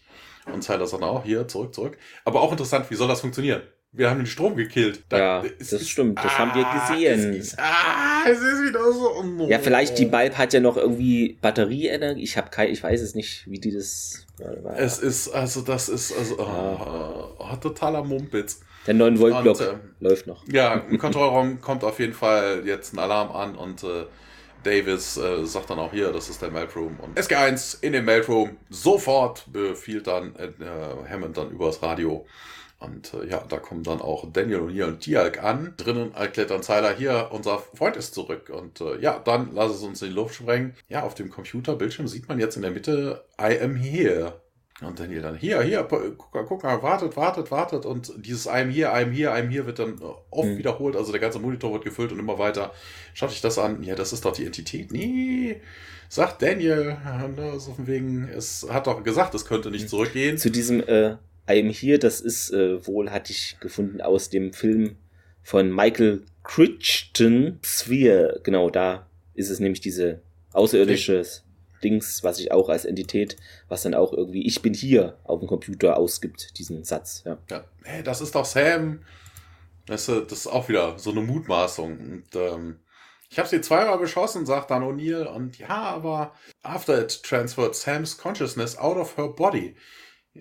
Und 0.52 0.64
Sylar 0.64 0.88
sagt 0.88 1.04
auch, 1.04 1.24
hier, 1.24 1.48
zurück, 1.48 1.74
zurück. 1.74 1.98
Aber 2.24 2.42
auch 2.42 2.52
interessant, 2.52 2.90
wie 2.90 2.96
soll 2.96 3.08
das 3.08 3.22
funktionieren? 3.22 3.64
Wir 3.95 4.09
haben 4.09 4.17
den 4.19 4.26
Strom 4.27 4.55
gekillt. 4.55 5.03
Da- 5.09 5.17
Ja, 5.17 5.43
das 5.59 5.72
ist- 5.73 5.89
stimmt, 5.89 6.19
das 6.23 6.38
haben 6.38 6.51
wir 6.53 6.65
gesehen. 6.65 7.31
Es 7.31 7.47
ist, 7.53 7.59
ah, 7.59 8.23
es 8.30 8.39
ist 8.39 8.63
wieder 8.67 8.91
so. 8.91 9.11
oh. 9.15 9.47
Ja, 9.47 9.59
vielleicht 9.59 9.97
die 9.97 10.05
Bulb 10.05 10.38
hat 10.38 10.53
ja 10.53 10.59
noch 10.59 10.77
irgendwie 10.77 11.38
Batterieenergie. 11.41 12.22
Ich 12.23 12.35
habe 12.38 12.49
kein, 12.49 12.69
ich 12.69 12.84
weiß 12.84 13.01
es 13.01 13.15
nicht, 13.15 13.49
wie 13.49 13.59
die 13.59 13.72
das. 13.73 14.26
Es 14.77 14.99
ist, 14.99 15.30
also 15.30 15.61
das 15.61 15.88
ist, 15.89 16.11
also, 16.17 16.38
oh, 16.39 17.35
oh, 17.39 17.55
totaler 17.61 18.03
Mumpitz. 18.03 18.59
Der 18.85 18.93
9 18.93 19.17
Volt 19.19 19.41
Block 19.41 19.59
Und, 19.59 19.65
ähm, 19.67 19.80
läuft 19.99 20.27
noch. 20.27 20.43
Ja, 20.47 20.73
im 20.89 20.97
Kontrollraum 20.97 21.61
kommt 21.61 21.84
auf 21.84 21.99
jeden 21.99 22.13
Fall 22.13 22.63
jetzt 22.65 22.93
ein 22.93 22.99
Alarm 22.99 23.31
an 23.31 23.55
und 23.55 23.84
äh, 23.84 24.05
Davis 24.63 25.15
äh, 25.17 25.45
sagt 25.45 25.69
dann 25.69 25.80
auch 25.80 25.91
hier, 25.91 26.11
das 26.11 26.27
ist 26.30 26.41
der 26.41 26.51
Meltroom. 26.51 26.97
Und 26.99 27.17
SG1 27.19 27.77
in 27.84 27.93
den 27.93 28.03
Meltroom 28.03 28.57
sofort 28.69 29.45
befiehlt 29.51 30.07
dann 30.07 30.35
äh, 30.35 30.45
äh, 30.47 31.09
Hammond 31.09 31.38
dann 31.38 31.51
übers 31.51 31.81
Radio. 31.81 32.26
Und 32.80 33.14
äh, 33.14 33.27
ja, 33.27 33.43
da 33.47 33.57
kommen 33.57 33.84
dann 33.84 34.02
auch 34.02 34.31
Daniel 34.31 34.60
und 34.60 34.69
hier 34.72 34.88
und 34.88 35.06
Dialk 35.06 35.41
an. 35.43 35.73
Drinnen 35.77 36.14
erklärt 36.14 36.52
dann 36.52 36.61
Tyler, 36.61 36.93
hier, 36.95 37.30
unser 37.31 37.60
Freund 37.60 37.95
ist 37.95 38.14
zurück. 38.14 38.49
Und 38.49 38.81
äh, 38.81 38.99
ja, 38.99 39.18
dann 39.19 39.52
lass 39.53 39.72
es 39.73 39.81
uns 39.81 40.02
in 40.02 40.10
die 40.10 40.14
Luft 40.15 40.35
sprengen. 40.35 40.76
Ja, 40.89 41.03
auf 41.03 41.15
dem 41.15 41.30
Computerbildschirm 41.30 42.07
sieht 42.07 42.27
man 42.27 42.39
jetzt 42.39 42.56
in 42.57 42.61
der 42.61 42.72
Mitte, 42.72 43.23
I 43.39 43.60
am 43.61 43.76
here. 43.76 44.41
Und 44.81 44.99
Daniel 44.99 45.22
dann, 45.22 45.38
hier, 45.38 45.61
hier, 45.61 45.84
guck 45.84 46.34
mal, 46.35 46.43
guck 46.43 46.64
mal, 46.64 46.84
wartet, 46.84 47.15
wartet, 47.15 47.49
wartet. 47.49 47.85
Und 47.85 48.11
dieses 48.18 48.45
I'm 48.49 48.69
here, 48.69 48.93
I'm 48.93 49.10
here, 49.11 49.31
I'm 49.34 49.47
here 49.47 49.65
wird 49.65 49.80
dann 49.80 49.97
äh, 50.02 50.03
oft 50.31 50.49
Mhm. 50.49 50.57
wiederholt. 50.57 50.97
Also 50.97 51.14
der 51.14 51.22
ganze 51.22 51.39
Monitor 51.39 51.72
wird 51.72 51.85
gefüllt 51.85 52.11
und 52.11 52.19
immer 52.19 52.38
weiter. 52.39 52.73
Schaut 53.14 53.30
euch 53.30 53.39
das 53.39 53.57
an. 53.57 53.84
Ja, 53.84 53.95
das 53.95 54.11
ist 54.11 54.26
doch 54.26 54.34
die 54.34 54.45
Entität. 54.45 54.91
Nee, 54.91 55.61
sagt 56.10 56.41
Daniel. 56.41 56.97
Ne, 57.38 57.57
so 57.57 57.73
von 57.73 57.88
wegen, 57.88 58.27
es 58.27 58.68
hat 58.69 58.88
doch 58.88 59.02
gesagt, 59.02 59.34
es 59.34 59.45
könnte 59.45 59.72
nicht 59.72 59.88
zurückgehen. 59.89 60.38
Zu 60.38 60.52
diesem 60.52 60.81
äh, 60.85 61.15
I 61.49 61.59
am 61.61 61.69
here, 61.69 61.99
das 61.99 62.22
ist 62.22 62.51
äh, 62.51 62.85
wohl, 62.88 63.11
hatte 63.11 63.31
ich 63.31 63.57
gefunden, 63.59 64.01
aus 64.01 64.30
dem 64.30 64.51
Film 64.53 64.95
von 65.43 65.69
Michael 65.73 66.23
Crichton, 66.43 67.59
Sphere. 67.63 68.39
Genau, 68.43 68.69
da 68.69 69.07
ist 69.35 69.49
es 69.49 69.59
nämlich 69.59 69.81
diese 69.81 70.22
außerirdische 70.53 71.23
Dings, 71.84 72.23
was 72.23 72.39
ich 72.39 72.51
auch 72.51 72.69
als 72.69 72.85
Entität, 72.85 73.35
was 73.67 73.84
dann 73.84 73.93
auch 73.93 74.11
irgendwie 74.13 74.45
Ich 74.47 74.61
bin 74.61 74.73
hier 74.73 75.19
auf 75.23 75.39
dem 75.39 75.47
Computer 75.47 75.97
ausgibt, 75.97 76.57
diesen 76.57 76.84
Satz. 76.84 77.22
Ja. 77.26 77.38
Ja, 77.51 77.63
hey, 77.84 78.01
das 78.01 78.22
ist 78.22 78.34
doch 78.34 78.45
Sam. 78.45 79.01
Das, 79.85 80.09
ist- 80.09 80.31
das 80.31 80.39
ist 80.39 80.47
auch 80.47 80.67
wieder 80.67 80.97
so 80.97 81.11
eine 81.11 81.22
Mutmaßung. 81.22 81.99
Und 81.99 82.23
ähm, 82.35 82.80
ich 83.30 83.38
habe 83.38 83.47
sie 83.47 83.61
zweimal 83.61 83.99
beschossen, 83.99 84.45
sagt 84.47 84.72
dann 84.72 84.81
O'Neill. 84.84 85.26
Und 85.26 85.59
ja, 85.59 85.67
aber 85.69 86.34
after 86.63 86.99
it 86.99 87.22
transferred 87.22 87.76
Sam's 87.76 88.17
consciousness 88.17 88.77
out 88.77 88.97
of 88.97 89.15
her 89.17 89.27
body. 89.27 89.76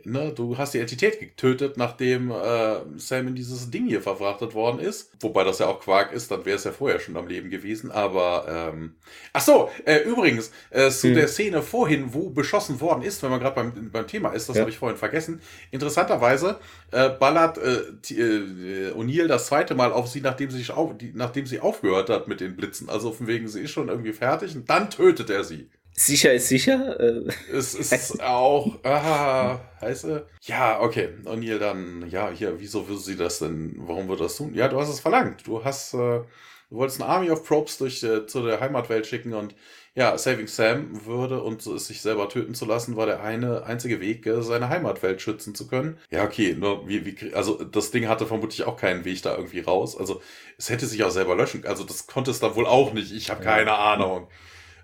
Ne, 0.02 0.32
du 0.34 0.58
hast 0.58 0.74
die 0.74 0.80
Entität 0.80 1.20
getötet, 1.20 1.76
nachdem 1.76 2.30
äh, 2.30 2.80
Sam 2.96 3.28
in 3.28 3.34
dieses 3.34 3.70
Ding 3.70 3.86
hier 3.86 4.02
verfrachtet 4.02 4.54
worden 4.54 4.80
ist. 4.80 5.12
Wobei 5.20 5.44
das 5.44 5.60
ja 5.60 5.66
auch 5.66 5.80
Quark 5.80 6.12
ist, 6.12 6.30
dann 6.30 6.44
wäre 6.44 6.56
es 6.56 6.64
ja 6.64 6.72
vorher 6.72 6.98
schon 7.00 7.16
am 7.16 7.28
Leben 7.28 7.50
gewesen. 7.50 7.90
Aber, 7.90 8.46
ähm, 8.48 8.94
ach 9.32 9.42
so, 9.42 9.70
äh, 9.84 9.98
übrigens, 9.98 10.50
äh, 10.70 10.90
zu 10.90 11.08
hm. 11.08 11.14
der 11.14 11.28
Szene 11.28 11.62
vorhin, 11.62 12.12
wo 12.12 12.30
beschossen 12.30 12.80
worden 12.80 13.02
ist, 13.02 13.22
wenn 13.22 13.30
man 13.30 13.40
gerade 13.40 13.54
beim, 13.54 13.90
beim 13.90 14.06
Thema 14.06 14.30
ist, 14.30 14.48
das 14.48 14.56
ja. 14.56 14.62
habe 14.62 14.70
ich 14.70 14.78
vorhin 14.78 14.98
vergessen. 14.98 15.40
Interessanterweise 15.70 16.58
äh, 16.90 17.10
ballert 17.10 17.58
äh, 17.58 18.14
äh, 18.14 18.92
O'Neill 18.92 19.28
das 19.28 19.46
zweite 19.46 19.74
Mal 19.74 19.92
auf 19.92 20.08
sie, 20.08 20.20
nachdem 20.20 20.50
sie, 20.50 20.70
auf, 20.72 20.96
die, 20.98 21.12
nachdem 21.14 21.46
sie 21.46 21.60
aufgehört 21.60 22.10
hat 22.10 22.28
mit 22.28 22.40
den 22.40 22.56
Blitzen. 22.56 22.88
Also 22.88 23.12
von 23.12 23.26
wegen, 23.26 23.48
sie 23.48 23.62
ist 23.62 23.70
schon 23.70 23.88
irgendwie 23.88 24.12
fertig 24.12 24.56
und 24.56 24.68
dann 24.68 24.90
tötet 24.90 25.30
er 25.30 25.44
sie. 25.44 25.68
Sicher 25.96 26.32
ist 26.32 26.48
sicher. 26.48 26.98
Äh. 26.98 27.30
Es 27.52 27.74
ist 27.74 28.20
auch, 28.20 28.84
ah, 28.84 29.60
heißt 29.80 30.04
er? 30.04 30.26
Ja, 30.42 30.80
okay. 30.80 31.10
O'Neill 31.24 31.58
dann, 31.58 32.08
ja, 32.10 32.30
hier, 32.30 32.58
wieso 32.58 32.88
will 32.88 32.98
sie 32.98 33.16
das 33.16 33.38
denn? 33.38 33.74
Warum 33.78 34.08
wird 34.08 34.20
das 34.20 34.36
tun? 34.36 34.54
Ja, 34.54 34.68
du 34.68 34.80
hast 34.80 34.88
es 34.88 35.00
verlangt. 35.00 35.46
Du 35.46 35.64
hast, 35.64 35.94
äh, 35.94 35.96
du 35.98 36.26
wolltest 36.70 37.00
eine 37.00 37.10
Army 37.10 37.30
of 37.30 37.44
Probes 37.44 37.78
durch, 37.78 38.02
äh, 38.02 38.26
zu 38.26 38.42
der 38.44 38.58
Heimatwelt 38.58 39.06
schicken 39.06 39.34
und 39.34 39.54
ja, 39.96 40.18
Saving 40.18 40.48
Sam 40.48 41.06
würde 41.06 41.40
und 41.40 41.62
sich 41.62 42.02
selber 42.02 42.28
töten 42.28 42.54
zu 42.56 42.64
lassen, 42.64 42.96
war 42.96 43.06
der 43.06 43.22
eine 43.22 43.64
einzige 43.64 44.00
Weg, 44.00 44.26
äh, 44.26 44.42
seine 44.42 44.68
Heimatwelt 44.68 45.22
schützen 45.22 45.54
zu 45.54 45.68
können. 45.68 45.98
Ja, 46.10 46.24
okay, 46.24 46.56
nur 46.58 46.88
wie, 46.88 47.06
wie, 47.06 47.34
also 47.34 47.62
das 47.62 47.92
Ding 47.92 48.08
hatte 48.08 48.26
vermutlich 48.26 48.64
auch 48.64 48.76
keinen 48.76 49.04
Weg 49.04 49.22
da 49.22 49.36
irgendwie 49.36 49.60
raus. 49.60 49.96
Also 49.96 50.20
es 50.58 50.68
hätte 50.70 50.86
sich 50.86 51.04
auch 51.04 51.10
selber 51.12 51.36
löschen. 51.36 51.64
Also 51.64 51.84
das 51.84 52.08
konnte 52.08 52.32
es 52.32 52.40
dann 52.40 52.56
wohl 52.56 52.66
auch 52.66 52.92
nicht. 52.92 53.12
Ich 53.12 53.30
habe 53.30 53.44
keine 53.44 53.74
Ahnung. 53.78 54.26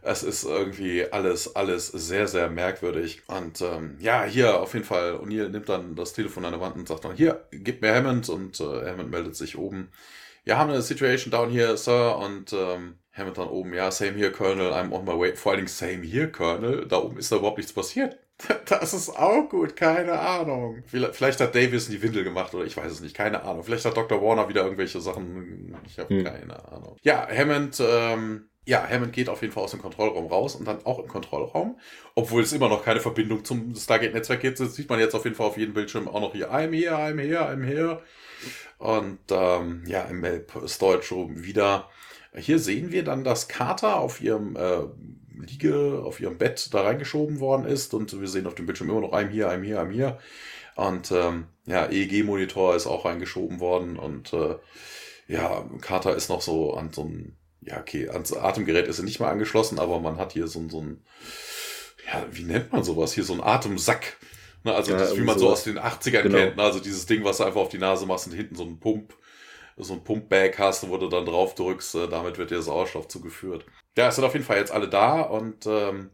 Es 0.03 0.23
ist 0.23 0.45
irgendwie 0.45 1.05
alles, 1.11 1.55
alles 1.55 1.89
sehr, 1.89 2.27
sehr 2.27 2.49
merkwürdig. 2.51 3.23
Und 3.27 3.61
ähm, 3.61 3.97
ja, 4.01 4.25
hier 4.25 4.61
auf 4.61 4.75
jeden 4.75 4.87
Fall, 4.87 5.15
O'Neill 5.15 5.49
nimmt 5.49 5.69
dann 5.69 5.95
das 5.95 6.13
Telefon 6.13 6.45
an 6.45 6.53
der 6.53 6.61
Wand 6.61 6.77
und 6.77 6.89
sagt 6.89 7.05
dann, 7.05 7.17
hier, 7.17 7.47
gib 7.51 7.83
mir 7.83 7.95
Hammond. 7.95 8.29
Und 8.29 8.61
äh, 8.61 8.91
Hammond 8.91 9.11
meldet 9.11 9.37
sich 9.37 9.59
oben. 9.59 9.91
Wir 10.45 10.59
haben 10.59 10.71
eine 10.71 10.83
Situation 10.83 11.31
down 11.31 11.51
here, 11.51 11.77
Sir. 11.77 12.17
Und 12.17 12.53
ähm, 12.53 12.99
Hammond 13.13 13.39
dann 13.39 13.49
oben, 13.49 13.75
ja, 13.75 13.91
same 13.91 14.13
here, 14.13 14.31
Colonel, 14.31 14.73
I'm 14.73 14.93
on 14.93 15.05
my 15.05 15.19
way. 15.19 15.35
Vor 15.35 15.53
allen 15.53 15.61
Dingen 15.61 15.69
same 15.69 16.03
here, 16.03 16.31
Colonel. 16.31 16.87
Da 16.87 16.99
oben 16.99 17.19
ist 17.19 17.31
da 17.31 17.37
überhaupt 17.37 17.59
nichts 17.59 17.73
passiert. 17.73 18.19
Das 18.67 18.95
ist 18.95 19.11
auch 19.11 19.49
gut, 19.49 19.77
keine 19.77 20.19
Ahnung. 20.19 20.83
Vielleicht 20.87 21.41
hat 21.41 21.55
Davis 21.55 21.89
die 21.89 22.01
Windel 22.01 22.25
gemacht 22.25 22.55
oder 22.55 22.65
ich 22.65 22.77
weiß 22.77 22.91
es 22.91 23.01
nicht, 23.01 23.15
keine 23.15 23.43
Ahnung. 23.43 23.65
Vielleicht 23.65 23.85
hat 23.85 23.97
Dr. 23.97 24.23
Warner 24.23 24.49
wieder 24.49 24.63
irgendwelche 24.63 25.01
Sachen. 25.01 25.77
Ich 25.87 25.99
habe 25.99 26.15
hm. 26.15 26.25
keine 26.25 26.73
Ahnung. 26.73 26.97
Ja, 27.03 27.29
Hammond 27.29 27.83
ähm, 27.85 28.50
ja, 28.67 28.87
Hammond 28.89 29.13
geht 29.13 29.29
auf 29.29 29.43
jeden 29.43 29.53
Fall 29.53 29.65
aus 29.65 29.71
dem 29.71 29.81
Kontrollraum 29.81 30.27
raus 30.27 30.55
und 30.55 30.67
dann 30.67 30.85
auch 30.85 30.99
im 30.99 31.09
Kontrollraum, 31.09 31.79
obwohl 32.15 32.43
es 32.43 32.53
immer 32.53 32.69
noch 32.69 32.85
keine 32.85 33.01
Verbindung 33.01 33.45
zum 33.45 33.75
Stargate-Netzwerk 33.75 34.41
gibt. 34.41 34.61
Das 34.61 34.75
sieht 34.75 34.89
man 34.89 35.01
jetzt 35.01 35.15
auf 35.15 35.25
jeden 35.25 35.37
Fall 35.37 35.47
auf 35.47 35.57
jedem 35.57 35.75
Bildschirm 35.75 36.09
auch 36.09 36.21
noch 36.21 36.33
hier. 36.33 36.53
I'm 36.53 36.73
here, 36.73 36.95
I'm 36.95 37.21
here, 37.21 37.43
I'm 37.43 37.65
here. 37.65 38.03
Und 38.79 39.19
ähm, 39.31 39.83
ja, 39.87 40.03
im 40.05 40.25
Storage 40.67 41.15
Room 41.15 41.43
wieder. 41.43 41.89
Hier 42.35 42.59
sehen 42.59 42.93
wir 42.93 43.03
dann, 43.03 43.25
dass 43.25 43.49
Carter 43.49 43.97
auf 43.99 44.21
ihrem 44.21 44.57
äh, 44.57 44.83
Liege, 45.37 46.03
auf 46.05 46.21
ihrem 46.21 46.39
Bett 46.39 46.73
da 46.73 46.83
reingeschoben 46.83 47.41
worden 47.41 47.67
ist 47.67 47.93
und 47.95 48.21
wir 48.21 48.29
sehen 48.29 48.47
auf 48.47 48.55
dem 48.55 48.67
Bildschirm 48.67 48.91
immer 48.91 49.01
noch 49.01 49.13
I'm 49.13 49.29
here, 49.29 49.51
I'm 49.51 49.65
here, 49.65 49.81
I'm 49.81 49.91
here. 49.91 50.19
Und 50.77 51.11
ähm, 51.11 51.47
ja, 51.67 51.91
EEG-Monitor 51.91 52.77
ist 52.77 52.87
auch 52.87 53.05
reingeschoben 53.05 53.59
worden 53.59 53.99
und 53.99 54.33
äh, 54.33 54.57
ja, 55.29 55.65
Carter 55.81 56.15
ist 56.15 56.29
noch 56.29 56.41
so 56.41 56.75
an 56.75 56.93
so 56.93 57.03
einem 57.03 57.37
ja, 57.63 57.79
okay, 57.79 58.09
ans 58.09 58.33
Atemgerät 58.33 58.87
ist 58.89 58.99
er 58.99 59.05
nicht 59.05 59.21
mal 59.21 59.31
angeschlossen, 59.31 59.79
aber 59.79 60.01
man 60.01 60.17
hat 60.17 60.33
hier 60.33 60.47
so, 60.47 60.67
so 60.69 60.81
ein, 60.81 61.03
ja, 62.07 62.27
wie 62.31 62.45
nennt 62.45 62.73
man 62.73 62.83
sowas? 62.83 63.13
Hier 63.13 63.25
so 63.25 63.35
ein 63.35 63.43
Atemsack. 63.43 64.17
Ne, 64.63 64.75
also 64.75 64.93
ja, 64.93 64.99
das, 64.99 65.17
wie 65.17 65.23
man 65.23 65.39
so 65.39 65.51
aus 65.51 65.65
den 65.65 65.79
80ern 65.79 66.23
genau. 66.23 66.39
kennt. 66.39 66.57
Ne? 66.57 66.63
Also 66.63 66.81
dieses 66.81 67.07
Ding, 67.07 67.25
was 67.25 67.39
du 67.39 67.45
einfach 67.45 67.61
auf 67.61 67.71
die 67.71 67.79
Nase 67.79 68.07
machst 68.07 68.27
und 68.27 68.35
hinten 68.35 68.57
so 68.57 68.65
ein 68.65 68.79
Pump, 68.79 69.15
so 69.77 69.95
ein 69.95 70.05
Pumpbag 70.05 70.59
hast, 70.59 70.89
wo 70.89 70.97
du 70.99 71.09
dann 71.09 71.25
drauf 71.25 71.55
drückst, 71.55 71.95
äh, 71.95 72.09
damit 72.09 72.37
wird 72.37 72.51
dir 72.51 72.61
Sauerstoff 72.61 73.09
zugeführt. 73.09 73.65
Ja, 73.97 74.09
es 74.09 74.17
sind 74.17 74.25
auf 74.25 74.35
jeden 74.35 74.45
Fall 74.45 74.59
jetzt 74.59 74.73
alle 74.73 74.89
da 74.89 75.23
und 75.23 75.67
ähm, 75.67 76.11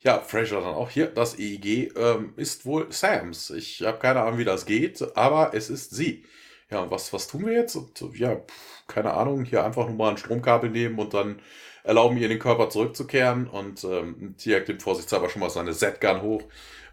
ja, 0.00 0.18
Fraser 0.18 0.60
dann 0.60 0.74
auch 0.74 0.90
hier. 0.90 1.06
Das 1.06 1.38
EEG 1.38 1.96
ähm, 1.96 2.34
ist 2.36 2.64
wohl 2.66 2.90
Sams. 2.90 3.50
Ich 3.50 3.82
habe 3.82 3.98
keine 3.98 4.22
Ahnung, 4.22 4.38
wie 4.38 4.44
das 4.44 4.66
geht, 4.66 5.16
aber 5.16 5.54
es 5.54 5.70
ist 5.70 5.90
sie. 5.90 6.24
Ja, 6.70 6.80
und 6.80 6.90
was, 6.90 7.12
was 7.12 7.26
tun 7.26 7.46
wir 7.46 7.52
jetzt? 7.52 7.74
Und, 7.76 8.00
ja, 8.16 8.36
pff, 8.36 8.79
keine 8.90 9.14
Ahnung, 9.14 9.44
hier 9.44 9.64
einfach 9.64 9.86
nur 9.86 9.96
mal 9.96 10.10
ein 10.10 10.18
Stromkabel 10.18 10.70
nehmen 10.70 10.98
und 10.98 11.14
dann 11.14 11.40
erlauben 11.82 12.18
ihr 12.18 12.28
den 12.28 12.38
Körper 12.38 12.68
zurückzukehren. 12.68 13.48
Und 13.48 13.84
ähm, 13.84 14.34
Tiak 14.36 14.68
nimmt 14.68 14.82
vorsichtshalber 14.82 15.28
schon 15.28 15.40
mal 15.40 15.50
seine 15.50 15.72
Z-Gun 15.72 16.22
hoch 16.22 16.42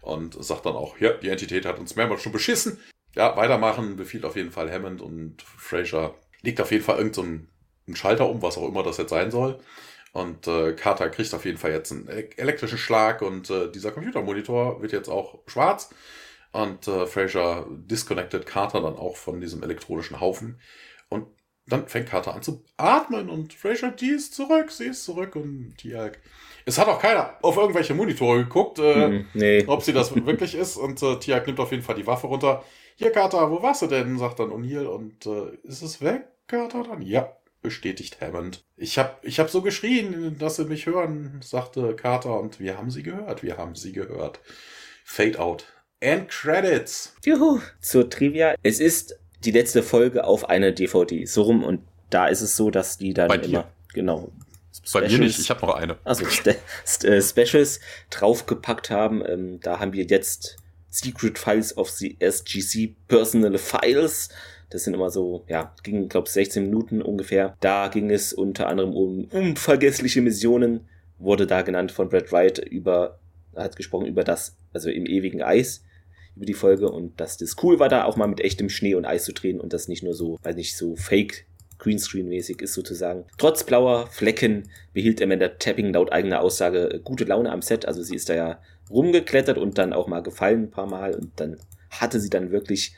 und 0.00 0.42
sagt 0.42 0.66
dann 0.66 0.74
auch, 0.74 0.98
ja, 0.98 1.12
die 1.12 1.28
Entität 1.28 1.66
hat 1.66 1.78
uns 1.78 1.96
mehrmals 1.96 2.22
schon 2.22 2.32
beschissen. 2.32 2.78
Ja, 3.14 3.36
weitermachen, 3.36 3.96
befiehlt 3.96 4.24
auf 4.24 4.36
jeden 4.36 4.50
Fall 4.52 4.70
Hammond 4.70 5.00
und 5.00 5.42
Fraser 5.42 6.14
legt 6.42 6.60
auf 6.60 6.70
jeden 6.70 6.84
Fall 6.84 6.98
irgendeinen 6.98 7.48
so 7.86 7.94
Schalter 7.94 8.28
um, 8.28 8.42
was 8.42 8.58
auch 8.58 8.68
immer 8.68 8.82
das 8.82 8.98
jetzt 8.98 9.10
sein 9.10 9.30
soll. 9.30 9.58
Und 10.12 10.46
äh, 10.46 10.72
Carter 10.72 11.10
kriegt 11.10 11.34
auf 11.34 11.44
jeden 11.44 11.58
Fall 11.58 11.72
jetzt 11.72 11.92
einen 11.92 12.08
elektrischen 12.08 12.78
Schlag 12.78 13.22
und 13.22 13.50
äh, 13.50 13.70
dieser 13.70 13.92
Computermonitor 13.92 14.80
wird 14.80 14.92
jetzt 14.92 15.08
auch 15.08 15.38
schwarz. 15.46 15.90
Und 16.52 16.88
äh, 16.88 17.06
Fraser 17.06 17.66
disconnected 17.68 18.46
Carter 18.46 18.80
dann 18.80 18.96
auch 18.96 19.16
von 19.16 19.40
diesem 19.40 19.62
elektronischen 19.62 20.20
Haufen. 20.20 20.60
Dann 21.68 21.86
fängt 21.86 22.08
Carter 22.08 22.34
an 22.34 22.42
zu 22.42 22.62
atmen 22.76 23.28
und 23.28 23.52
Fraser, 23.52 23.90
die 23.90 24.10
ist 24.10 24.34
zurück, 24.34 24.70
sie 24.70 24.86
ist 24.86 25.04
zurück 25.04 25.36
und 25.36 25.74
die 25.82 25.94
Es 26.64 26.78
hat 26.78 26.88
auch 26.88 27.00
keiner 27.00 27.36
auf 27.42 27.56
irgendwelche 27.56 27.94
Monitore 27.94 28.44
geguckt, 28.44 28.78
äh, 28.78 29.08
mm, 29.08 29.26
nee. 29.34 29.64
ob 29.66 29.82
sie 29.82 29.92
das 29.92 30.14
wirklich 30.14 30.54
ist. 30.54 30.76
Und 30.76 31.02
äh, 31.02 31.18
Tiag 31.18 31.46
nimmt 31.46 31.60
auf 31.60 31.70
jeden 31.70 31.82
Fall 31.82 31.94
die 31.94 32.06
Waffe 32.06 32.26
runter. 32.26 32.64
Hier, 32.96 33.12
Carter, 33.12 33.50
wo 33.50 33.62
warst 33.62 33.82
du 33.82 33.86
denn? 33.86 34.18
sagt 34.18 34.40
dann 34.40 34.50
O'Neill. 34.50 34.86
Und 34.86 35.26
äh, 35.26 35.56
ist 35.62 35.82
es 35.82 36.00
weg, 36.00 36.28
Carter 36.46 36.84
dann? 36.84 37.02
Ja, 37.02 37.32
bestätigt 37.62 38.20
Hammond. 38.20 38.64
Ich 38.76 38.98
hab, 38.98 39.24
ich 39.24 39.38
hab 39.38 39.50
so 39.50 39.62
geschrien, 39.62 40.36
dass 40.38 40.56
sie 40.56 40.64
mich 40.64 40.86
hören, 40.86 41.40
sagte 41.42 41.94
Carter. 41.94 42.40
Und 42.40 42.60
wir 42.60 42.78
haben 42.78 42.90
sie 42.90 43.02
gehört, 43.02 43.42
wir 43.42 43.56
haben 43.56 43.74
sie 43.74 43.92
gehört. 43.92 44.40
Fade 45.04 45.38
out. 45.38 45.66
And 46.02 46.28
Credits. 46.28 47.14
Juhu. 47.24 47.60
Zur 47.80 48.08
Trivia. 48.08 48.54
Es 48.62 48.78
ist 48.78 49.18
die 49.44 49.50
letzte 49.50 49.82
Folge 49.82 50.24
auf 50.24 50.48
einer 50.48 50.72
DVD. 50.72 51.24
So 51.24 51.42
rum. 51.42 51.62
Und 51.64 51.80
da 52.10 52.26
ist 52.26 52.40
es 52.40 52.56
so, 52.56 52.70
dass 52.70 52.98
die 52.98 53.14
dann 53.14 53.28
Bei 53.28 53.36
immer, 53.36 53.46
dir. 53.46 53.64
genau. 53.92 54.32
Specials, 54.72 54.92
Bei 54.92 55.08
mir 55.08 55.24
nicht, 55.24 55.38
ich 55.38 55.50
habe 55.50 55.66
noch 55.66 55.74
eine. 55.74 55.96
Also 56.04 56.24
Specials 56.26 57.80
draufgepackt 58.10 58.90
haben. 58.90 59.22
Ähm, 59.26 59.60
da 59.60 59.80
haben 59.80 59.92
wir 59.92 60.04
jetzt 60.04 60.56
Secret 60.88 61.38
Files 61.38 61.76
of 61.76 61.90
the 61.90 62.16
SGC 62.20 62.96
Personal 63.08 63.58
Files. 63.58 64.30
Das 64.70 64.84
sind 64.84 64.94
immer 64.94 65.10
so, 65.10 65.44
ja, 65.48 65.74
ging, 65.82 66.08
glaube 66.08 66.28
16 66.28 66.64
Minuten 66.64 67.00
ungefähr. 67.00 67.56
Da 67.60 67.88
ging 67.88 68.10
es 68.10 68.32
unter 68.32 68.68
anderem 68.68 68.94
um 68.94 69.24
unvergessliche 69.24 70.20
Missionen, 70.20 70.86
wurde 71.18 71.46
da 71.46 71.62
genannt 71.62 71.90
von 71.90 72.08
Brad 72.08 72.30
Wright 72.32 72.58
über, 72.58 73.18
hat 73.56 73.76
gesprochen 73.76 74.06
über 74.06 74.24
das, 74.24 74.56
also 74.72 74.90
im 74.90 75.06
ewigen 75.06 75.42
Eis 75.42 75.84
über 76.38 76.46
die 76.46 76.54
Folge 76.54 76.88
und 76.88 77.20
dass 77.20 77.36
das 77.36 77.56
cool 77.62 77.80
war, 77.80 77.88
da 77.88 78.04
auch 78.04 78.16
mal 78.16 78.28
mit 78.28 78.40
echtem 78.40 78.68
Schnee 78.68 78.94
und 78.94 79.04
Eis 79.04 79.24
zu 79.24 79.32
drehen 79.32 79.60
und 79.60 79.72
das 79.72 79.88
nicht 79.88 80.04
nur 80.04 80.14
so, 80.14 80.38
weil 80.42 80.54
nicht 80.54 80.76
so 80.76 80.94
fake 80.94 81.46
Greenscreen-mäßig 81.80 82.62
ist 82.62 82.74
sozusagen. 82.74 83.24
Trotz 83.38 83.64
blauer 83.64 84.06
Flecken 84.06 84.68
behielt 84.92 85.20
Amanda 85.20 85.48
Tapping 85.48 85.92
laut 85.92 86.12
eigener 86.12 86.40
Aussage 86.40 87.00
gute 87.02 87.24
Laune 87.24 87.50
am 87.50 87.62
Set. 87.62 87.86
Also 87.86 88.02
sie 88.02 88.14
ist 88.14 88.28
da 88.28 88.34
ja 88.34 88.60
rumgeklettert 88.88 89.58
und 89.58 89.78
dann 89.78 89.92
auch 89.92 90.06
mal 90.06 90.22
gefallen 90.22 90.64
ein 90.64 90.70
paar 90.70 90.86
Mal 90.88 91.14
und 91.14 91.32
dann 91.36 91.56
hatte 91.90 92.20
sie 92.20 92.30
dann 92.30 92.52
wirklich 92.52 92.94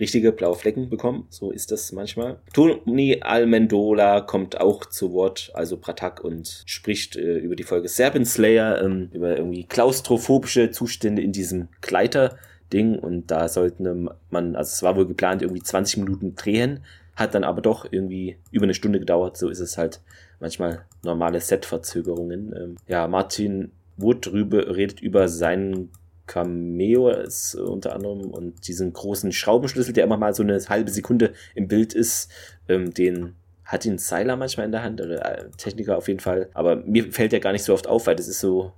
richtige 0.00 0.32
blaue 0.32 0.56
Flecken 0.56 0.88
bekommen. 0.88 1.26
So 1.28 1.50
ist 1.50 1.70
das 1.70 1.92
manchmal. 1.92 2.40
Tony 2.52 3.18
Almendola 3.20 4.22
kommt 4.22 4.60
auch 4.60 4.86
zu 4.86 5.12
Wort, 5.12 5.50
also 5.54 5.76
Pratak, 5.76 6.24
und 6.24 6.62
spricht 6.66 7.16
äh, 7.16 7.38
über 7.38 7.54
die 7.54 7.62
Folge 7.64 7.88
Serpent 7.88 8.26
Slayer, 8.26 8.82
ähm, 8.82 9.10
über 9.12 9.36
irgendwie 9.36 9.64
klaustrophobische 9.64 10.70
Zustände 10.70 11.22
in 11.22 11.32
diesem 11.32 11.68
Gleiter. 11.82 12.38
Ding 12.72 12.98
und 12.98 13.30
da 13.30 13.48
sollten 13.48 14.08
man, 14.30 14.56
also 14.56 14.68
es 14.68 14.82
war 14.82 14.96
wohl 14.96 15.06
geplant, 15.06 15.42
irgendwie 15.42 15.62
20 15.62 15.98
Minuten 15.98 16.34
drehen, 16.34 16.80
hat 17.16 17.34
dann 17.34 17.44
aber 17.44 17.60
doch 17.60 17.86
irgendwie 17.90 18.36
über 18.50 18.64
eine 18.64 18.74
Stunde 18.74 18.98
gedauert. 18.98 19.36
So 19.36 19.48
ist 19.48 19.60
es 19.60 19.76
halt 19.76 20.00
manchmal 20.38 20.86
normale 21.02 21.40
Set-Verzögerungen. 21.40 22.54
Ähm, 22.56 22.76
ja, 22.86 23.06
Martin 23.08 23.72
Wood 23.96 24.26
drüber, 24.26 24.74
redet 24.74 25.00
über 25.00 25.28
seinen 25.28 25.90
Cameo 26.26 27.12
unter 27.58 27.94
anderem 27.94 28.30
und 28.30 28.68
diesen 28.68 28.92
großen 28.92 29.32
Schraubenschlüssel, 29.32 29.92
der 29.92 30.04
immer 30.04 30.16
mal 30.16 30.32
so 30.32 30.42
eine 30.42 30.58
halbe 30.68 30.90
Sekunde 30.90 31.32
im 31.54 31.66
Bild 31.66 31.92
ist, 31.92 32.30
ähm, 32.68 32.94
den 32.94 33.34
hat 33.64 33.84
ihn 33.84 33.98
Seiler 33.98 34.36
manchmal 34.36 34.66
in 34.66 34.72
der 34.72 34.82
Hand 34.82 35.00
oder 35.00 35.24
äh, 35.24 35.50
Techniker 35.56 35.96
auf 35.96 36.08
jeden 36.08 36.20
Fall. 36.20 36.48
Aber 36.54 36.76
mir 36.76 37.12
fällt 37.12 37.32
der 37.32 37.40
gar 37.40 37.52
nicht 37.52 37.64
so 37.64 37.74
oft 37.74 37.86
auf, 37.86 38.06
weil 38.06 38.16
das 38.16 38.28
ist 38.28 38.40
so 38.40 38.72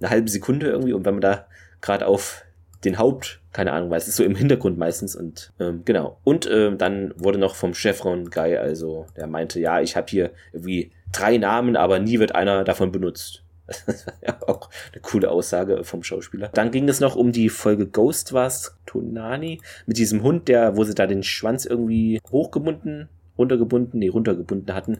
eine 0.00 0.10
halbe 0.10 0.28
Sekunde 0.28 0.68
irgendwie 0.68 0.92
und 0.92 1.04
wenn 1.04 1.14
man 1.14 1.20
da 1.20 1.46
gerade 1.80 2.06
auf 2.06 2.44
den 2.84 2.98
Haupt, 2.98 3.40
keine 3.52 3.72
Ahnung, 3.72 3.90
weil 3.90 3.98
es 3.98 4.08
ist 4.08 4.16
so 4.16 4.24
im 4.24 4.36
Hintergrund 4.36 4.78
meistens 4.78 5.16
und 5.16 5.52
ähm, 5.58 5.82
genau. 5.84 6.18
Und 6.24 6.48
ähm, 6.50 6.78
dann 6.78 7.14
wurde 7.16 7.38
noch 7.38 7.54
vom 7.54 7.74
Chevron 7.74 8.30
Guy, 8.30 8.56
also 8.56 9.06
der 9.16 9.26
meinte, 9.26 9.60
ja, 9.60 9.80
ich 9.80 9.96
habe 9.96 10.06
hier 10.08 10.30
irgendwie 10.52 10.92
drei 11.12 11.38
Namen, 11.38 11.76
aber 11.76 11.98
nie 11.98 12.18
wird 12.18 12.34
einer 12.34 12.64
davon 12.64 12.92
benutzt. 12.92 13.42
ja, 14.24 14.38
auch 14.46 14.70
eine 14.92 15.02
coole 15.02 15.30
Aussage 15.30 15.82
vom 15.82 16.02
Schauspieler. 16.02 16.50
Dann 16.54 16.70
ging 16.70 16.88
es 16.88 17.00
noch 17.00 17.16
um 17.16 17.32
die 17.32 17.48
Folge 17.48 17.86
Ghost 17.86 18.32
was 18.32 18.76
Tonani 18.86 19.60
mit 19.86 19.98
diesem 19.98 20.22
Hund, 20.22 20.48
der, 20.48 20.76
wo 20.76 20.84
sie 20.84 20.94
da 20.94 21.06
den 21.06 21.24
Schwanz 21.24 21.64
irgendwie 21.64 22.20
hochgebunden, 22.30 23.08
runtergebunden, 23.36 23.98
nee, 23.98 24.08
runtergebunden 24.08 24.74
hatten. 24.74 24.98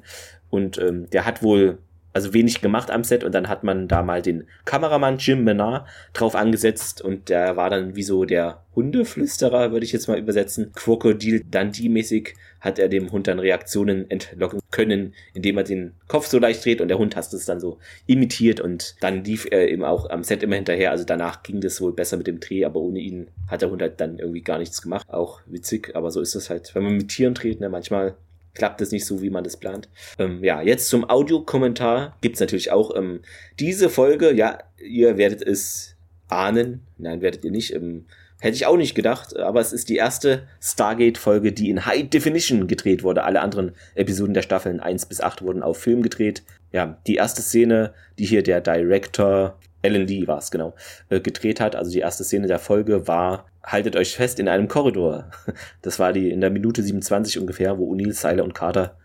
Und 0.50 0.78
ähm, 0.78 1.08
der 1.10 1.26
hat 1.26 1.42
wohl 1.42 1.78
also 2.16 2.32
wenig 2.32 2.62
gemacht 2.62 2.90
am 2.90 3.04
Set 3.04 3.24
und 3.24 3.34
dann 3.34 3.46
hat 3.46 3.62
man 3.62 3.88
da 3.88 4.02
mal 4.02 4.22
den 4.22 4.46
Kameramann 4.64 5.18
Jim 5.18 5.44
Menard 5.44 5.86
drauf 6.14 6.34
angesetzt 6.34 7.02
und 7.02 7.28
der 7.28 7.58
war 7.58 7.68
dann 7.68 7.94
wie 7.94 8.02
so 8.02 8.24
der 8.24 8.62
Hundeflüsterer, 8.74 9.70
würde 9.70 9.84
ich 9.84 9.92
jetzt 9.92 10.08
mal 10.08 10.18
übersetzen. 10.18 10.72
Crocodile 10.74 11.42
Dundee-mäßig 11.44 12.34
hat 12.58 12.78
er 12.78 12.88
dem 12.88 13.12
Hund 13.12 13.26
dann 13.26 13.38
Reaktionen 13.38 14.10
entlocken 14.10 14.60
können, 14.70 15.12
indem 15.34 15.58
er 15.58 15.64
den 15.64 15.92
Kopf 16.08 16.26
so 16.26 16.38
leicht 16.38 16.64
dreht 16.64 16.80
und 16.80 16.88
der 16.88 16.96
Hund 16.96 17.16
hat 17.16 17.30
es 17.30 17.44
dann 17.44 17.60
so 17.60 17.80
imitiert 18.06 18.60
und 18.60 18.96
dann 19.00 19.22
lief 19.22 19.46
er 19.50 19.68
eben 19.68 19.84
auch 19.84 20.08
am 20.08 20.24
Set 20.24 20.42
immer 20.42 20.56
hinterher. 20.56 20.92
Also 20.92 21.04
danach 21.04 21.42
ging 21.42 21.60
das 21.60 21.82
wohl 21.82 21.92
besser 21.92 22.16
mit 22.16 22.28
dem 22.28 22.40
Dreh, 22.40 22.64
aber 22.64 22.80
ohne 22.80 23.00
ihn 23.00 23.28
hat 23.46 23.60
der 23.60 23.70
Hund 23.70 23.82
halt 23.82 24.00
dann 24.00 24.18
irgendwie 24.18 24.42
gar 24.42 24.58
nichts 24.58 24.80
gemacht. 24.80 25.06
Auch 25.10 25.42
witzig, 25.44 25.94
aber 25.94 26.10
so 26.10 26.22
ist 26.22 26.34
es 26.34 26.48
halt, 26.48 26.74
wenn 26.74 26.82
man 26.82 26.96
mit 26.96 27.08
Tieren 27.08 27.34
dreht, 27.34 27.60
ne, 27.60 27.68
manchmal 27.68 28.16
klappt 28.56 28.80
es 28.80 28.90
nicht 28.90 29.06
so, 29.06 29.22
wie 29.22 29.30
man 29.30 29.44
das 29.44 29.56
plant. 29.56 29.88
Ähm, 30.18 30.42
ja, 30.42 30.60
jetzt 30.60 30.88
zum 30.88 31.08
Audiokommentar 31.08 32.16
gibt's 32.20 32.40
natürlich 32.40 32.72
auch 32.72 32.96
ähm, 32.96 33.20
diese 33.60 33.88
Folge. 33.88 34.32
Ja, 34.32 34.58
ihr 34.78 35.16
werdet 35.16 35.42
es 35.42 35.94
ahnen. 36.28 36.80
Nein, 36.98 37.20
werdet 37.20 37.44
ihr 37.44 37.52
nicht. 37.52 37.72
Ähm, 37.72 38.06
hätte 38.40 38.56
ich 38.56 38.66
auch 38.66 38.76
nicht 38.76 38.94
gedacht, 38.94 39.36
aber 39.36 39.60
es 39.60 39.72
ist 39.72 39.88
die 39.88 39.96
erste 39.96 40.46
Stargate-Folge, 40.60 41.52
die 41.52 41.70
in 41.70 41.86
High 41.86 42.08
Definition 42.08 42.66
gedreht 42.66 43.02
wurde. 43.02 43.24
Alle 43.24 43.40
anderen 43.40 43.72
Episoden 43.94 44.34
der 44.34 44.42
Staffeln 44.42 44.80
1 44.80 45.06
bis 45.06 45.20
8 45.20 45.42
wurden 45.42 45.62
auf 45.62 45.78
Film 45.78 46.02
gedreht. 46.02 46.42
Ja, 46.72 46.98
die 47.06 47.14
erste 47.14 47.42
Szene, 47.42 47.94
die 48.18 48.26
hier 48.26 48.42
der 48.42 48.60
Director 48.60 49.58
Alan 49.82 50.06
Lee 50.06 50.26
war 50.26 50.38
es, 50.38 50.50
genau, 50.50 50.74
äh, 51.08 51.20
gedreht 51.20 51.60
hat. 51.60 51.76
Also 51.76 51.90
die 51.90 52.00
erste 52.00 52.24
Szene 52.24 52.46
der 52.48 52.58
Folge 52.58 53.06
war, 53.06 53.46
haltet 53.66 53.96
euch 53.96 54.14
fest, 54.14 54.40
in 54.40 54.48
einem 54.48 54.68
Korridor. 54.68 55.30
Das 55.82 55.98
war 55.98 56.12
die 56.12 56.30
in 56.30 56.40
der 56.40 56.50
Minute 56.50 56.82
27 56.82 57.38
ungefähr, 57.38 57.78
wo 57.78 57.92
O'Neill, 57.92 58.12
Seiler 58.12 58.44
und 58.44 58.54
Carter 58.54 58.96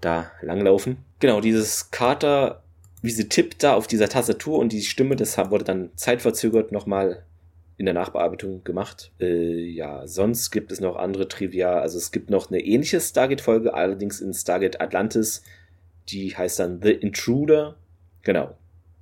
da 0.00 0.30
langlaufen. 0.42 0.98
Genau, 1.20 1.40
dieses 1.40 1.90
Carter, 1.90 2.62
wie 3.02 3.10
sie 3.10 3.28
tippt 3.28 3.62
da 3.62 3.74
auf 3.74 3.86
dieser 3.86 4.08
Tastatur 4.08 4.58
und 4.58 4.72
die 4.72 4.82
Stimme, 4.82 5.16
das 5.16 5.38
wurde 5.38 5.64
dann 5.64 5.90
zeitverzögert 5.94 6.72
nochmal 6.72 7.24
in 7.76 7.86
der 7.86 7.94
Nachbearbeitung 7.94 8.62
gemacht. 8.62 9.10
Äh, 9.20 9.64
ja, 9.64 10.06
sonst 10.06 10.50
gibt 10.50 10.70
es 10.70 10.80
noch 10.80 10.96
andere 10.96 11.28
Trivia. 11.28 11.80
Also 11.80 11.96
es 11.96 12.12
gibt 12.12 12.28
noch 12.28 12.50
eine 12.50 12.60
ähnliche 12.60 13.00
Stargate-Folge, 13.00 13.72
allerdings 13.72 14.20
in 14.20 14.34
Stargate 14.34 14.82
Atlantis. 14.82 15.42
Die 16.10 16.36
heißt 16.36 16.58
dann 16.58 16.82
The 16.82 16.90
Intruder. 16.90 17.76
Genau. 18.22 18.54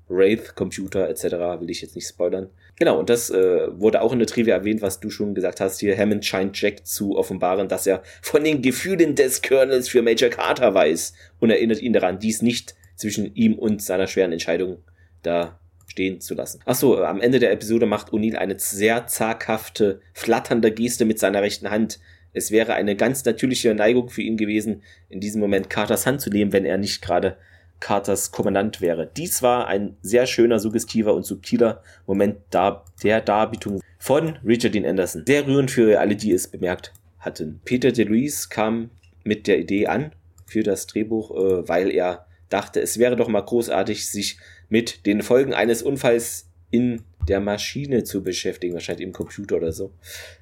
Wraith, 0.09 0.55
Computer 0.55 1.09
etc. 1.09 1.61
will 1.61 1.71
ich 1.71 1.83
jetzt 1.83 1.95
nicht 1.95 2.09
spoilern. 2.09 2.51
Genau, 2.77 2.99
und 2.99 3.11
das 3.11 3.31
äh, 3.31 3.69
wurde 3.79 4.01
auch 4.01 4.13
in 4.13 4.19
der 4.19 4.29
Trivia 4.29 4.57
erwähnt, 4.57 4.83
was 4.83 5.01
du 5.01 5.11
schon 5.11 5.35
gesagt 5.35 5.61
hast. 5.61 5.81
Hier 5.81 5.97
Hammond 5.97 6.25
scheint 6.25 6.61
Jack 6.61 6.87
zu 6.87 7.17
offenbaren, 7.17 7.69
dass 7.69 7.87
er 7.87 8.03
von 8.23 8.45
den 8.45 8.63
Gefühlen 8.63 9.15
des 9.15 9.43
Colonels 9.43 9.89
für 9.89 10.03
Major 10.03 10.31
Carter 10.31 10.75
weiß 10.75 11.13
und 11.41 11.51
erinnert 11.51 11.83
ihn 11.83 11.93
daran, 11.93 12.19
dies 12.19 12.43
nicht 12.43 12.75
zwischen 12.97 13.35
ihm 13.35 13.55
und 13.55 13.83
seiner 13.83 14.07
schweren 14.07 14.33
Entscheidung 14.33 14.79
da 15.23 15.59
stehen 15.87 16.21
zu 16.21 16.35
lassen. 16.35 16.61
Achso, 16.65 17.03
am 17.03 17.21
Ende 17.21 17.39
der 17.39 17.53
Episode 17.53 17.87
macht 17.87 18.13
O'Neill 18.13 18.37
eine 18.37 18.59
sehr 18.59 19.07
zaghafte, 19.07 20.01
flatternde 20.13 20.71
Geste 20.71 21.05
mit 21.05 21.19
seiner 21.19 21.43
rechten 21.43 21.71
Hand. 21.71 21.99
Es 22.33 22.51
wäre 22.51 22.75
eine 22.75 22.95
ganz 22.95 23.25
natürliche 23.25 23.75
Neigung 23.75 24.11
für 24.11 24.23
ihn 24.23 24.37
gewesen, 24.37 24.83
in 25.09 25.21
diesem 25.21 25.41
Moment 25.41 25.71
Carters 25.71 26.07
Hand 26.07 26.21
zu 26.21 26.31
nehmen, 26.31 26.53
wenn 26.53 26.65
er 26.65 26.79
nicht 26.79 27.03
gerade 27.03 27.39
Carters 27.81 28.33
Kommandant 28.33 28.81
wäre. 28.81 29.11
Dies 29.17 29.43
war 29.43 29.67
ein 29.67 29.97
sehr 30.03 30.27
schöner, 30.27 30.59
suggestiver 30.59 31.15
und 31.15 31.25
subtiler 31.25 31.83
Moment 32.07 32.39
der 32.53 33.21
Darbietung 33.21 33.81
von 33.99 34.37
Richard 34.45 34.75
Dean 34.75 34.87
Anderson. 34.87 35.25
Sehr 35.27 35.47
rührend 35.47 35.71
für 35.71 35.99
alle, 36.01 36.17
die 36.17 36.33
es 36.33 36.49
bemerkt 36.49 36.93
hatten. 37.19 37.61
Peter 37.65 37.93
DeLuise 37.93 38.49
kam 38.49 38.91
mit 39.25 39.47
der 39.47 39.59
Idee 39.59 39.87
an 39.87 40.13
für 40.47 40.63
das 40.63 40.87
Drehbuch, 40.87 41.31
äh, 41.31 41.69
weil 41.69 41.91
er 41.91 42.27
dachte, 42.49 42.81
es 42.81 42.99
wäre 42.99 43.17
doch 43.17 43.29
mal 43.29 43.43
großartig, 43.43 44.09
sich 44.09 44.39
mit 44.69 45.07
den 45.07 45.23
Folgen 45.23 45.53
eines 45.53 45.83
Unfalls 45.83 46.49
in 46.71 47.03
der 47.29 47.41
Maschine 47.41 48.05
zu 48.05 48.23
beschäftigen, 48.23 48.75
wahrscheinlich 48.75 49.07
im 49.07 49.13
Computer 49.13 49.57
oder 49.57 49.73
so. 49.73 49.93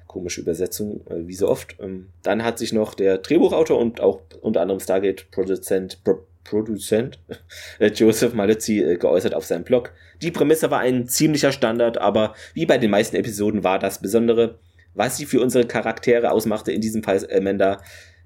Komische 0.07 0.41
Übersetzung, 0.41 1.05
äh, 1.07 1.27
wie 1.27 1.35
so 1.35 1.49
oft. 1.49 1.75
Ähm, 1.79 2.07
dann 2.23 2.43
hat 2.43 2.59
sich 2.59 2.71
noch 2.73 2.93
der 2.93 3.17
Drehbuchautor 3.17 3.77
und 3.77 3.99
auch 3.99 4.21
unter 4.41 4.61
anderem 4.61 4.79
Stargate-Produzent 4.79 6.03
Pro 6.03 6.26
Produzent 6.47 7.19
äh, 7.79 7.87
Joseph 7.87 8.33
Maluzzi 8.33 8.81
äh, 8.81 8.97
geäußert 8.97 9.33
auf 9.33 9.45
seinem 9.45 9.63
Blog. 9.63 9.93
Die 10.21 10.31
Prämisse 10.31 10.71
war 10.71 10.79
ein 10.79 11.07
ziemlicher 11.07 11.51
Standard, 11.51 11.97
aber 11.97 12.33
wie 12.53 12.65
bei 12.65 12.77
den 12.77 12.91
meisten 12.91 13.15
Episoden 13.15 13.63
war 13.63 13.79
das 13.79 14.01
Besondere, 14.01 14.59
was 14.93 15.17
sie 15.17 15.25
für 15.25 15.41
unsere 15.41 15.65
Charaktere 15.65 16.31
ausmachte, 16.31 16.71
in 16.71 16.81
diesem 16.81 17.03
Fall 17.03 17.27
Amanda, 17.31 17.81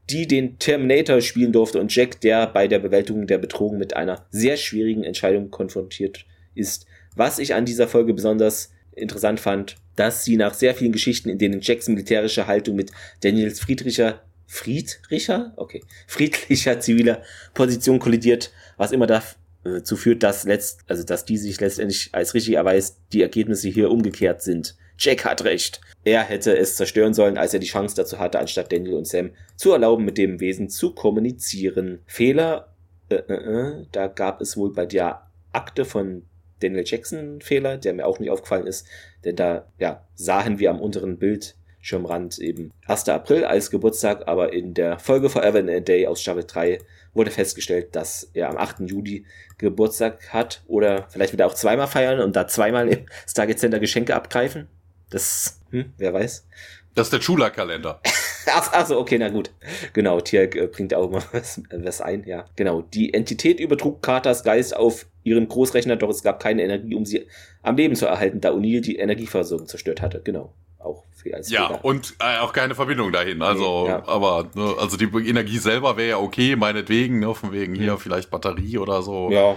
die 0.10 0.28
den 0.28 0.58
Terminator 0.58 1.22
spielen 1.22 1.52
durfte 1.52 1.80
und 1.80 1.94
Jack, 1.94 2.22
der 2.22 2.48
bei 2.48 2.68
der 2.68 2.80
Bewältigung 2.80 3.28
der 3.28 3.38
Bedrohung 3.38 3.78
mit 3.78 3.96
einer 3.96 4.26
sehr 4.30 4.58
schwierigen 4.58 5.04
Entscheidung 5.04 5.52
konfrontiert 5.52 6.26
ist. 6.56 6.86
Was 7.16 7.40
ich 7.40 7.54
an 7.54 7.66
dieser 7.66 7.88
Folge 7.88 8.14
besonders 8.14 8.72
interessant 8.94 9.40
fand, 9.40 9.78
dass 9.96 10.24
sie 10.24 10.38
nach 10.38 10.54
sehr 10.54 10.74
vielen 10.74 10.92
Geschichten, 10.92 11.30
in 11.30 11.38
denen 11.38 11.62
Jacks 11.62 11.88
militärische 11.88 12.48
Haltung 12.48 12.76
mit 12.76 12.92
Daniels 13.22 13.60
friedlicher 13.60 14.22
friedlicher, 14.52 15.54
okay, 15.56 15.82
friedlicher 16.08 16.80
ziviler 16.82 17.24
Position 17.54 18.00
kollidiert, 18.00 18.52
was 18.76 18.92
immer 18.92 19.08
dazu 19.08 19.96
führt, 19.96 20.24
dass 20.24 20.44
letzt, 20.44 20.82
also 20.88 21.04
dass 21.04 21.24
die 21.24 21.38
sich 21.38 21.60
letztendlich 21.62 22.10
als 22.12 22.34
richtig 22.34 22.56
erweist, 22.56 23.00
die 23.14 23.22
Ergebnisse 23.22 23.70
hier 23.70 23.90
umgekehrt 23.90 24.42
sind. 24.42 24.76
Jack 24.98 25.24
hat 25.24 25.46
recht. 25.46 25.80
Er 26.04 26.24
hätte 26.24 26.56
es 26.58 26.76
zerstören 26.76 27.14
sollen, 27.14 27.38
als 27.38 27.54
er 27.54 27.62
die 27.62 27.68
Chance 27.68 27.96
dazu 27.96 28.20
hatte, 28.20 28.40
anstatt 28.40 28.74
Daniel 28.74 28.96
und 28.96 29.08
Sam 29.08 29.32
zu 29.56 29.72
erlauben, 29.72 30.04
mit 30.04 30.18
dem 30.18 30.42
Wesen 30.42 30.70
zu 30.70 30.94
kommunizieren. 30.94 32.00
Fehler, 32.06 32.76
äh, 33.10 33.16
äh, 33.16 33.34
äh, 33.34 33.86
da 33.94 34.08
gab 34.08 34.42
es 34.42 34.58
wohl 34.58 34.74
bei 34.74 34.86
der 34.86 35.28
Akte 35.54 35.86
von 35.86 36.24
Daniel 36.60 36.84
Jackson 36.86 37.40
Fehler, 37.42 37.78
der 37.78 37.94
mir 37.94 38.06
auch 38.06 38.20
nicht 38.20 38.30
aufgefallen 38.30 38.68
ist, 38.68 38.86
denn 39.24 39.38
da 39.38 39.72
ja, 39.80 40.06
sahen 40.14 40.60
wir 40.60 40.70
am 40.70 40.82
unteren 40.82 41.18
Bild 41.18 41.56
Schirmrand 41.82 42.38
eben 42.40 42.72
1. 42.88 43.10
April 43.10 43.44
als 43.44 43.72
Geburtstag, 43.72 44.28
aber 44.28 44.54
in 44.54 44.74
der 44.74 45.00
Folge 45.00 45.30
Forever 45.30 45.60
in 45.60 45.70
a 45.70 45.80
Day 45.80 46.08
aus 46.08 46.22
Staffel 46.22 46.46
3 46.46 46.80
wurde 47.14 47.32
festgestellt, 47.32 47.96
dass 47.96 48.30
er 48.34 48.50
am 48.50 48.58
8. 48.58 48.82
Juli 48.82 49.26
Geburtstag 49.58 50.32
hat 50.32 50.64
oder 50.68 51.08
vielleicht 51.10 51.34
wieder 51.34 51.48
auch 51.48 51.56
zweimal 51.56 51.88
feiern 51.88 52.20
und 52.20 52.36
da 52.36 52.48
zweimal 52.48 52.88
im 52.88 53.06
Stargate 53.28 53.60
Center 53.60 53.80
Geschenke 53.80 54.16
abgreifen. 54.16 54.68
Das, 55.10 55.60
hm, 55.72 55.92
wer 55.98 56.14
weiß. 56.14 56.48
Das 56.94 57.08
ist 57.08 57.14
der 57.14 57.22
Schula-Kalender. 57.22 58.00
ach, 58.48 58.70
ach 58.74 58.86
so, 58.86 59.00
okay, 59.00 59.18
na 59.18 59.30
gut. 59.30 59.52
Genau, 59.94 60.22
Tierk 60.22 60.56
äh, 60.56 60.68
bringt 60.68 60.94
auch 60.94 61.10
mal 61.10 61.24
was, 61.32 61.62
was 61.72 62.02
ein, 62.02 62.24
ja. 62.26 62.46
Genau, 62.56 62.82
die 62.82 63.14
Entität 63.14 63.60
übertrug 63.60 64.02
Carters 64.02 64.44
Geist 64.44 64.76
auf 64.76 65.06
ihren 65.24 65.48
Großrechner, 65.48 65.96
doch 65.96 66.10
es 66.10 66.24
gab 66.24 66.42
keine 66.42 66.64
Energie, 66.64 66.96
um 66.96 67.06
sie 67.06 67.28
am 67.62 67.76
Leben 67.76 67.96
zu 67.96 68.06
erhalten, 68.06 68.40
da 68.42 68.52
O'Neill 68.52 68.82
die 68.82 68.98
Energieversorgung 68.98 69.68
zerstört 69.68 70.02
hatte. 70.02 70.22
Genau 70.24 70.54
auch 70.84 71.04
Ja, 71.24 71.68
Fehler. 71.68 71.86
und 71.86 72.16
äh, 72.20 72.40
auch 72.40 72.54
keine 72.54 72.76
Verbindung 72.76 73.12
dahin. 73.12 73.42
Also, 73.42 73.84
nee, 73.84 73.90
ja. 73.90 74.08
aber, 74.08 74.50
ne, 74.54 74.76
also 74.80 74.98
die 74.98 75.06
Energie 75.28 75.58
selber 75.58 75.98
wäre 75.98 76.10
ja 76.10 76.18
okay, 76.18 76.56
meinetwegen, 76.56 77.20
ne, 77.20 77.34
von 77.34 77.52
wegen 77.52 77.76
hier 77.76 77.94
mhm. 77.94 77.98
vielleicht 77.98 78.30
Batterie 78.30 78.78
oder 78.78 79.02
so. 79.02 79.30
Ja. 79.32 79.56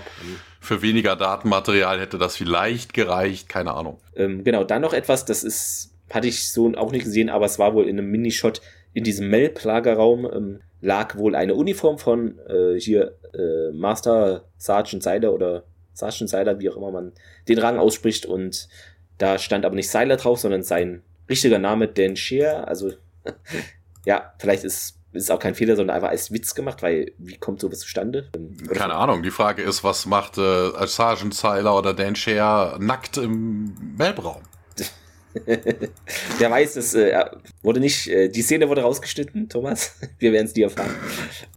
Für 0.60 0.82
weniger 0.82 1.16
Datenmaterial 1.16 2.00
hätte 2.00 2.18
das 2.18 2.36
vielleicht 2.36 2.94
gereicht, 2.94 3.48
keine 3.48 3.74
Ahnung. 3.74 3.98
Ähm, 4.16 4.44
genau, 4.44 4.64
dann 4.64 4.82
noch 4.82 4.94
etwas, 4.94 5.24
das 5.24 5.44
ist, 5.44 5.92
hatte 6.10 6.28
ich 6.28 6.50
so 6.52 6.72
auch 6.74 6.92
nicht 6.92 7.04
gesehen, 7.04 7.28
aber 7.28 7.46
es 7.46 7.58
war 7.58 7.74
wohl 7.74 7.88
in 7.88 7.98
einem 7.98 8.10
Minishot 8.10 8.60
in 8.94 9.04
diesem 9.04 9.28
Melp-Lagerraum 9.28 10.24
ähm, 10.24 10.60
lag 10.80 11.16
wohl 11.16 11.34
eine 11.34 11.54
Uniform 11.54 11.98
von 11.98 12.38
äh, 12.46 12.78
hier 12.78 13.16
äh, 13.34 13.72
Master 13.72 14.44
Sergeant 14.56 15.02
Seiler 15.02 15.32
oder 15.32 15.64
Sergeant 15.92 16.30
Seiler, 16.30 16.60
wie 16.60 16.70
auch 16.70 16.76
immer 16.76 16.92
man 16.92 17.12
den 17.48 17.58
Rang 17.58 17.78
ausspricht 17.78 18.24
und 18.26 18.68
da 19.18 19.38
stand 19.38 19.64
aber 19.64 19.74
nicht 19.74 19.90
Seiler 19.90 20.16
drauf, 20.16 20.40
sondern 20.40 20.62
sein 20.62 21.02
richtiger 21.28 21.58
Name 21.58 21.88
Dan 21.88 22.16
Shear. 22.16 22.66
Also, 22.68 22.92
ja, 24.04 24.34
vielleicht 24.38 24.64
ist 24.64 25.00
ist 25.14 25.30
auch 25.30 25.38
kein 25.38 25.54
Fehler, 25.54 25.76
sondern 25.76 25.94
einfach 25.94 26.10
als 26.10 26.32
Witz 26.32 26.54
gemacht, 26.54 26.82
weil 26.82 27.12
wie 27.18 27.36
kommt 27.36 27.60
sowas 27.60 27.78
zustande? 27.78 28.30
Oder 28.64 28.74
Keine 28.74 28.94
Ahnung. 28.94 29.22
Die 29.22 29.30
Frage 29.30 29.62
ist, 29.62 29.84
was 29.84 30.06
macht 30.06 30.38
äh, 30.38 30.86
Sergeant 30.86 31.34
Seiler 31.34 31.76
oder 31.76 31.94
Dan 31.94 32.16
Shear 32.16 32.78
nackt 32.80 33.16
im 33.16 33.74
Weltraum? 33.96 34.42
Wer 36.38 36.50
weiß, 36.50 36.76
es 36.76 36.94
äh, 36.94 37.24
wurde 37.62 37.80
nicht, 37.80 38.06
äh, 38.08 38.28
die 38.28 38.42
Szene 38.42 38.68
wurde 38.68 38.82
rausgeschnitten, 38.82 39.48
Thomas. 39.48 39.98
Wir 40.18 40.32
werden 40.32 40.46
es 40.46 40.54
nie 40.54 40.62
erfahren. 40.62 40.94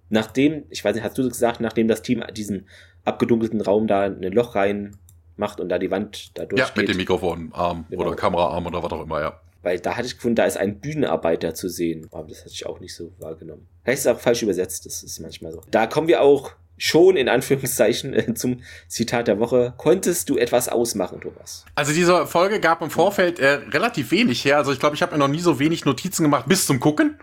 Nachdem, 0.09 0.63
ich 0.69 0.83
weiß 0.83 0.95
nicht, 0.95 1.03
hast 1.03 1.17
du 1.17 1.27
gesagt, 1.27 1.59
nachdem 1.59 1.87
das 1.87 2.01
Team 2.01 2.23
diesen 2.33 2.67
abgedunkelten 3.05 3.61
Raum 3.61 3.87
da 3.87 4.03
ein 4.03 4.21
Loch 4.21 4.55
rein 4.55 4.97
macht 5.35 5.59
und 5.59 5.69
da 5.69 5.77
die 5.77 5.91
Wand 5.91 6.37
da 6.37 6.45
durchgeht. 6.45 6.75
Ja, 6.75 6.81
mit 6.81 6.89
dem 6.89 6.97
Mikrofonarm 6.97 7.85
genau. 7.89 8.03
oder 8.03 8.15
Kameraarm 8.15 8.65
oder 8.65 8.81
was 8.81 8.91
auch 8.91 9.03
immer, 9.03 9.21
ja. 9.21 9.39
Weil 9.61 9.79
da 9.79 9.95
hatte 9.95 10.07
ich 10.07 10.15
gefunden, 10.15 10.35
da 10.35 10.45
ist 10.45 10.57
ein 10.57 10.79
Bühnenarbeiter 10.79 11.53
zu 11.53 11.69
sehen. 11.69 12.07
Aber 12.11 12.27
das 12.27 12.39
hatte 12.39 12.51
ich 12.53 12.65
auch 12.65 12.79
nicht 12.79 12.95
so 12.95 13.11
wahrgenommen. 13.19 13.67
Vielleicht 13.83 13.99
ist 13.99 14.05
es 14.05 14.11
auch 14.11 14.19
falsch 14.19 14.43
übersetzt, 14.43 14.85
das 14.85 15.03
ist 15.03 15.19
manchmal 15.19 15.51
so. 15.51 15.61
Da 15.71 15.87
kommen 15.87 16.07
wir 16.07 16.21
auch 16.21 16.51
schon 16.77 17.17
in 17.17 17.27
Anführungszeichen 17.27 18.13
äh, 18.13 18.33
zum 18.35 18.61
Zitat 18.87 19.27
der 19.27 19.39
Woche. 19.39 19.73
Konntest 19.77 20.29
du 20.29 20.37
etwas 20.37 20.69
ausmachen, 20.69 21.19
Thomas? 21.21 21.65
Also 21.75 21.91
diese 21.91 22.27
Folge 22.27 22.59
gab 22.59 22.81
im 22.81 22.91
Vorfeld 22.91 23.39
äh, 23.39 23.53
relativ 23.71 24.11
wenig 24.11 24.45
her. 24.45 24.57
Also 24.57 24.71
ich 24.71 24.79
glaube, 24.79 24.95
ich 24.95 25.01
habe 25.01 25.13
mir 25.13 25.17
noch 25.17 25.27
nie 25.27 25.39
so 25.39 25.59
wenig 25.59 25.85
Notizen 25.85 26.23
gemacht 26.23 26.45
bis 26.47 26.65
zum 26.67 26.79
Gucken. 26.79 27.19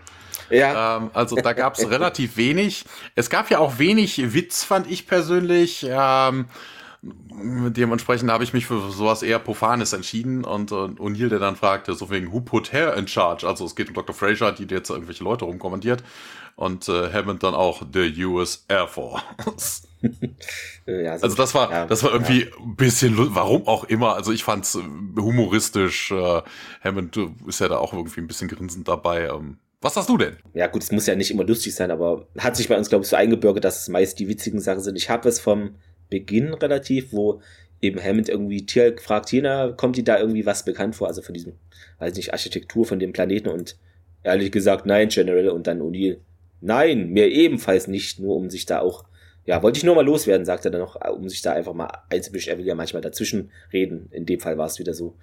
Ja. 0.49 0.97
Ähm, 0.97 1.09
also 1.13 1.35
da 1.37 1.53
gab 1.53 1.77
es 1.77 1.89
relativ 1.89 2.37
wenig. 2.37 2.85
Es 3.15 3.29
gab 3.29 3.49
ja 3.49 3.59
auch 3.59 3.79
wenig 3.79 4.33
Witz, 4.33 4.63
fand 4.63 4.91
ich 4.91 5.07
persönlich. 5.07 5.85
Ähm, 5.89 6.45
dementsprechend 7.69 8.31
habe 8.31 8.43
ich 8.43 8.53
mich 8.53 8.65
für 8.65 8.91
sowas 8.91 9.23
eher 9.23 9.39
Profanes 9.39 9.93
entschieden 9.93 10.43
und 10.43 10.71
äh, 10.71 10.75
O'Neill, 10.75 11.29
der 11.29 11.39
dann 11.39 11.55
fragte, 11.55 11.93
so 11.93 12.09
wegen 12.09 12.31
Who 12.31 12.41
put 12.41 12.73
her 12.73 12.95
in 12.95 13.07
charge? 13.07 13.47
Also 13.47 13.65
es 13.65 13.75
geht 13.75 13.89
um 13.89 13.93
Dr. 13.93 14.15
Fraser, 14.15 14.51
die 14.51 14.65
jetzt 14.65 14.89
irgendwelche 14.89 15.23
Leute 15.23 15.45
rumkommandiert 15.45 16.03
und 16.55 16.87
äh, 16.87 17.11
Hammond 17.11 17.43
dann 17.43 17.53
auch 17.53 17.83
the 17.93 18.25
US 18.25 18.65
Air 18.67 18.87
Force. 18.87 19.87
ja, 20.85 21.11
also, 21.11 21.25
also 21.25 21.35
das 21.35 21.53
war, 21.53 21.71
ja, 21.71 21.85
das 21.85 22.03
war 22.03 22.13
irgendwie 22.13 22.43
ja. 22.43 22.57
ein 22.59 22.75
bisschen, 22.75 23.35
warum 23.35 23.67
auch 23.67 23.83
immer. 23.83 24.15
Also 24.15 24.31
ich 24.31 24.43
fand's 24.43 24.75
äh, 24.75 24.81
humoristisch. 25.19 26.11
Äh, 26.11 26.41
Hammond 26.83 27.17
ist 27.47 27.59
ja 27.59 27.67
da 27.67 27.77
auch 27.77 27.93
irgendwie 27.93 28.21
ein 28.21 28.27
bisschen 28.27 28.47
grinsend 28.47 28.87
dabei. 28.87 29.27
Ähm, 29.27 29.57
was 29.81 29.97
hast 29.97 30.09
du 30.09 30.17
denn? 30.17 30.37
Ja, 30.53 30.67
gut, 30.67 30.81
es 30.81 30.91
muss 30.91 31.05
ja 31.05 31.15
nicht 31.15 31.29
immer 31.29 31.43
lustig 31.43 31.75
sein, 31.75 31.91
aber 31.91 32.27
hat 32.39 32.55
sich 32.55 32.69
bei 32.69 32.77
uns, 32.77 32.89
glaube 32.89 33.03
ich, 33.03 33.09
so 33.09 33.15
eingebürgert, 33.15 33.63
dass 33.63 33.81
es 33.81 33.89
meist 33.89 34.17
die 34.17 34.27
witzigen 34.27 34.59
Sachen 34.59 34.81
sind. 34.81 34.95
Ich 34.95 35.09
habe 35.09 35.27
es 35.29 35.39
vom 35.39 35.75
Beginn 36.09 36.53
relativ, 36.53 37.11
wo 37.11 37.41
eben 37.81 38.01
Hammond 38.01 38.29
irgendwie 38.29 38.65
Tier 38.65 38.95
fragt, 38.97 39.29
Tina, 39.29 39.71
kommt 39.71 39.97
die 39.97 40.03
da 40.03 40.19
irgendwie 40.19 40.45
was 40.45 40.65
bekannt 40.65 40.95
vor? 40.95 41.07
Also 41.07 41.21
von 41.21 41.33
diesem, 41.33 41.53
weiß 41.99 42.15
nicht, 42.15 42.33
Architektur 42.33 42.85
von 42.85 42.99
dem 42.99 43.13
Planeten 43.13 43.49
und 43.49 43.77
ehrlich 44.23 44.51
gesagt, 44.51 44.85
nein, 44.85 45.09
General 45.09 45.49
und 45.49 45.67
dann 45.67 45.81
O'Neill. 45.81 46.17
Nein, 46.61 47.09
mir 47.09 47.27
ebenfalls 47.27 47.87
nicht, 47.87 48.19
nur 48.19 48.35
um 48.35 48.49
sich 48.49 48.65
da 48.65 48.79
auch, 48.79 49.05
ja, 49.45 49.61
wollte 49.61 49.77
ich 49.77 49.83
nur 49.83 49.95
mal 49.95 50.05
loswerden, 50.05 50.45
sagt 50.45 50.65
er 50.65 50.71
dann 50.71 50.81
noch, 50.81 50.95
um 51.11 51.29
sich 51.29 51.41
da 51.41 51.53
einfach 51.53 51.73
mal 51.73 51.91
einzubischen. 52.09 52.51
Er 52.51 52.57
will 52.57 52.65
ja 52.65 52.73
manchmal 52.73 53.03
dazwischen 53.03 53.51
reden. 53.71 54.07
In 54.11 54.25
dem 54.25 54.39
Fall 54.39 54.57
war 54.57 54.65
es 54.65 54.79
wieder 54.79 54.93
so 54.93 55.15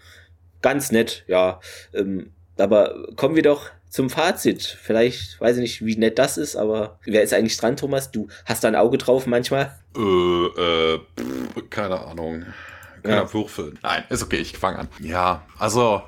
ganz 0.61 0.93
nett, 0.93 1.25
ja. 1.27 1.61
Ähm, 1.93 2.31
aber 2.57 3.09
kommen 3.17 3.35
wir 3.35 3.43
doch 3.43 3.71
zum 3.89 4.09
Fazit. 4.09 4.63
Vielleicht, 4.63 5.41
weiß 5.41 5.57
ich 5.57 5.63
nicht, 5.63 5.85
wie 5.85 5.97
nett 5.97 6.19
das 6.19 6.39
ist, 6.39 6.55
aber 6.55 7.01
wer 7.05 7.23
ist 7.23 7.35
eigentlich 7.35 7.57
dran, 7.57 7.77
Thomas? 7.77 8.13
Du 8.13 8.29
hast 8.45 8.63
da 8.63 8.69
ein 8.69 8.77
Auge 8.77 8.99
drauf 8.99 9.27
manchmal? 9.27 9.77
Äh, 9.97 10.01
äh, 10.01 10.99
pff, 11.19 11.71
keine 11.71 12.01
Ahnung. 12.01 12.45
Kann 13.03 13.13
ja. 13.13 13.33
würfeln. 13.35 13.79
Nein, 13.83 14.05
ist 14.11 14.23
okay, 14.23 14.37
ich 14.37 14.57
fange 14.57 14.79
an. 14.79 14.89
Ja, 15.01 15.43
also 15.59 16.03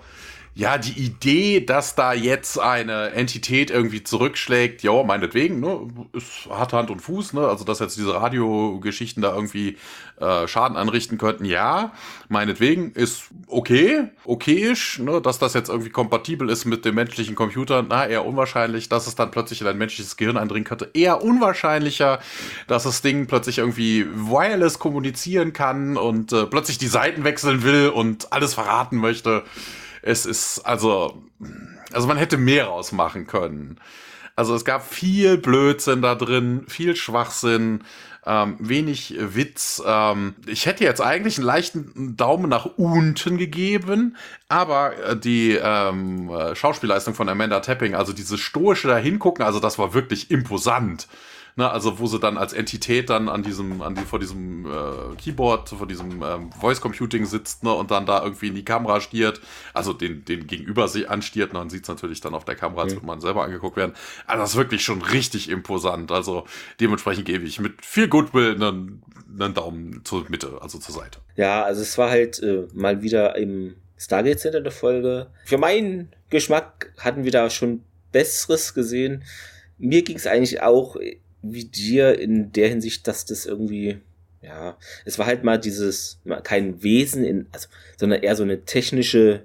ja, 0.56 0.78
die 0.78 0.92
Idee, 0.92 1.60
dass 1.60 1.96
da 1.96 2.12
jetzt 2.12 2.60
eine 2.60 3.10
Entität 3.10 3.72
irgendwie 3.72 4.04
zurückschlägt, 4.04 4.84
ja, 4.84 5.02
meinetwegen, 5.02 5.58
ne, 5.58 5.88
es 6.16 6.48
hat 6.48 6.72
Hand 6.72 6.90
und 6.90 7.00
Fuß, 7.00 7.32
ne, 7.32 7.48
also 7.48 7.64
dass 7.64 7.80
jetzt 7.80 7.96
diese 7.98 8.14
Radiogeschichten 8.14 9.20
da 9.20 9.34
irgendwie 9.34 9.78
äh, 10.20 10.46
Schaden 10.46 10.76
anrichten 10.76 11.18
könnten, 11.18 11.44
ja, 11.44 11.92
meinetwegen, 12.28 12.92
ist 12.92 13.24
okay, 13.48 14.10
okayisch, 14.24 15.00
ne, 15.00 15.20
dass 15.20 15.40
das 15.40 15.54
jetzt 15.54 15.70
irgendwie 15.70 15.90
kompatibel 15.90 16.48
ist 16.48 16.66
mit 16.66 16.84
dem 16.84 16.94
menschlichen 16.94 17.34
Computer, 17.34 17.82
na, 17.82 18.06
eher 18.06 18.24
unwahrscheinlich, 18.24 18.88
dass 18.88 19.08
es 19.08 19.16
dann 19.16 19.32
plötzlich 19.32 19.60
in 19.60 19.66
ein 19.66 19.76
menschliches 19.76 20.16
Gehirn 20.16 20.36
eindringen 20.36 20.64
könnte, 20.64 20.88
eher 20.94 21.20
unwahrscheinlicher, 21.20 22.20
dass 22.68 22.84
das 22.84 23.02
Ding 23.02 23.26
plötzlich 23.26 23.58
irgendwie 23.58 24.06
wireless 24.14 24.78
kommunizieren 24.78 25.52
kann 25.52 25.96
und 25.96 26.32
äh, 26.32 26.46
plötzlich 26.46 26.78
die 26.78 26.86
Seiten 26.86 27.24
wechseln 27.24 27.64
will 27.64 27.88
und 27.88 28.32
alles 28.32 28.54
verraten 28.54 28.98
möchte 28.98 29.42
es 30.04 30.26
ist, 30.26 30.60
also, 30.60 31.22
also 31.92 32.06
man 32.06 32.18
hätte 32.18 32.36
mehr 32.36 32.66
rausmachen 32.66 33.26
können. 33.26 33.80
Also 34.36 34.54
es 34.54 34.64
gab 34.64 34.86
viel 34.86 35.38
Blödsinn 35.38 36.02
da 36.02 36.14
drin, 36.14 36.64
viel 36.68 36.96
Schwachsinn, 36.96 37.84
ähm, 38.26 38.56
wenig 38.58 39.14
Witz. 39.18 39.82
Ähm, 39.86 40.34
ich 40.46 40.66
hätte 40.66 40.84
jetzt 40.84 41.00
eigentlich 41.00 41.38
einen 41.38 41.46
leichten 41.46 42.16
Daumen 42.16 42.50
nach 42.50 42.66
unten 42.76 43.38
gegeben, 43.38 44.16
aber 44.48 44.96
äh, 44.98 45.16
die 45.16 45.52
ähm, 45.52 46.30
Schauspielleistung 46.54 47.14
von 47.14 47.28
Amanda 47.28 47.60
Tapping, 47.60 47.94
also 47.94 48.12
dieses 48.12 48.40
stoische 48.40 48.88
dahingucken, 48.88 49.44
also 49.44 49.60
das 49.60 49.78
war 49.78 49.94
wirklich 49.94 50.30
imposant. 50.30 51.06
Ne, 51.56 51.70
also 51.70 52.00
wo 52.00 52.06
sie 52.06 52.18
dann 52.18 52.36
als 52.36 52.52
Entität 52.52 53.10
dann 53.10 53.28
an 53.28 53.44
diesem, 53.44 53.80
an 53.80 53.94
die, 53.94 54.02
vor 54.02 54.18
diesem 54.18 54.66
äh, 54.66 55.14
Keyboard, 55.16 55.68
vor 55.68 55.86
diesem 55.86 56.20
ähm, 56.20 56.50
Voice 56.50 56.80
Computing 56.80 57.26
sitzt, 57.26 57.62
ne, 57.62 57.72
und 57.72 57.92
dann 57.92 58.06
da 58.06 58.24
irgendwie 58.24 58.48
in 58.48 58.56
die 58.56 58.64
Kamera 58.64 59.00
stiert, 59.00 59.40
also 59.72 59.92
den, 59.92 60.24
den 60.24 60.48
gegenüber 60.48 60.88
sich 60.88 61.08
anstiert, 61.08 61.52
ne, 61.52 61.60
und 61.60 61.70
sieht 61.70 61.84
es 61.84 61.88
natürlich 61.88 62.20
dann 62.20 62.34
auf 62.34 62.44
der 62.44 62.56
Kamera, 62.56 62.82
als 62.82 62.92
mhm. 62.92 62.96
würde 62.96 63.06
man 63.06 63.20
selber 63.20 63.44
angeguckt 63.44 63.76
werden. 63.76 63.92
Also 64.26 64.42
das 64.42 64.50
ist 64.50 64.56
wirklich 64.56 64.82
schon 64.82 65.00
richtig 65.00 65.48
imposant. 65.48 66.10
Also 66.10 66.44
dementsprechend 66.80 67.24
gebe 67.24 67.44
ich 67.44 67.60
mit 67.60 67.84
viel 67.84 68.08
Goodwill 68.08 68.56
einen, 68.56 69.02
einen 69.38 69.54
Daumen 69.54 70.04
zur 70.04 70.28
Mitte, 70.28 70.58
also 70.60 70.78
zur 70.78 70.94
Seite. 70.96 71.20
Ja, 71.36 71.62
also 71.62 71.82
es 71.82 71.96
war 71.98 72.10
halt 72.10 72.42
äh, 72.42 72.66
mal 72.72 73.02
wieder 73.02 73.36
im 73.36 73.76
Stargate 73.96 74.40
Center 74.40 74.60
der 74.60 74.72
Folge. 74.72 75.28
Für 75.44 75.58
meinen 75.58 76.12
Geschmack 76.30 76.92
hatten 76.98 77.22
wir 77.22 77.30
da 77.30 77.48
schon 77.48 77.84
Besseres 78.10 78.74
gesehen. 78.74 79.22
Mir 79.78 80.02
ging 80.02 80.16
es 80.16 80.26
eigentlich 80.26 80.60
auch 80.60 80.96
wie 81.44 81.64
dir 81.64 82.18
in 82.18 82.52
der 82.52 82.68
Hinsicht, 82.68 83.06
dass 83.06 83.24
das 83.24 83.46
irgendwie, 83.46 83.98
ja, 84.42 84.76
es 85.04 85.18
war 85.18 85.26
halt 85.26 85.44
mal 85.44 85.58
dieses, 85.58 86.20
kein 86.42 86.82
Wesen 86.82 87.24
in, 87.24 87.46
also, 87.52 87.68
sondern 87.96 88.22
eher 88.22 88.36
so 88.36 88.42
eine 88.42 88.64
technische 88.64 89.42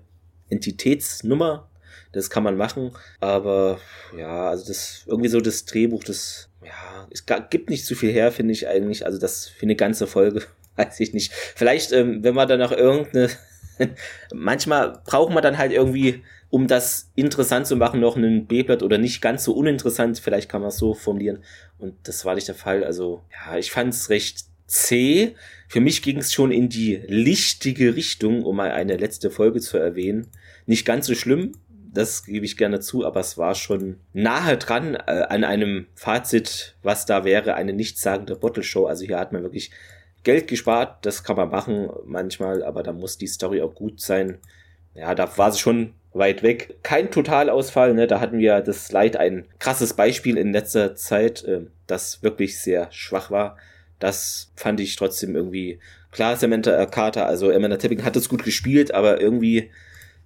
Entitätsnummer. 0.50 1.70
Das 2.12 2.32
kann 2.32 2.42
man 2.42 2.58
machen, 2.58 2.92
aber 3.20 3.80
ja, 4.18 4.50
also 4.50 4.66
das 4.68 5.04
irgendwie 5.06 5.30
so 5.30 5.40
das 5.42 5.66
Drehbuch, 5.66 6.04
das 6.04 6.50
ja, 6.64 7.08
es 7.12 7.26
gibt 7.50 7.70
nicht 7.70 7.86
zu 7.86 7.96
viel 7.96 8.12
her, 8.12 8.32
finde 8.32 8.54
ich 8.54 8.68
eigentlich. 8.68 9.06
Also 9.06 9.20
das 9.20 9.48
für 9.48 9.64
eine 9.64 9.76
ganze 9.76 10.08
Folge, 10.08 10.44
weiß 10.76 11.00
ich 11.00 11.14
nicht. 11.14 11.32
Vielleicht, 11.34 11.92
ähm, 11.92 12.24
wenn 12.24 12.36
man 12.36 12.48
dann 12.48 12.60
noch 12.60 12.72
irgendeine, 12.72 13.30
manchmal 14.34 15.02
braucht 15.06 15.34
man 15.34 15.44
dann 15.44 15.58
halt 15.58 15.72
irgendwie 15.72 16.24
um 16.50 16.68
das 16.68 17.12
interessant 17.16 17.68
zu 17.68 17.76
machen, 17.76 18.00
noch 18.00 18.16
ein 18.16 18.48
B-Blatt 18.48 18.84
oder 18.84 18.98
nicht 18.98 19.22
ganz 19.22 19.44
so 19.44 19.54
uninteressant, 19.54 20.20
vielleicht 20.20 20.50
kann 20.50 20.62
man 20.62 20.70
es 20.70 20.78
so 20.78 20.94
formulieren. 20.94 21.44
Und 21.78 21.96
das 22.04 22.26
war 22.26 22.36
nicht 22.36 22.48
der 22.48 22.56
Fall. 22.56 22.84
Also, 22.84 23.22
ja, 23.32 23.58
ich 23.58 23.72
fand 23.72 23.94
es 23.94 24.10
recht 24.10 24.46
zäh. 24.66 25.36
Für 25.68 25.80
mich 25.80 26.02
ging 26.02 26.18
es 26.18 26.34
schon 26.34 26.52
in 26.52 26.70
die 26.70 27.02
lichtige 27.08 27.96
Richtung, 27.96 28.44
um 28.44 28.56
mal 28.56 28.72
eine 28.72 28.98
letzte 28.98 29.30
Folge 29.30 29.60
zu 29.60 29.78
erwähnen. 29.78 30.28
Nicht 30.66 30.86
ganz 30.86 31.08
so 31.08 31.16
schlimm, 31.16 31.54
das 31.94 32.24
gebe 32.24 32.46
ich 32.46 32.58
gerne 32.58 32.80
zu, 32.80 33.06
aber 33.06 33.20
es 33.20 33.38
war 33.38 33.56
schon 33.56 33.98
nahe 34.14 34.58
dran 34.58 34.96
äh, 34.96 35.26
an 35.30 35.44
einem 35.44 35.88
Fazit, 35.96 36.76
was 36.84 37.06
da 37.06 37.24
wäre, 37.26 37.56
eine 37.56 37.74
nichtssagende 37.74 38.36
Bottle 38.36 38.64
Show. 38.64 38.86
Also 38.86 39.06
hier 39.06 39.20
hat 39.20 39.34
man 39.34 39.44
wirklich 39.44 39.72
Geld 40.24 40.48
gespart, 40.48 41.06
das 41.06 41.24
kann 41.24 41.36
man 41.36 41.50
machen 41.50 41.90
manchmal, 42.06 42.64
aber 42.64 42.84
da 42.84 42.94
muss 42.94 43.18
die 43.18 43.28
Story 43.28 43.62
auch 43.62 43.74
gut 43.74 44.02
sein. 44.02 44.38
Ja, 44.94 45.16
da 45.16 45.38
war 45.38 45.52
sie 45.52 45.60
schon 45.60 45.94
weit 46.14 46.44
weg. 46.44 46.78
Kein 46.84 47.12
Totalausfall, 47.12 47.94
ne? 47.94 48.08
da 48.08 48.20
hatten 48.20 48.40
wir 48.40 48.62
das 48.62 48.92
Leid 48.92 49.18
ein 49.18 49.46
krasses 49.60 49.94
Beispiel 49.94 50.38
in 50.38 50.52
letzter 50.52 50.96
Zeit, 50.96 51.44
äh, 51.44 51.62
das 51.88 52.24
wirklich 52.24 52.60
sehr 52.60 52.92
schwach 52.92 53.32
war. 53.32 53.58
Das 54.00 54.52
fand 54.56 54.80
ich 54.80 54.96
trotzdem 54.96 55.36
irgendwie 55.36 55.80
klar, 56.12 56.36
Samantha 56.36 56.86
Carter, 56.86 57.26
also 57.26 57.52
Amanda 57.52 57.78
Tapping 57.78 58.04
hat 58.04 58.16
es 58.16 58.30
gut 58.30 58.44
gespielt, 58.44 58.94
aber 58.94 59.20
irgendwie 59.22 59.70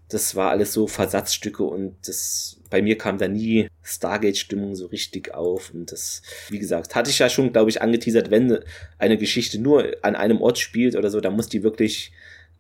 das 0.10 0.36
war 0.36 0.52
alles 0.52 0.74
so 0.74 0.88
Versatzstücke 0.88 1.64
und 1.64 1.96
das 2.06 2.58
bei 2.70 2.82
mir 2.82 2.98
kam 2.98 3.18
da 3.18 3.28
nie 3.28 3.68
Stargate-Stimmung 3.84 4.76
so 4.76 4.88
richtig 4.88 5.34
auf. 5.34 5.72
Und 5.74 5.92
das, 5.92 6.22
wie 6.50 6.60
gesagt, 6.60 6.96
hatte 6.96 7.10
ich 7.10 7.20
ja 7.20 7.30
schon, 7.30 7.52
glaube 7.52 7.70
ich, 7.70 7.82
angeteasert, 7.82 8.32
wenn 8.32 8.60
eine 8.98 9.18
Geschichte 9.18 9.60
nur 9.60 9.92
an 10.02 10.16
einem 10.16 10.42
Ort 10.42 10.60
spielt 10.60 10.96
oder 10.96 11.10
so, 11.10 11.20
dann 11.20 11.36
muss 11.36 11.50
die 11.50 11.64
wirklich 11.64 12.12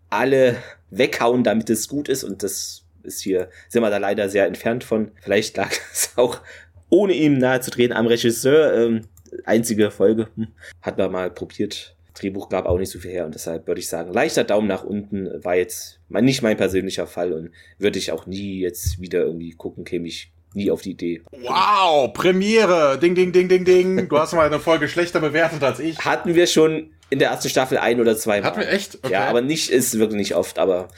alle 0.09 0.57
weghauen, 0.89 1.43
damit 1.43 1.69
es 1.69 1.87
gut 1.87 2.09
ist. 2.09 2.23
Und 2.23 2.43
das 2.43 2.82
ist 3.03 3.21
hier, 3.21 3.49
sind 3.69 3.81
wir 3.81 3.89
da 3.89 3.97
leider 3.97 4.29
sehr 4.29 4.45
entfernt 4.45 4.83
von. 4.83 5.11
Vielleicht 5.21 5.57
lag 5.57 5.71
es 5.91 6.11
auch, 6.15 6.41
ohne 6.89 7.13
ihm 7.13 7.37
nahe 7.37 7.61
zu 7.61 7.71
treten, 7.71 7.93
am 7.93 8.07
Regisseur. 8.07 8.73
Ähm, 8.73 9.01
einzige 9.45 9.91
Folge 9.91 10.27
hm, 10.35 10.47
hat 10.81 10.97
man 10.97 11.11
mal 11.11 11.31
probiert. 11.31 11.95
Drehbuch 12.13 12.49
gab 12.49 12.67
auch 12.67 12.77
nicht 12.77 12.91
so 12.91 12.99
viel 12.99 13.11
her 13.11 13.25
und 13.25 13.33
deshalb 13.33 13.65
würde 13.65 13.79
ich 13.79 13.87
sagen, 13.87 14.13
leichter 14.13 14.43
Daumen 14.43 14.67
nach 14.67 14.83
unten 14.83 15.43
war 15.43 15.55
jetzt 15.55 15.99
nicht 16.09 16.43
mein 16.43 16.57
persönlicher 16.57 17.07
Fall 17.07 17.33
und 17.33 17.49
würde 17.79 17.97
ich 17.97 18.11
auch 18.11 18.27
nie 18.27 18.59
jetzt 18.59 19.01
wieder 19.01 19.21
irgendwie 19.21 19.51
gucken, 19.51 19.83
käme 19.83 20.07
ich 20.07 20.31
nie 20.53 20.69
auf 20.69 20.81
die 20.81 20.91
Idee. 20.91 21.21
Wow, 21.31 22.13
Premiere! 22.13 22.99
Ding, 23.01 23.15
ding, 23.15 23.31
ding, 23.31 23.47
ding, 23.47 23.65
ding. 23.65 24.07
Du 24.07 24.19
hast 24.19 24.33
mal 24.33 24.45
eine 24.45 24.59
Folge 24.59 24.87
schlechter 24.87 25.19
bewertet 25.19 25.63
als 25.63 25.79
ich. 25.79 25.97
Hatten 25.99 26.35
wir 26.35 26.45
schon 26.45 26.91
in 27.09 27.19
der 27.19 27.29
ersten 27.29 27.49
Staffel 27.49 27.77
ein 27.77 27.99
oder 27.99 28.15
zwei 28.15 28.41
Mal. 28.41 28.47
Hatten 28.47 28.59
wir 28.59 28.69
echt? 28.69 28.99
Okay. 29.03 29.13
Ja, 29.13 29.27
aber 29.27 29.41
nicht, 29.41 29.69
ist 29.69 29.97
wirklich 29.97 30.17
nicht 30.17 30.35
oft, 30.35 30.59
aber 30.59 30.89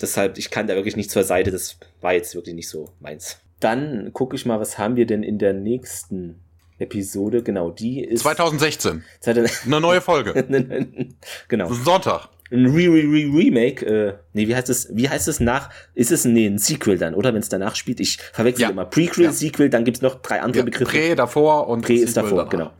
deshalb, 0.00 0.38
ich 0.38 0.50
kann 0.50 0.66
da 0.66 0.74
wirklich 0.74 0.96
nicht 0.96 1.10
zur 1.10 1.24
Seite, 1.24 1.50
das 1.50 1.78
war 2.00 2.12
jetzt 2.12 2.34
wirklich 2.34 2.54
nicht 2.54 2.68
so 2.68 2.88
meins. 3.00 3.38
Dann 3.60 4.12
gucke 4.12 4.36
ich 4.36 4.46
mal, 4.46 4.58
was 4.58 4.78
haben 4.78 4.96
wir 4.96 5.06
denn 5.06 5.22
in 5.22 5.38
der 5.38 5.52
nächsten 5.52 6.40
Episode? 6.78 7.42
Genau, 7.42 7.70
die 7.70 8.02
ist. 8.02 8.22
2016. 8.22 9.04
Eine 9.26 9.80
neue 9.80 10.00
Folge. 10.00 10.32
genau. 11.48 11.70
Ist 11.70 11.78
ein 11.78 11.84
Sonntag. 11.84 12.28
Ein 12.52 12.66
Re-Re-Re-Remake, 12.66 13.86
äh, 13.86 14.14
nee, 14.32 14.48
wie 14.48 14.56
heißt 14.56 14.68
es, 14.70 14.88
wie 14.92 15.08
heißt 15.08 15.28
es 15.28 15.38
nach, 15.38 15.70
ist 15.94 16.10
es 16.10 16.24
nee, 16.24 16.46
ein 16.46 16.58
Sequel 16.58 16.98
dann, 16.98 17.14
oder 17.14 17.32
wenn 17.32 17.40
es 17.40 17.48
danach 17.48 17.76
spielt? 17.76 18.00
Ich 18.00 18.16
verwechsel 18.16 18.62
ja. 18.62 18.70
immer. 18.70 18.86
Prequel, 18.86 19.26
ja. 19.26 19.32
Sequel, 19.32 19.70
dann 19.70 19.84
gibt's 19.84 20.02
noch 20.02 20.20
drei 20.20 20.40
andere 20.40 20.62
ja, 20.62 20.64
Begriffe. 20.64 20.90
Prä 20.90 21.14
davor 21.14 21.68
und 21.68 21.82
Prä 21.82 21.94
ist 21.94 22.16
davor, 22.16 22.48
danach. 22.50 22.50
genau. 22.50 22.72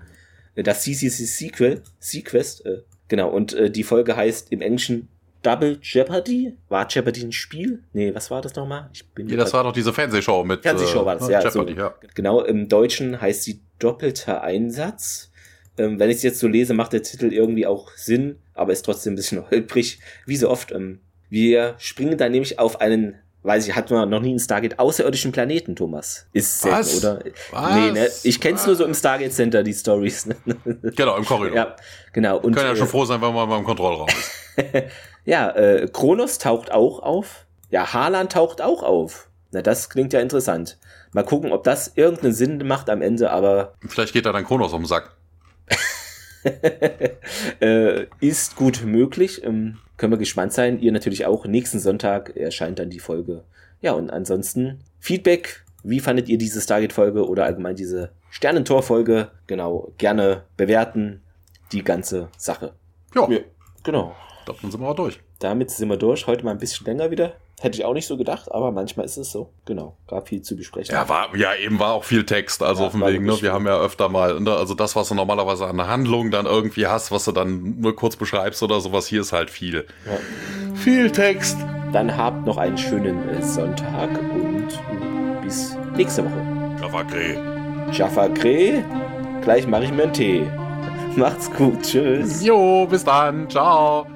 das 0.57 0.83
CCC 0.83 1.25
Sequel, 1.25 1.83
Sequest, 2.01 2.67
äh, 2.67 2.79
genau, 3.07 3.31
und 3.31 3.53
äh, 3.53 3.71
die 3.71 3.85
Folge 3.85 4.17
heißt 4.17 4.51
im 4.51 4.61
Englischen 4.61 5.09
Double 5.43 5.79
Jeopardy? 5.83 6.57
War 6.69 6.87
Jeopardy 6.89 7.23
ein 7.23 7.33
Spiel? 7.33 7.83
Nee, 7.93 8.15
was 8.15 8.31
war 8.31 8.43
das 8.43 8.55
nochmal? 8.55 8.91
Ich 8.93 9.09
bin 9.11 9.29
ja, 9.29 9.37
das 9.37 9.53
war 9.53 9.65
doch 9.65 9.73
diese 9.73 9.93
Fernsehshow 9.93 10.45
mit. 10.45 10.63
Fernsehshow 10.63 11.05
war 11.05 11.17
das, 11.17 11.29
äh, 11.29 11.33
ja, 11.33 11.43
Jeopardy, 11.43 11.75
so. 11.75 11.81
ja. 11.81 11.95
Genau, 12.15 12.43
im 12.43 12.69
Deutschen 12.69 13.21
heißt 13.21 13.45
sie 13.45 13.63
Doppelter 13.79 14.43
Einsatz. 14.43 15.31
Ähm, 15.79 15.99
wenn 15.99 16.11
ich 16.11 16.17
es 16.17 16.23
jetzt 16.23 16.41
so 16.41 16.49
lese, 16.49 16.75
macht 16.75 16.93
der 16.93 17.03
Titel 17.03 17.33
irgendwie 17.33 17.67
auch 17.67 17.91
Sinn, 17.97 18.39
aber 18.55 18.73
ist 18.73 18.83
trotzdem 18.83 19.15
ein 19.15 19.17
bisschen 19.17 19.43
holprig, 19.51 20.01
wie 20.27 20.37
so 20.37 20.51
oft. 20.51 20.73
Ähm, 20.73 21.01
wir 21.29 21.75
springen 21.79 22.19
da 22.19 22.29
nämlich 22.29 22.59
auf 22.59 22.81
einen 22.81 23.17
weiß 23.43 23.67
ich, 23.67 23.75
hat 23.75 23.91
man 23.91 24.09
noch 24.11 24.21
nie 24.21 24.31
einen 24.31 24.39
Stargate 24.39 24.79
außerirdischen 24.79 25.33
Planeten, 25.33 25.75
Thomas. 25.75 26.27
Ist 26.33 26.61
selten, 26.61 26.79
Was? 26.79 26.99
oder? 26.99 27.25
Was? 27.51 27.75
Nee, 27.75 27.91
ne? 27.93 28.09
Ich 28.23 28.41
kenn's 28.41 28.61
Was? 28.61 28.67
nur 28.67 28.77
so 28.77 28.85
im 28.85 28.95
Stargate 28.95 29.33
Center, 29.33 29.63
die 29.63 29.73
Stories. 29.73 30.27
Ne? 30.27 30.37
Genau, 30.95 31.17
im 31.17 31.25
Korridor. 31.25 31.57
Ja, 31.57 31.77
genau. 32.13 32.39
Und, 32.39 32.55
können 32.55 32.69
ja 32.69 32.77
schon 32.77 32.87
äh, 32.87 32.91
froh 32.91 33.05
sein, 33.05 33.21
wenn 33.21 33.35
man 33.35 33.49
mal 33.49 33.59
im 33.59 33.65
Kontrollraum 33.65 34.09
ist. 34.09 34.31
ja, 35.25 35.51
äh, 35.51 35.89
Kronos 35.93 36.39
taucht 36.39 36.73
auch 36.73 37.01
auf. 37.01 37.47
Ja, 37.71 37.93
Harlan 37.93 38.29
taucht 38.29 38.61
auch 38.63 38.83
auf. 38.83 39.29
Na, 39.53 39.63
das 39.63 39.91
klingt 39.91 40.13
ja 40.13 40.21
interessant. 40.21 40.79
Mal 41.13 41.25
gucken, 41.25 41.53
ob 41.53 41.65
das 41.65 41.93
irgendeinen 41.97 42.33
Sinn 42.33 42.67
macht 42.67 42.89
am 42.89 43.03
Ende, 43.03 43.31
aber. 43.31 43.75
Vielleicht 43.87 44.13
geht 44.13 44.27
da 44.27 44.33
dann 44.33 44.45
Kronos 44.45 44.73
um 44.73 44.83
den 44.83 44.89
Sack. 44.89 45.17
äh, 47.61 48.07
ist 48.21 48.57
gut 48.57 48.85
möglich. 48.85 49.45
Ähm, 49.45 49.79
können 49.97 50.13
wir 50.13 50.19
gespannt 50.19 50.53
sein. 50.53 50.81
Ihr 50.81 50.93
natürlich 50.93 51.27
auch. 51.27 51.47
Nächsten 51.47 51.79
Sonntag 51.79 52.37
erscheint 52.37 52.79
dann 52.79 52.91
die 52.91 53.01
Folge. 53.01 53.45
Ja, 53.81 53.93
und 53.93 54.11
ansonsten 54.11 54.81
Feedback. 54.99 55.65
Wie 55.83 56.01
fandet 56.01 56.29
ihr 56.29 56.39
diese 56.39 56.61
Stargate-Folge 56.61 57.27
oder 57.27 57.45
allgemein 57.45 57.75
diese 57.75 58.11
Sternentor-Folge? 58.31 59.31
Genau, 59.47 59.93
gerne 59.97 60.45
bewerten 60.57 61.23
die 61.73 61.83
ganze 61.83 62.29
Sache. 62.37 62.75
Ja. 63.15 63.29
ja 63.31 63.39
genau. 63.83 64.15
Dann 64.61 64.71
sind 64.71 64.81
wir 64.81 64.89
auch 64.89 64.97
durch. 64.97 65.21
Damit 65.39 65.71
sind 65.71 65.89
wir 65.89 65.97
durch. 65.97 66.27
Heute 66.27 66.45
mal 66.45 66.53
ein 66.53 66.59
bisschen 66.59 66.87
länger 66.87 67.11
wieder. 67.11 67.33
Hätte 67.61 67.79
ich 67.79 67.85
auch 67.85 67.93
nicht 67.93 68.07
so 68.07 68.17
gedacht, 68.17 68.51
aber 68.51 68.73
manchmal 68.73 69.05
ist 69.05 69.19
es 69.19 69.31
so. 69.31 69.51
Genau, 69.67 69.95
gab 70.09 70.29
viel 70.29 70.41
zu 70.41 70.57
besprechen. 70.57 70.95
Ja, 70.95 71.09
war, 71.11 71.37
ja 71.37 71.55
eben 71.55 71.79
war 71.79 71.93
auch 71.93 72.05
viel 72.05 72.25
Text. 72.25 72.63
Also 72.63 72.85
ja, 72.85 72.91
von 72.91 73.07
wegen, 73.07 73.27
ne, 73.27 73.43
wir 73.43 73.53
haben 73.53 73.67
ja 73.67 73.79
öfter 73.79 74.09
mal, 74.09 74.41
ne, 74.41 74.55
also 74.55 74.73
das, 74.73 74.97
was 74.97 75.09
du 75.09 75.15
normalerweise 75.15 75.67
an 75.67 75.77
der 75.77 75.87
Handlung 75.87 76.31
dann 76.31 76.47
irgendwie 76.47 76.87
hast, 76.87 77.13
was 77.13 77.27
du 77.27 77.33
dann 77.33 77.81
nur 77.81 77.95
kurz 77.95 78.17
beschreibst 78.17 78.63
oder 78.63 78.81
sowas, 78.81 79.07
hier 79.07 79.21
ist 79.21 79.33
halt 79.33 79.51
viel. 79.51 79.87
Ja. 80.07 80.75
Viel 80.75 81.11
Text. 81.11 81.59
Dann 81.93 82.17
habt 82.17 82.47
noch 82.47 82.57
einen 82.57 82.79
schönen 82.79 83.29
äh, 83.29 83.43
Sonntag 83.43 84.09
und 84.33 84.69
bis 85.43 85.77
nächste 85.97 86.25
Woche. 86.25 86.79
Jaffa 86.81 87.05
Kreh. 87.05 87.37
Jaffa 87.93 88.29
Kreh. 88.29 88.83
Gleich 89.43 89.67
mache 89.67 89.85
ich 89.85 89.93
mir 89.93 90.05
einen 90.05 90.13
Tee. 90.15 90.47
Macht's 91.17 91.51
gut. 91.53 91.83
Tschüss. 91.83 92.43
Jo, 92.43 92.87
bis 92.87 93.05
dann. 93.05 93.51
Ciao. 93.51 94.07